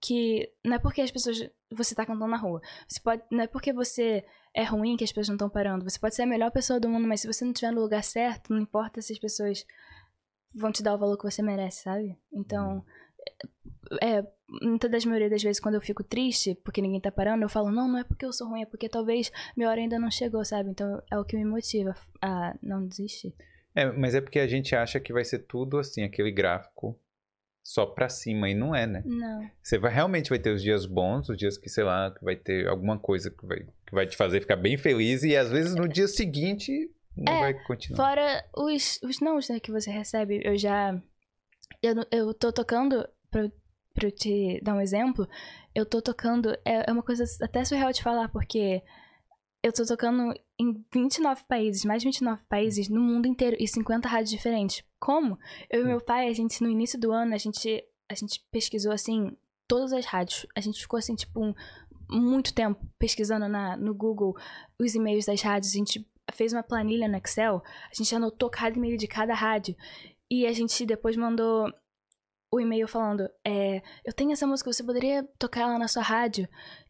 que. 0.01 0.51
Não 0.65 0.77
é 0.77 0.79
porque 0.79 1.03
as 1.03 1.11
pessoas. 1.11 1.39
Você 1.73 1.95
tá 1.95 2.07
cantando 2.07 2.27
na 2.27 2.39
rua. 2.39 2.61
Você 2.89 3.01
pode. 3.01 3.23
Não 3.31 3.45
é 3.45 3.47
porque 3.47 3.73
você 3.73 4.25
é 4.55 4.65
ruim 4.65 4.97
que 4.97 5.05
as 5.05 5.11
pessoas 5.11 5.29
não 5.29 5.37
estão 5.37 5.51
parando. 5.51 5.89
Você 5.89 5.99
pode 5.99 6.15
ser 6.15 6.23
a 6.23 6.27
melhor 6.27 6.51
pessoa 6.51 6.81
do 6.81 6.89
mundo, 6.89 7.07
mas 7.07 7.21
se 7.21 7.27
você 7.27 7.45
não 7.45 7.53
estiver 7.53 7.73
no 7.73 7.81
lugar 7.81 8.03
certo, 8.03 8.53
não 8.53 8.61
importa 8.61 9.01
se 9.01 9.13
as 9.13 9.19
pessoas 9.19 9.65
vão 10.55 10.73
te 10.73 10.83
dar 10.83 10.95
o 10.95 10.99
valor 10.99 11.17
que 11.17 11.25
você 11.25 11.43
merece, 11.43 11.83
sabe? 11.83 12.17
Então. 12.33 12.85
É, 14.03 14.25
muitas 14.63 14.91
das 14.91 15.05
maioria 15.05 15.29
das 15.29 15.43
vezes 15.43 15.61
quando 15.61 15.75
eu 15.75 15.81
fico 15.81 16.03
triste 16.03 16.55
porque 16.65 16.81
ninguém 16.81 17.01
tá 17.01 17.11
parando, 17.11 17.45
eu 17.45 17.49
falo, 17.49 17.71
não, 17.71 17.89
não 17.89 17.99
é 17.99 18.05
porque 18.05 18.25
eu 18.25 18.33
sou 18.33 18.49
ruim, 18.49 18.63
é 18.63 18.67
porque 18.67 18.89
talvez 18.89 19.31
minha 19.57 19.69
hora 19.69 19.81
ainda 19.81 19.99
não 19.99 20.11
chegou, 20.11 20.45
sabe? 20.45 20.71
Então 20.71 21.03
é 21.11 21.19
o 21.19 21.25
que 21.25 21.37
me 21.37 21.45
motiva 21.45 21.95
a 22.23 22.57
não 22.63 22.87
desistir. 22.87 23.35
É, 23.75 23.91
mas 23.93 24.15
é 24.15 24.21
porque 24.21 24.39
a 24.39 24.47
gente 24.47 24.75
acha 24.75 24.99
que 24.99 25.13
vai 25.13 25.25
ser 25.25 25.41
tudo 25.41 25.79
assim, 25.79 26.03
aquele 26.03 26.31
gráfico 26.31 26.99
só 27.63 27.87
pra 27.87 28.09
cima, 28.09 28.49
e 28.49 28.55
não 28.55 28.75
é, 28.75 28.87
né? 28.87 29.03
Não. 29.05 29.49
Você 29.63 29.79
vai, 29.79 29.93
realmente 29.93 30.31
vai 30.31 30.39
ter 30.39 30.51
os 30.51 30.63
dias 30.63 30.87
bons, 30.87 31.29
os 31.29 31.37
dias 31.37 31.57
que, 31.57 31.69
sei 31.69 31.85
lá, 31.85 32.11
que 32.11 32.25
vai 32.25 32.35
ter 32.35 32.67
alguma 32.67 32.99
coisa 32.99 33.31
que 33.31 33.47
vai, 33.47 33.65
que 33.91 33.95
vai 33.95 34.07
te 34.07 34.17
fazer 34.17 34.41
ficar 34.41 34.57
bem 34.57 34.79
feliz, 34.79 35.23
e 35.23 35.37
às 35.37 35.51
vezes 35.51 35.75
no 35.75 35.89
dia 35.89 36.09
seguinte 36.09 36.91
não 37.17 37.33
É, 37.33 37.41
vai 37.41 37.65
continuar. 37.65 37.97
Fora 37.97 38.45
os, 38.57 38.99
os 39.03 39.21
nãos 39.21 39.49
né, 39.49 39.61
que 39.61 39.71
você 39.71 39.91
recebe, 39.91 40.41
eu 40.45 40.57
já. 40.57 40.99
Eu, 41.83 41.95
eu 42.11 42.33
tô 42.33 42.53
tocando, 42.53 43.07
pra, 43.31 43.51
pra 43.95 44.07
eu 44.07 44.13
te 44.13 44.61
dar 44.63 44.75
um 44.75 44.81
exemplo, 44.81 45.29
eu 45.75 45.85
tô 45.85 46.01
tocando. 46.01 46.57
É, 46.65 46.89
é 46.89 46.93
uma 46.93 47.03
coisa 47.03 47.25
até 47.43 47.65
surreal 47.65 47.93
de 47.93 48.03
falar, 48.03 48.29
porque 48.29 48.83
eu 49.63 49.73
tô 49.73 49.85
tocando 49.85 50.33
em 50.59 50.85
29 50.93 51.45
países, 51.49 51.85
mais 51.85 52.03
de 52.03 52.09
29 52.09 52.43
países 52.49 52.89
no 52.89 53.01
mundo 53.01 53.27
inteiro 53.27 53.57
e 53.59 53.67
50 53.67 54.09
rádios 54.09 54.31
diferentes. 54.31 54.83
Como? 54.99 55.39
Eu 55.69 55.83
e 55.83 55.85
meu 55.85 56.01
pai, 56.01 56.29
a 56.29 56.33
gente, 56.33 56.63
no 56.63 56.71
início 56.71 56.99
do 56.99 57.13
ano, 57.13 57.35
a 57.35 57.39
gente, 57.39 57.83
a 58.09 58.15
gente 58.15 58.41
pesquisou, 58.51 58.93
assim, 58.93 59.37
todas 59.67 59.93
as 59.93 60.07
rádios. 60.07 60.47
A 60.57 60.61
gente 60.61 60.81
ficou, 60.81 60.99
assim, 60.99 61.15
tipo, 61.15 61.45
um, 61.45 61.55
muito 62.11 62.55
tempo 62.55 62.81
pesquisando 62.99 63.49
na, 63.49 63.77
no 63.77 63.95
Google 63.95 64.35
os 64.79 64.95
e-mails 64.95 65.27
das 65.27 65.41
rádios. 65.41 65.73
A 65.73 65.79
gente 65.79 66.07
fez 66.33 66.53
uma 66.53 66.63
planilha 66.63 67.09
no 67.09 67.17
Excel, 67.17 67.63
a 67.91 67.95
gente 67.95 68.15
anotou 68.15 68.51
cada 68.51 68.77
e-mail 68.77 68.97
de 68.97 69.07
cada 69.07 69.35
rádio. 69.35 69.75
E 70.31 70.47
a 70.47 70.53
gente 70.53 70.87
depois 70.87 71.17
mandou 71.17 71.73
o 72.53 72.61
e-mail 72.61 72.89
falando: 72.89 73.29
é, 73.47 73.83
Eu 74.05 74.13
tenho 74.13 74.33
essa 74.33 74.47
música, 74.47 74.73
você 74.73 74.83
poderia 74.83 75.23
tocar 75.39 75.63
ela 75.63 75.79
na 75.79 75.89
sua 75.89 76.03
rádio? 76.03 76.49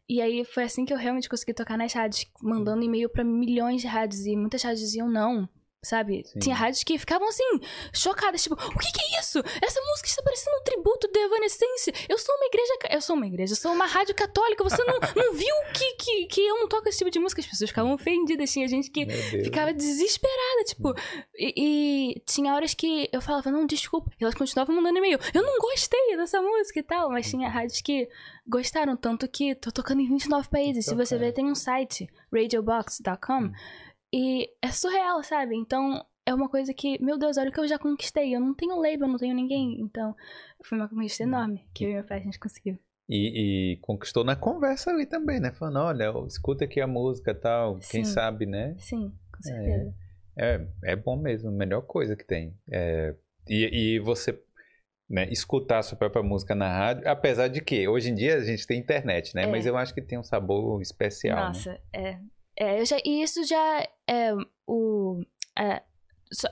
E 0.09 0.21
aí 0.21 0.43
foi 0.43 0.63
assim 0.63 0.83
que 0.83 0.93
eu 0.93 0.97
realmente 0.97 1.29
consegui 1.29 1.53
tocar 1.53 1.77
nas 1.77 1.93
rádios, 1.93 2.25
mandando 2.41 2.83
e-mail 2.83 3.09
para 3.09 3.23
milhões 3.23 3.81
de 3.81 3.87
rádios. 3.87 4.25
E 4.25 4.35
muitas 4.35 4.61
rádios 4.61 4.81
diziam 4.81 5.09
não. 5.09 5.47
Sabe? 5.83 6.23
Sim. 6.27 6.39
Tinha 6.39 6.55
rádios 6.55 6.83
que 6.83 6.95
ficavam 6.99 7.27
assim, 7.27 7.59
chocadas, 7.91 8.43
tipo, 8.43 8.53
o 8.53 8.79
que, 8.79 8.91
que 8.91 9.01
é 9.01 9.19
isso? 9.19 9.39
Essa 9.39 9.81
música 9.81 10.07
está 10.07 10.21
parecendo 10.21 10.55
um 10.57 10.63
tributo 10.63 11.07
de 11.07 11.19
Evanescence. 11.19 11.91
Eu 12.07 12.19
sou 12.19 12.35
uma 12.35 12.45
igreja. 12.45 12.73
Eu 12.91 13.01
sou 13.01 13.15
uma 13.15 13.25
igreja, 13.25 13.53
eu 13.53 13.57
sou 13.57 13.71
uma 13.71 13.87
rádio 13.87 14.13
católica. 14.13 14.63
Você 14.63 14.83
não, 14.83 14.99
não 15.15 15.33
viu 15.33 15.55
que, 15.73 15.93
que, 15.95 16.25
que 16.27 16.41
eu 16.41 16.59
não 16.59 16.67
toco 16.67 16.87
esse 16.87 16.99
tipo 16.99 17.09
de 17.09 17.17
música? 17.17 17.41
As 17.41 17.47
pessoas 17.47 17.71
ficavam 17.71 17.93
ofendidas. 17.93 18.51
Tinha 18.51 18.67
gente 18.67 18.91
que 18.91 19.07
ficava 19.43 19.73
desesperada, 19.73 20.63
tipo. 20.67 20.93
E, 21.35 21.53
e 21.57 22.19
tinha 22.27 22.53
horas 22.53 22.75
que 22.75 23.09
eu 23.11 23.19
falava, 23.19 23.49
não, 23.49 23.65
desculpa. 23.65 24.11
E 24.19 24.23
elas 24.23 24.35
continuavam 24.35 24.75
mandando 24.75 24.99
e-mail. 24.99 25.17
Eu 25.33 25.41
não 25.41 25.57
gostei 25.57 26.15
dessa 26.15 26.39
música 26.43 26.79
e 26.79 26.83
tal. 26.83 27.09
Mas 27.09 27.27
tinha 27.27 27.49
rádios 27.49 27.81
que 27.81 28.07
gostaram, 28.47 28.95
tanto 28.95 29.27
que 29.27 29.55
tô 29.55 29.71
tocando 29.71 30.01
em 30.01 30.07
29 30.07 30.47
países. 30.47 30.85
Se 30.85 30.93
você 30.93 31.17
ver, 31.17 31.31
tem 31.31 31.49
um 31.49 31.55
site, 31.55 32.07
radiobox.com. 32.31 33.51
E 34.13 34.49
é 34.61 34.71
surreal, 34.71 35.23
sabe? 35.23 35.55
Então. 35.55 36.05
É 36.23 36.35
uma 36.35 36.47
coisa 36.47 36.71
que, 36.71 37.03
meu 37.03 37.17
Deus, 37.17 37.35
olha 37.37 37.49
o 37.49 37.51
que 37.51 37.59
eu 37.59 37.67
já 37.67 37.79
conquistei. 37.79 38.35
Eu 38.35 38.39
não 38.39 38.53
tenho 38.53 38.75
label, 38.75 39.01
eu 39.01 39.07
não 39.07 39.17
tenho 39.17 39.33
ninguém. 39.33 39.81
Então, 39.81 40.15
foi 40.63 40.77
uma 40.77 40.87
conquista 40.87 41.23
enorme 41.23 41.67
que 41.73 41.83
eu 41.83 41.89
e 41.89 41.93
meu 41.95 42.03
pai 42.03 42.19
a 42.19 42.21
gente 42.21 42.39
conseguiu. 42.39 42.77
E, 43.09 43.73
e 43.73 43.77
conquistou 43.77 44.23
na 44.23 44.35
conversa 44.35 44.91
ali 44.91 45.07
também, 45.07 45.39
né? 45.39 45.51
Falando, 45.51 45.79
olha, 45.79 46.13
escuta 46.27 46.63
aqui 46.65 46.79
a 46.79 46.85
música 46.85 47.31
e 47.31 47.35
tal. 47.35 47.79
Quem 47.89 48.05
Sim. 48.05 48.13
sabe, 48.13 48.45
né? 48.45 48.75
Sim, 48.77 49.11
com 49.35 49.41
certeza. 49.41 49.93
É, 50.37 50.65
é 50.85 50.95
bom 50.95 51.17
mesmo, 51.17 51.49
a 51.49 51.51
melhor 51.51 51.81
coisa 51.81 52.15
que 52.15 52.23
tem. 52.23 52.55
É, 52.71 53.15
e, 53.49 53.95
e 53.95 53.99
você 53.99 54.39
né, 55.09 55.27
escutar 55.29 55.79
a 55.79 55.83
sua 55.83 55.97
própria 55.97 56.23
música 56.23 56.55
na 56.55 56.71
rádio, 56.71 57.07
apesar 57.09 57.49
de 57.49 57.61
que 57.61 57.85
hoje 57.87 58.11
em 58.11 58.15
dia 58.15 58.35
a 58.35 58.43
gente 58.43 58.65
tem 58.65 58.79
internet, 58.79 59.35
né? 59.35 59.43
É. 59.43 59.47
Mas 59.47 59.65
eu 59.65 59.75
acho 59.75 59.93
que 59.93 60.01
tem 60.01 60.17
um 60.17 60.23
sabor 60.23 60.81
especial. 60.81 61.37
né? 61.37 61.45
Nossa, 61.47 61.81
é. 61.91 62.17
É, 62.61 62.85
já, 62.85 62.97
e 63.03 63.23
isso 63.23 63.43
já 63.43 63.87
é 64.07 64.35
o. 64.67 65.23
é, 65.57 65.81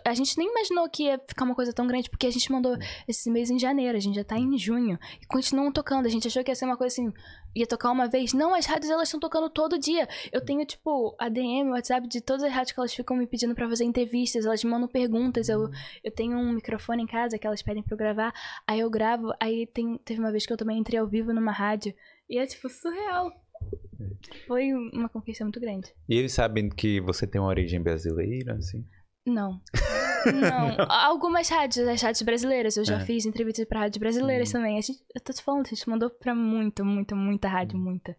a 0.03 0.13
gente 0.15 0.35
nem 0.39 0.49
imaginou 0.49 0.89
que 0.89 1.03
ia 1.03 1.19
ficar 1.19 1.45
uma 1.45 1.53
coisa 1.53 1.71
tão 1.71 1.85
grande, 1.85 2.09
porque 2.09 2.25
a 2.25 2.31
gente 2.31 2.51
mandou 2.51 2.75
esse 3.07 3.29
mês 3.29 3.51
em 3.51 3.59
janeiro, 3.59 3.95
a 3.95 4.01
gente 4.01 4.15
já 4.15 4.23
tá 4.23 4.35
em 4.35 4.57
junho, 4.57 4.97
e 5.21 5.25
continuam 5.27 5.71
tocando. 5.71 6.07
A 6.07 6.09
gente 6.09 6.27
achou 6.27 6.43
que 6.43 6.49
ia 6.49 6.55
ser 6.55 6.65
uma 6.65 6.75
coisa 6.75 6.91
assim, 6.91 7.13
ia 7.55 7.67
tocar 7.67 7.91
uma 7.91 8.07
vez. 8.07 8.33
Não, 8.33 8.55
as 8.55 8.65
rádios 8.65 8.89
elas 8.89 9.07
estão 9.07 9.19
tocando 9.19 9.51
todo 9.51 9.77
dia. 9.77 10.07
Eu 10.31 10.43
tenho, 10.43 10.65
tipo, 10.65 11.15
a 11.19 11.29
DM, 11.29 11.69
WhatsApp 11.69 12.07
de 12.07 12.21
todas 12.21 12.41
as 12.41 12.51
rádios 12.51 12.71
que 12.71 12.79
elas 12.79 12.93
ficam 12.93 13.15
me 13.15 13.27
pedindo 13.27 13.53
pra 13.53 13.69
fazer 13.69 13.83
entrevistas, 13.83 14.47
elas 14.47 14.63
me 14.63 14.71
mandam 14.71 14.87
perguntas. 14.87 15.47
Eu, 15.47 15.69
eu 16.03 16.11
tenho 16.11 16.39
um 16.39 16.53
microfone 16.53 17.03
em 17.03 17.07
casa 17.07 17.37
que 17.37 17.45
elas 17.45 17.61
pedem 17.61 17.83
pra 17.83 17.93
eu 17.93 17.97
gravar, 17.99 18.33
aí 18.65 18.79
eu 18.79 18.89
gravo, 18.89 19.31
aí 19.39 19.67
tem, 19.67 19.95
teve 19.99 20.19
uma 20.19 20.31
vez 20.31 20.43
que 20.43 20.51
eu 20.51 20.57
também 20.57 20.79
entrei 20.79 20.99
ao 20.99 21.07
vivo 21.07 21.31
numa 21.31 21.51
rádio, 21.51 21.93
e 22.27 22.39
é, 22.39 22.47
tipo, 22.47 22.67
surreal. 22.67 23.31
Foi 24.47 24.73
uma 24.73 25.09
conquista 25.09 25.43
muito 25.43 25.59
grande. 25.59 25.93
E 26.07 26.15
eles 26.15 26.33
sabem 26.33 26.69
que 26.69 26.99
você 27.01 27.25
tem 27.27 27.39
uma 27.39 27.49
origem 27.49 27.81
brasileira, 27.81 28.55
assim? 28.55 28.85
Não. 29.25 29.61
Não. 30.25 30.75
Algumas 30.89 31.47
rádios, 31.47 31.87
as 31.87 32.01
rádios 32.01 32.21
brasileiras. 32.23 32.75
Eu 32.75 32.83
já 32.83 32.97
É. 32.97 33.05
fiz 33.05 33.25
entrevistas 33.25 33.65
pra 33.65 33.81
rádios 33.81 33.99
brasileiras 33.99 34.51
também. 34.51 34.77
A 34.77 34.81
gente, 34.81 34.99
eu 35.15 35.21
tô 35.21 35.31
te 35.31 35.41
falando, 35.41 35.65
a 35.65 35.69
gente 35.69 35.89
mandou 35.89 36.09
pra 36.09 36.35
muita, 36.35 36.83
muita, 36.83 37.15
muita 37.15 37.47
rádio, 37.47 37.77
muita. 37.79 38.15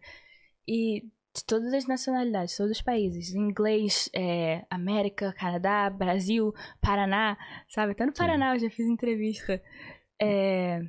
E 0.67 1.01
de 1.35 1.45
todas 1.45 1.73
as 1.73 1.87
nacionalidades, 1.87 2.57
todos 2.57 2.71
os 2.71 2.81
países. 2.81 3.33
Inglês, 3.35 4.09
é, 4.15 4.65
América, 4.69 5.31
Canadá, 5.33 5.89
Brasil, 5.89 6.53
Paraná, 6.81 7.37
sabe? 7.69 7.91
Até 7.91 8.05
no 8.05 8.11
Sim. 8.11 8.17
Paraná 8.17 8.55
eu 8.55 8.59
já 8.59 8.69
fiz 8.69 8.87
entrevista. 8.87 9.61
É, 10.19 10.81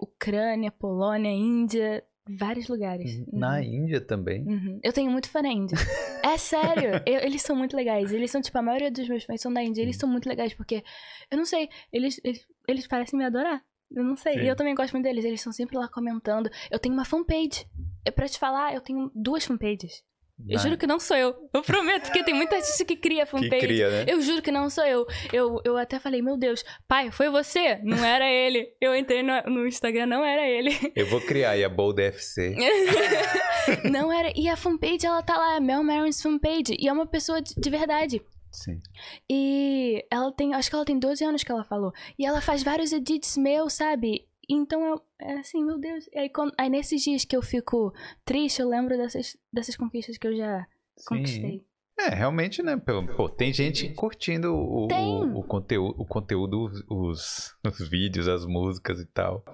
Ucrânia, 0.00 0.70
Polônia, 0.70 1.30
Índia, 1.30 2.02
vários 2.28 2.68
lugares. 2.68 3.22
Na 3.32 3.56
Uhum. 3.56 3.62
Índia 3.62 4.00
também. 4.00 4.42
Uhum. 4.46 4.80
Eu 4.82 4.92
tenho 4.92 5.10
muito 5.10 5.28
fã 5.28 5.42
na 5.42 5.48
Índia. 5.50 5.76
É 6.22 6.36
sério. 6.38 7.02
Eu- 7.06 7.20
eles 7.20 7.42
são 7.42 7.56
muito 7.56 7.76
legais. 7.76 8.12
Eles 8.12 8.30
são, 8.30 8.40
tipo, 8.40 8.56
a 8.58 8.62
maioria 8.62 8.90
dos 8.90 9.08
meus 9.08 9.24
fãs 9.24 9.40
são 9.40 9.52
da 9.52 9.62
Índia. 9.62 9.82
Eles 9.82 9.96
são 9.96 10.08
muito 10.08 10.28
legais 10.28 10.54
porque, 10.54 10.82
eu 11.30 11.38
não 11.38 11.44
sei, 11.46 11.68
eles, 11.92 12.20
eles, 12.22 12.46
eles 12.68 12.86
parecem 12.86 13.18
me 13.18 13.24
adorar. 13.24 13.62
Eu 13.90 14.04
não 14.04 14.16
sei. 14.16 14.34
Sim. 14.34 14.40
E 14.42 14.46
eu 14.48 14.54
também 14.54 14.74
gosto 14.74 14.92
muito 14.92 15.04
deles. 15.04 15.24
Eles 15.24 15.40
estão 15.40 15.52
sempre 15.52 15.76
lá 15.76 15.88
comentando. 15.88 16.48
Eu 16.70 16.78
tenho 16.78 16.94
uma 16.94 17.04
fanpage. 17.04 17.66
É 18.04 18.10
pra 18.10 18.28
te 18.28 18.38
falar, 18.38 18.72
eu 18.74 18.80
tenho 18.80 19.10
duas 19.14 19.44
fanpages. 19.44 20.02
Eu 20.48 20.58
juro 20.58 20.76
que 20.76 20.86
não 20.86 20.98
sou 20.98 21.16
eu. 21.16 21.34
Eu 21.52 21.62
prometo, 21.62 22.04
porque 22.04 22.24
tem 22.24 22.34
muita 22.34 22.56
artista 22.56 22.84
que 22.84 22.96
cria 22.96 23.24
que 23.24 23.30
fanpage. 23.30 23.60
cria, 23.60 23.90
né? 23.90 24.04
Eu 24.08 24.20
juro 24.20 24.42
que 24.42 24.50
não 24.50 24.68
sou 24.70 24.84
eu. 24.84 25.06
eu. 25.32 25.60
Eu 25.64 25.76
até 25.76 25.98
falei, 25.98 26.22
meu 26.22 26.36
Deus, 26.36 26.64
pai, 26.88 27.10
foi 27.10 27.28
você? 27.28 27.78
Não 27.82 28.04
era 28.04 28.28
ele. 28.28 28.68
Eu 28.80 28.94
entrei 28.94 29.22
no, 29.22 29.40
no 29.42 29.66
Instagram, 29.66 30.06
não 30.06 30.24
era 30.24 30.46
ele. 30.48 30.70
Eu 30.94 31.06
vou 31.06 31.20
criar 31.20 31.50
aí 31.50 31.64
a 31.64 31.68
Bold 31.68 32.00
FC. 32.00 32.56
Não 33.90 34.12
era. 34.12 34.32
E 34.34 34.48
a 34.48 34.56
fanpage, 34.56 35.06
ela 35.06 35.22
tá 35.22 35.36
lá, 35.36 35.60
Mel 35.60 35.82
Marin's 35.82 36.20
fanpage. 36.20 36.76
E 36.78 36.88
é 36.88 36.92
uma 36.92 37.06
pessoa 37.06 37.40
de, 37.40 37.54
de 37.54 37.70
verdade. 37.70 38.20
Sim. 38.50 38.80
E 39.28 40.04
ela 40.10 40.32
tem. 40.32 40.54
Acho 40.54 40.68
que 40.68 40.74
ela 40.74 40.84
tem 40.84 40.98
12 40.98 41.24
anos 41.24 41.44
que 41.44 41.52
ela 41.52 41.64
falou. 41.64 41.92
E 42.18 42.26
ela 42.26 42.40
faz 42.40 42.62
vários 42.62 42.92
edits 42.92 43.36
meus, 43.36 43.74
sabe? 43.74 44.26
Então 44.54 44.84
eu. 44.84 45.00
É 45.18 45.34
assim, 45.34 45.64
meu 45.64 45.78
Deus. 45.78 46.06
E 46.12 46.18
aí, 46.18 46.28
quando- 46.28 46.52
aí 46.58 46.68
nesses 46.68 47.02
dias 47.02 47.24
que 47.24 47.36
eu 47.36 47.42
fico 47.42 47.92
triste, 48.24 48.60
eu 48.60 48.68
lembro 48.68 48.96
dessas, 48.96 49.36
dessas 49.52 49.76
conquistas 49.76 50.16
que 50.18 50.26
eu 50.26 50.36
já 50.36 50.66
conquistei. 51.06 51.64
É, 51.98 52.08
realmente, 52.14 52.62
né? 52.62 52.78
Pô, 52.78 53.06
pô, 53.14 53.28
tem 53.28 53.52
gente 53.52 53.92
curtindo 53.92 54.54
o, 54.54 54.88
Tem. 54.88 55.06
o, 55.06 55.40
o 55.40 55.42
conteúdo, 55.44 56.00
o 56.00 56.06
conteúdo 56.06 56.70
os, 56.88 57.54
os 57.62 57.88
vídeos, 57.90 58.26
as 58.26 58.46
músicas 58.46 59.00
e 59.00 59.04
tal, 59.04 59.44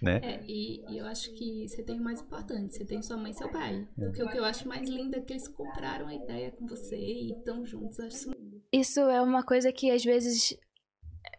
né? 0.00 0.20
É, 0.22 0.40
e, 0.46 0.80
e 0.88 0.98
eu 0.98 1.06
acho 1.06 1.34
que 1.34 1.66
você 1.66 1.82
tem 1.82 1.98
o 1.98 2.04
mais 2.04 2.20
importante, 2.20 2.72
você 2.72 2.84
tem 2.84 3.02
sua 3.02 3.16
mãe 3.16 3.32
e 3.32 3.34
seu 3.34 3.48
pai. 3.50 3.88
Porque 3.96 4.22
o 4.22 4.28
que 4.28 4.38
eu 4.38 4.44
acho 4.44 4.68
mais 4.68 4.88
lindo 4.88 5.16
é 5.16 5.20
que 5.20 5.32
eles 5.32 5.48
compraram 5.48 6.06
a 6.06 6.14
ideia 6.14 6.52
com 6.52 6.68
você 6.68 6.96
e 6.96 7.32
estão 7.32 7.66
juntos. 7.66 7.98
Acho 7.98 8.16
isso 8.16 8.30
Isso 8.72 9.00
é 9.00 9.20
uma 9.20 9.42
coisa 9.42 9.72
que 9.72 9.90
às 9.90 10.04
vezes. 10.04 10.56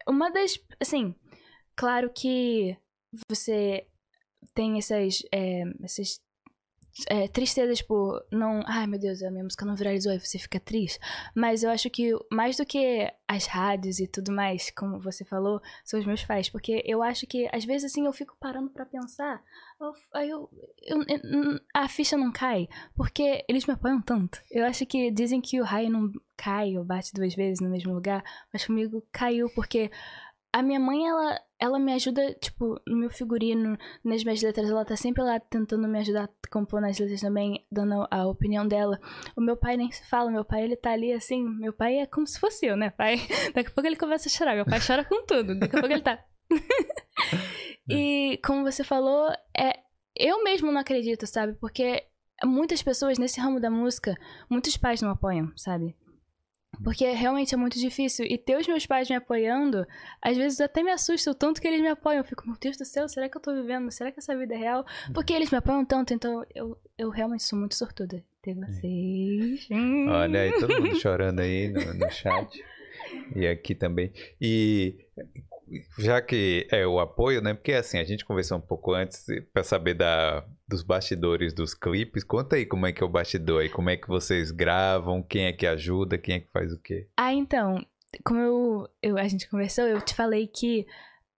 Uma 0.06 0.28
das. 0.30 0.58
Assim, 0.78 1.14
claro 1.74 2.10
que 2.14 2.76
você 3.28 3.86
tem 4.54 4.78
essas. 4.78 5.22
é, 5.32 5.62
essas 5.82 6.20
é, 7.08 7.28
tristezas 7.28 7.80
por 7.80 8.20
não. 8.32 8.62
Ai 8.66 8.86
meu 8.86 8.98
Deus, 8.98 9.22
a 9.22 9.30
minha 9.30 9.44
música 9.44 9.64
não 9.64 9.76
viralizou 9.76 10.12
e 10.12 10.18
você 10.18 10.38
fica 10.38 10.58
triste. 10.58 10.98
Mas 11.34 11.62
eu 11.62 11.70
acho 11.70 11.88
que 11.88 12.10
mais 12.32 12.56
do 12.56 12.66
que 12.66 13.08
as 13.28 13.46
rádios 13.46 14.00
e 14.00 14.08
tudo 14.08 14.32
mais, 14.32 14.70
como 14.72 14.98
você 14.98 15.24
falou, 15.24 15.60
são 15.84 16.00
os 16.00 16.04
meus 16.06 16.24
pais. 16.24 16.50
Porque 16.50 16.82
eu 16.84 17.00
acho 17.02 17.26
que 17.26 17.48
às 17.52 17.64
vezes 17.64 17.90
assim 17.92 18.06
eu 18.06 18.12
fico 18.12 18.36
parando 18.40 18.70
pra 18.70 18.84
pensar. 18.84 19.40
Aí 20.12 20.28
eu, 20.28 20.50
eu- 20.82 21.04
eu- 21.08 21.60
a 21.74 21.88
ficha 21.88 22.16
não 22.18 22.32
cai. 22.32 22.68
Porque 22.96 23.44
eles 23.48 23.64
me 23.66 23.72
apoiam 23.74 24.02
tanto. 24.02 24.40
Eu 24.50 24.64
acho 24.66 24.84
que 24.84 25.10
dizem 25.12 25.40
que 25.40 25.60
o 25.60 25.64
raio 25.64 25.90
não 25.90 26.10
cai 26.36 26.76
ou 26.76 26.84
bate 26.84 27.14
duas 27.14 27.34
vezes 27.34 27.60
no 27.60 27.70
mesmo 27.70 27.94
lugar. 27.94 28.22
Mas 28.52 28.66
comigo 28.66 29.06
caiu 29.12 29.48
porque 29.54 29.90
a 30.52 30.62
minha 30.62 30.80
mãe, 30.80 31.06
ela, 31.06 31.40
ela 31.58 31.78
me 31.78 31.92
ajuda, 31.92 32.34
tipo, 32.34 32.80
no 32.86 32.96
meu 32.96 33.10
figurino, 33.10 33.78
nas 34.04 34.24
minhas 34.24 34.42
letras. 34.42 34.68
Ela 34.68 34.84
tá 34.84 34.96
sempre 34.96 35.22
lá 35.22 35.38
tentando 35.38 35.86
me 35.86 35.98
ajudar 36.00 36.24
a 36.24 36.48
compor 36.50 36.80
nas 36.80 36.98
letras 36.98 37.20
também, 37.20 37.64
dando 37.70 38.06
a 38.10 38.26
opinião 38.26 38.66
dela. 38.66 38.98
O 39.36 39.40
meu 39.40 39.56
pai 39.56 39.76
nem 39.76 39.90
se 39.92 40.04
fala. 40.08 40.30
Meu 40.30 40.44
pai, 40.44 40.64
ele 40.64 40.76
tá 40.76 40.90
ali 40.92 41.12
assim. 41.12 41.42
Meu 41.42 41.72
pai 41.72 41.98
é 41.98 42.06
como 42.06 42.26
se 42.26 42.40
fosse 42.40 42.66
eu, 42.66 42.76
né, 42.76 42.90
pai? 42.90 43.16
Daqui 43.54 43.70
a 43.70 43.72
pouco 43.72 43.86
ele 43.86 43.96
começa 43.96 44.28
a 44.28 44.32
chorar. 44.32 44.56
Meu 44.56 44.64
pai 44.64 44.80
chora 44.84 45.04
com 45.04 45.24
tudo. 45.24 45.58
Daqui 45.58 45.76
a 45.76 45.80
pouco 45.80 45.94
ele 45.94 46.02
tá. 46.02 46.18
e 47.88 48.40
como 48.44 48.64
você 48.64 48.82
falou, 48.82 49.30
é, 49.56 49.78
eu 50.16 50.42
mesmo 50.42 50.72
não 50.72 50.80
acredito, 50.80 51.26
sabe? 51.26 51.54
Porque 51.60 52.04
muitas 52.44 52.82
pessoas 52.82 53.18
nesse 53.18 53.40
ramo 53.40 53.60
da 53.60 53.70
música, 53.70 54.16
muitos 54.48 54.76
pais 54.76 55.00
não 55.00 55.10
apoiam, 55.10 55.52
sabe? 55.56 55.96
Porque 56.82 57.10
realmente 57.10 57.54
é 57.54 57.58
muito 57.58 57.78
difícil. 57.78 58.26
E 58.28 58.38
ter 58.38 58.56
os 58.56 58.66
meus 58.66 58.86
pais 58.86 59.08
me 59.08 59.16
apoiando, 59.16 59.86
às 60.20 60.36
vezes 60.36 60.60
até 60.60 60.82
me 60.82 60.90
assusta 60.90 61.30
o 61.30 61.34
tanto 61.34 61.60
que 61.60 61.68
eles 61.68 61.80
me 61.80 61.88
apoiam. 61.88 62.18
Eu 62.18 62.24
fico, 62.24 62.46
meu 62.46 62.56
Deus 62.60 62.76
do 62.76 62.84
céu, 62.84 63.08
será 63.08 63.28
que 63.28 63.36
eu 63.36 63.42
tô 63.42 63.54
vivendo? 63.54 63.90
Será 63.90 64.10
que 64.10 64.18
essa 64.18 64.36
vida 64.36 64.54
é 64.54 64.58
real? 64.58 64.86
Porque 65.12 65.32
eles 65.32 65.50
me 65.50 65.58
apoiam 65.58 65.84
tanto, 65.84 66.14
então 66.14 66.44
eu, 66.54 66.78
eu 66.96 67.10
realmente 67.10 67.44
sou 67.44 67.58
muito 67.58 67.74
sortuda 67.74 68.24
ter 68.42 68.54
vocês. 68.54 69.68
Hum. 69.70 70.08
Olha 70.08 70.40
aí, 70.40 70.52
todo 70.58 70.80
mundo 70.80 70.96
chorando 71.00 71.40
aí 71.40 71.68
no, 71.68 71.94
no 71.94 72.10
chat. 72.10 72.64
E 73.34 73.46
aqui 73.46 73.74
também. 73.74 74.12
E 74.40 74.96
já 75.98 76.20
que 76.20 76.66
é 76.70 76.86
o 76.86 76.98
apoio, 76.98 77.40
né? 77.40 77.54
Porque 77.54 77.72
assim, 77.72 77.98
a 77.98 78.04
gente 78.04 78.24
conversou 78.24 78.58
um 78.58 78.60
pouco 78.60 78.92
antes 78.92 79.24
para 79.52 79.62
saber 79.62 79.94
da, 79.94 80.44
dos 80.68 80.82
bastidores 80.82 81.52
dos 81.52 81.74
clipes. 81.74 82.24
Conta 82.24 82.56
aí 82.56 82.66
como 82.66 82.86
é 82.86 82.92
que 82.92 83.02
é 83.02 83.06
o 83.06 83.10
bastidor 83.10 83.62
aí, 83.62 83.68
como 83.68 83.90
é 83.90 83.96
que 83.96 84.08
vocês 84.08 84.50
gravam, 84.50 85.22
quem 85.22 85.44
é 85.44 85.52
que 85.52 85.66
ajuda, 85.66 86.18
quem 86.18 86.36
é 86.36 86.40
que 86.40 86.50
faz 86.52 86.72
o 86.72 86.80
quê? 86.80 87.08
Ah, 87.16 87.32
então, 87.32 87.84
como 88.24 88.40
eu, 88.40 88.88
eu, 89.02 89.18
a 89.18 89.28
gente 89.28 89.48
conversou, 89.48 89.84
eu 89.84 90.00
te 90.00 90.14
falei 90.14 90.46
que, 90.46 90.86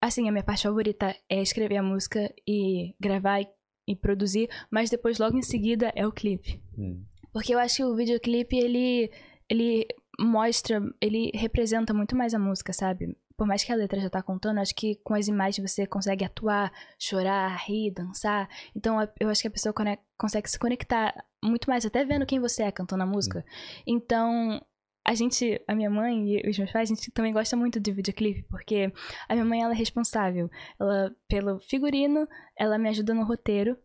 assim, 0.01 0.29
a 0.29 0.33
minha 0.33 0.45
parte 0.45 0.63
favorita 0.63 1.15
é 1.29 1.43
escrever 1.43 1.77
a 1.77 1.83
música 1.83 2.33
e 2.47 2.95
gravar 3.01 3.41
e, 3.41 3.49
e 3.87 3.97
produzir, 3.97 4.49
mas 4.71 4.91
depois, 4.91 5.19
logo 5.19 5.37
em 5.37 5.43
seguida, 5.43 5.93
é 5.95 6.07
o 6.07 6.13
clipe. 6.13 6.63
Hum. 6.77 7.05
Porque 7.33 7.55
eu 7.55 7.59
acho 7.59 7.77
que 7.77 7.85
o 7.85 7.97
videoclipe, 7.97 8.57
ele, 8.57 9.11
ele 9.49 9.87
mostra, 10.19 10.81
ele 11.01 11.31
representa 11.35 11.95
muito 11.95 12.15
mais 12.17 12.35
a 12.35 12.39
música, 12.39 12.73
sabe? 12.73 13.17
Por 13.43 13.49
mais 13.49 13.65
que 13.65 13.73
a 13.73 13.75
letra 13.75 14.01
já 14.01 14.09
tá 14.09 14.23
contando, 14.23 14.59
acho 14.59 14.73
que 14.73 14.95
com 15.03 15.15
as 15.15 15.27
imagens 15.27 15.69
você 15.69 15.85
consegue 15.85 16.25
atuar, 16.25 16.73
chorar, 16.97 17.57
rir, 17.67 17.91
dançar. 17.91 18.49
Então 18.73 19.01
eu 19.19 19.29
acho 19.29 19.43
que 19.43 19.49
a 19.49 19.51
pessoa 19.51 19.75
consegue 20.17 20.49
se 20.49 20.57
conectar 20.57 21.13
muito 21.43 21.69
mais, 21.69 21.85
até 21.85 22.05
vendo 22.05 22.25
quem 22.25 22.39
você 22.39 22.63
é 22.63 22.71
cantando 22.71 23.03
a 23.03 23.07
música. 23.07 23.45
Então, 23.85 24.65
a 25.05 25.13
gente, 25.13 25.61
a 25.67 25.75
minha 25.75 25.91
mãe 25.91 26.37
e 26.37 26.49
os 26.49 26.57
meus 26.57 26.71
pais, 26.71 26.89
a 26.89 26.95
gente 26.95 27.11
também 27.11 27.33
gosta 27.33 27.57
muito 27.57 27.81
de 27.81 27.91
videoclipe, 27.91 28.45
porque 28.45 28.93
a 29.29 29.35
minha 29.35 29.45
mãe 29.45 29.61
ela 29.61 29.73
é 29.73 29.77
responsável 29.77 30.49
ela, 30.79 31.13
pelo 31.27 31.59
figurino, 31.63 32.29
ela 32.57 32.79
me 32.79 32.91
ajuda 32.91 33.13
no 33.13 33.25
roteiro. 33.25 33.77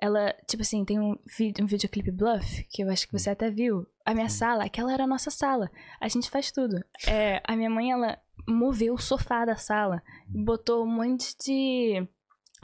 Ela, 0.00 0.34
tipo 0.48 0.62
assim, 0.62 0.86
tem 0.86 0.98
um, 0.98 1.18
um 1.60 1.66
videoclipe 1.66 2.10
Bluff, 2.10 2.66
que 2.70 2.82
eu 2.82 2.88
acho 2.88 3.06
que 3.06 3.12
você 3.12 3.28
até 3.28 3.50
viu. 3.50 3.86
A 4.06 4.14
minha 4.14 4.30
sala, 4.30 4.64
aquela 4.64 4.90
era 4.90 5.04
a 5.04 5.06
nossa 5.06 5.30
sala. 5.30 5.70
A 6.00 6.08
gente 6.08 6.30
faz 6.30 6.50
tudo. 6.50 6.82
É, 7.06 7.42
a 7.46 7.54
minha 7.54 7.68
mãe, 7.68 7.92
ela 7.92 8.18
moveu 8.48 8.94
o 8.94 8.98
sofá 8.98 9.44
da 9.44 9.56
sala, 9.56 10.02
botou 10.28 10.84
um 10.84 10.90
monte 10.90 11.34
de 11.44 12.06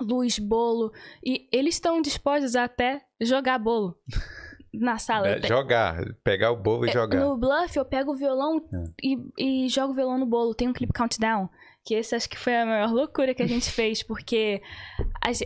luz, 0.00 0.38
bolo. 0.38 0.92
E 1.24 1.48
eles 1.52 1.74
estão 1.74 2.00
dispostos 2.00 2.56
a 2.56 2.64
até 2.64 3.02
jogar 3.20 3.58
bolo 3.58 3.98
na 4.72 4.98
sala. 4.98 5.28
É, 5.28 5.46
jogar, 5.46 6.04
pegar 6.22 6.50
o 6.52 6.56
bolo 6.56 6.86
e 6.86 6.90
É, 6.90 6.92
jogar. 6.92 7.20
No 7.20 7.36
Bluff, 7.36 7.76
eu 7.76 7.84
pego 7.84 8.12
o 8.12 8.16
violão 8.16 8.62
e, 9.02 9.18
e 9.38 9.68
jogo 9.68 9.92
o 9.92 9.96
violão 9.96 10.18
no 10.18 10.26
bolo. 10.26 10.54
Tem 10.54 10.68
um 10.68 10.72
clipe 10.72 10.92
Countdown, 10.92 11.48
que 11.84 11.94
esse 11.94 12.14
acho 12.14 12.28
que 12.28 12.38
foi 12.38 12.56
a 12.56 12.66
maior 12.66 12.92
loucura 12.92 13.34
que 13.34 13.42
a 13.42 13.48
gente 13.48 13.70
fez, 13.72 14.02
porque 14.02 14.62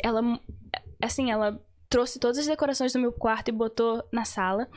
ela, 0.02 0.22
assim, 1.02 1.30
ela 1.30 1.60
trouxe 1.88 2.18
todas 2.18 2.38
as 2.38 2.46
decorações 2.46 2.92
do 2.92 2.98
meu 2.98 3.12
quarto 3.12 3.48
e 3.48 3.52
botou 3.52 4.02
na 4.12 4.24
sala. 4.24 4.68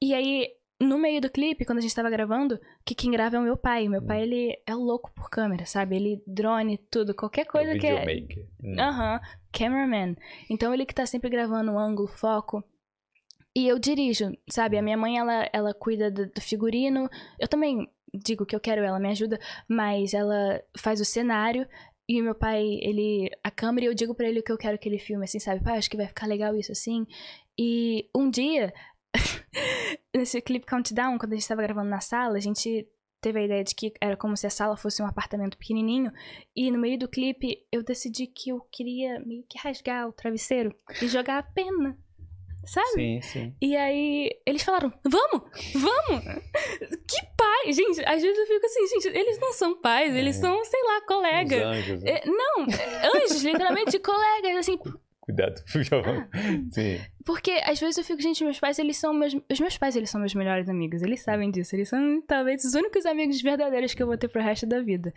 E 0.00 0.14
aí, 0.14 0.48
no 0.80 0.98
meio 0.98 1.20
do 1.20 1.30
clipe, 1.30 1.64
quando 1.64 1.78
a 1.78 1.80
gente 1.80 1.94
tava 1.94 2.10
gravando, 2.10 2.58
que 2.84 2.94
quem 2.94 3.10
grava 3.10 3.36
é 3.36 3.38
o 3.38 3.42
meu 3.42 3.56
pai. 3.56 3.88
Meu 3.88 4.02
pai, 4.02 4.22
ele 4.22 4.58
é 4.66 4.74
louco 4.74 5.12
por 5.14 5.30
câmera, 5.30 5.64
sabe? 5.66 5.96
Ele 5.96 6.22
drone, 6.26 6.78
tudo, 6.90 7.14
qualquer 7.14 7.46
coisa 7.46 7.74
o 7.74 7.78
que 7.78 7.86
é... 7.86 8.00
videomaker. 8.00 8.46
Hum. 8.62 8.80
Aham, 8.80 9.20
cameraman. 9.52 10.16
Então 10.50 10.74
ele 10.74 10.84
que 10.84 10.94
tá 10.94 11.06
sempre 11.06 11.30
gravando 11.30 11.72
o 11.72 11.78
ângulo, 11.78 12.08
foco. 12.08 12.62
E 13.56 13.68
eu 13.68 13.78
dirijo, 13.78 14.32
sabe? 14.50 14.76
A 14.76 14.82
minha 14.82 14.96
mãe, 14.96 15.16
ela, 15.16 15.48
ela 15.52 15.72
cuida 15.72 16.10
do, 16.10 16.26
do 16.26 16.40
figurino. 16.40 17.08
Eu 17.38 17.46
também 17.46 17.88
digo 18.12 18.44
que 18.44 18.54
eu 18.54 18.60
quero, 18.60 18.82
ela 18.82 18.98
me 18.98 19.10
ajuda, 19.10 19.38
mas 19.68 20.12
ela 20.12 20.60
faz 20.76 21.00
o 21.00 21.04
cenário. 21.04 21.66
E 22.08 22.20
o 22.20 22.24
meu 22.24 22.34
pai, 22.34 22.62
ele. 22.82 23.30
A 23.42 23.50
câmera, 23.50 23.86
e 23.86 23.88
eu 23.88 23.94
digo 23.94 24.14
pra 24.14 24.28
ele 24.28 24.40
o 24.40 24.42
que 24.42 24.52
eu 24.52 24.58
quero 24.58 24.76
que 24.76 24.88
ele 24.88 24.98
filme, 24.98 25.24
assim, 25.24 25.38
sabe? 25.38 25.62
Pai, 25.62 25.78
acho 25.78 25.88
que 25.88 25.96
vai 25.96 26.08
ficar 26.08 26.26
legal 26.26 26.54
isso 26.56 26.72
assim. 26.72 27.06
E 27.58 28.08
um 28.14 28.28
dia, 28.28 28.74
nesse 30.14 30.40
clipe 30.40 30.66
Countdown, 30.66 31.18
quando 31.18 31.32
a 31.32 31.36
gente 31.36 31.48
tava 31.48 31.62
gravando 31.62 31.90
na 31.90 32.00
sala, 32.00 32.36
a 32.36 32.40
gente 32.40 32.86
teve 33.20 33.38
a 33.40 33.42
ideia 33.44 33.64
de 33.64 33.74
que 33.74 33.92
era 34.00 34.16
como 34.16 34.36
se 34.36 34.46
a 34.46 34.50
sala 34.50 34.76
fosse 34.76 35.02
um 35.02 35.06
apartamento 35.06 35.56
pequenininho. 35.56 36.12
E 36.54 36.70
no 36.70 36.78
meio 36.78 36.98
do 36.98 37.08
clipe, 37.08 37.66
eu 37.72 37.82
decidi 37.82 38.26
que 38.26 38.50
eu 38.50 38.60
queria 38.70 39.18
meio 39.20 39.44
que 39.48 39.58
rasgar 39.58 40.08
o 40.08 40.12
travesseiro 40.12 40.74
e 41.00 41.08
jogar 41.08 41.38
a 41.38 41.42
pena. 41.42 41.98
Sabe? 42.66 42.88
Sim, 42.94 43.20
sim. 43.20 43.54
E 43.60 43.76
aí, 43.76 44.30
eles 44.46 44.62
falaram: 44.62 44.90
Vamos, 45.04 45.42
vamos! 45.74 46.24
Que 47.06 47.20
pai! 47.36 47.72
Gente, 47.74 48.02
às 48.06 48.22
vezes 48.22 48.38
eu 48.38 48.46
fico 48.46 48.64
assim, 48.66 48.86
gente, 48.88 49.08
eles 49.08 49.38
não 49.38 49.52
são 49.52 49.78
pais, 49.80 50.14
eles 50.16 50.38
É. 50.38 50.40
são, 50.40 50.64
sei 50.64 50.82
lá, 50.82 50.98
Os 50.98 51.04
colega. 51.06 51.66
anjos, 51.68 52.02
né? 52.02 52.10
É, 52.10 52.22
não, 52.26 52.62
anjos, 53.14 53.42
literalmente 53.44 53.98
colegas, 54.00 54.56
assim, 54.56 54.78
Cuidado. 55.24 55.62
Sim. 56.70 57.00
porque 57.24 57.50
às 57.64 57.80
vezes 57.80 57.96
eu 57.96 58.04
fico, 58.04 58.20
gente, 58.20 58.44
meus 58.44 58.60
pais, 58.60 58.78
eles 58.78 58.98
são 58.98 59.14
meus. 59.14 59.34
Os 59.50 59.58
meus 59.58 59.78
pais, 59.78 59.96
eles 59.96 60.10
são 60.10 60.20
meus 60.20 60.34
melhores 60.34 60.68
amigos. 60.68 61.00
Eles 61.02 61.22
sabem 61.22 61.50
disso. 61.50 61.74
Eles 61.74 61.88
são 61.88 62.22
talvez 62.26 62.62
os 62.62 62.74
únicos 62.74 63.06
amigos 63.06 63.40
verdadeiros 63.40 63.94
que 63.94 64.02
eu 64.02 64.06
vou 64.06 64.18
ter 64.18 64.28
pro 64.28 64.42
resto 64.42 64.66
da 64.66 64.82
vida. 64.82 65.14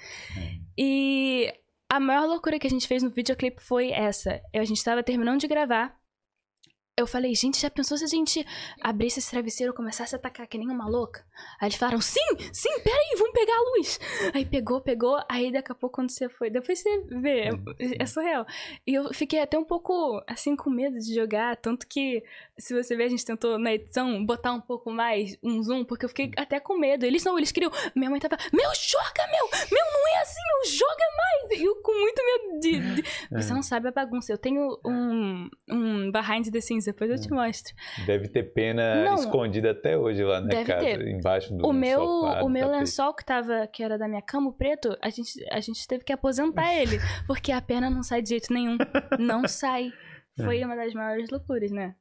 E 0.77 1.53
a 1.89 1.99
maior 1.99 2.25
loucura 2.25 2.57
que 2.57 2.67
a 2.67 2.69
gente 2.69 2.87
fez 2.87 3.03
no 3.03 3.09
videoclipe 3.09 3.61
foi 3.61 3.91
essa. 3.91 4.41
Eu, 4.53 4.61
a 4.61 4.65
gente 4.65 4.81
tava 4.81 5.03
terminando 5.03 5.41
de 5.41 5.47
gravar. 5.47 5.93
Eu 6.99 7.05
falei, 7.05 7.35
gente, 7.35 7.61
já 7.61 7.69
pensou 7.69 7.95
se 7.95 8.03
a 8.03 8.07
gente 8.07 8.43
abrisse 8.81 9.19
esse 9.19 9.29
travesseiro 9.29 9.71
e 9.71 9.75
começasse 9.75 10.15
a 10.15 10.17
atacar 10.17 10.47
que 10.47 10.57
nem 10.57 10.67
uma 10.67 10.89
louca? 10.89 11.23
Aí 11.61 11.67
eles 11.67 11.77
falaram, 11.77 12.01
sim, 12.01 12.19
sim, 12.51 12.79
peraí, 12.83 13.15
vamos 13.19 13.33
pegar 13.33 13.53
a 13.53 13.61
luz. 13.77 13.99
Aí 14.33 14.43
pegou, 14.43 14.81
pegou, 14.81 15.19
aí 15.29 15.51
daqui 15.51 15.71
a 15.71 15.75
pouco 15.75 15.97
quando 15.97 16.09
você 16.09 16.27
foi, 16.27 16.49
depois 16.49 16.79
você 16.79 17.01
vê, 17.21 17.49
é, 17.77 18.01
é 18.01 18.05
surreal. 18.07 18.47
E 18.85 18.95
eu 18.95 19.13
fiquei 19.13 19.39
até 19.39 19.59
um 19.59 19.63
pouco, 19.63 20.19
assim, 20.25 20.55
com 20.55 20.71
medo 20.71 20.97
de 20.97 21.13
jogar, 21.13 21.55
tanto 21.57 21.85
que, 21.85 22.23
se 22.57 22.73
você 22.73 22.95
ver, 22.95 23.03
a 23.03 23.09
gente 23.09 23.23
tentou 23.23 23.59
na 23.59 23.75
edição 23.75 24.25
botar 24.25 24.53
um 24.53 24.61
pouco 24.61 24.89
mais 24.91 25.37
um 25.43 25.61
zoom, 25.61 25.85
porque 25.85 26.05
eu 26.05 26.09
fiquei 26.09 26.31
até 26.35 26.59
com 26.59 26.79
medo. 26.79 27.05
Eles 27.05 27.23
não, 27.23 27.37
eles 27.37 27.51
queriam, 27.51 27.71
minha 27.95 28.09
mãe 28.09 28.19
tava, 28.19 28.37
meu, 28.51 28.71
joga, 28.73 29.27
meu, 29.31 29.47
meu, 29.71 29.85
não 29.93 30.07
é 30.15 30.21
assim, 30.23 30.39
meu, 30.47 30.71
joga 30.71 31.05
mais. 31.15 31.59
E 31.59 31.63
eu 31.63 31.75
com 31.75 31.91
muito 31.93 32.21
medo 32.25 32.59
de... 32.59 33.01
de- 33.03 33.09
Você 33.31 33.53
não 33.53 33.61
sabe 33.61 33.87
a 33.87 33.91
bagunça, 33.91 34.31
eu 34.33 34.37
tenho 34.39 34.79
um, 34.83 35.47
um 35.69 36.11
behind 36.11 36.49
the 36.51 36.59
scenes, 36.59 36.86
depois 36.87 37.09
eu 37.11 37.19
te 37.19 37.29
mostro. 37.29 37.73
Deve 38.05 38.27
ter 38.27 38.43
pena 38.53 39.03
Não. 39.05 39.15
escondida 39.15 39.71
até 39.71 39.97
hoje 39.97 40.23
lá 40.23 40.41
na 40.41 40.47
Deve 40.47 40.65
casa, 40.65 40.83
ter. 40.85 41.07
embaixo 41.07 41.53
do 41.53 41.67
O 41.67 41.71
meu, 41.73 41.99
sofá, 41.99 42.41
o 42.41 42.49
meu 42.49 42.65
tapete. 42.65 42.79
lençol 42.79 43.13
que 43.13 43.25
tava, 43.25 43.67
que 43.67 43.83
era 43.83 43.97
da 43.97 44.07
minha 44.07 44.21
cama, 44.21 44.49
o 44.49 44.53
preto, 44.53 44.97
a 45.01 45.09
gente, 45.09 45.31
a 45.51 45.59
gente 45.59 45.87
teve 45.87 46.03
que 46.03 46.11
aposentar 46.13 46.73
ele, 46.75 46.97
porque 47.27 47.51
a 47.51 47.61
perna 47.61 47.89
não 47.89 48.01
sai 48.03 48.21
de 48.21 48.29
jeito 48.29 48.51
nenhum. 48.53 48.77
Não 49.19 49.47
sai. 49.47 49.91
Foi 50.43 50.63
uma 50.63 50.75
das 50.75 50.93
maiores 50.93 51.29
loucuras, 51.29 51.71
né? 51.71 51.95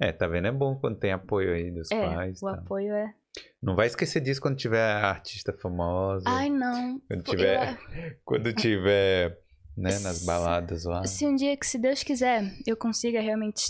É, 0.00 0.10
tá 0.12 0.26
vendo? 0.26 0.48
É 0.48 0.52
bom 0.52 0.76
quando 0.76 0.98
tem 0.98 1.12
apoio 1.12 1.54
aí 1.54 1.70
dos 1.70 1.90
É, 1.90 2.00
pais. 2.14 2.42
o 2.42 2.46
tá. 2.46 2.54
apoio 2.54 2.92
é. 2.92 3.12
Não 3.62 3.74
vai 3.74 3.86
esquecer 3.86 4.20
disso 4.20 4.40
quando 4.40 4.56
tiver 4.56 4.80
artista 4.80 5.52
famosa. 5.52 6.24
Ai, 6.28 6.50
não. 6.50 7.00
quando 7.08 7.22
tiver, 7.22 7.78
quando 8.24 8.52
tiver, 8.52 9.38
né, 9.76 9.90
nas 10.00 10.24
baladas 10.24 10.84
lá. 10.84 11.04
Se 11.04 11.24
um 11.26 11.34
dia 11.34 11.56
que, 11.56 11.66
se 11.66 11.78
Deus 11.78 12.02
quiser, 12.02 12.42
eu 12.66 12.76
consiga 12.76 13.20
realmente 13.20 13.62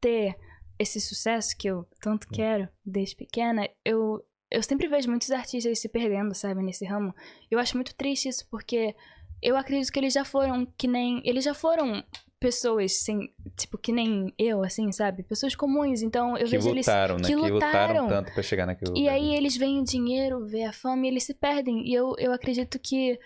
ter 0.00 0.36
esse 0.78 1.00
sucesso 1.00 1.56
que 1.56 1.68
eu 1.68 1.86
tanto 2.00 2.28
quero 2.28 2.68
desde 2.84 3.16
pequena, 3.16 3.68
eu, 3.84 4.22
eu 4.50 4.62
sempre 4.62 4.88
vejo 4.88 5.08
muitos 5.08 5.30
artistas 5.30 5.78
se 5.78 5.88
perdendo, 5.88 6.34
sabe, 6.34 6.62
nesse 6.62 6.84
ramo. 6.84 7.14
Eu 7.50 7.58
acho 7.58 7.76
muito 7.76 7.94
triste 7.94 8.28
isso, 8.28 8.46
porque 8.50 8.94
eu 9.42 9.56
acredito 9.56 9.90
que 9.92 9.98
eles 9.98 10.12
já 10.14 10.24
foram 10.24 10.66
que 10.78 10.86
nem. 10.86 11.20
Eles 11.24 11.44
já 11.44 11.54
foram 11.54 12.02
pessoas 12.38 12.92
sem. 13.02 13.32
Tipo, 13.56 13.78
que 13.78 13.92
nem 13.92 14.32
eu, 14.38 14.62
assim, 14.62 14.92
sabe? 14.92 15.22
Pessoas 15.22 15.54
comuns. 15.54 16.02
Então 16.02 16.36
eu 16.36 16.44
que 16.44 16.52
vejo 16.58 16.68
eles. 16.68 16.86
lutaram, 16.86 17.16
né? 17.16 17.22
que 17.22 17.28
Que 17.28 17.34
lutaram 17.36 18.02
lutaram. 18.02 18.08
tanto 18.08 18.32
pra 18.34 18.42
chegar 18.42 18.66
naquele 18.66 18.90
E 18.92 19.00
lugar. 19.00 19.14
aí 19.14 19.34
eles 19.34 19.56
veem 19.56 19.80
o 19.80 19.84
dinheiro, 19.84 20.46
vê 20.46 20.64
a 20.64 20.72
fama 20.72 21.06
e 21.06 21.08
eles 21.08 21.24
se 21.24 21.34
perdem. 21.34 21.86
E 21.88 21.94
eu, 21.94 22.14
eu 22.18 22.32
acredito 22.32 22.78
que 22.78 23.18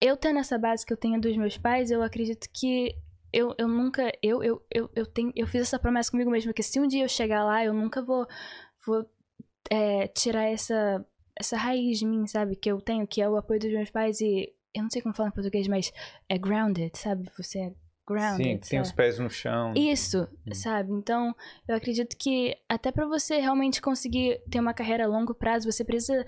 eu 0.00 0.16
tendo 0.16 0.38
essa 0.38 0.58
base 0.58 0.84
que 0.84 0.92
eu 0.92 0.96
tenho 0.96 1.20
dos 1.20 1.36
meus 1.36 1.56
pais, 1.58 1.90
eu 1.90 2.02
acredito 2.02 2.48
que 2.52 2.94
eu, 3.32 3.54
eu 3.58 3.68
nunca. 3.68 4.10
Eu, 4.22 4.42
eu, 4.42 4.66
eu, 4.72 4.90
eu, 4.94 5.06
tenho, 5.06 5.32
eu 5.34 5.46
fiz 5.46 5.62
essa 5.62 5.78
promessa 5.78 6.10
comigo 6.10 6.30
mesma, 6.30 6.52
que 6.52 6.62
se 6.62 6.80
um 6.80 6.86
dia 6.86 7.04
eu 7.04 7.08
chegar 7.08 7.44
lá, 7.44 7.64
eu 7.64 7.72
nunca 7.72 8.02
vou, 8.02 8.26
vou 8.86 9.04
é, 9.70 10.06
tirar 10.08 10.44
essa, 10.44 11.04
essa 11.38 11.56
raiz 11.56 11.98
de 11.98 12.06
mim, 12.06 12.26
sabe? 12.26 12.56
Que 12.56 12.70
eu 12.70 12.80
tenho, 12.80 13.06
que 13.06 13.20
é 13.20 13.28
o 13.28 13.36
apoio 13.36 13.60
dos 13.60 13.70
meus 13.70 13.90
pais 13.90 14.20
e. 14.20 14.52
Eu 14.74 14.82
não 14.82 14.90
sei 14.90 15.00
como 15.00 15.14
falar 15.14 15.30
em 15.30 15.32
português, 15.32 15.66
mas 15.68 15.90
é 16.28 16.36
grounded, 16.36 16.92
sabe? 16.98 17.30
Você 17.38 17.58
é 17.58 17.72
grounded. 18.06 18.62
Sim, 18.62 18.70
tem 18.70 18.80
os 18.80 18.92
pés 18.92 19.18
no 19.18 19.30
chão. 19.30 19.72
Isso, 19.74 20.28
sabe? 20.52 20.92
Então, 20.92 21.34
eu 21.66 21.74
acredito 21.74 22.14
que 22.16 22.54
até 22.68 22.92
pra 22.92 23.06
você 23.06 23.38
realmente 23.38 23.80
conseguir 23.80 24.40
ter 24.50 24.60
uma 24.60 24.74
carreira 24.74 25.04
a 25.04 25.08
longo 25.08 25.34
prazo, 25.34 25.70
você 25.70 25.82
precisa 25.82 26.26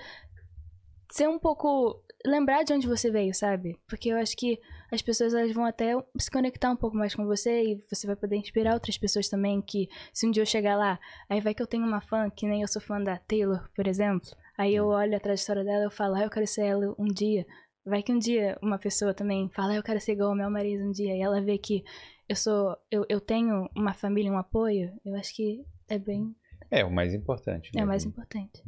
ser 1.10 1.28
um 1.28 1.38
pouco 1.38 2.02
lembrar 2.24 2.62
de 2.64 2.72
onde 2.72 2.86
você 2.86 3.10
veio, 3.10 3.34
sabe? 3.34 3.78
Porque 3.86 4.08
eu 4.08 4.16
acho 4.16 4.36
que 4.36 4.58
as 4.90 5.02
pessoas 5.02 5.34
elas 5.34 5.52
vão 5.52 5.64
até 5.64 5.92
se 6.18 6.30
conectar 6.30 6.70
um 6.70 6.76
pouco 6.76 6.96
mais 6.96 7.14
com 7.14 7.26
você 7.26 7.62
e 7.62 7.84
você 7.90 8.06
vai 8.06 8.16
poder 8.16 8.36
inspirar 8.36 8.74
outras 8.74 8.96
pessoas 8.96 9.28
também 9.28 9.60
que 9.60 9.88
se 10.12 10.26
um 10.26 10.30
dia 10.30 10.42
eu 10.42 10.46
chegar 10.46 10.76
lá, 10.76 10.98
aí 11.28 11.40
vai 11.40 11.54
que 11.54 11.62
eu 11.62 11.66
tenho 11.66 11.86
uma 11.86 12.00
fã 12.00 12.30
que 12.30 12.46
nem 12.46 12.62
eu 12.62 12.68
sou 12.68 12.80
fã 12.80 13.02
da 13.02 13.18
Taylor, 13.18 13.68
por 13.74 13.86
exemplo. 13.86 14.30
Aí 14.56 14.74
eu 14.74 14.86
olho 14.86 15.16
a 15.16 15.20
trajetória 15.20 15.62
dela 15.62 15.82
e 15.82 15.86
eu 15.86 15.90
falo, 15.90 16.16
ah, 16.16 16.22
eu 16.22 16.30
quero 16.30 16.46
ser 16.46 16.66
ela 16.66 16.94
um 16.98 17.06
dia. 17.06 17.46
Vai 17.84 18.02
que 18.02 18.12
um 18.12 18.18
dia 18.18 18.58
uma 18.60 18.78
pessoa 18.78 19.14
também 19.14 19.48
fala, 19.50 19.72
ah, 19.72 19.76
eu 19.76 19.82
quero 19.82 20.00
ser 20.00 20.12
igual 20.12 20.30
ao 20.30 20.36
meu 20.36 20.50
marido 20.50 20.84
um 20.84 20.90
dia. 20.90 21.14
E 21.16 21.20
ela 21.20 21.40
vê 21.40 21.58
que 21.58 21.84
eu 22.28 22.36
sou. 22.36 22.76
Eu, 22.90 23.06
eu 23.08 23.20
tenho 23.20 23.68
uma 23.74 23.94
família, 23.94 24.32
um 24.32 24.36
apoio. 24.36 24.92
Eu 25.04 25.14
acho 25.14 25.34
que 25.34 25.64
é 25.88 25.98
bem. 25.98 26.34
É 26.70 26.84
o 26.84 26.90
mais 26.90 27.14
importante. 27.14 27.70
É 27.72 27.78
né? 27.78 27.84
o 27.84 27.86
mais 27.86 28.04
importante. 28.04 28.62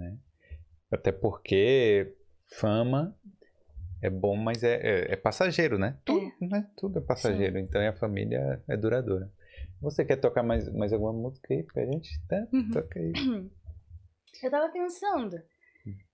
Até 0.91 1.13
porque 1.13 2.17
fama 2.47 3.17
é 4.03 4.11
bom, 4.11 4.37
mas 4.37 4.63
é, 4.63 4.75
é, 4.77 5.13
é 5.13 5.17
passageiro, 5.17 5.79
né? 5.79 5.97
Tudo, 6.05 6.33
né? 6.41 6.67
Tudo 6.77 6.99
é 6.99 7.03
passageiro. 7.03 7.59
Então, 7.59 7.83
e 7.83 7.87
a 7.87 7.93
família 7.93 8.63
é 8.69 8.77
duradoura. 8.77 9.31
Você 9.81 10.05
quer 10.05 10.17
tocar 10.17 10.43
mais, 10.43 10.71
mais 10.73 10.93
alguma 10.93 11.13
música 11.13 11.53
aí 11.53 11.63
pra 11.63 11.85
gente? 11.85 12.11
Tá? 12.29 12.47
Uhum. 12.53 12.71
Toca 12.71 12.99
aí. 12.99 13.13
Eu 14.43 14.51
tava 14.51 14.71
pensando. 14.73 15.37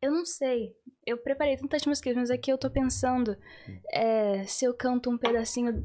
Eu 0.00 0.12
não 0.12 0.24
sei. 0.24 0.72
Eu 1.04 1.18
preparei 1.18 1.56
tantas 1.56 1.84
músicas, 1.84 2.14
mas 2.14 2.30
aqui 2.30 2.50
eu 2.52 2.58
tô 2.58 2.70
pensando 2.70 3.36
é, 3.92 4.44
se 4.44 4.64
eu 4.64 4.74
canto 4.74 5.10
um 5.10 5.18
pedacinho 5.18 5.84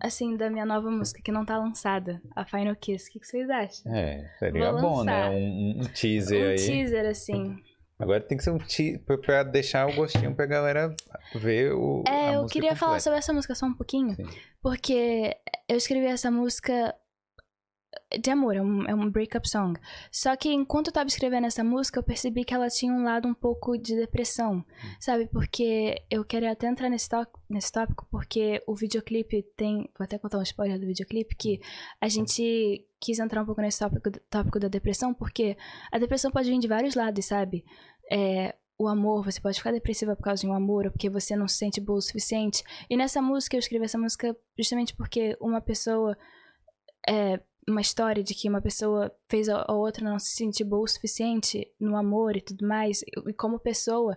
assim 0.00 0.36
da 0.36 0.50
minha 0.50 0.64
nova 0.64 0.90
música 0.90 1.20
que 1.22 1.30
não 1.30 1.44
tá 1.44 1.58
lançada, 1.58 2.20
a 2.34 2.44
Final 2.44 2.74
Kiss. 2.76 3.08
O 3.08 3.12
que, 3.12 3.20
que 3.20 3.26
vocês 3.26 3.48
acham? 3.50 3.94
É, 3.94 4.28
seria 4.38 4.72
Vou 4.72 4.80
bom, 4.80 5.04
né? 5.04 5.28
lançar. 5.28 5.30
Um, 5.32 5.80
um 5.80 5.84
teaser 5.92 6.46
um 6.46 6.50
aí. 6.50 6.56
teaser, 6.56 7.06
assim. 7.06 7.56
Agora 8.00 8.20
tem 8.20 8.38
que 8.38 8.44
ser 8.44 8.50
um 8.50 8.58
teaser 8.58 9.00
pra 9.20 9.42
deixar 9.42 9.86
o 9.86 9.94
gostinho 9.94 10.34
pra 10.34 10.46
galera 10.46 10.94
ver 11.34 11.72
o. 11.72 12.02
É, 12.08 12.36
eu 12.36 12.46
queria 12.46 12.74
falar 12.74 12.92
completa. 12.92 13.00
sobre 13.00 13.18
essa 13.18 13.32
música 13.32 13.54
só 13.54 13.66
um 13.66 13.74
pouquinho. 13.74 14.14
Sim. 14.16 14.26
Porque 14.62 15.36
eu 15.68 15.76
escrevi 15.76 16.06
essa 16.06 16.30
música 16.30 16.94
de 18.20 18.30
amor, 18.30 18.56
é 18.56 18.62
um, 18.62 18.86
é 18.86 18.94
um 18.94 19.10
breakup 19.10 19.48
song. 19.48 19.78
Só 20.10 20.34
que 20.34 20.48
enquanto 20.48 20.88
eu 20.88 20.92
tava 20.92 21.08
escrevendo 21.08 21.46
essa 21.46 21.62
música, 21.62 21.98
eu 21.98 22.02
percebi 22.02 22.44
que 22.44 22.54
ela 22.54 22.68
tinha 22.68 22.92
um 22.92 23.04
lado 23.04 23.28
um 23.28 23.34
pouco 23.34 23.76
de 23.76 23.94
depressão, 23.94 24.64
sabe? 24.98 25.26
Porque 25.26 26.02
eu 26.10 26.24
queria 26.24 26.52
até 26.52 26.66
entrar 26.68 26.88
nesse, 26.88 27.08
nesse 27.48 27.70
tópico, 27.70 28.06
porque 28.10 28.62
o 28.66 28.74
videoclipe 28.74 29.42
tem. 29.56 29.90
Vou 29.98 30.04
até 30.04 30.18
contar 30.18 30.38
um 30.38 30.42
spoiler 30.42 30.78
do 30.78 30.86
videoclipe, 30.86 31.36
que 31.36 31.60
a 32.00 32.08
gente 32.08 32.84
quis 33.00 33.18
entrar 33.18 33.42
um 33.42 33.46
pouco 33.46 33.60
nesse 33.60 33.78
tópico, 33.78 34.10
tópico 34.28 34.60
da 34.60 34.68
depressão, 34.68 35.14
porque 35.14 35.56
a 35.90 35.98
depressão 35.98 36.30
pode 36.30 36.50
vir 36.50 36.58
de 36.58 36.68
vários 36.68 36.94
lados, 36.94 37.24
sabe? 37.24 37.64
É, 38.10 38.54
o 38.78 38.88
amor, 38.88 39.24
você 39.24 39.40
pode 39.40 39.58
ficar 39.58 39.72
depressiva 39.72 40.16
por 40.16 40.22
causa 40.22 40.40
de 40.40 40.46
um 40.46 40.54
amor, 40.54 40.86
ou 40.86 40.90
porque 40.90 41.10
você 41.10 41.36
não 41.36 41.46
se 41.46 41.56
sente 41.56 41.80
boa 41.80 41.98
o 41.98 42.02
suficiente. 42.02 42.62
E 42.88 42.96
nessa 42.96 43.20
música, 43.20 43.56
eu 43.56 43.58
escrevi 43.58 43.84
essa 43.84 43.98
música 43.98 44.36
justamente 44.58 44.94
porque 44.94 45.36
uma 45.40 45.60
pessoa. 45.60 46.16
É, 47.08 47.40
uma 47.68 47.80
história 47.80 48.22
de 48.22 48.34
que 48.34 48.48
uma 48.48 48.60
pessoa 48.60 49.14
fez 49.28 49.48
a, 49.48 49.70
outra 49.70 50.04
não 50.04 50.18
se 50.18 50.34
sentir 50.34 50.64
boa 50.64 50.82
o 50.82 50.88
suficiente 50.88 51.70
no 51.78 51.96
amor 51.96 52.36
e 52.36 52.40
tudo 52.40 52.66
mais, 52.66 53.02
e 53.02 53.32
como 53.34 53.60
pessoa. 53.60 54.16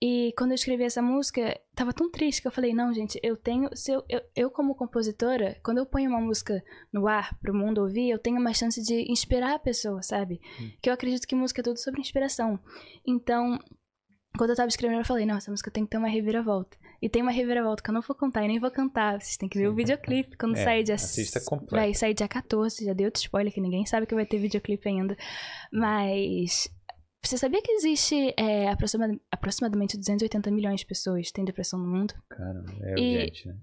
E 0.00 0.32
quando 0.38 0.52
eu 0.52 0.54
escrevi 0.54 0.84
essa 0.84 1.02
música, 1.02 1.60
tava 1.74 1.92
tão 1.92 2.08
triste 2.08 2.40
que 2.40 2.46
eu 2.46 2.52
falei, 2.52 2.72
não, 2.72 2.94
gente, 2.94 3.18
eu 3.22 3.36
tenho. 3.36 3.68
Se 3.74 3.90
eu, 3.90 4.04
eu, 4.08 4.20
eu 4.36 4.50
como 4.50 4.74
compositora, 4.76 5.58
quando 5.64 5.78
eu 5.78 5.86
ponho 5.86 6.08
uma 6.08 6.20
música 6.20 6.62
no 6.92 7.08
ar 7.08 7.36
pro 7.40 7.52
mundo 7.52 7.80
ouvir, 7.80 8.08
eu 8.10 8.18
tenho 8.18 8.38
uma 8.38 8.54
chance 8.54 8.80
de 8.80 9.10
inspirar 9.10 9.54
a 9.54 9.58
pessoa, 9.58 10.00
sabe? 10.02 10.40
Que 10.80 10.88
eu 10.88 10.94
acredito 10.94 11.26
que 11.26 11.34
música 11.34 11.60
é 11.60 11.64
tudo 11.64 11.78
sobre 11.80 12.00
inspiração. 12.00 12.60
Então, 13.04 13.58
quando 14.36 14.50
eu 14.50 14.56
tava 14.56 14.68
escrevendo, 14.68 15.00
eu 15.00 15.04
falei, 15.04 15.26
não, 15.26 15.36
essa 15.36 15.50
música 15.50 15.70
tem 15.70 15.82
que 15.84 15.90
ter 15.90 15.98
uma 15.98 16.08
reviravolta. 16.08 16.76
E 17.02 17.08
tem 17.08 17.22
uma 17.22 17.32
reviravolta 17.32 17.82
que 17.82 17.90
eu 17.90 17.94
não 17.94 18.00
vou 18.00 18.14
contar 18.14 18.44
e 18.44 18.48
nem 18.48 18.60
vou 18.60 18.70
cantar. 18.70 19.20
Vocês 19.20 19.36
têm 19.36 19.48
que 19.48 19.58
ver 19.58 19.64
Sim. 19.66 19.70
o 19.70 19.74
videoclipe 19.74 20.36
quando 20.36 20.56
É, 20.56 20.62
sair 20.64 20.84
dia. 20.84 20.94
assista 20.94 21.40
completo. 21.44 21.74
Vai 21.74 21.92
sair 21.94 22.14
dia 22.14 22.28
14, 22.28 22.84
já 22.84 22.92
dei 22.92 23.06
outro 23.06 23.20
spoiler 23.20 23.52
que 23.52 23.60
ninguém 23.60 23.84
sabe 23.84 24.06
que 24.06 24.14
vai 24.14 24.26
ter 24.26 24.38
videoclipe 24.38 24.88
ainda. 24.88 25.16
Mas. 25.72 26.68
Você 27.22 27.36
sabia 27.36 27.60
que 27.60 27.72
existe 27.72 28.32
é, 28.36 28.68
aproxima- 28.68 29.18
aproximadamente 29.30 29.96
280 29.98 30.50
milhões 30.50 30.80
de 30.80 30.86
pessoas 30.86 31.26
que 31.26 31.32
têm 31.32 31.44
depressão 31.44 31.78
no 31.78 31.86
mundo? 31.86 32.14
Cara, 32.28 32.64
é 32.82 33.00
E- 33.00 33.14
urgente, 33.16 33.48
né? 33.48 33.56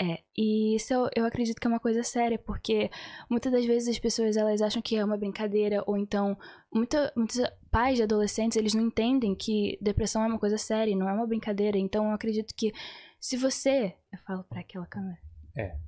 É, 0.00 0.18
e 0.36 0.74
isso 0.74 0.92
eu, 0.92 1.08
eu 1.14 1.24
acredito 1.24 1.60
que 1.60 1.66
é 1.66 1.70
uma 1.70 1.78
coisa 1.78 2.02
séria, 2.02 2.36
porque 2.36 2.90
muitas 3.30 3.52
das 3.52 3.64
vezes 3.64 3.88
as 3.88 3.98
pessoas 4.00 4.36
elas 4.36 4.60
acham 4.60 4.82
que 4.82 4.96
é 4.96 5.04
uma 5.04 5.16
brincadeira, 5.16 5.84
ou 5.86 5.96
então 5.96 6.36
muita, 6.74 7.12
muitos 7.14 7.38
pais 7.70 7.98
de 7.98 8.02
adolescentes 8.02 8.56
eles 8.56 8.74
não 8.74 8.82
entendem 8.82 9.32
que 9.32 9.78
depressão 9.80 10.24
é 10.24 10.26
uma 10.26 10.40
coisa 10.40 10.58
séria, 10.58 10.96
não 10.96 11.08
é 11.08 11.12
uma 11.12 11.26
brincadeira. 11.26 11.78
Então 11.78 12.06
eu 12.06 12.12
acredito 12.12 12.52
que 12.56 12.72
se 13.20 13.36
você. 13.36 13.94
Eu 14.12 14.18
falo 14.26 14.42
pra 14.44 14.60
aquela 14.60 14.86
câmera. 14.86 15.18
Pera. 15.54 15.78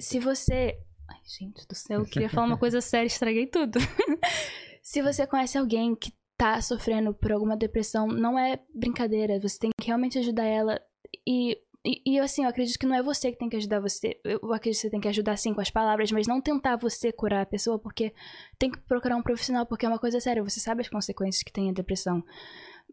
Se 0.00 0.18
você. 0.18 0.78
Ai, 1.08 1.20
gente 1.24 1.66
do 1.66 1.74
céu, 1.74 2.00
eu 2.00 2.06
queria 2.06 2.28
falar 2.28 2.46
uma 2.46 2.58
coisa 2.58 2.80
séria, 2.82 3.06
estraguei 3.06 3.46
tudo. 3.46 3.78
Se 4.82 5.00
você 5.00 5.26
conhece 5.26 5.56
alguém 5.56 5.94
que 5.94 6.12
tá 6.44 6.60
sofrendo 6.60 7.14
por 7.14 7.32
alguma 7.32 7.56
depressão, 7.56 8.06
não 8.06 8.38
é 8.38 8.60
brincadeira. 8.74 9.40
Você 9.40 9.58
tem 9.58 9.70
que 9.80 9.86
realmente 9.86 10.18
ajudar 10.18 10.44
ela. 10.44 10.78
E, 11.26 11.58
e, 11.82 12.02
e, 12.04 12.20
assim, 12.20 12.42
eu 12.42 12.50
acredito 12.50 12.78
que 12.78 12.84
não 12.84 12.94
é 12.94 13.02
você 13.02 13.32
que 13.32 13.38
tem 13.38 13.48
que 13.48 13.56
ajudar 13.56 13.80
você. 13.80 14.20
Eu 14.22 14.52
acredito 14.52 14.76
que 14.76 14.82
você 14.82 14.90
tem 14.90 15.00
que 15.00 15.08
ajudar 15.08 15.38
sim 15.38 15.54
com 15.54 15.62
as 15.62 15.70
palavras, 15.70 16.12
mas 16.12 16.26
não 16.26 16.42
tentar 16.42 16.76
você 16.76 17.10
curar 17.10 17.40
a 17.40 17.46
pessoa, 17.46 17.78
porque 17.78 18.12
tem 18.58 18.70
que 18.70 18.78
procurar 18.80 19.16
um 19.16 19.22
profissional, 19.22 19.64
porque 19.64 19.86
é 19.86 19.88
uma 19.88 19.98
coisa 19.98 20.20
séria. 20.20 20.44
Você 20.44 20.60
sabe 20.60 20.82
as 20.82 20.88
consequências 20.88 21.42
que 21.42 21.52
tem 21.52 21.70
a 21.70 21.72
depressão. 21.72 22.22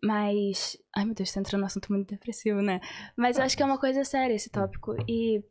Mas. 0.02 0.78
Ai 0.96 1.04
meu 1.04 1.14
Deus, 1.14 1.30
tá 1.30 1.42
entrando 1.42 1.60
num 1.60 1.68
assunto 1.68 1.92
muito 1.92 2.08
depressivo, 2.08 2.62
né? 2.62 2.80
Mas 3.18 3.38
eu 3.38 3.44
acho 3.44 3.58
que 3.58 3.64
é 3.64 3.66
uma 3.66 3.78
coisa 3.78 4.06
séria 4.06 4.34
esse 4.34 4.50
tópico. 4.50 4.96
E 5.10 5.44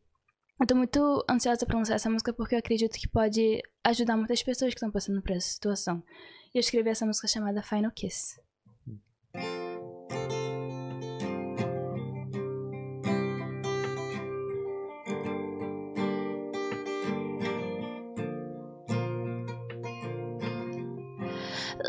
eu 0.59 0.67
tô 0.67 0.75
muito 0.75 1.23
ansiosa 1.29 1.67
pra 1.67 1.77
lançar 1.77 1.97
essa 1.97 2.09
música 2.09 2.33
porque 2.33 2.55
eu 2.55 2.59
acredito 2.59 2.99
que 2.99 3.09
pode 3.09 3.61
ajudar 3.85 4.17
muitas 4.17 4.43
pessoas 4.43 4.73
que 4.73 4.79
estão 4.79 4.91
passando 4.91 5.21
por 5.21 5.33
essa 5.33 5.51
situação. 5.51 6.03
E 6.53 6.59
eu 6.59 6.61
escrevi 6.61 6.91
essa 6.91 7.07
música 7.07 7.29
chamada 7.29 7.63
Final 7.63 7.93
Kiss. 7.93 8.41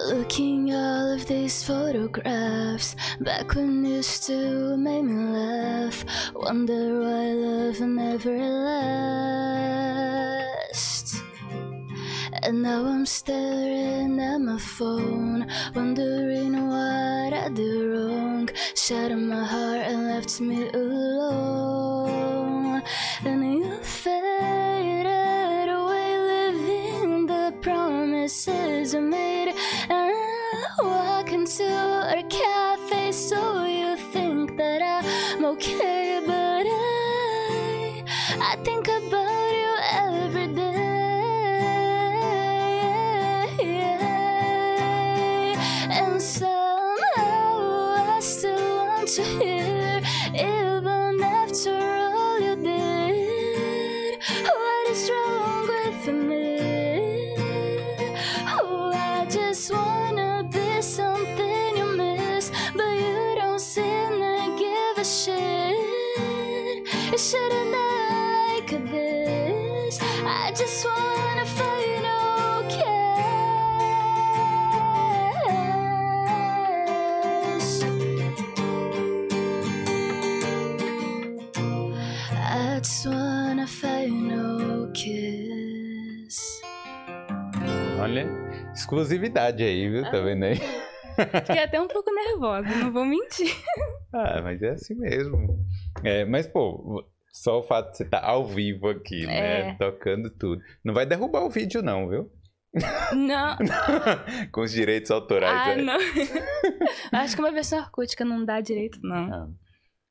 Looking 0.10 0.74
all 0.74 1.16
of 1.16 1.26
these 1.26 1.64
photographs 1.64 2.96
back 3.20 3.56
when 3.56 3.84
you 3.84 4.04
still 4.04 4.78
made 4.78 5.04
me 5.04 5.26
laugh. 5.34 6.06
Wonder 6.36 7.00
why 7.00 7.34
love 7.34 7.82
never 7.82 8.38
lasts. 8.38 9.91
And 12.44 12.64
now 12.64 12.86
I'm 12.86 13.06
staring 13.06 14.20
at 14.20 14.40
my 14.40 14.58
phone, 14.58 15.46
wondering 15.76 16.68
what 16.68 17.34
I 17.34 17.50
did 17.54 17.86
wrong. 17.86 18.50
Shattered 18.76 19.20
my 19.20 19.44
heart 19.44 19.82
and 19.82 20.08
left 20.08 20.42
me 20.42 20.68
alone. 20.70 22.02
And 23.24 23.44
you 23.60 23.78
faded 23.84 25.70
away, 25.70 26.18
living 26.18 27.28
the 27.28 27.54
promises 27.62 28.96
I 28.96 29.00
made. 29.00 29.54
And 29.90 30.12
I 30.12 30.76
walk 30.82 31.32
into 31.32 31.91
Olha, 88.02 88.28
exclusividade 88.74 89.64
aí, 89.64 89.88
viu? 89.88 90.04
Tá 90.04 90.20
vendo 90.20 90.44
aí? 90.44 90.56
Fiquei 91.46 91.64
até 91.64 91.80
um 91.80 91.88
pouco 91.88 92.10
nervosa, 92.12 92.68
não 92.68 92.92
vou 92.92 93.06
mentir. 93.06 93.54
Ah, 94.12 94.42
mas 94.42 94.62
é 94.62 94.72
assim 94.72 94.96
mesmo. 94.96 95.64
É, 96.04 96.26
mas, 96.26 96.48
pô, 96.48 97.06
só 97.32 97.60
o 97.60 97.64
fato 97.64 97.92
de 97.92 97.98
você 97.98 98.04
estar 98.04 98.24
ao 98.24 98.46
vivo 98.46 98.90
aqui, 98.90 99.26
né? 99.28 99.70
É. 99.70 99.74
Tocando 99.76 100.30
tudo. 100.32 100.62
Não 100.84 100.94
vai 100.94 101.06
derrubar 101.06 101.44
o 101.44 101.50
vídeo, 101.50 101.84
não, 101.84 102.10
viu? 102.10 102.32
Não. 103.14 103.58
Com 104.52 104.62
os 104.62 104.72
direitos 104.72 105.12
autorais. 105.12 105.54
Ah, 105.54 105.72
aí. 105.72 105.82
não. 105.82 105.98
Acho 107.20 107.36
que 107.36 107.42
uma 107.42 107.52
versão 107.52 107.80
acústica 107.80 108.26
não 108.26 108.44
dá 108.44 108.62
direito, 108.62 109.00
não. 109.04 109.34
Ah. 109.34 109.48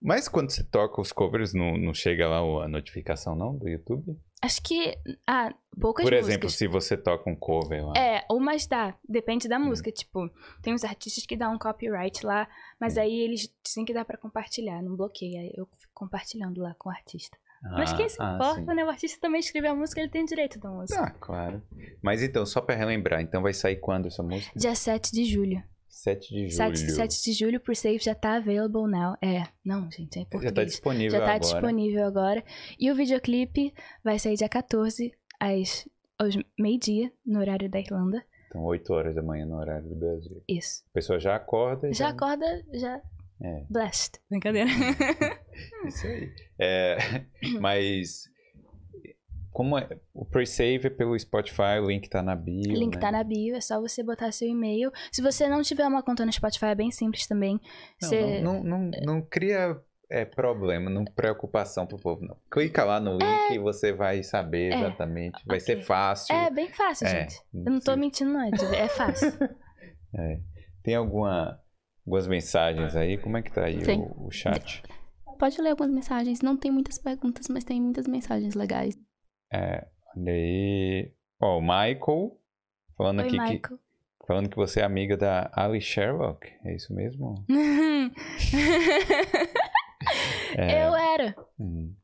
Mas 0.00 0.28
quando 0.28 0.50
você 0.50 0.62
toca 0.64 1.00
os 1.00 1.12
covers, 1.12 1.52
não, 1.52 1.76
não 1.76 1.92
chega 1.92 2.28
lá 2.28 2.38
a 2.64 2.68
notificação, 2.68 3.34
não, 3.34 3.56
do 3.56 3.68
YouTube? 3.68 4.16
Acho 4.42 4.62
que. 4.62 4.96
Ah, 5.26 5.52
poucas 5.78 6.04
Por 6.04 6.12
músicas. 6.12 6.28
exemplo, 6.28 6.50
se 6.50 6.66
você 6.66 6.96
toca 6.96 7.28
um 7.28 7.36
cover 7.36 7.86
lá. 7.86 7.92
É, 7.96 8.24
ou 8.28 8.40
mais 8.40 8.66
dá. 8.66 8.94
Depende 9.08 9.46
Hum. 9.46 9.50
da 9.50 9.58
música. 9.58 9.92
Tipo, 9.92 10.30
tem 10.62 10.72
uns 10.74 10.84
artistas 10.84 11.26
que 11.26 11.36
dão 11.36 11.54
um 11.54 11.58
copyright 11.58 12.24
lá, 12.24 12.48
mas 12.80 12.96
Hum. 12.96 13.00
aí 13.00 13.20
eles 13.20 13.52
dizem 13.62 13.84
que 13.84 13.92
dá 13.92 14.04
pra 14.04 14.16
compartilhar, 14.16 14.80
não 14.82 14.96
bloqueia. 14.96 15.50
Eu 15.54 15.66
fico 15.78 15.92
compartilhando 15.92 16.60
lá 16.62 16.74
com 16.78 16.88
o 16.88 16.92
artista. 16.92 17.36
mas 17.62 17.92
quem 17.92 18.08
se 18.08 18.16
ah, 18.22 18.32
importa, 18.36 18.60
sim. 18.70 18.74
né? 18.74 18.82
O 18.82 18.88
artista 18.88 19.20
também 19.20 19.38
escreveu 19.40 19.72
a 19.72 19.74
música, 19.74 20.00
ele 20.00 20.08
tem 20.08 20.24
direito 20.24 20.58
da 20.58 20.70
música. 20.70 20.98
Ah, 21.02 21.10
claro. 21.10 21.62
Mas 22.02 22.22
então, 22.22 22.46
só 22.46 22.62
pra 22.62 22.74
relembrar, 22.74 23.20
então 23.20 23.42
vai 23.42 23.52
sair 23.52 23.76
quando 23.76 24.06
essa 24.06 24.22
música? 24.22 24.50
Dia 24.58 24.74
7 24.74 25.12
de 25.12 25.26
julho. 25.26 25.62
7 25.90 26.28
de 26.28 26.48
julho. 26.48 26.52
7, 26.52 26.90
7 26.92 27.22
de 27.24 27.32
julho, 27.32 27.60
por 27.60 27.74
Save 27.76 27.98
já 27.98 28.14
tá 28.14 28.36
available 28.36 28.90
now. 28.90 29.16
É, 29.22 29.42
não, 29.64 29.90
gente, 29.90 30.18
é 30.18 30.22
em 30.22 30.24
Já 30.24 30.30
tá 30.30 30.30
português. 30.30 30.66
disponível 30.70 31.10
Já 31.10 31.18
tá 31.18 31.24
agora. 31.34 31.40
disponível 31.40 32.06
agora. 32.06 32.44
E 32.78 32.90
o 32.90 32.94
videoclipe 32.94 33.74
vai 34.02 34.18
sair 34.18 34.36
dia 34.36 34.48
14, 34.48 35.12
às, 35.38 35.86
aos 36.18 36.36
meio-dia, 36.58 37.12
no 37.26 37.40
horário 37.40 37.68
da 37.68 37.80
Irlanda. 37.80 38.24
Então, 38.48 38.62
8 38.64 38.92
horas 38.92 39.14
da 39.14 39.22
manhã 39.22 39.44
no 39.46 39.56
horário 39.56 39.88
do 39.88 39.94
Brasil. 39.96 40.42
Isso. 40.48 40.82
A 40.90 40.94
pessoa 40.94 41.18
já 41.20 41.36
acorda 41.36 41.88
e 41.88 41.92
Já 41.92 42.08
acorda, 42.08 42.64
já. 42.72 43.00
É. 43.42 43.64
Blessed. 43.70 44.20
Brincadeira. 44.28 44.68
Isso 45.86 46.06
aí. 46.06 46.30
É, 46.58 46.96
mas 47.60 48.24
como 49.52 49.76
é, 49.76 49.88
o 50.14 50.24
pre-save 50.24 50.86
é 50.86 50.90
pelo 50.90 51.18
Spotify, 51.18 51.80
o 51.82 51.86
link 51.86 52.08
tá 52.08 52.22
na 52.22 52.36
bio. 52.36 52.72
Link 52.72 52.94
né? 52.94 53.00
tá 53.00 53.10
na 53.10 53.24
bio, 53.24 53.56
é 53.56 53.60
só 53.60 53.80
você 53.80 54.02
botar 54.02 54.30
seu 54.32 54.48
e-mail. 54.48 54.90
Se 55.10 55.20
você 55.20 55.48
não 55.48 55.62
tiver 55.62 55.86
uma 55.86 56.02
conta 56.02 56.24
no 56.24 56.32
Spotify, 56.32 56.66
é 56.66 56.74
bem 56.74 56.90
simples 56.90 57.26
também. 57.26 57.60
Não, 58.00 58.08
Você- 58.08 58.40
não, 58.40 58.62
não, 58.62 58.78
não, 58.78 58.90
não 59.04 59.22
cria 59.22 59.76
é, 60.08 60.24
problema, 60.24 60.90
não 60.90 61.04
preocupação 61.04 61.86
pro 61.86 61.98
povo, 61.98 62.24
não. 62.24 62.36
Clica 62.50 62.84
lá 62.84 62.98
no 63.00 63.12
link 63.12 63.52
e 63.54 63.58
você 63.58 63.92
vai 63.92 64.22
saber 64.22 64.72
É, 64.72 64.78
exatamente. 64.78 65.42
Vai 65.46 65.60
ser 65.60 65.74
ok. 65.74 65.84
fácil. 65.84 66.34
É 66.34 66.50
bem 66.50 66.68
fácil, 66.68 67.06
É, 67.06 67.10
gente. 67.10 67.40
Eu 67.54 67.72
não 67.72 67.80
tô 67.80 67.96
mentindo, 67.96 68.32
não. 68.32 68.40
É 68.42 68.50
É 68.76 68.88
fácil. 68.88 69.30
É. 70.12 70.40
Tem 70.82 70.96
alguma, 70.96 71.60
algumas 72.04 72.26
mensagens 72.26 72.96
aí? 72.96 73.16
Como 73.16 73.36
é 73.36 73.42
que 73.42 73.52
tá 73.52 73.66
aí 73.66 73.78
o, 73.78 74.26
o 74.26 74.30
chat? 74.32 74.82
Pode 75.38 75.60
ler 75.62 75.70
algumas 75.70 75.92
mensagens. 75.92 76.42
Não 76.42 76.56
tem 76.56 76.70
muitas 76.70 76.98
perguntas, 76.98 77.46
mas 77.48 77.62
tem 77.62 77.80
muitas 77.80 78.08
mensagens 78.08 78.54
legais. 78.54 78.98
É, 79.52 79.86
olha 80.16 80.32
aí. 80.32 81.12
Ó, 81.40 81.58
o 81.58 81.60
Michael 81.60 82.38
falando 82.96 83.20
Oi, 83.20 83.26
aqui 83.26 83.36
que, 83.36 83.42
Michael. 83.42 83.78
falando 84.26 84.50
que 84.50 84.56
você 84.56 84.80
é 84.80 84.84
amiga 84.84 85.16
da 85.16 85.50
Ali 85.54 85.80
Sherlock. 85.80 86.46
É 86.64 86.74
isso 86.74 86.94
mesmo? 86.94 87.44
É. 90.56 90.86
Eu 90.86 90.96
era. 90.96 91.36
Hum. 91.58 91.94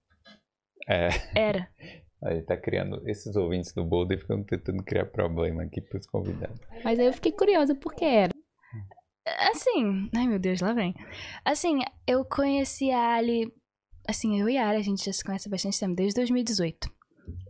É, 0.89 1.09
Era. 1.35 1.69
aí 2.23 2.43
tá 2.43 2.57
criando. 2.57 3.03
Esses 3.09 3.35
ouvintes 3.37 3.73
do 3.73 3.85
Boulder 3.85 4.19
ficam 4.21 4.43
tentando 4.45 4.83
criar 4.85 5.07
problema 5.07 5.63
aqui 5.63 5.81
pros 5.81 6.07
convidados. 6.07 6.61
Mas 6.85 6.99
aí 6.99 7.07
eu 7.07 7.13
fiquei 7.13 7.33
curiosa 7.33 7.75
porque 7.75 8.05
era. 8.05 8.33
Assim, 9.51 10.09
ai 10.15 10.27
meu 10.29 10.39
Deus, 10.39 10.61
lá 10.61 10.73
vem. 10.73 10.95
Assim, 11.45 11.81
eu 12.07 12.25
conheci 12.25 12.91
a 12.91 13.15
Ali. 13.15 13.53
Assim, 14.09 14.41
eu 14.41 14.49
e 14.49 14.57
a 14.57 14.69
Ali, 14.69 14.79
a 14.79 14.85
gente 14.85 15.05
já 15.05 15.13
se 15.13 15.25
conhece 15.25 15.49
há 15.49 15.51
bastante 15.51 15.81
tempo, 15.81 15.97
desde 15.97 16.15
2018. 16.21 16.89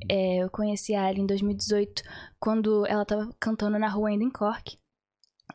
É, 0.09 0.39
eu 0.39 0.51
conheci 0.51 0.95
a 0.95 1.07
Ali 1.07 1.21
em 1.21 1.27
2018, 1.27 2.03
quando 2.39 2.87
ela 2.87 3.05
tava 3.05 3.31
cantando 3.41 3.79
na 3.79 3.89
rua 3.89 4.11
ainda 4.11 4.25
em 4.25 4.31
Cork. 4.31 4.79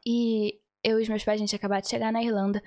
E 0.05 0.59
eu 0.83 0.99
e 0.99 1.03
os 1.03 1.09
meus 1.09 1.23
pais, 1.23 1.39
a 1.39 1.43
gente 1.43 1.55
acabou 1.55 1.79
de 1.79 1.89
chegar 1.89 2.11
na 2.11 2.23
Irlanda. 2.23 2.61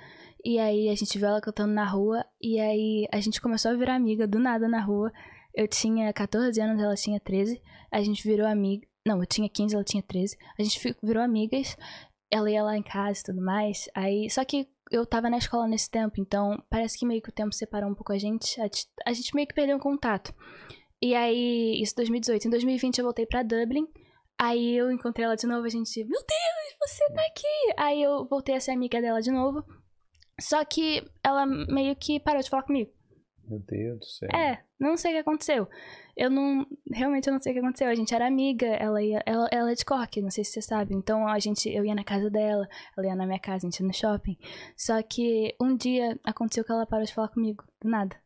E 0.44 0.58
aí 0.58 0.88
a 0.88 0.94
gente 0.94 1.18
viu 1.18 1.28
ela 1.28 1.40
cantando 1.40 1.72
na 1.72 1.84
rua. 1.84 2.24
E 2.40 2.60
aí 2.60 3.06
a 3.12 3.20
gente 3.20 3.40
começou 3.40 3.70
a 3.70 3.74
virar 3.74 3.94
amiga 3.94 4.26
do 4.26 4.38
nada 4.38 4.68
na 4.68 4.80
rua. 4.80 5.12
Eu 5.54 5.68
tinha 5.68 6.12
14 6.12 6.60
anos, 6.60 6.82
ela 6.82 6.94
tinha 6.94 7.20
13. 7.20 7.60
A 7.90 8.02
gente 8.02 8.26
virou 8.26 8.46
amiga. 8.46 8.86
Não, 9.06 9.20
eu 9.20 9.26
tinha 9.26 9.48
15, 9.48 9.74
ela 9.74 9.84
tinha 9.84 10.02
13. 10.02 10.36
A 10.58 10.62
gente 10.62 10.96
virou 11.02 11.22
amigas 11.22 11.76
ela 12.34 12.50
ia 12.50 12.62
lá 12.64 12.76
em 12.76 12.82
casa 12.82 13.20
e 13.20 13.22
tudo 13.22 13.40
mais. 13.40 13.88
Aí, 13.94 14.28
só 14.28 14.44
que 14.44 14.68
eu 14.90 15.06
tava 15.06 15.30
na 15.30 15.38
escola 15.38 15.68
nesse 15.68 15.88
tempo, 15.88 16.20
então 16.20 16.62
parece 16.68 16.98
que 16.98 17.06
meio 17.06 17.22
que 17.22 17.28
o 17.28 17.32
tempo 17.32 17.54
separou 17.54 17.88
um 17.90 17.94
pouco 17.94 18.12
a 18.12 18.18
gente. 18.18 18.60
A, 18.60 18.68
a 19.06 19.12
gente 19.12 19.34
meio 19.34 19.46
que 19.46 19.54
perdeu 19.54 19.76
o 19.76 19.80
contato. 19.80 20.34
E 21.04 21.14
aí, 21.14 21.82
isso 21.82 21.94
2018. 21.96 22.46
Em 22.46 22.50
2020 22.50 22.96
eu 22.96 23.04
voltei 23.04 23.26
pra 23.26 23.42
Dublin. 23.42 23.86
Aí 24.38 24.74
eu 24.74 24.90
encontrei 24.90 25.26
ela 25.26 25.36
de 25.36 25.46
novo, 25.46 25.66
a 25.66 25.68
gente, 25.68 26.02
meu 26.02 26.18
Deus, 26.18 26.78
você 26.80 27.12
tá 27.12 27.20
aqui! 27.26 27.74
Aí 27.76 28.02
eu 28.02 28.26
voltei 28.26 28.54
a 28.54 28.60
ser 28.60 28.70
amiga 28.70 29.02
dela 29.02 29.20
de 29.20 29.30
novo. 29.30 29.62
Só 30.40 30.64
que 30.64 31.06
ela 31.22 31.44
meio 31.44 31.94
que 31.94 32.18
parou 32.18 32.40
de 32.40 32.48
falar 32.48 32.62
comigo. 32.62 32.90
Meu 33.46 33.60
Deus 33.60 33.98
do 33.98 34.04
céu. 34.06 34.28
É, 34.34 34.64
não 34.80 34.96
sei 34.96 35.10
o 35.10 35.14
que 35.16 35.20
aconteceu. 35.20 35.68
Eu 36.16 36.30
não. 36.30 36.66
Realmente 36.90 37.26
eu 37.26 37.34
não 37.34 37.40
sei 37.40 37.52
o 37.52 37.54
que 37.54 37.60
aconteceu. 37.60 37.88
A 37.88 37.94
gente 37.94 38.14
era 38.14 38.26
amiga, 38.26 38.66
ela 38.66 39.02
ia. 39.02 39.22
Ela, 39.26 39.46
ela 39.52 39.72
é 39.72 39.74
de 39.74 39.84
Cork, 39.84 40.22
não 40.22 40.30
sei 40.30 40.42
se 40.42 40.52
você 40.52 40.62
sabe. 40.62 40.94
Então 40.94 41.28
a 41.28 41.38
gente. 41.38 41.68
Eu 41.68 41.84
ia 41.84 41.94
na 41.94 42.02
casa 42.02 42.30
dela, 42.30 42.66
ela 42.96 43.06
ia 43.06 43.14
na 43.14 43.26
minha 43.26 43.38
casa, 43.38 43.66
a 43.66 43.70
gente 43.70 43.78
ia 43.78 43.86
no 43.86 43.92
shopping. 43.92 44.38
Só 44.74 45.02
que 45.02 45.54
um 45.60 45.76
dia 45.76 46.18
aconteceu 46.24 46.64
que 46.64 46.72
ela 46.72 46.86
parou 46.86 47.04
de 47.04 47.12
falar 47.12 47.28
comigo. 47.28 47.62
Do 47.82 47.90
nada. 47.90 48.23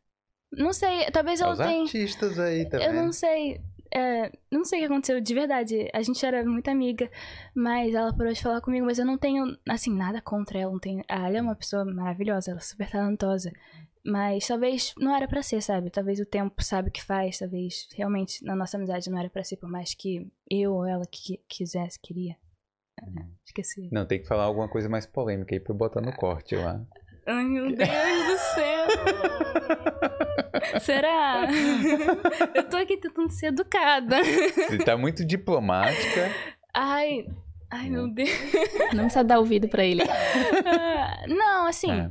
Não 0.53 0.73
sei, 0.73 1.11
talvez 1.11 1.41
ela 1.41 1.53
Os 1.53 1.59
tenha. 1.59 1.83
artistas 1.83 2.39
aí, 2.39 2.69
tá 2.69 2.79
Eu 2.79 2.93
não 2.93 3.13
sei. 3.13 3.61
é, 3.95 4.31
não 4.51 4.65
sei 4.65 4.79
o 4.79 4.83
que 4.83 4.87
aconteceu, 4.93 5.21
de 5.21 5.35
verdade. 5.35 5.89
A 5.93 6.03
gente 6.03 6.25
era 6.25 6.45
muito 6.45 6.69
amiga, 6.69 7.11
mas 7.55 7.95
ela 7.95 8.15
parou 8.17 8.33
de 8.33 8.43
falar 8.43 8.61
comigo. 8.61 8.87
Mas 8.87 8.99
eu 8.99 9.05
não 9.07 9.19
tenho, 9.19 9.57
assim, 9.69 9.95
nada 9.95 10.21
contra 10.21 10.59
ela. 10.59 10.73
Não 10.73 10.79
tenho, 10.79 11.03
a 11.09 11.25
Ali 11.25 11.37
é 11.37 11.43
uma 11.43 11.55
pessoa 11.55 11.85
maravilhosa, 11.85 12.51
ela 12.51 12.61
é 12.61 12.63
super 12.63 12.91
talentosa. 12.91 13.53
Mas 14.07 14.47
talvez 14.47 14.95
não 14.97 15.15
era 15.15 15.29
pra 15.29 15.43
ser, 15.43 15.61
sabe? 15.61 15.91
Talvez 15.91 16.19
o 16.19 16.25
tempo 16.25 16.63
sabe 16.63 16.89
o 16.89 16.93
que 16.93 17.03
faz. 17.03 17.39
Talvez 17.39 17.87
realmente 17.95 18.43
na 18.45 18.57
nossa 18.57 18.77
amizade 18.79 19.11
não 19.11 19.19
era 19.19 19.29
pra 19.29 19.45
ser, 19.45 19.57
por 19.59 19.69
mais 19.71 19.93
que 19.95 20.27
eu 20.51 20.73
ou 20.75 20.87
ela 20.87 21.05
que 21.11 21.39
quisesse, 21.47 21.99
queria. 22.01 22.37
Uhum. 23.03 23.31
Esqueci. 23.45 23.89
Não, 23.93 24.07
tem 24.07 24.21
que 24.21 24.27
falar 24.27 24.45
alguma 24.45 24.69
coisa 24.69 24.89
mais 24.89 25.05
polêmica 25.07 25.55
aí 25.55 25.61
pra 25.61 25.73
eu 25.73 25.77
botar 25.77 26.01
no 26.01 26.13
corte 26.17 26.57
lá. 26.57 26.83
Ai, 27.27 27.45
meu 27.45 27.67
Deus 27.67 27.79
do 28.59 28.63
céu! 28.63 28.87
Será? 30.81 31.47
eu 32.55 32.69
tô 32.69 32.77
aqui 32.77 32.97
tentando 32.97 33.31
ser 33.31 33.47
educada. 33.47 34.23
Você 34.23 34.79
tá 34.79 34.97
muito 34.97 35.25
diplomática. 35.25 36.33
Ai, 36.75 37.27
ai, 37.71 37.89
meu 37.89 38.09
Deus. 38.09 38.31
Não 38.93 39.05
precisa 39.05 39.25
dar 39.25 39.39
ouvido 39.39 39.69
pra 39.69 39.85
ele. 39.85 40.03
Ah, 40.03 41.25
não, 41.27 41.67
assim, 41.67 41.91
É, 41.91 42.11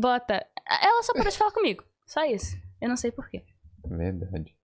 bota. 0.00 0.44
Ela 0.82 1.02
só 1.02 1.12
parou 1.12 1.30
de 1.30 1.38
falar 1.38 1.52
comigo. 1.52 1.84
Só 2.06 2.24
isso. 2.24 2.56
Eu 2.80 2.88
não 2.88 2.96
sei 2.96 3.10
porquê. 3.10 3.42
verdade. 3.84 4.54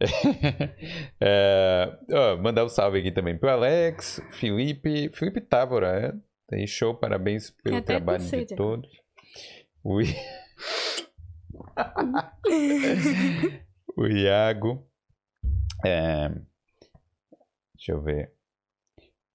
É, 1.20 1.96
ó, 2.12 2.36
mandar 2.38 2.64
um 2.64 2.68
salve 2.68 2.98
aqui 2.98 3.12
também 3.12 3.38
pro 3.38 3.50
Alex, 3.50 4.20
Felipe, 4.32 5.10
Felipe 5.14 5.40
Távora, 5.40 6.00
é? 6.00 6.12
Tem 6.48 6.66
show, 6.66 6.94
parabéns 6.94 7.50
pelo 7.62 7.76
até 7.76 7.94
trabalho 7.94 8.24
de 8.24 8.56
todos. 8.56 8.90
O, 9.82 10.00
I- 10.00 10.14
o 13.96 14.06
Iago. 14.06 14.86
É, 15.84 16.28
deixa 17.74 17.92
eu 17.92 18.02
ver. 18.02 18.32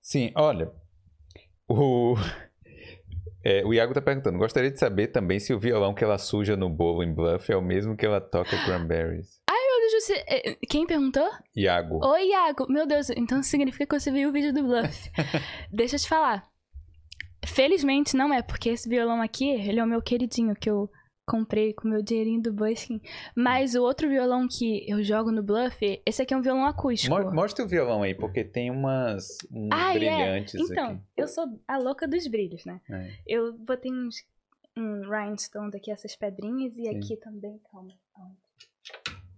Sim, 0.02 0.32
olha. 0.36 0.72
O, 1.68 2.16
é, 3.44 3.66
o 3.66 3.74
Iago 3.74 3.94
tá 3.94 4.02
perguntando. 4.02 4.38
Gostaria 4.38 4.70
de 4.72 4.80
saber 4.80 5.08
também 5.08 5.40
se 5.40 5.54
o 5.54 5.60
violão 5.60 5.94
que 5.96 6.04
ela 6.04 6.18
suja 6.20 6.56
no 6.56 6.70
bolo 6.70 7.02
em 7.04 7.12
Bluff 7.14 7.52
é 7.52 7.56
o 7.58 7.62
mesmo 7.62 7.98
que 7.98 8.06
ela 8.06 8.22
toca 8.22 8.56
Cranberries. 8.66 9.42
Meu 9.50 9.92
Deus, 9.92 10.04
você... 10.06 10.24
eh, 10.28 10.58
Quem 10.68 10.88
perguntou? 10.88 11.30
Iago. 11.56 12.04
Oi, 12.06 12.30
Iago. 12.30 12.66
Meu 12.72 12.88
Deus, 12.88 13.10
então 13.12 13.44
significa 13.44 13.86
que 13.86 14.00
você 14.00 14.12
viu 14.12 14.30
o 14.30 14.32
vídeo 14.32 14.52
do 14.54 14.64
Bluff. 14.64 15.12
Deixa 15.72 15.96
eu 15.96 16.00
te 16.00 16.08
falar. 16.08 16.48
Felizmente 17.46 18.16
não 18.16 18.34
é, 18.34 18.42
porque 18.42 18.70
esse 18.70 18.88
violão 18.90 19.22
aqui, 19.22 19.48
ele 19.50 19.80
é 19.80 19.84
o 19.84 19.88
meu 19.88 20.02
queridinho 20.02 20.56
que 20.56 20.70
eu 20.70 20.90
comprei 21.28 21.74
com 21.74 21.88
o 21.88 21.92
meu 21.92 22.04
dinheirinho 22.04 22.42
do 22.42 22.54
Busking. 22.54 23.02
Mas 23.36 23.74
o 23.74 23.82
outro 23.82 24.08
violão 24.08 24.48
que 24.48 24.88
eu 24.90 25.04
jogo 25.04 25.32
no 25.32 25.42
Bluff, 25.42 25.76
esse 26.06 26.22
aqui 26.22 26.34
é 26.34 26.38
um 26.38 26.42
violão 26.42 26.66
acústico. 26.68 27.16
Mo- 27.16 27.32
Mostra 27.34 27.66
o 27.66 27.68
violão 27.68 28.04
aí, 28.04 28.14
porque 28.14 28.44
tem 28.44 28.70
umas 28.70 29.38
uns 29.52 29.70
Ah, 29.72 29.92
é. 29.92 29.94
brilhantes 29.98 30.54
Então, 30.70 30.92
aqui. 30.92 31.02
eu 31.18 31.28
sou 31.28 31.46
a 31.68 31.78
louca 31.78 32.08
dos 32.08 32.28
brilhos, 32.28 32.64
né? 32.66 32.80
É. 32.90 33.10
Eu 33.28 33.54
botei 33.58 33.92
uns 33.92 34.16
um 34.78 35.02
rhinestones 35.10 35.74
aqui, 35.74 35.90
essas 35.90 36.16
pedrinhas, 36.16 36.78
e 36.78 36.84
Sim. 36.84 36.98
aqui 36.98 37.18
também, 37.18 37.60
calma, 37.72 37.94
calma. 38.14 38.36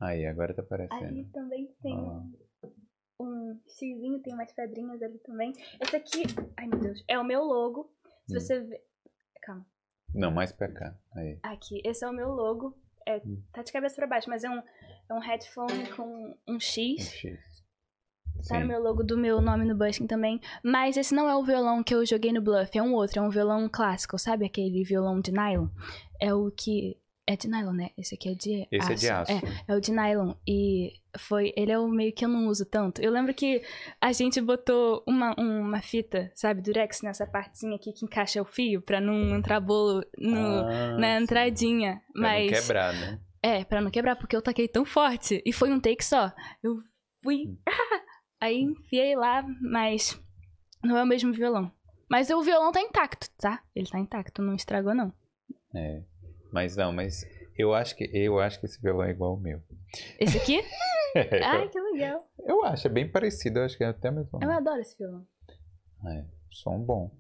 Aí, 0.02 0.26
agora 0.26 0.54
tá 0.54 0.62
aparecendo. 0.64 1.24
também 1.32 1.70
tem 1.82 1.96
Ah. 1.96 2.24
um 3.20 3.60
xizinho, 3.68 4.20
tem 4.22 4.36
mais 4.36 4.52
pedrinhas 4.54 5.02
ali 5.02 5.18
também. 5.20 5.54
Esse 5.82 5.96
aqui, 5.96 6.24
ai 6.58 6.68
meu 6.68 6.80
Deus, 6.80 7.04
é 7.08 7.18
o 7.18 7.24
meu 7.24 7.44
logo. 7.44 7.92
Se 8.28 8.36
Hum. 8.36 8.40
você 8.40 8.60
ver. 8.62 8.82
Calma. 9.42 9.66
Não, 10.14 10.32
mais 10.32 10.52
pra 10.52 10.68
cá. 10.72 10.98
Aí. 11.16 11.40
Aqui, 11.44 11.82
esse 11.86 12.04
é 12.04 12.10
o 12.10 12.14
meu 12.14 12.30
logo. 12.30 12.78
É, 13.06 13.18
Hum. 13.26 13.42
tá 13.54 13.62
de 13.64 13.72
cabeça 13.72 13.96
pra 13.96 14.08
baixo, 14.08 14.30
mas 14.30 14.44
é 14.44 14.50
um, 14.50 14.62
é 15.10 15.14
um 15.14 15.20
headphone 15.20 15.88
com 15.96 16.04
um 16.48 16.56
Um 16.56 16.60
X. 16.60 17.10
X. 17.10 17.40
Tá 18.48 18.56
no 18.56 18.62
Sim. 18.62 18.68
meu 18.68 18.82
logo 18.84 19.04
do 19.04 19.18
meu 19.18 19.42
nome 19.42 19.66
no 19.66 19.76
busking 19.76 20.06
também. 20.06 20.40
Mas 20.64 20.96
esse 20.96 21.14
não 21.16 21.28
é 21.30 21.36
o 21.36 21.44
violão 21.44 21.82
que 21.84 21.96
eu 21.96 22.06
joguei 22.06 22.32
no 22.32 22.42
Bluff, 22.42 22.78
é 22.78 22.84
um 22.84 22.94
outro, 22.94 23.20
é 23.20 23.22
um 23.22 23.30
violão 23.32 23.68
clássico, 23.68 24.18
sabe 24.20 24.46
aquele 24.46 24.84
violão 24.84 25.20
de 25.20 25.32
nylon? 25.32 25.68
É 26.22 26.34
o 26.34 26.52
que. 26.52 27.00
É 27.30 27.36
de 27.36 27.50
nylon, 27.50 27.74
né? 27.74 27.90
Esse 27.98 28.16
aqui 28.16 28.30
é 28.30 28.34
de 28.34 28.66
Esse 28.72 28.84
aço. 28.84 28.92
é 28.94 28.96
de 28.96 29.10
aço. 29.10 29.32
É, 29.34 29.42
é 29.68 29.76
o 29.76 29.82
de 29.82 29.92
nylon. 29.92 30.34
E 30.48 30.94
foi. 31.18 31.52
Ele 31.58 31.74
é 31.74 31.78
o 31.78 31.86
meio 31.90 32.14
que 32.14 32.24
eu 32.24 32.30
não 32.30 32.48
uso 32.48 32.66
tanto. 32.66 33.02
Eu 33.02 33.12
lembro 33.12 33.34
que 33.34 33.62
a 34.00 34.14
gente 34.14 34.40
botou 34.40 35.04
uma, 35.06 35.36
uma 35.38 35.82
fita, 35.82 36.32
sabe, 36.34 36.62
durex 36.62 37.02
nessa 37.02 37.28
partezinha 37.28 37.76
aqui 37.76 37.92
que 37.92 38.06
encaixa 38.06 38.42
o 38.42 38.46
fio 38.46 38.82
pra 38.82 39.02
não 39.02 39.36
entrar 39.36 39.60
bolo 39.60 40.06
no, 40.18 40.38
Ah, 40.38 40.98
na 40.98 41.20
entradinha. 41.20 42.02
Pra 42.14 42.22
Mas. 42.22 42.50
não 42.52 42.60
quebrar, 42.62 42.94
né? 42.94 43.20
É, 43.44 43.64
pra 43.66 43.82
não 43.82 43.92
quebrar, 43.92 44.16
porque 44.16 44.36
eu 44.36 44.42
taquei 44.42 44.68
tão 44.70 44.86
forte. 44.86 45.42
E 45.46 45.52
foi 45.52 45.70
um 45.72 45.80
take 45.82 46.06
só. 46.06 46.32
Eu 46.64 46.78
fui. 47.22 47.44
Hum. 47.48 47.58
Aí 48.40 48.62
enfiei 48.62 49.16
lá, 49.18 49.44
mas 49.62 50.18
não 50.84 50.96
é 50.98 51.04
o 51.04 51.08
mesmo 51.08 51.34
violão. 51.34 51.70
Mas 52.10 52.30
o 52.30 52.42
violão 52.42 52.72
tá 52.72 52.80
intacto, 52.80 53.30
tá? 53.38 53.62
Ele 53.76 53.88
tá 53.90 54.00
intacto, 54.00 54.42
não 54.42 54.54
estragou, 54.56 54.96
não. 54.96 55.12
É. 55.76 56.02
Mas 56.52 56.76
não, 56.76 56.92
mas 56.94 57.26
eu 57.58 57.74
acho 57.74 57.96
que 57.96 58.10
eu 58.14 58.40
acho 58.40 58.60
que 58.60 58.66
esse 58.66 58.82
violão 58.82 59.04
é 59.06 59.12
igual 59.12 59.32
ao 59.32 59.40
meu. 59.40 59.62
Esse 60.20 60.38
aqui? 60.38 60.62
Ai, 61.44 61.68
que 61.70 61.80
legal. 61.80 62.28
Eu 62.46 62.64
acho, 62.66 62.88
é 62.88 62.90
bem 62.90 63.10
parecido, 63.10 63.60
eu 63.60 63.66
acho 63.66 63.78
que 63.78 63.84
é 63.84 63.88
até 63.88 64.12
mesmo. 64.12 64.40
Eu 64.42 64.52
adoro 64.52 64.80
esse 64.80 64.98
violão. 64.98 65.26
É, 66.08 66.24
som 66.52 66.80
bom. 66.80 67.12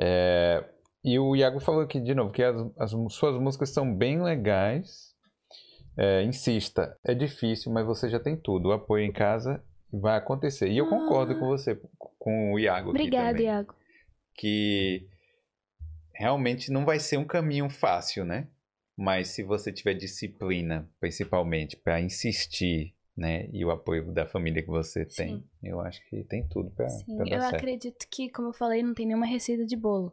É, 0.00 0.64
e 1.04 1.18
o 1.18 1.34
Iago 1.36 1.60
falou 1.60 1.82
aqui 1.82 2.00
de 2.00 2.14
novo 2.14 2.32
que 2.32 2.42
as, 2.42 2.56
as 2.78 2.90
suas 3.12 3.40
músicas 3.40 3.70
são 3.70 3.94
bem 3.94 4.22
legais. 4.22 5.10
É, 5.96 6.22
insista, 6.22 6.96
é 7.04 7.14
difícil, 7.14 7.70
mas 7.72 7.84
você 7.86 8.08
já 8.08 8.18
tem 8.18 8.36
tudo. 8.36 8.68
O 8.68 8.72
apoio 8.72 9.04
em 9.04 9.12
casa 9.12 9.62
vai 9.92 10.16
acontecer. 10.16 10.68
E 10.68 10.78
eu 10.78 10.88
concordo 10.88 11.32
Ah. 11.32 11.38
com 11.38 11.46
você, 11.46 11.78
com 12.18 12.52
o 12.54 12.58
Iago. 12.58 12.90
aqui 12.90 12.98
Obrigada, 13.00 13.32
também, 13.32 13.46
Iago. 13.46 13.74
Que 14.34 15.06
realmente 16.20 16.70
não 16.70 16.84
vai 16.84 17.00
ser 17.00 17.16
um 17.16 17.24
caminho 17.24 17.70
fácil, 17.70 18.26
né? 18.26 18.46
Mas 18.94 19.28
se 19.28 19.42
você 19.42 19.72
tiver 19.72 19.94
disciplina, 19.94 20.86
principalmente, 21.00 21.78
para 21.78 21.98
insistir, 21.98 22.94
né? 23.16 23.48
E 23.50 23.64
o 23.64 23.70
apoio 23.70 24.12
da 24.12 24.26
família 24.26 24.62
que 24.62 24.68
você 24.68 25.06
tem, 25.06 25.38
Sim. 25.38 25.44
eu 25.62 25.80
acho 25.80 26.06
que 26.10 26.22
tem 26.24 26.46
tudo 26.46 26.70
para 26.72 26.90
Sim, 26.90 27.16
dar 27.16 27.26
eu 27.26 27.40
certo. 27.40 27.54
acredito 27.54 28.06
que, 28.10 28.28
como 28.28 28.48
eu 28.48 28.52
falei, 28.52 28.82
não 28.82 28.92
tem 28.92 29.06
nenhuma 29.06 29.24
receita 29.24 29.64
de 29.64 29.74
bolo. 29.74 30.12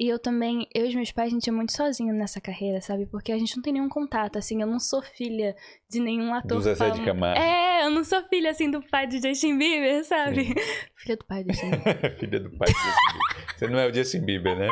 E 0.00 0.08
eu 0.08 0.16
também, 0.16 0.68
eu 0.72 0.86
e 0.86 0.88
os 0.90 0.94
meus 0.94 1.10
pais, 1.10 1.32
a 1.32 1.34
gente 1.34 1.50
é 1.50 1.52
muito 1.52 1.76
sozinho 1.76 2.14
nessa 2.14 2.40
carreira, 2.40 2.80
sabe? 2.80 3.04
Porque 3.06 3.32
a 3.32 3.38
gente 3.38 3.56
não 3.56 3.62
tem 3.64 3.72
nenhum 3.72 3.88
contato, 3.88 4.38
assim, 4.38 4.62
eu 4.62 4.66
não 4.68 4.78
sou 4.78 5.02
filha 5.02 5.56
de 5.90 5.98
nenhum 5.98 6.32
ator 6.32 6.58
Do 6.58 6.62
Zezé 6.62 6.90
de 6.90 7.04
Camargo. 7.04 7.42
É, 7.42 7.84
eu 7.84 7.90
não 7.90 8.04
sou 8.04 8.22
filha, 8.28 8.52
assim, 8.52 8.70
do 8.70 8.80
pai 8.80 9.08
de 9.08 9.20
Justin 9.20 9.58
Bieber, 9.58 10.04
sabe? 10.04 10.54
filha 10.94 11.16
do 11.16 11.24
pai 11.24 11.42
do 11.42 11.52
Justin 11.52 11.70
Bieber. 11.70 12.14
Filha 12.16 12.38
do 12.38 12.50
pai 12.56 12.68
do 12.68 12.78
Justin 12.78 13.12
Bieber. 13.12 13.27
Você 13.58 13.66
não 13.66 13.78
é 13.78 13.88
o 13.88 13.92
Justin 13.94 14.20
Bieber, 14.24 14.56
né? 14.56 14.68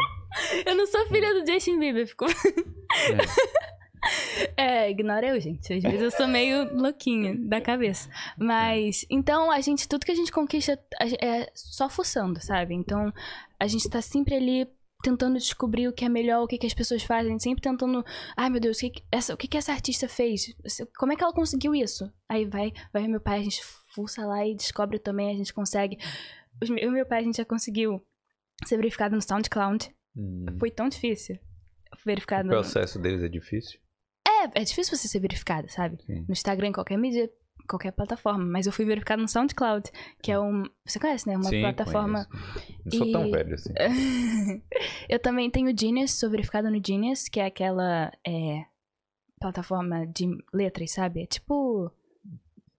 eu 0.65 0.77
não 0.77 0.87
sou 0.87 1.07
filha 1.09 1.35
do 1.35 1.51
Justin 1.51 1.79
Bieber, 1.79 2.07
ficou... 2.07 2.29
É, 4.57 4.89
ignora 4.91 5.27
eu, 5.27 5.41
gente. 5.41 5.73
Às 5.73 5.83
vezes 5.83 6.01
eu 6.01 6.11
sou 6.13 6.29
meio 6.29 6.73
louquinha 6.77 7.35
da 7.37 7.61
cabeça. 7.61 8.09
Mas, 8.39 9.05
então, 9.11 9.51
a 9.51 9.61
gente, 9.61 9.89
tudo 9.89 10.07
que 10.07 10.13
a 10.13 10.15
gente 10.15 10.31
conquista 10.31 10.79
é 11.21 11.51
só 11.55 11.89
fuçando, 11.89 12.41
sabe? 12.41 12.75
Então, 12.75 13.13
a 13.59 13.67
gente 13.67 13.89
tá 13.91 14.01
sempre 14.01 14.37
ali 14.37 14.69
tentando 15.03 15.37
descobrir 15.39 15.89
o 15.89 15.93
que 15.93 16.05
é 16.05 16.09
melhor, 16.09 16.43
o 16.43 16.47
que, 16.47 16.59
que 16.59 16.67
as 16.67 16.75
pessoas 16.75 17.03
fazem, 17.03 17.39
sempre 17.39 17.61
tentando, 17.63 18.05
ai 18.37 18.49
meu 18.49 18.61
Deus, 18.61 18.77
o 18.77 18.81
que, 18.81 18.91
que- 18.91 19.03
essa, 19.11 19.35
o 19.35 19.37
que, 19.37 19.49
que 19.49 19.57
essa 19.57 19.73
artista 19.73 20.09
fez? 20.09 20.55
Como 20.97 21.13
é 21.13 21.17
que 21.17 21.23
ela 21.25 21.33
conseguiu 21.33 21.75
isso? 21.75 22.11
Aí 22.29 22.45
vai, 22.45 22.73
vai 22.93 23.07
meu 23.09 23.21
pai, 23.21 23.41
a 23.41 23.43
gente 23.43 23.63
fuça 23.95 24.25
lá 24.25 24.47
e 24.47 24.55
descobre 24.55 24.99
também, 24.99 25.31
a 25.31 25.37
gente 25.37 25.53
consegue. 25.53 25.99
Eu 26.61 26.91
e 26.91 26.91
meu 26.91 27.07
pai, 27.07 27.21
a 27.21 27.25
gente 27.25 27.37
já 27.37 27.45
conseguiu 27.45 28.01
ser 28.65 28.77
verificado 28.77 29.15
no 29.15 29.23
SoundCloud. 29.23 29.91
Hum, 30.16 30.47
Foi 30.59 30.70
tão 30.70 30.89
difícil. 30.89 31.39
Verificado 32.05 32.49
o 32.49 32.51
processo 32.53 32.99
deles 33.01 33.23
é 33.23 33.28
difícil? 33.28 33.81
é, 34.28 34.61
é 34.61 34.65
difícil 34.65 34.97
você 34.97 35.09
ser 35.09 35.19
verificado, 35.20 35.69
sabe? 35.70 35.99
Sim. 36.05 36.24
No 36.28 36.33
Instagram, 36.33 36.69
em 36.69 36.73
qualquer 36.73 36.97
mídia, 36.97 37.31
qualquer 37.69 37.91
plataforma. 37.93 38.45
Mas 38.45 38.66
eu 38.66 38.73
fui 38.73 38.85
verificado 38.85 39.20
no 39.23 39.28
SoundCloud, 39.28 39.91
que 40.23 40.31
é 40.31 40.39
um. 40.39 40.65
Você 40.85 40.99
conhece, 41.01 41.27
né? 41.27 41.37
Uma 41.37 41.45
Sim, 41.51 41.61
plataforma. 41.62 42.27
conheço. 42.27 42.83
Não 42.85 42.93
sou 42.99 43.12
tão 43.12 43.27
E- 43.27 43.31
velho 43.31 43.55
assim. 43.55 43.73
eu 45.09 45.19
também 45.19 45.51
tenho 45.51 45.77
Genius, 45.78 46.12
sou 46.12 46.31
verificada 46.31 46.70
no 46.70 46.81
Genius, 46.85 47.28
que 47.28 47.41
é 47.41 47.47
aquela 47.47 48.12
é, 48.27 48.65
plataforma 49.41 50.07
de 50.07 50.27
letras, 50.53 50.93
sabe? 50.93 51.23
É 51.23 51.27
tipo. 51.27 51.91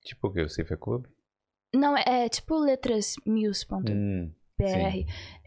Tipo 0.04 0.28
o 0.28 0.34
que? 0.34 0.42
O 0.42 0.50
Cifra 0.50 0.78
Club? 0.78 1.06
Não, 1.76 1.98
é, 1.98 2.04
é 2.26 2.30
tipo 2.30 2.58
letrasmuse.br. 2.60 3.92
Hum, 3.92 4.32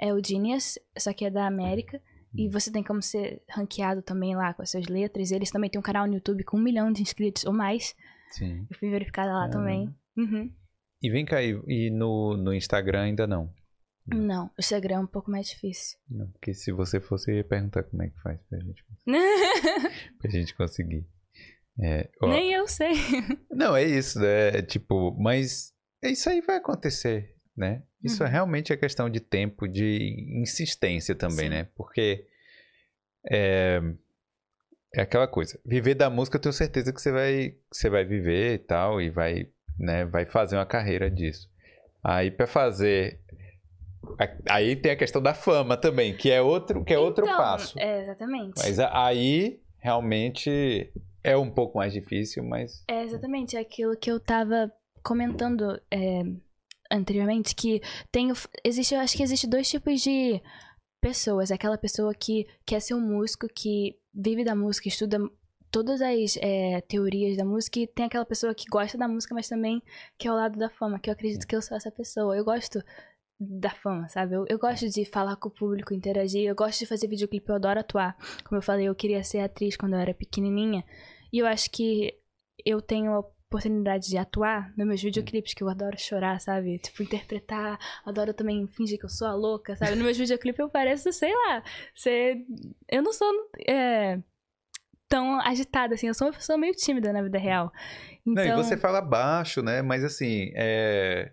É 0.01 0.13
o 0.15 0.23
Genius, 0.25 0.79
só 0.99 1.13
que 1.13 1.25
é 1.25 1.31
da 1.31 1.47
América. 1.47 2.01
E 2.33 2.47
Hum. 2.47 2.51
você 2.53 2.71
tem 2.71 2.83
como 2.85 3.03
ser 3.03 3.43
ranqueado 3.51 4.03
também 4.03 4.37
lá 4.37 4.55
com 4.55 4.63
as 4.63 4.71
suas 4.71 4.87
letras. 4.87 5.33
Eles 5.33 5.51
também 5.51 5.69
têm 5.69 5.81
um 5.81 5.83
canal 5.83 6.07
no 6.07 6.15
YouTube 6.15 6.45
com 6.45 6.57
um 6.57 6.63
milhão 6.63 6.93
de 6.93 7.03
inscritos 7.03 7.45
ou 7.45 7.53
mais. 7.53 7.95
sim. 8.31 8.65
Eu 8.71 8.79
fui 8.79 8.89
verificada 8.89 9.33
lá 9.33 9.47
Ah. 9.47 9.51
também. 9.51 9.93
Uhum. 10.17 10.49
E 11.03 11.11
vem 11.11 11.25
cá, 11.25 11.43
e- 11.43 11.91
no, 11.91 12.37
no 12.37 12.55
Instagram 12.55 13.03
ainda 13.03 13.27
não? 13.27 13.53
Não, 14.07 14.47
o 14.47 14.51
Instagram 14.61 14.95
é 14.97 15.01
um 15.01 15.07
pouco 15.07 15.31
mais 15.31 15.49
difícil. 15.49 15.99
Não, 16.09 16.29
Porque 16.31 16.55
se 16.55 16.71
você 16.71 17.01
fosse, 17.01 17.31
eu 17.33 17.37
ia 17.37 17.45
perguntar 17.45 17.83
como 17.85 18.03
é 18.03 18.09
que 18.11 18.21
faz 18.21 18.41
pra 18.49 18.59
gente, 18.61 18.85
pra 20.21 20.31
gente 20.31 20.55
conseguir. 20.57 21.05
É, 21.83 22.09
ó, 22.23 22.29
Nem 22.29 22.53
eu 22.53 22.67
sei. 22.69 22.93
Não, 23.51 23.75
é 23.75 23.85
isso, 23.85 24.21
né? 24.21 24.49
É 24.59 24.63
Tipo, 24.63 25.17
mas 25.19 25.73
isso 26.03 26.29
aí 26.29 26.41
vai 26.41 26.57
acontecer, 26.57 27.35
né? 27.57 27.83
Isso 28.03 28.23
Uhum. 28.23 28.29
é 28.29 28.33
realmente 28.33 28.73
é 28.73 28.77
questão 28.77 29.11
de 29.11 29.21
tempo, 29.21 29.69
de 29.69 30.27
insistência 30.41 31.15
também, 31.15 31.47
Sim. 31.47 31.51
né? 31.51 31.69
Porque 31.77 32.27
é, 33.31 33.81
é 34.95 35.03
aquela 35.03 35.29
coisa. 35.29 35.59
Viver 35.65 35.95
da 35.95 36.09
música, 36.09 36.37
eu 36.37 36.41
tenho 36.41 36.53
certeza 36.53 36.93
que 36.93 37.01
você 37.01 37.13
vai, 37.13 37.51
que 37.51 37.77
você 37.77 37.91
vai 37.91 38.05
viver 38.05 38.55
e 38.55 38.59
tal, 38.59 39.01
e 39.01 39.11
vai, 39.11 39.49
né, 39.79 40.05
vai 40.07 40.25
fazer 40.25 40.57
uma 40.57 40.67
carreira 40.67 41.11
disso. 41.11 41.49
Aí 42.03 42.31
pra 42.31 42.47
fazer. 42.47 43.21
Aí 44.49 44.75
tem 44.77 44.93
a 44.93 44.97
questão 44.97 45.21
da 45.21 45.35
fama 45.35 45.77
também, 45.77 46.17
que 46.17 46.31
é 46.31 46.41
outro, 46.41 46.83
que 46.85 46.95
é 46.95 46.99
outro 46.99 47.27
Então, 47.27 47.37
passo. 47.37 47.79
É, 47.79 48.03
exatamente. 48.03 48.55
Mas 48.57 48.79
aí 48.79 49.61
realmente 49.79 50.91
é 51.23 51.37
um 51.37 51.51
pouco 51.51 51.77
mais 51.77 51.93
difícil, 51.93 52.43
mas. 52.43 52.83
É 52.89 53.05
exatamente 53.05 53.59
aquilo 53.59 53.95
que 53.97 54.11
eu 54.11 54.19
tava 54.19 54.73
comentando 55.03 55.79
é, 55.91 56.23
anteriormente, 56.91 57.55
que 57.55 57.81
tem, 58.11 58.33
existe, 58.65 58.95
eu 58.95 59.01
acho 59.01 59.17
que 59.17 59.23
existe 59.23 59.47
dois 59.47 59.69
tipos 59.69 60.01
de 60.01 60.43
pessoas. 61.01 61.51
Aquela 61.51 61.79
pessoa 61.79 62.15
que 62.15 62.47
quer 62.67 62.81
ser 62.81 62.95
um 62.95 63.01
músico, 63.01 63.47
que 63.49 63.97
vive 64.13 64.45
da 64.45 64.55
música, 64.55 64.89
estuda 64.89 65.19
todas 65.71 66.03
as 66.03 66.37
é, 66.39 66.81
teorias 66.81 67.37
da 67.37 67.45
música, 67.45 67.79
e 67.79 67.87
tem 67.87 68.07
aquela 68.07 68.25
pessoa 68.25 68.55
que 68.55 68.65
gosta 68.69 68.99
da 68.99 69.07
música, 69.07 69.35
mas 69.35 69.49
também 69.49 69.81
que 70.19 70.27
é 70.27 70.33
o 70.33 70.35
lado 70.35 70.59
da 70.59 70.69
fama, 70.69 70.99
que 70.99 71.09
eu 71.09 71.13
acredito 71.13 71.47
que 71.47 71.55
eu 71.55 71.63
sou 71.63 71.77
essa 71.77 71.91
pessoa. 71.91 72.37
Eu 72.37 72.45
gosto 72.45 72.83
da 73.39 73.71
fama, 73.71 74.09
sabe? 74.09 74.35
Eu, 74.35 74.45
eu 74.49 74.59
gosto 74.59 74.89
de 74.89 75.05
falar 75.05 75.37
com 75.37 75.49
o 75.49 75.53
público, 75.53 75.95
interagir, 75.95 76.43
eu 76.43 76.55
gosto 76.55 76.81
de 76.81 76.87
fazer 76.87 77.09
videoclipe, 77.09 77.49
eu 77.49 77.55
adoro 77.55 77.81
atuar. 77.81 78.17
Como 78.45 78.59
eu 78.59 78.63
falei, 78.63 78.89
eu 78.89 78.95
queria 78.95 79.23
ser 79.23 79.39
atriz 79.39 79.77
quando 79.77 79.95
eu 79.95 80.01
era 80.01 80.13
pequenininha, 80.13 80.85
e 81.33 81.39
eu 81.39 81.47
acho 81.47 81.71
que 81.71 82.15
eu 82.65 82.83
tenho 82.83 83.17
a 83.17 83.25
oportunidade 83.51 84.09
de 84.09 84.17
atuar 84.17 84.73
nos 84.77 84.87
meus 84.87 85.03
videoclipes, 85.03 85.55
que 85.55 85.63
eu 85.63 85.69
adoro 85.69 85.99
chorar, 85.99 86.41
sabe? 86.41 86.79
Tipo, 86.79 87.03
interpretar, 87.03 87.79
adoro 88.07 88.33
também 88.33 88.69
fingir 88.69 88.97
que 88.97 89.05
eu 89.05 89.09
sou 89.09 89.27
a 89.27 89.35
louca, 89.35 89.75
sabe? 89.75 89.97
Nos 89.97 90.05
meus 90.05 90.17
videoclipes 90.17 90.61
eu 90.61 90.71
pareço, 90.71 91.13
sei 91.13 91.35
lá, 91.35 91.63
ser... 91.93 92.47
Eu 92.89 93.03
não 93.03 93.13
sou 93.13 93.29
é, 93.69 94.21
tão 95.09 95.41
agitada, 95.41 95.97
assim, 95.97 96.07
eu 96.07 96.15
sou 96.15 96.29
uma 96.29 96.33
pessoa 96.33 96.57
meio 96.57 96.73
tímida 96.75 97.13
na 97.13 97.23
vida 97.23 97.39
real. 97.39 97.73
Então, 98.25 98.45
Não, 98.45 98.61
e 98.61 98.65
você 98.65 98.77
fala 98.77 99.01
baixo, 99.01 99.61
né? 99.61 99.83
Mas 99.83 100.05
assim, 100.05 100.53
é. 100.55 101.33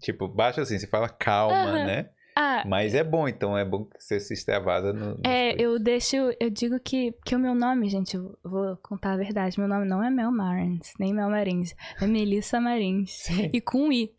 Tipo, 0.00 0.28
baixo 0.28 0.60
assim, 0.60 0.78
você 0.78 0.86
fala 0.86 1.08
calma, 1.08 1.54
Aham. 1.54 1.86
né? 1.86 2.10
Ah, 2.40 2.62
Mas 2.66 2.94
é 2.94 3.02
bom, 3.02 3.26
então 3.26 3.56
é 3.58 3.64
bom 3.64 3.84
que 3.84 4.02
você 4.02 4.20
se 4.20 4.32
extravasa 4.34 4.92
no. 4.92 5.16
nos 5.16 5.20
É, 5.24 5.50
coisas. 5.50 5.60
eu 5.60 5.78
deixo, 5.78 6.16
eu 6.38 6.50
digo 6.50 6.78
que, 6.78 7.12
que 7.24 7.34
o 7.34 7.38
meu 7.38 7.54
nome, 7.54 7.88
gente, 7.88 8.14
eu 8.16 8.38
vou 8.44 8.76
contar 8.76 9.12
a 9.12 9.16
verdade, 9.16 9.58
meu 9.58 9.68
nome 9.68 9.86
não 9.86 10.02
é 10.02 10.10
Mel 10.10 10.30
Marins, 10.30 10.92
nem 11.00 11.12
Mel 11.12 11.28
Marins, 11.30 11.74
é 12.00 12.06
Melissa 12.06 12.60
Marins. 12.60 13.10
Sim. 13.26 13.50
E 13.52 13.60
com 13.60 13.92
I. 13.92 14.14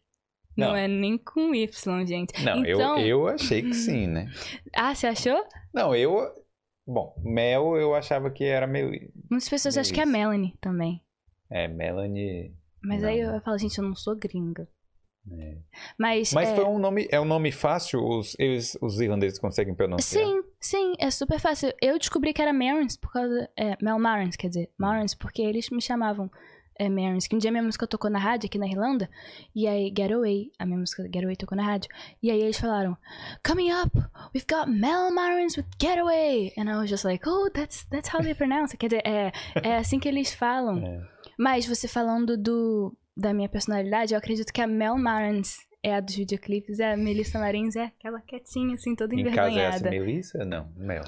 Não, 0.57 0.69
Não. 0.69 0.75
é 0.75 0.87
nem 0.89 1.17
com 1.17 1.55
Y, 1.55 2.05
gente. 2.05 2.43
Não, 2.43 2.65
então, 2.65 2.99
eu, 2.99 3.07
eu 3.21 3.27
achei 3.29 3.61
que 3.61 3.73
sim, 3.73 4.07
né? 4.07 4.27
Ah, 4.75 4.93
você 4.93 5.07
achou? 5.07 5.41
Não, 5.73 5.95
eu. 5.95 6.19
Bom, 6.85 7.15
Mel 7.23 7.77
eu 7.77 7.95
achava 7.95 8.29
que 8.29 8.43
era 8.43 8.67
meio. 8.67 8.89
Muitas 9.29 9.47
pessoas 9.47 9.77
acham 9.77 9.93
que 9.93 10.01
é. 10.01 10.05
Melanie 10.05 10.57
também. 10.59 11.01
É, 11.49 11.67
Melanie. 11.67 12.53
Mas 12.83 13.01
Não, 13.03 13.09
aí 13.09 13.19
eu 13.19 13.39
falo, 13.41 13.57
gente, 13.57 13.77
eu 13.77 13.83
não 13.85 13.95
sou 13.95 14.15
gringa. 14.17 14.67
É. 15.31 15.57
Mas, 15.97 16.33
Mas 16.33 16.49
é, 16.49 16.55
foi 16.55 16.65
um 16.65 16.79
nome. 16.79 17.07
É 17.11 17.19
um 17.19 17.25
nome 17.25 17.51
fácil? 17.51 18.03
Os, 18.03 18.35
eles, 18.39 18.77
os 18.81 18.99
irlandeses 18.99 19.39
conseguem 19.39 19.75
pronunciar? 19.75 20.23
Sim, 20.25 20.43
sim, 20.59 20.93
é 20.97 21.11
super 21.11 21.39
fácil. 21.39 21.73
Eu 21.81 21.97
descobri 21.99 22.33
que 22.33 22.41
era 22.41 22.53
Marins 22.53 22.97
por 22.97 23.11
causa. 23.11 23.49
É, 23.57 23.77
Mel 23.81 23.99
Marins, 23.99 24.35
quer 24.35 24.47
dizer, 24.47 24.69
Marins, 24.77 25.13
porque 25.13 25.41
eles 25.41 25.69
me 25.69 25.81
chamavam 25.81 26.29
é, 26.79 26.87
Marins, 26.89 27.27
que 27.27 27.35
um 27.35 27.39
dia 27.39 27.51
minha 27.51 27.61
música 27.61 27.85
tocou 27.85 28.09
na 28.09 28.17
rádio 28.17 28.47
aqui 28.47 28.57
na 28.57 28.65
Irlanda, 28.65 29.09
e 29.53 29.67
aí 29.67 29.93
Getaway, 29.95 30.49
a 30.57 30.65
minha 30.65 30.79
música 30.79 31.03
Getaway 31.03 31.35
tocou 31.35 31.57
na 31.57 31.63
rádio, 31.63 31.91
e 32.23 32.31
aí 32.31 32.41
eles 32.41 32.57
falaram, 32.57 32.97
Coming 33.45 33.71
up, 33.71 33.91
we've 34.33 34.47
got 34.49 34.67
Mel 34.69 35.11
Marins 35.11 35.57
with 35.57 35.65
Getaway, 35.77 36.53
and 36.57 36.69
I 36.69 36.77
was 36.77 36.89
just 36.89 37.03
like, 37.03 37.27
oh, 37.27 37.49
that's, 37.53 37.85
that's 37.91 38.09
how 38.09 38.23
they 38.23 38.33
pronounce 38.33 38.73
it. 38.73 38.77
Quer 38.77 38.87
dizer, 38.87 39.01
é, 39.05 39.31
é 39.61 39.75
assim 39.75 39.99
que 39.99 40.07
eles 40.07 40.33
falam. 40.33 40.79
É. 40.89 41.19
Mas 41.37 41.65
você 41.65 41.87
falando 41.87 42.37
do, 42.37 42.93
da 43.19 43.33
minha 43.33 43.49
personalidade, 43.49 44.13
eu 44.13 44.17
acredito 44.17 44.51
que 44.53 44.61
a 44.61 44.67
Mel 44.67 44.97
Marins 44.97 45.57
é 45.83 45.93
a 45.95 45.99
dos 45.99 46.15
videoclipes, 46.15 46.79
é 46.79 46.93
a 46.93 46.97
Melissa 46.97 47.39
Marins 47.39 47.75
é 47.75 47.85
aquela 47.85 48.21
quietinha, 48.21 48.75
assim, 48.75 48.95
toda 48.95 49.13
Em 49.15 49.23
casa 49.23 49.29
é 49.29 49.31
envergonhada. 49.43 49.75
essa 49.75 49.89
Melissa? 49.89 50.45
Não, 50.45 50.71
Mel. 50.75 51.03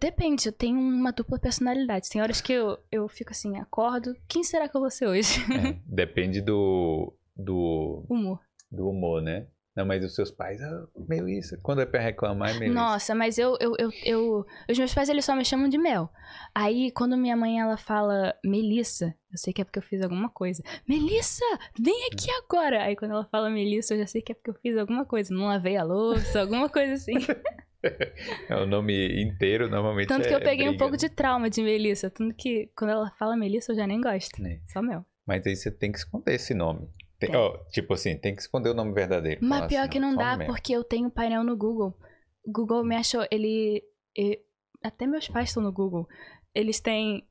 Depende, 0.00 0.46
eu 0.48 0.52
tenho 0.52 0.78
uma 0.78 1.10
dupla 1.12 1.38
personalidade. 1.38 2.08
Tem 2.08 2.22
horas 2.22 2.40
que 2.40 2.52
eu, 2.52 2.78
eu 2.92 3.08
fico 3.08 3.32
assim, 3.32 3.58
acordo, 3.58 4.14
quem 4.28 4.42
será 4.44 4.68
que 4.68 4.76
eu 4.76 4.80
vou 4.80 4.90
ser 4.90 5.06
hoje? 5.06 5.40
É, 5.52 5.76
depende 5.84 6.40
do, 6.40 7.12
do, 7.36 8.04
Humor. 8.08 8.40
do 8.70 8.88
humor, 8.88 9.20
né? 9.20 9.46
Não, 9.76 9.86
mas 9.86 10.04
os 10.04 10.14
seus 10.16 10.30
pais, 10.32 10.60
ah, 10.60 10.86
Melissa. 11.08 11.56
Quando 11.62 11.80
é 11.80 11.86
pra 11.86 12.00
reclamar, 12.00 12.50
é 12.50 12.54
Melissa. 12.54 12.74
Nossa, 12.74 13.14
mas 13.14 13.38
eu, 13.38 13.56
eu, 13.60 13.74
eu, 13.78 13.90
eu- 14.04 14.46
Os 14.68 14.76
meus 14.78 14.92
pais, 14.92 15.08
eles 15.08 15.24
só 15.24 15.34
me 15.36 15.44
chamam 15.44 15.68
de 15.68 15.78
Mel. 15.78 16.10
Aí, 16.54 16.90
quando 16.90 17.16
minha 17.16 17.36
mãe, 17.36 17.60
ela 17.60 17.76
fala 17.76 18.34
Melissa, 18.44 19.14
eu 19.30 19.38
sei 19.38 19.52
que 19.52 19.62
é 19.62 19.64
porque 19.64 19.78
eu 19.78 19.82
fiz 19.82 20.02
alguma 20.02 20.28
coisa. 20.28 20.60
Melissa, 20.88 21.44
vem 21.78 22.08
aqui 22.12 22.28
agora! 22.44 22.82
Aí, 22.82 22.96
quando 22.96 23.12
ela 23.12 23.24
fala 23.30 23.48
Melissa, 23.48 23.94
eu 23.94 23.98
já 24.00 24.06
sei 24.08 24.20
que 24.20 24.32
é 24.32 24.34
porque 24.34 24.50
eu 24.50 24.54
fiz 24.60 24.76
alguma 24.76 25.04
coisa. 25.04 25.32
Não 25.32 25.46
lavei 25.46 25.76
a 25.76 25.84
louça, 25.84 26.40
alguma 26.40 26.68
coisa 26.68 26.94
assim. 26.94 27.14
É, 27.82 28.56
o 28.56 28.66
nome 28.66 29.22
inteiro 29.22 29.66
normalmente 29.70 30.08
Tanto 30.08 30.28
que 30.28 30.34
é 30.34 30.36
eu 30.36 30.40
peguei 30.42 30.66
um 30.66 30.72
briga, 30.72 30.78
pouco 30.80 30.92
né? 30.92 30.98
de 30.98 31.08
trauma 31.08 31.48
de 31.48 31.62
Melissa. 31.62 32.10
Tanto 32.10 32.34
que, 32.34 32.70
quando 32.76 32.90
ela 32.90 33.10
fala 33.18 33.34
Melissa, 33.38 33.72
eu 33.72 33.76
já 33.76 33.86
nem 33.86 33.98
gosto. 34.02 34.44
É. 34.44 34.60
Só 34.66 34.82
Mel. 34.82 35.02
Mas 35.26 35.46
aí 35.46 35.56
você 35.56 35.70
tem 35.70 35.90
que 35.90 35.96
esconder 35.96 36.34
esse 36.34 36.52
nome. 36.52 36.86
Tem- 37.28 37.36
ó, 37.36 37.56
tipo 37.70 37.92
assim, 37.94 38.16
tem 38.18 38.34
que 38.34 38.40
esconder 38.40 38.70
o 38.70 38.74
nome 38.74 38.92
verdadeiro. 38.92 39.40
Mas 39.44 39.66
pior 39.66 39.80
assim, 39.82 39.90
que 39.90 40.00
não 40.00 40.14
dá, 40.16 40.36
Mel. 40.36 40.46
porque 40.46 40.72
eu 40.72 40.82
tenho 40.82 41.10
painel 41.10 41.44
no 41.44 41.56
Google. 41.56 41.94
O 42.44 42.50
Google 42.52 42.84
me 42.84 42.96
achou. 42.96 43.24
Ele. 43.30 43.82
e- 44.16 44.40
até 44.82 45.06
meus 45.06 45.28
pais 45.28 45.50
estão 45.50 45.62
no 45.62 45.72
Google. 45.72 46.06
Eles 46.54 46.80
têm. 46.80 47.26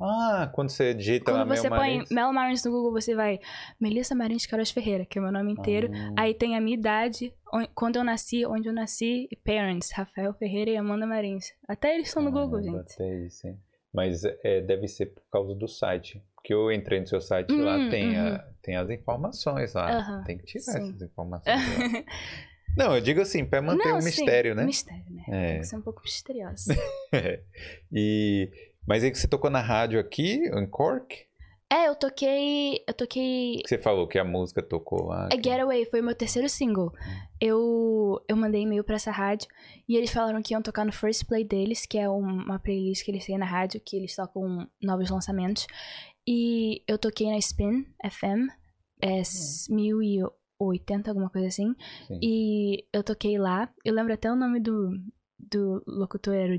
Ah, 0.00 0.48
quando 0.54 0.70
você 0.70 0.94
digita 0.94 1.32
Quando 1.32 1.48
você 1.48 1.68
Mel 1.68 1.78
põe 1.78 1.94
Marins. 1.94 2.10
Mel 2.10 2.32
Marins 2.32 2.64
no 2.64 2.70
Google, 2.70 2.92
você 2.92 3.14
vai. 3.16 3.38
Melissa 3.80 4.14
Marins 4.14 4.46
Queiroz 4.46 4.70
Ferreira, 4.70 5.04
que 5.04 5.18
é 5.18 5.20
o 5.20 5.24
meu 5.24 5.32
nome 5.32 5.52
inteiro. 5.52 5.90
Ah, 5.92 6.22
Aí 6.22 6.34
tem 6.34 6.56
a 6.56 6.60
minha 6.60 6.76
idade, 6.76 7.32
on- 7.52 7.66
quando 7.74 7.96
eu 7.96 8.04
nasci, 8.04 8.46
onde 8.46 8.68
eu 8.68 8.72
nasci, 8.72 9.26
e 9.30 9.36
parents, 9.36 9.90
Rafael 9.92 10.32
Ferreira 10.34 10.70
e 10.70 10.76
Amanda 10.76 11.04
Marins. 11.06 11.46
Até 11.68 11.94
eles 11.94 12.08
estão 12.08 12.22
no 12.22 12.30
Google, 12.30 12.60
caramba, 12.60 12.78
gente. 12.78 12.92
até 12.94 13.24
isso, 13.26 13.46
hein? 13.48 13.58
Mas 13.92 14.22
é, 14.24 14.60
deve 14.60 14.86
ser 14.88 15.06
por 15.06 15.22
causa 15.30 15.54
do 15.54 15.66
site. 15.68 16.22
Porque 16.34 16.52
eu 16.54 16.70
entrei 16.72 17.00
no 17.00 17.06
seu 17.06 17.20
site 17.20 17.52
lá, 17.52 17.76
Hum, 17.76 17.88
tem, 17.90 18.16
a- 18.16 18.44
uhum. 18.46 18.54
tem 18.62 18.76
as 18.76 18.88
informações 18.90 19.74
lá. 19.74 19.98
Aham, 19.98 20.24
Tem 20.24 20.38
que 20.38 20.44
tirar 20.44 20.62
sim. 20.62 20.78
essas 20.90 21.02
informações 21.02 21.56
lá. 21.56 22.04
Não, 22.76 22.94
eu 22.94 23.00
digo 23.00 23.20
assim, 23.20 23.44
pra 23.44 23.60
manter 23.60 23.88
Não, 23.88 23.96
o 23.98 24.00
sim, 24.00 24.06
mistério, 24.06 24.54
né? 24.54 24.64
Mistério, 24.64 25.04
né? 25.10 25.24
É. 25.28 25.52
Tem 25.52 25.60
que 25.60 25.66
ser 25.66 25.76
um 25.76 25.82
pouco 25.82 26.00
misteriosa. 26.04 26.76
e... 27.92 28.50
Mas 28.86 29.02
aí 29.04 29.10
que 29.10 29.18
você 29.18 29.28
tocou 29.28 29.50
na 29.50 29.60
rádio 29.60 29.98
aqui, 30.00 30.34
em 30.54 30.66
Cork? 30.66 31.26
É, 31.70 31.88
eu 31.88 31.94
toquei. 31.94 32.82
Eu 32.86 32.94
toquei 32.94 33.56
Que 33.62 33.68
você 33.68 33.78
falou 33.78 34.06
que 34.08 34.18
a 34.18 34.24
música 34.24 34.62
tocou 34.62 35.06
lá. 35.06 35.28
A 35.32 35.36
Getaway 35.36 35.84
foi 35.86 36.00
o 36.00 36.04
meu 36.04 36.14
terceiro 36.14 36.48
single. 36.48 36.92
Eu, 37.40 38.20
eu 38.28 38.36
mandei 38.36 38.62
e-mail 38.62 38.82
pra 38.84 38.96
essa 38.96 39.10
rádio 39.10 39.48
e 39.88 39.96
eles 39.96 40.10
falaram 40.10 40.40
que 40.42 40.54
iam 40.54 40.62
tocar 40.62 40.84
no 40.84 40.92
First 40.92 41.26
Play 41.26 41.44
deles, 41.44 41.86
que 41.86 41.98
é 41.98 42.08
um- 42.08 42.20
uma 42.44 42.58
playlist 42.58 43.04
que 43.04 43.10
eles 43.10 43.24
têm 43.26 43.38
na 43.38 43.46
rádio, 43.46 43.80
que 43.84 43.96
eles 43.96 44.14
tocam 44.16 44.66
novos 44.82 45.10
lançamentos. 45.10 45.66
E 46.26 46.82
eu 46.88 46.98
toquei 46.98 47.28
na 47.30 47.38
Spin 47.38 47.84
FM, 48.04 48.48
é 49.02 49.20
s- 49.20 49.72
1080, 49.72 51.10
alguma 51.10 51.30
coisa 51.30 51.48
assim. 51.48 51.74
Sim. 52.06 52.18
E 52.22 52.84
eu 52.92 53.02
toquei 53.04 53.38
lá. 53.38 53.72
Eu 53.84 53.94
lembro 53.94 54.12
até 54.12 54.30
o 54.30 54.36
nome 54.36 54.60
do, 54.60 54.90
do 55.38 55.82
locutor, 55.86 56.34
era 56.34 56.52
o 56.52 56.58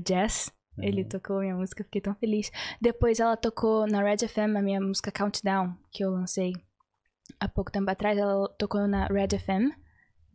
Ele 0.82 1.02
Uhum. 1.02 1.08
tocou 1.08 1.40
minha 1.40 1.56
música, 1.56 1.84
fiquei 1.84 2.00
tão 2.00 2.14
feliz. 2.14 2.50
Depois 2.80 3.20
ela 3.20 3.36
tocou 3.36 3.86
na 3.86 4.02
Red 4.02 4.26
FM 4.28 4.56
a 4.56 4.62
minha 4.62 4.80
música 4.80 5.10
Countdown, 5.12 5.74
que 5.90 6.04
eu 6.04 6.10
lancei 6.10 6.52
há 7.38 7.48
pouco 7.48 7.70
tempo 7.70 7.90
atrás. 7.90 8.16
Ela 8.18 8.48
tocou 8.58 8.86
na 8.88 9.06
Red 9.06 9.38
FM, 9.38 9.70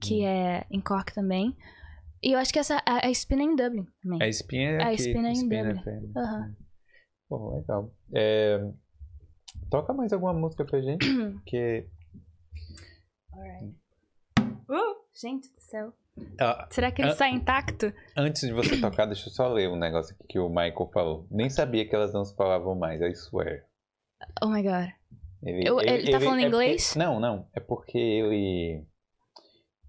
que 0.02 0.24
Hum. 0.24 0.28
é 0.28 0.66
em 0.72 0.80
Cork 0.82 1.14
também. 1.14 1.56
E 2.24 2.32
eu 2.34 2.40
acho 2.40 2.52
que 2.52 2.60
essa 2.60 2.82
a, 2.86 3.06
a 3.06 3.12
Spin 3.12 3.40
é 3.40 3.44
em 3.44 3.56
Dublin 3.56 3.86
também. 4.02 4.22
A 4.22 4.28
Espinha 4.28 4.70
é 4.72 4.84
A 4.84 4.88
aqui, 4.88 4.96
Espinha 4.96 5.28
é 5.28 5.30
em 5.30 5.34
Espinha 5.34 5.64
Dublin. 5.66 5.82
FM. 5.84 6.18
Aham. 6.18 6.56
Pô, 7.30 7.56
legal. 7.58 7.92
É, 8.14 8.72
Toca 9.70 9.94
mais 9.94 10.12
alguma 10.14 10.34
música 10.34 10.66
pra 10.66 10.82
gente, 10.82 11.06
porque... 11.44 11.88
Alright. 13.34 13.76
Uh, 14.70 14.96
gente 15.14 15.52
do 15.54 15.60
céu. 15.62 15.94
Ah, 16.40 16.68
Será 16.72 16.92
que 16.92 17.02
ele 17.02 17.14
sai 17.14 17.32
intacto? 17.32 17.94
antes 18.16 18.42
de 18.42 18.54
você 18.54 18.80
tocar, 18.80 19.06
deixa 19.06 19.28
eu 19.28 19.34
só 19.34 19.48
ler 19.52 19.70
um 19.70 19.76
negócio 19.76 20.16
aqui 20.16 20.26
que 20.30 20.40
o 20.40 20.48
Michael 20.50 20.90
falou. 20.94 21.28
Nem 21.30 21.50
sabia 21.50 21.88
que 21.88 21.94
elas 21.96 22.14
não 22.14 22.24
se 22.24 22.36
falavam 22.36 22.74
mais, 22.76 23.02
I 23.02 23.14
swear. 23.16 23.64
Oh 24.42 24.48
my 24.48 24.64
god. 24.64 24.90
Ele, 25.44 25.68
Eu- 25.68 25.80
ele 25.82 26.10
tá 26.12 26.20
falando 26.20 26.40
é 26.40 26.44
porque- 26.44 26.48
inglês? 26.48 26.96
Não, 26.96 27.20
não. 27.20 27.48
É 27.54 27.60
porque 27.60 27.98
ele. 27.98 28.86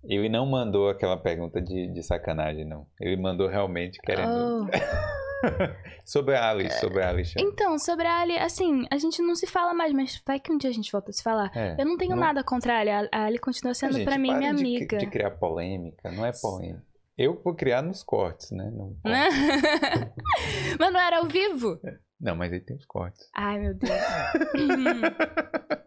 Ele 0.04 0.28
não 0.28 0.46
mandou 0.46 0.88
aquela 0.88 1.16
pergunta 1.16 1.60
de, 1.60 1.92
de 1.92 2.02
sacanagem, 2.02 2.64
não. 2.64 2.86
Ele 3.00 3.16
mandou 3.20 3.48
realmente 3.48 3.98
querendo. 4.02 4.28
Oh. 4.30 4.66
sobre 6.04 6.34
a 6.36 6.50
Alice, 6.50 6.78
sobre 6.80 7.02
a 7.02 7.08
Alice. 7.10 7.34
Então, 7.38 7.78
sobre 7.78 8.06
a 8.06 8.16
Ali, 8.20 8.38
assim, 8.38 8.86
a 8.90 8.98
gente 8.98 9.20
não 9.22 9.34
se 9.34 9.46
fala 9.46 9.72
mais, 9.74 9.92
mas 9.92 10.22
vai 10.26 10.38
que 10.40 10.52
um 10.52 10.58
dia 10.58 10.70
a 10.70 10.72
gente 10.72 10.90
volta 10.92 11.10
a 11.10 11.14
se 11.14 11.22
falar. 11.22 11.50
É, 11.56 11.76
Eu 11.80 11.84
não 11.86 11.96
tenho 11.96 12.14
não- 12.14 12.20
nada 12.22 12.42
contra 12.44 12.74
a 12.74 12.78
Ali. 12.80 12.90
A 12.90 13.08
Ali 13.24 13.38
continua 13.38 13.74
sendo 13.74 14.02
pra 14.04 14.18
mim 14.18 14.34
minha 14.34 14.52
de, 14.54 14.60
amiga. 14.60 14.98
De 14.98 15.06
criar 15.06 15.30
polêmica, 15.32 16.10
não 16.12 16.24
é 16.24 16.32
polêmica. 16.32 16.84
Eu 17.18 17.40
vou 17.42 17.54
criar 17.54 17.80
nos 17.82 18.02
cortes, 18.02 18.50
né? 18.50 18.70
Não, 18.74 18.94
mas 20.78 20.92
não 20.92 21.00
era 21.00 21.18
ao 21.18 21.24
vivo? 21.24 21.80
não 22.20 22.36
mas 22.36 22.52
aí 22.52 22.60
tem 22.60 22.76
os 22.76 22.84
cortes. 22.86 23.26
Ai, 23.34 23.58
meu 23.58 23.74
Deus. 23.74 23.92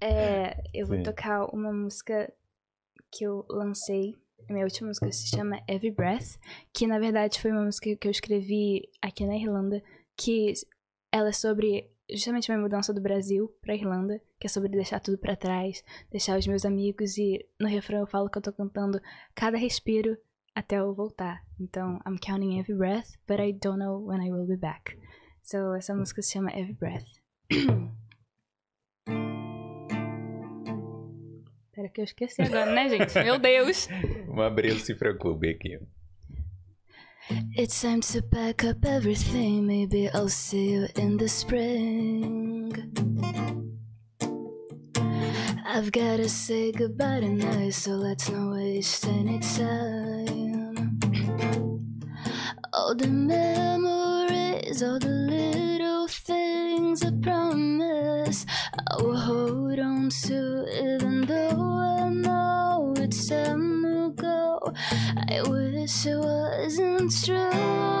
É, 0.00 0.54
eu 0.74 0.86
vou 0.86 0.96
Sim. 0.98 1.02
tocar 1.02 1.46
uma 1.54 1.72
música 1.72 2.30
que 3.10 3.24
eu 3.24 3.46
lancei. 3.48 4.14
Minha 4.48 4.64
última 4.64 4.88
música 4.88 5.10
se 5.10 5.28
chama 5.28 5.60
Every 5.68 5.90
Breath, 5.90 6.38
que 6.72 6.86
na 6.86 6.98
verdade 6.98 7.40
foi 7.40 7.50
uma 7.50 7.64
música 7.64 7.96
que 7.96 8.06
eu 8.06 8.10
escrevi 8.10 8.88
aqui 9.02 9.26
na 9.26 9.36
Irlanda, 9.36 9.82
que 10.16 10.52
ela 11.12 11.30
é 11.30 11.32
sobre 11.32 11.90
justamente 12.10 12.50
minha 12.50 12.62
mudança 12.62 12.94
do 12.94 13.00
Brasil 13.00 13.52
pra 13.60 13.74
Irlanda, 13.74 14.20
que 14.38 14.46
é 14.46 14.50
sobre 14.50 14.68
deixar 14.68 15.00
tudo 15.00 15.18
pra 15.18 15.34
trás, 15.34 15.82
deixar 16.10 16.38
os 16.38 16.46
meus 16.46 16.64
amigos 16.64 17.18
e 17.18 17.44
no 17.60 17.66
refrão 17.66 18.00
eu 18.00 18.06
falo 18.06 18.30
que 18.30 18.38
eu 18.38 18.42
tô 18.42 18.52
cantando 18.52 19.00
cada 19.34 19.56
respiro 19.58 20.16
até 20.54 20.78
eu 20.78 20.94
voltar. 20.94 21.42
Então, 21.60 22.00
I'm 22.06 22.18
counting 22.18 22.58
every 22.58 22.76
breath, 22.76 23.16
but 23.28 23.40
I 23.40 23.52
don't 23.52 23.78
know 23.78 24.06
when 24.06 24.26
I 24.26 24.30
will 24.30 24.46
be 24.46 24.56
back. 24.56 24.96
So, 25.42 25.74
essa 25.74 25.94
música 25.94 26.22
se 26.22 26.32
chama 26.32 26.50
Every 26.50 26.74
Breath. 26.74 27.06
Pera 31.76 31.90
que 31.90 32.00
eu 32.00 32.04
esqueci 32.04 32.40
agora, 32.40 32.72
né, 32.72 32.88
gente? 32.88 33.12
Meu 33.22 33.38
Deus! 33.38 33.86
Vamos 34.26 34.46
abrir 34.46 34.72
o 34.72 34.80
Cifra 34.80 35.14
Clube 35.14 35.50
aqui. 35.50 35.78
It's 37.54 37.78
time 37.82 38.00
to 38.00 38.22
pack 38.22 38.66
up 38.66 38.82
everything. 38.86 39.60
Maybe 39.60 40.08
I'll 40.14 40.30
see 40.30 40.72
you 40.72 40.88
in 40.96 41.18
the 41.18 41.28
spring. 41.28 42.72
I've 45.66 45.92
gotta 45.92 46.30
say 46.30 46.72
goodbye 46.72 47.20
tonight, 47.20 47.74
so 47.74 47.90
let's 47.90 48.30
not 48.30 48.54
waste 48.54 49.06
any 49.06 49.38
time. 49.40 50.98
All 52.72 52.94
the 52.94 53.08
memories, 53.08 54.82
all 54.82 54.98
the 54.98 55.08
little 55.08 56.08
things 56.08 57.04
I 57.04 57.10
promise 57.20 58.46
I 58.88 59.02
will 59.02 59.16
hold 59.16 59.78
on 59.78 60.08
to, 60.08 60.66
even 60.72 61.26
though 61.26 61.45
wish 65.86 66.06
it 66.06 66.18
wasn't 66.18 67.24
true. 67.24 67.95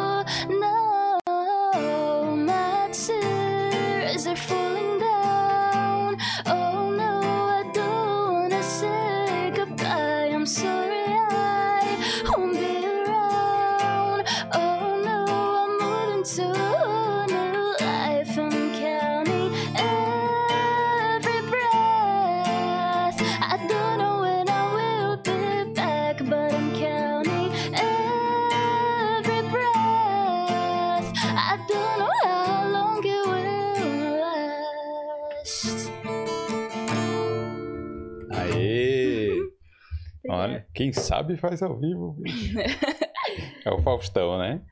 Quem 40.76 40.92
sabe 40.92 41.36
faz 41.36 41.62
ao 41.62 41.76
vivo. 41.78 42.16
é 43.64 43.70
o 43.70 43.82
Faustão, 43.82 44.38
né? 44.38 44.62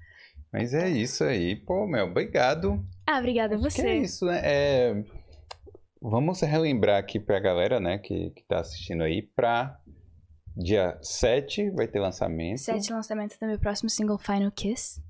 Mas 0.53 0.73
é 0.73 0.89
isso 0.89 1.25
aí. 1.25 1.57
Pô, 1.57 1.87
Mel, 1.87 2.07
obrigado. 2.07 2.85
Ah, 3.07 3.19
obrigada 3.19 3.57
a 3.57 3.59
Que 3.59 3.65
é 3.67 3.71
você. 3.71 3.95
isso, 3.95 4.27
né? 4.27 4.41
É, 4.45 5.05
Vamos 6.07 6.43
relembrar 6.43 6.99
aqui 6.99 7.19
pra 7.19 7.41
galera, 7.41 7.81
né, 7.81 7.97
que, 7.97 8.29
que 8.33 8.45
tá 8.45 8.61
assistindo 8.61 9.03
aí, 9.03 9.23
pra 9.23 9.81
dia 10.55 10.99
7 11.01 11.71
vai 11.71 11.89
ter 11.89 11.99
lançamento. 11.99 12.59
Sete 12.59 12.93
lançamento 12.93 13.39
do 13.41 13.47
meu 13.47 13.59
próximo 13.59 13.89
single 13.89 14.19
Final 14.19 14.51
Kiss. 14.51 15.03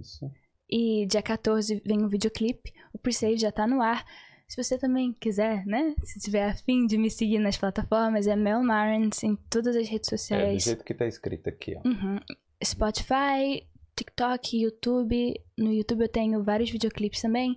Isso. 0.00 0.28
E 0.68 1.06
dia 1.06 1.22
14 1.22 1.80
vem 1.86 2.02
um 2.02 2.08
videoclipe. 2.08 2.72
O 2.92 2.98
pre-save 2.98 3.36
já 3.36 3.52
tá 3.52 3.64
no 3.64 3.80
ar. 3.80 4.04
Se 4.50 4.60
você 4.60 4.76
também 4.76 5.12
quiser, 5.12 5.64
né? 5.64 5.94
Se 6.02 6.18
tiver 6.18 6.44
afim 6.44 6.84
de 6.84 6.98
me 6.98 7.08
seguir 7.08 7.38
nas 7.38 7.56
plataformas, 7.56 8.26
é 8.26 8.34
Mel 8.34 8.60
Marins 8.64 9.22
em 9.22 9.36
todas 9.48 9.76
as 9.76 9.88
redes 9.88 10.08
É, 10.08 10.16
do 10.16 10.18
sociais. 10.18 10.64
jeito 10.64 10.82
que 10.84 10.92
tá 10.92 11.06
escrito 11.06 11.48
aqui, 11.48 11.76
ó. 11.76 11.88
Uhum. 11.88 12.18
Spotify, 12.64 13.64
TikTok, 13.94 14.60
YouTube. 14.60 15.40
No 15.56 15.72
YouTube 15.72 16.02
eu 16.02 16.08
tenho 16.08 16.42
vários 16.42 16.68
videoclipes 16.68 17.22
também. 17.22 17.56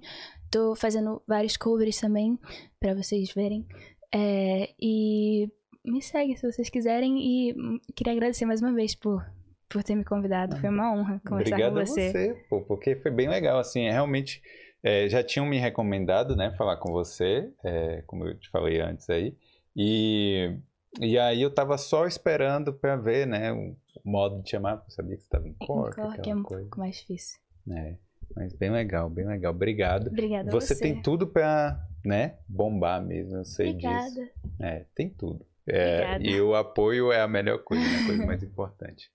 Tô 0.51 0.75
fazendo 0.75 1.19
vários 1.27 1.57
covers 1.57 1.99
também 1.99 2.37
pra 2.79 2.93
vocês 2.93 3.33
verem. 3.33 3.65
É, 4.13 4.69
e 4.79 5.49
me 5.83 5.99
segue 5.99 6.37
se 6.37 6.45
vocês 6.51 6.69
quiserem. 6.69 7.17
E 7.19 7.55
queria 7.95 8.13
agradecer 8.13 8.45
mais 8.45 8.61
uma 8.61 8.71
vez 8.71 8.93
por, 8.93 9.25
por 9.67 9.81
ter 9.83 9.95
me 9.95 10.03
convidado. 10.05 10.57
Foi 10.57 10.69
uma 10.69 10.93
honra 10.93 11.19
conversar 11.27 11.55
Obrigado 11.55 11.73
com 11.73 11.79
a 11.79 11.85
você. 11.87 12.11
você, 12.11 12.45
pô, 12.47 12.61
porque 12.61 12.95
foi 12.97 13.09
bem 13.09 13.27
legal, 13.27 13.57
assim, 13.57 13.81
é 13.87 13.91
realmente, 13.91 14.43
é, 14.83 15.07
já 15.07 15.23
tinham 15.23 15.45
me 15.45 15.57
recomendado, 15.57 16.35
né, 16.35 16.53
falar 16.57 16.77
com 16.77 16.91
você, 16.91 17.49
é, 17.63 18.03
como 18.05 18.27
eu 18.27 18.37
te 18.37 18.49
falei 18.49 18.81
antes 18.81 19.09
aí, 19.09 19.35
e, 19.75 20.57
e 20.99 21.17
aí 21.17 21.41
eu 21.41 21.53
tava 21.53 21.77
só 21.77 22.05
esperando 22.05 22.73
pra 22.73 22.95
ver, 22.95 23.25
né, 23.25 23.51
o 23.51 23.75
modo 24.03 24.41
de 24.43 24.49
chamar, 24.49 24.77
porque 24.77 24.91
eu 24.91 24.95
sabia 24.95 25.15
que 25.17 25.23
você 25.23 25.29
tava 25.29 25.47
em 25.47 25.53
Cork, 25.53 25.95
Cork 25.95 26.29
é 26.29 26.35
um 26.35 26.43
coisa, 26.43 26.63
pouco 26.63 26.79
mais 26.79 26.97
difícil. 26.97 27.39
né, 27.65 27.97
mas 28.35 28.53
bem 28.53 28.71
legal, 28.71 29.09
bem 29.09 29.25
legal, 29.27 29.53
obrigado. 29.53 30.07
Obrigada 30.07 30.51
Você 30.51 30.73
você. 30.75 30.81
tem 30.81 31.01
tudo 31.01 31.27
pra, 31.27 31.79
né, 32.03 32.37
bombar 32.47 33.01
mesmo, 33.01 33.37
eu 33.37 33.45
sei 33.45 33.73
disso. 33.73 33.87
Obrigada. 33.87 34.31
É, 34.59 34.85
tem 34.95 35.09
tudo. 35.09 35.45
É, 35.65 36.17
e 36.19 36.41
o 36.41 36.55
apoio 36.55 37.09
é 37.11 37.21
a 37.21 37.27
melhor 37.27 37.59
coisa, 37.59 37.81
né? 37.83 37.99
a 38.01 38.05
coisa 38.05 38.25
mais 38.25 38.43
importante. 38.43 39.09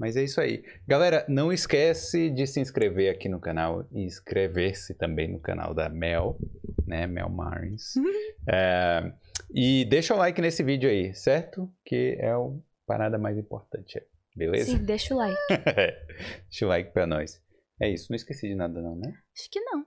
Mas 0.00 0.16
é 0.16 0.24
isso 0.24 0.40
aí. 0.40 0.64
Galera, 0.88 1.26
não 1.28 1.52
esquece 1.52 2.30
de 2.30 2.46
se 2.46 2.58
inscrever 2.58 3.14
aqui 3.14 3.28
no 3.28 3.38
canal 3.38 3.86
e 3.92 4.02
inscrever-se 4.02 4.94
também 4.94 5.30
no 5.30 5.38
canal 5.38 5.74
da 5.74 5.90
Mel, 5.90 6.38
né? 6.86 7.06
Mel 7.06 7.28
Marins. 7.28 7.92
É, 8.52 9.12
e 9.54 9.84
deixa 9.84 10.14
o 10.14 10.16
like 10.16 10.40
nesse 10.40 10.62
vídeo 10.62 10.88
aí, 10.88 11.14
certo? 11.14 11.70
Que 11.84 12.16
é 12.18 12.30
a 12.30 12.38
parada 12.86 13.18
mais 13.18 13.36
importante. 13.36 13.98
aí, 13.98 14.04
Beleza? 14.34 14.70
Sim, 14.72 14.82
deixa 14.82 15.14
o 15.14 15.18
like. 15.18 15.36
deixa 16.48 16.64
o 16.64 16.68
like 16.68 16.90
pra 16.90 17.06
nós. 17.06 17.40
É 17.78 17.88
isso. 17.90 18.06
Não 18.10 18.16
esqueci 18.16 18.48
de 18.48 18.54
nada 18.54 18.80
não, 18.80 18.96
né? 18.96 19.12
Acho 19.36 19.50
que 19.50 19.60
não. 19.60 19.84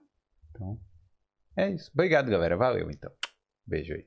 Então, 0.50 0.78
é 1.56 1.68
isso. 1.68 1.90
Obrigado, 1.92 2.30
galera. 2.30 2.56
Valeu, 2.56 2.88
então. 2.90 3.10
Beijo 3.66 3.92
aí. 3.92 4.06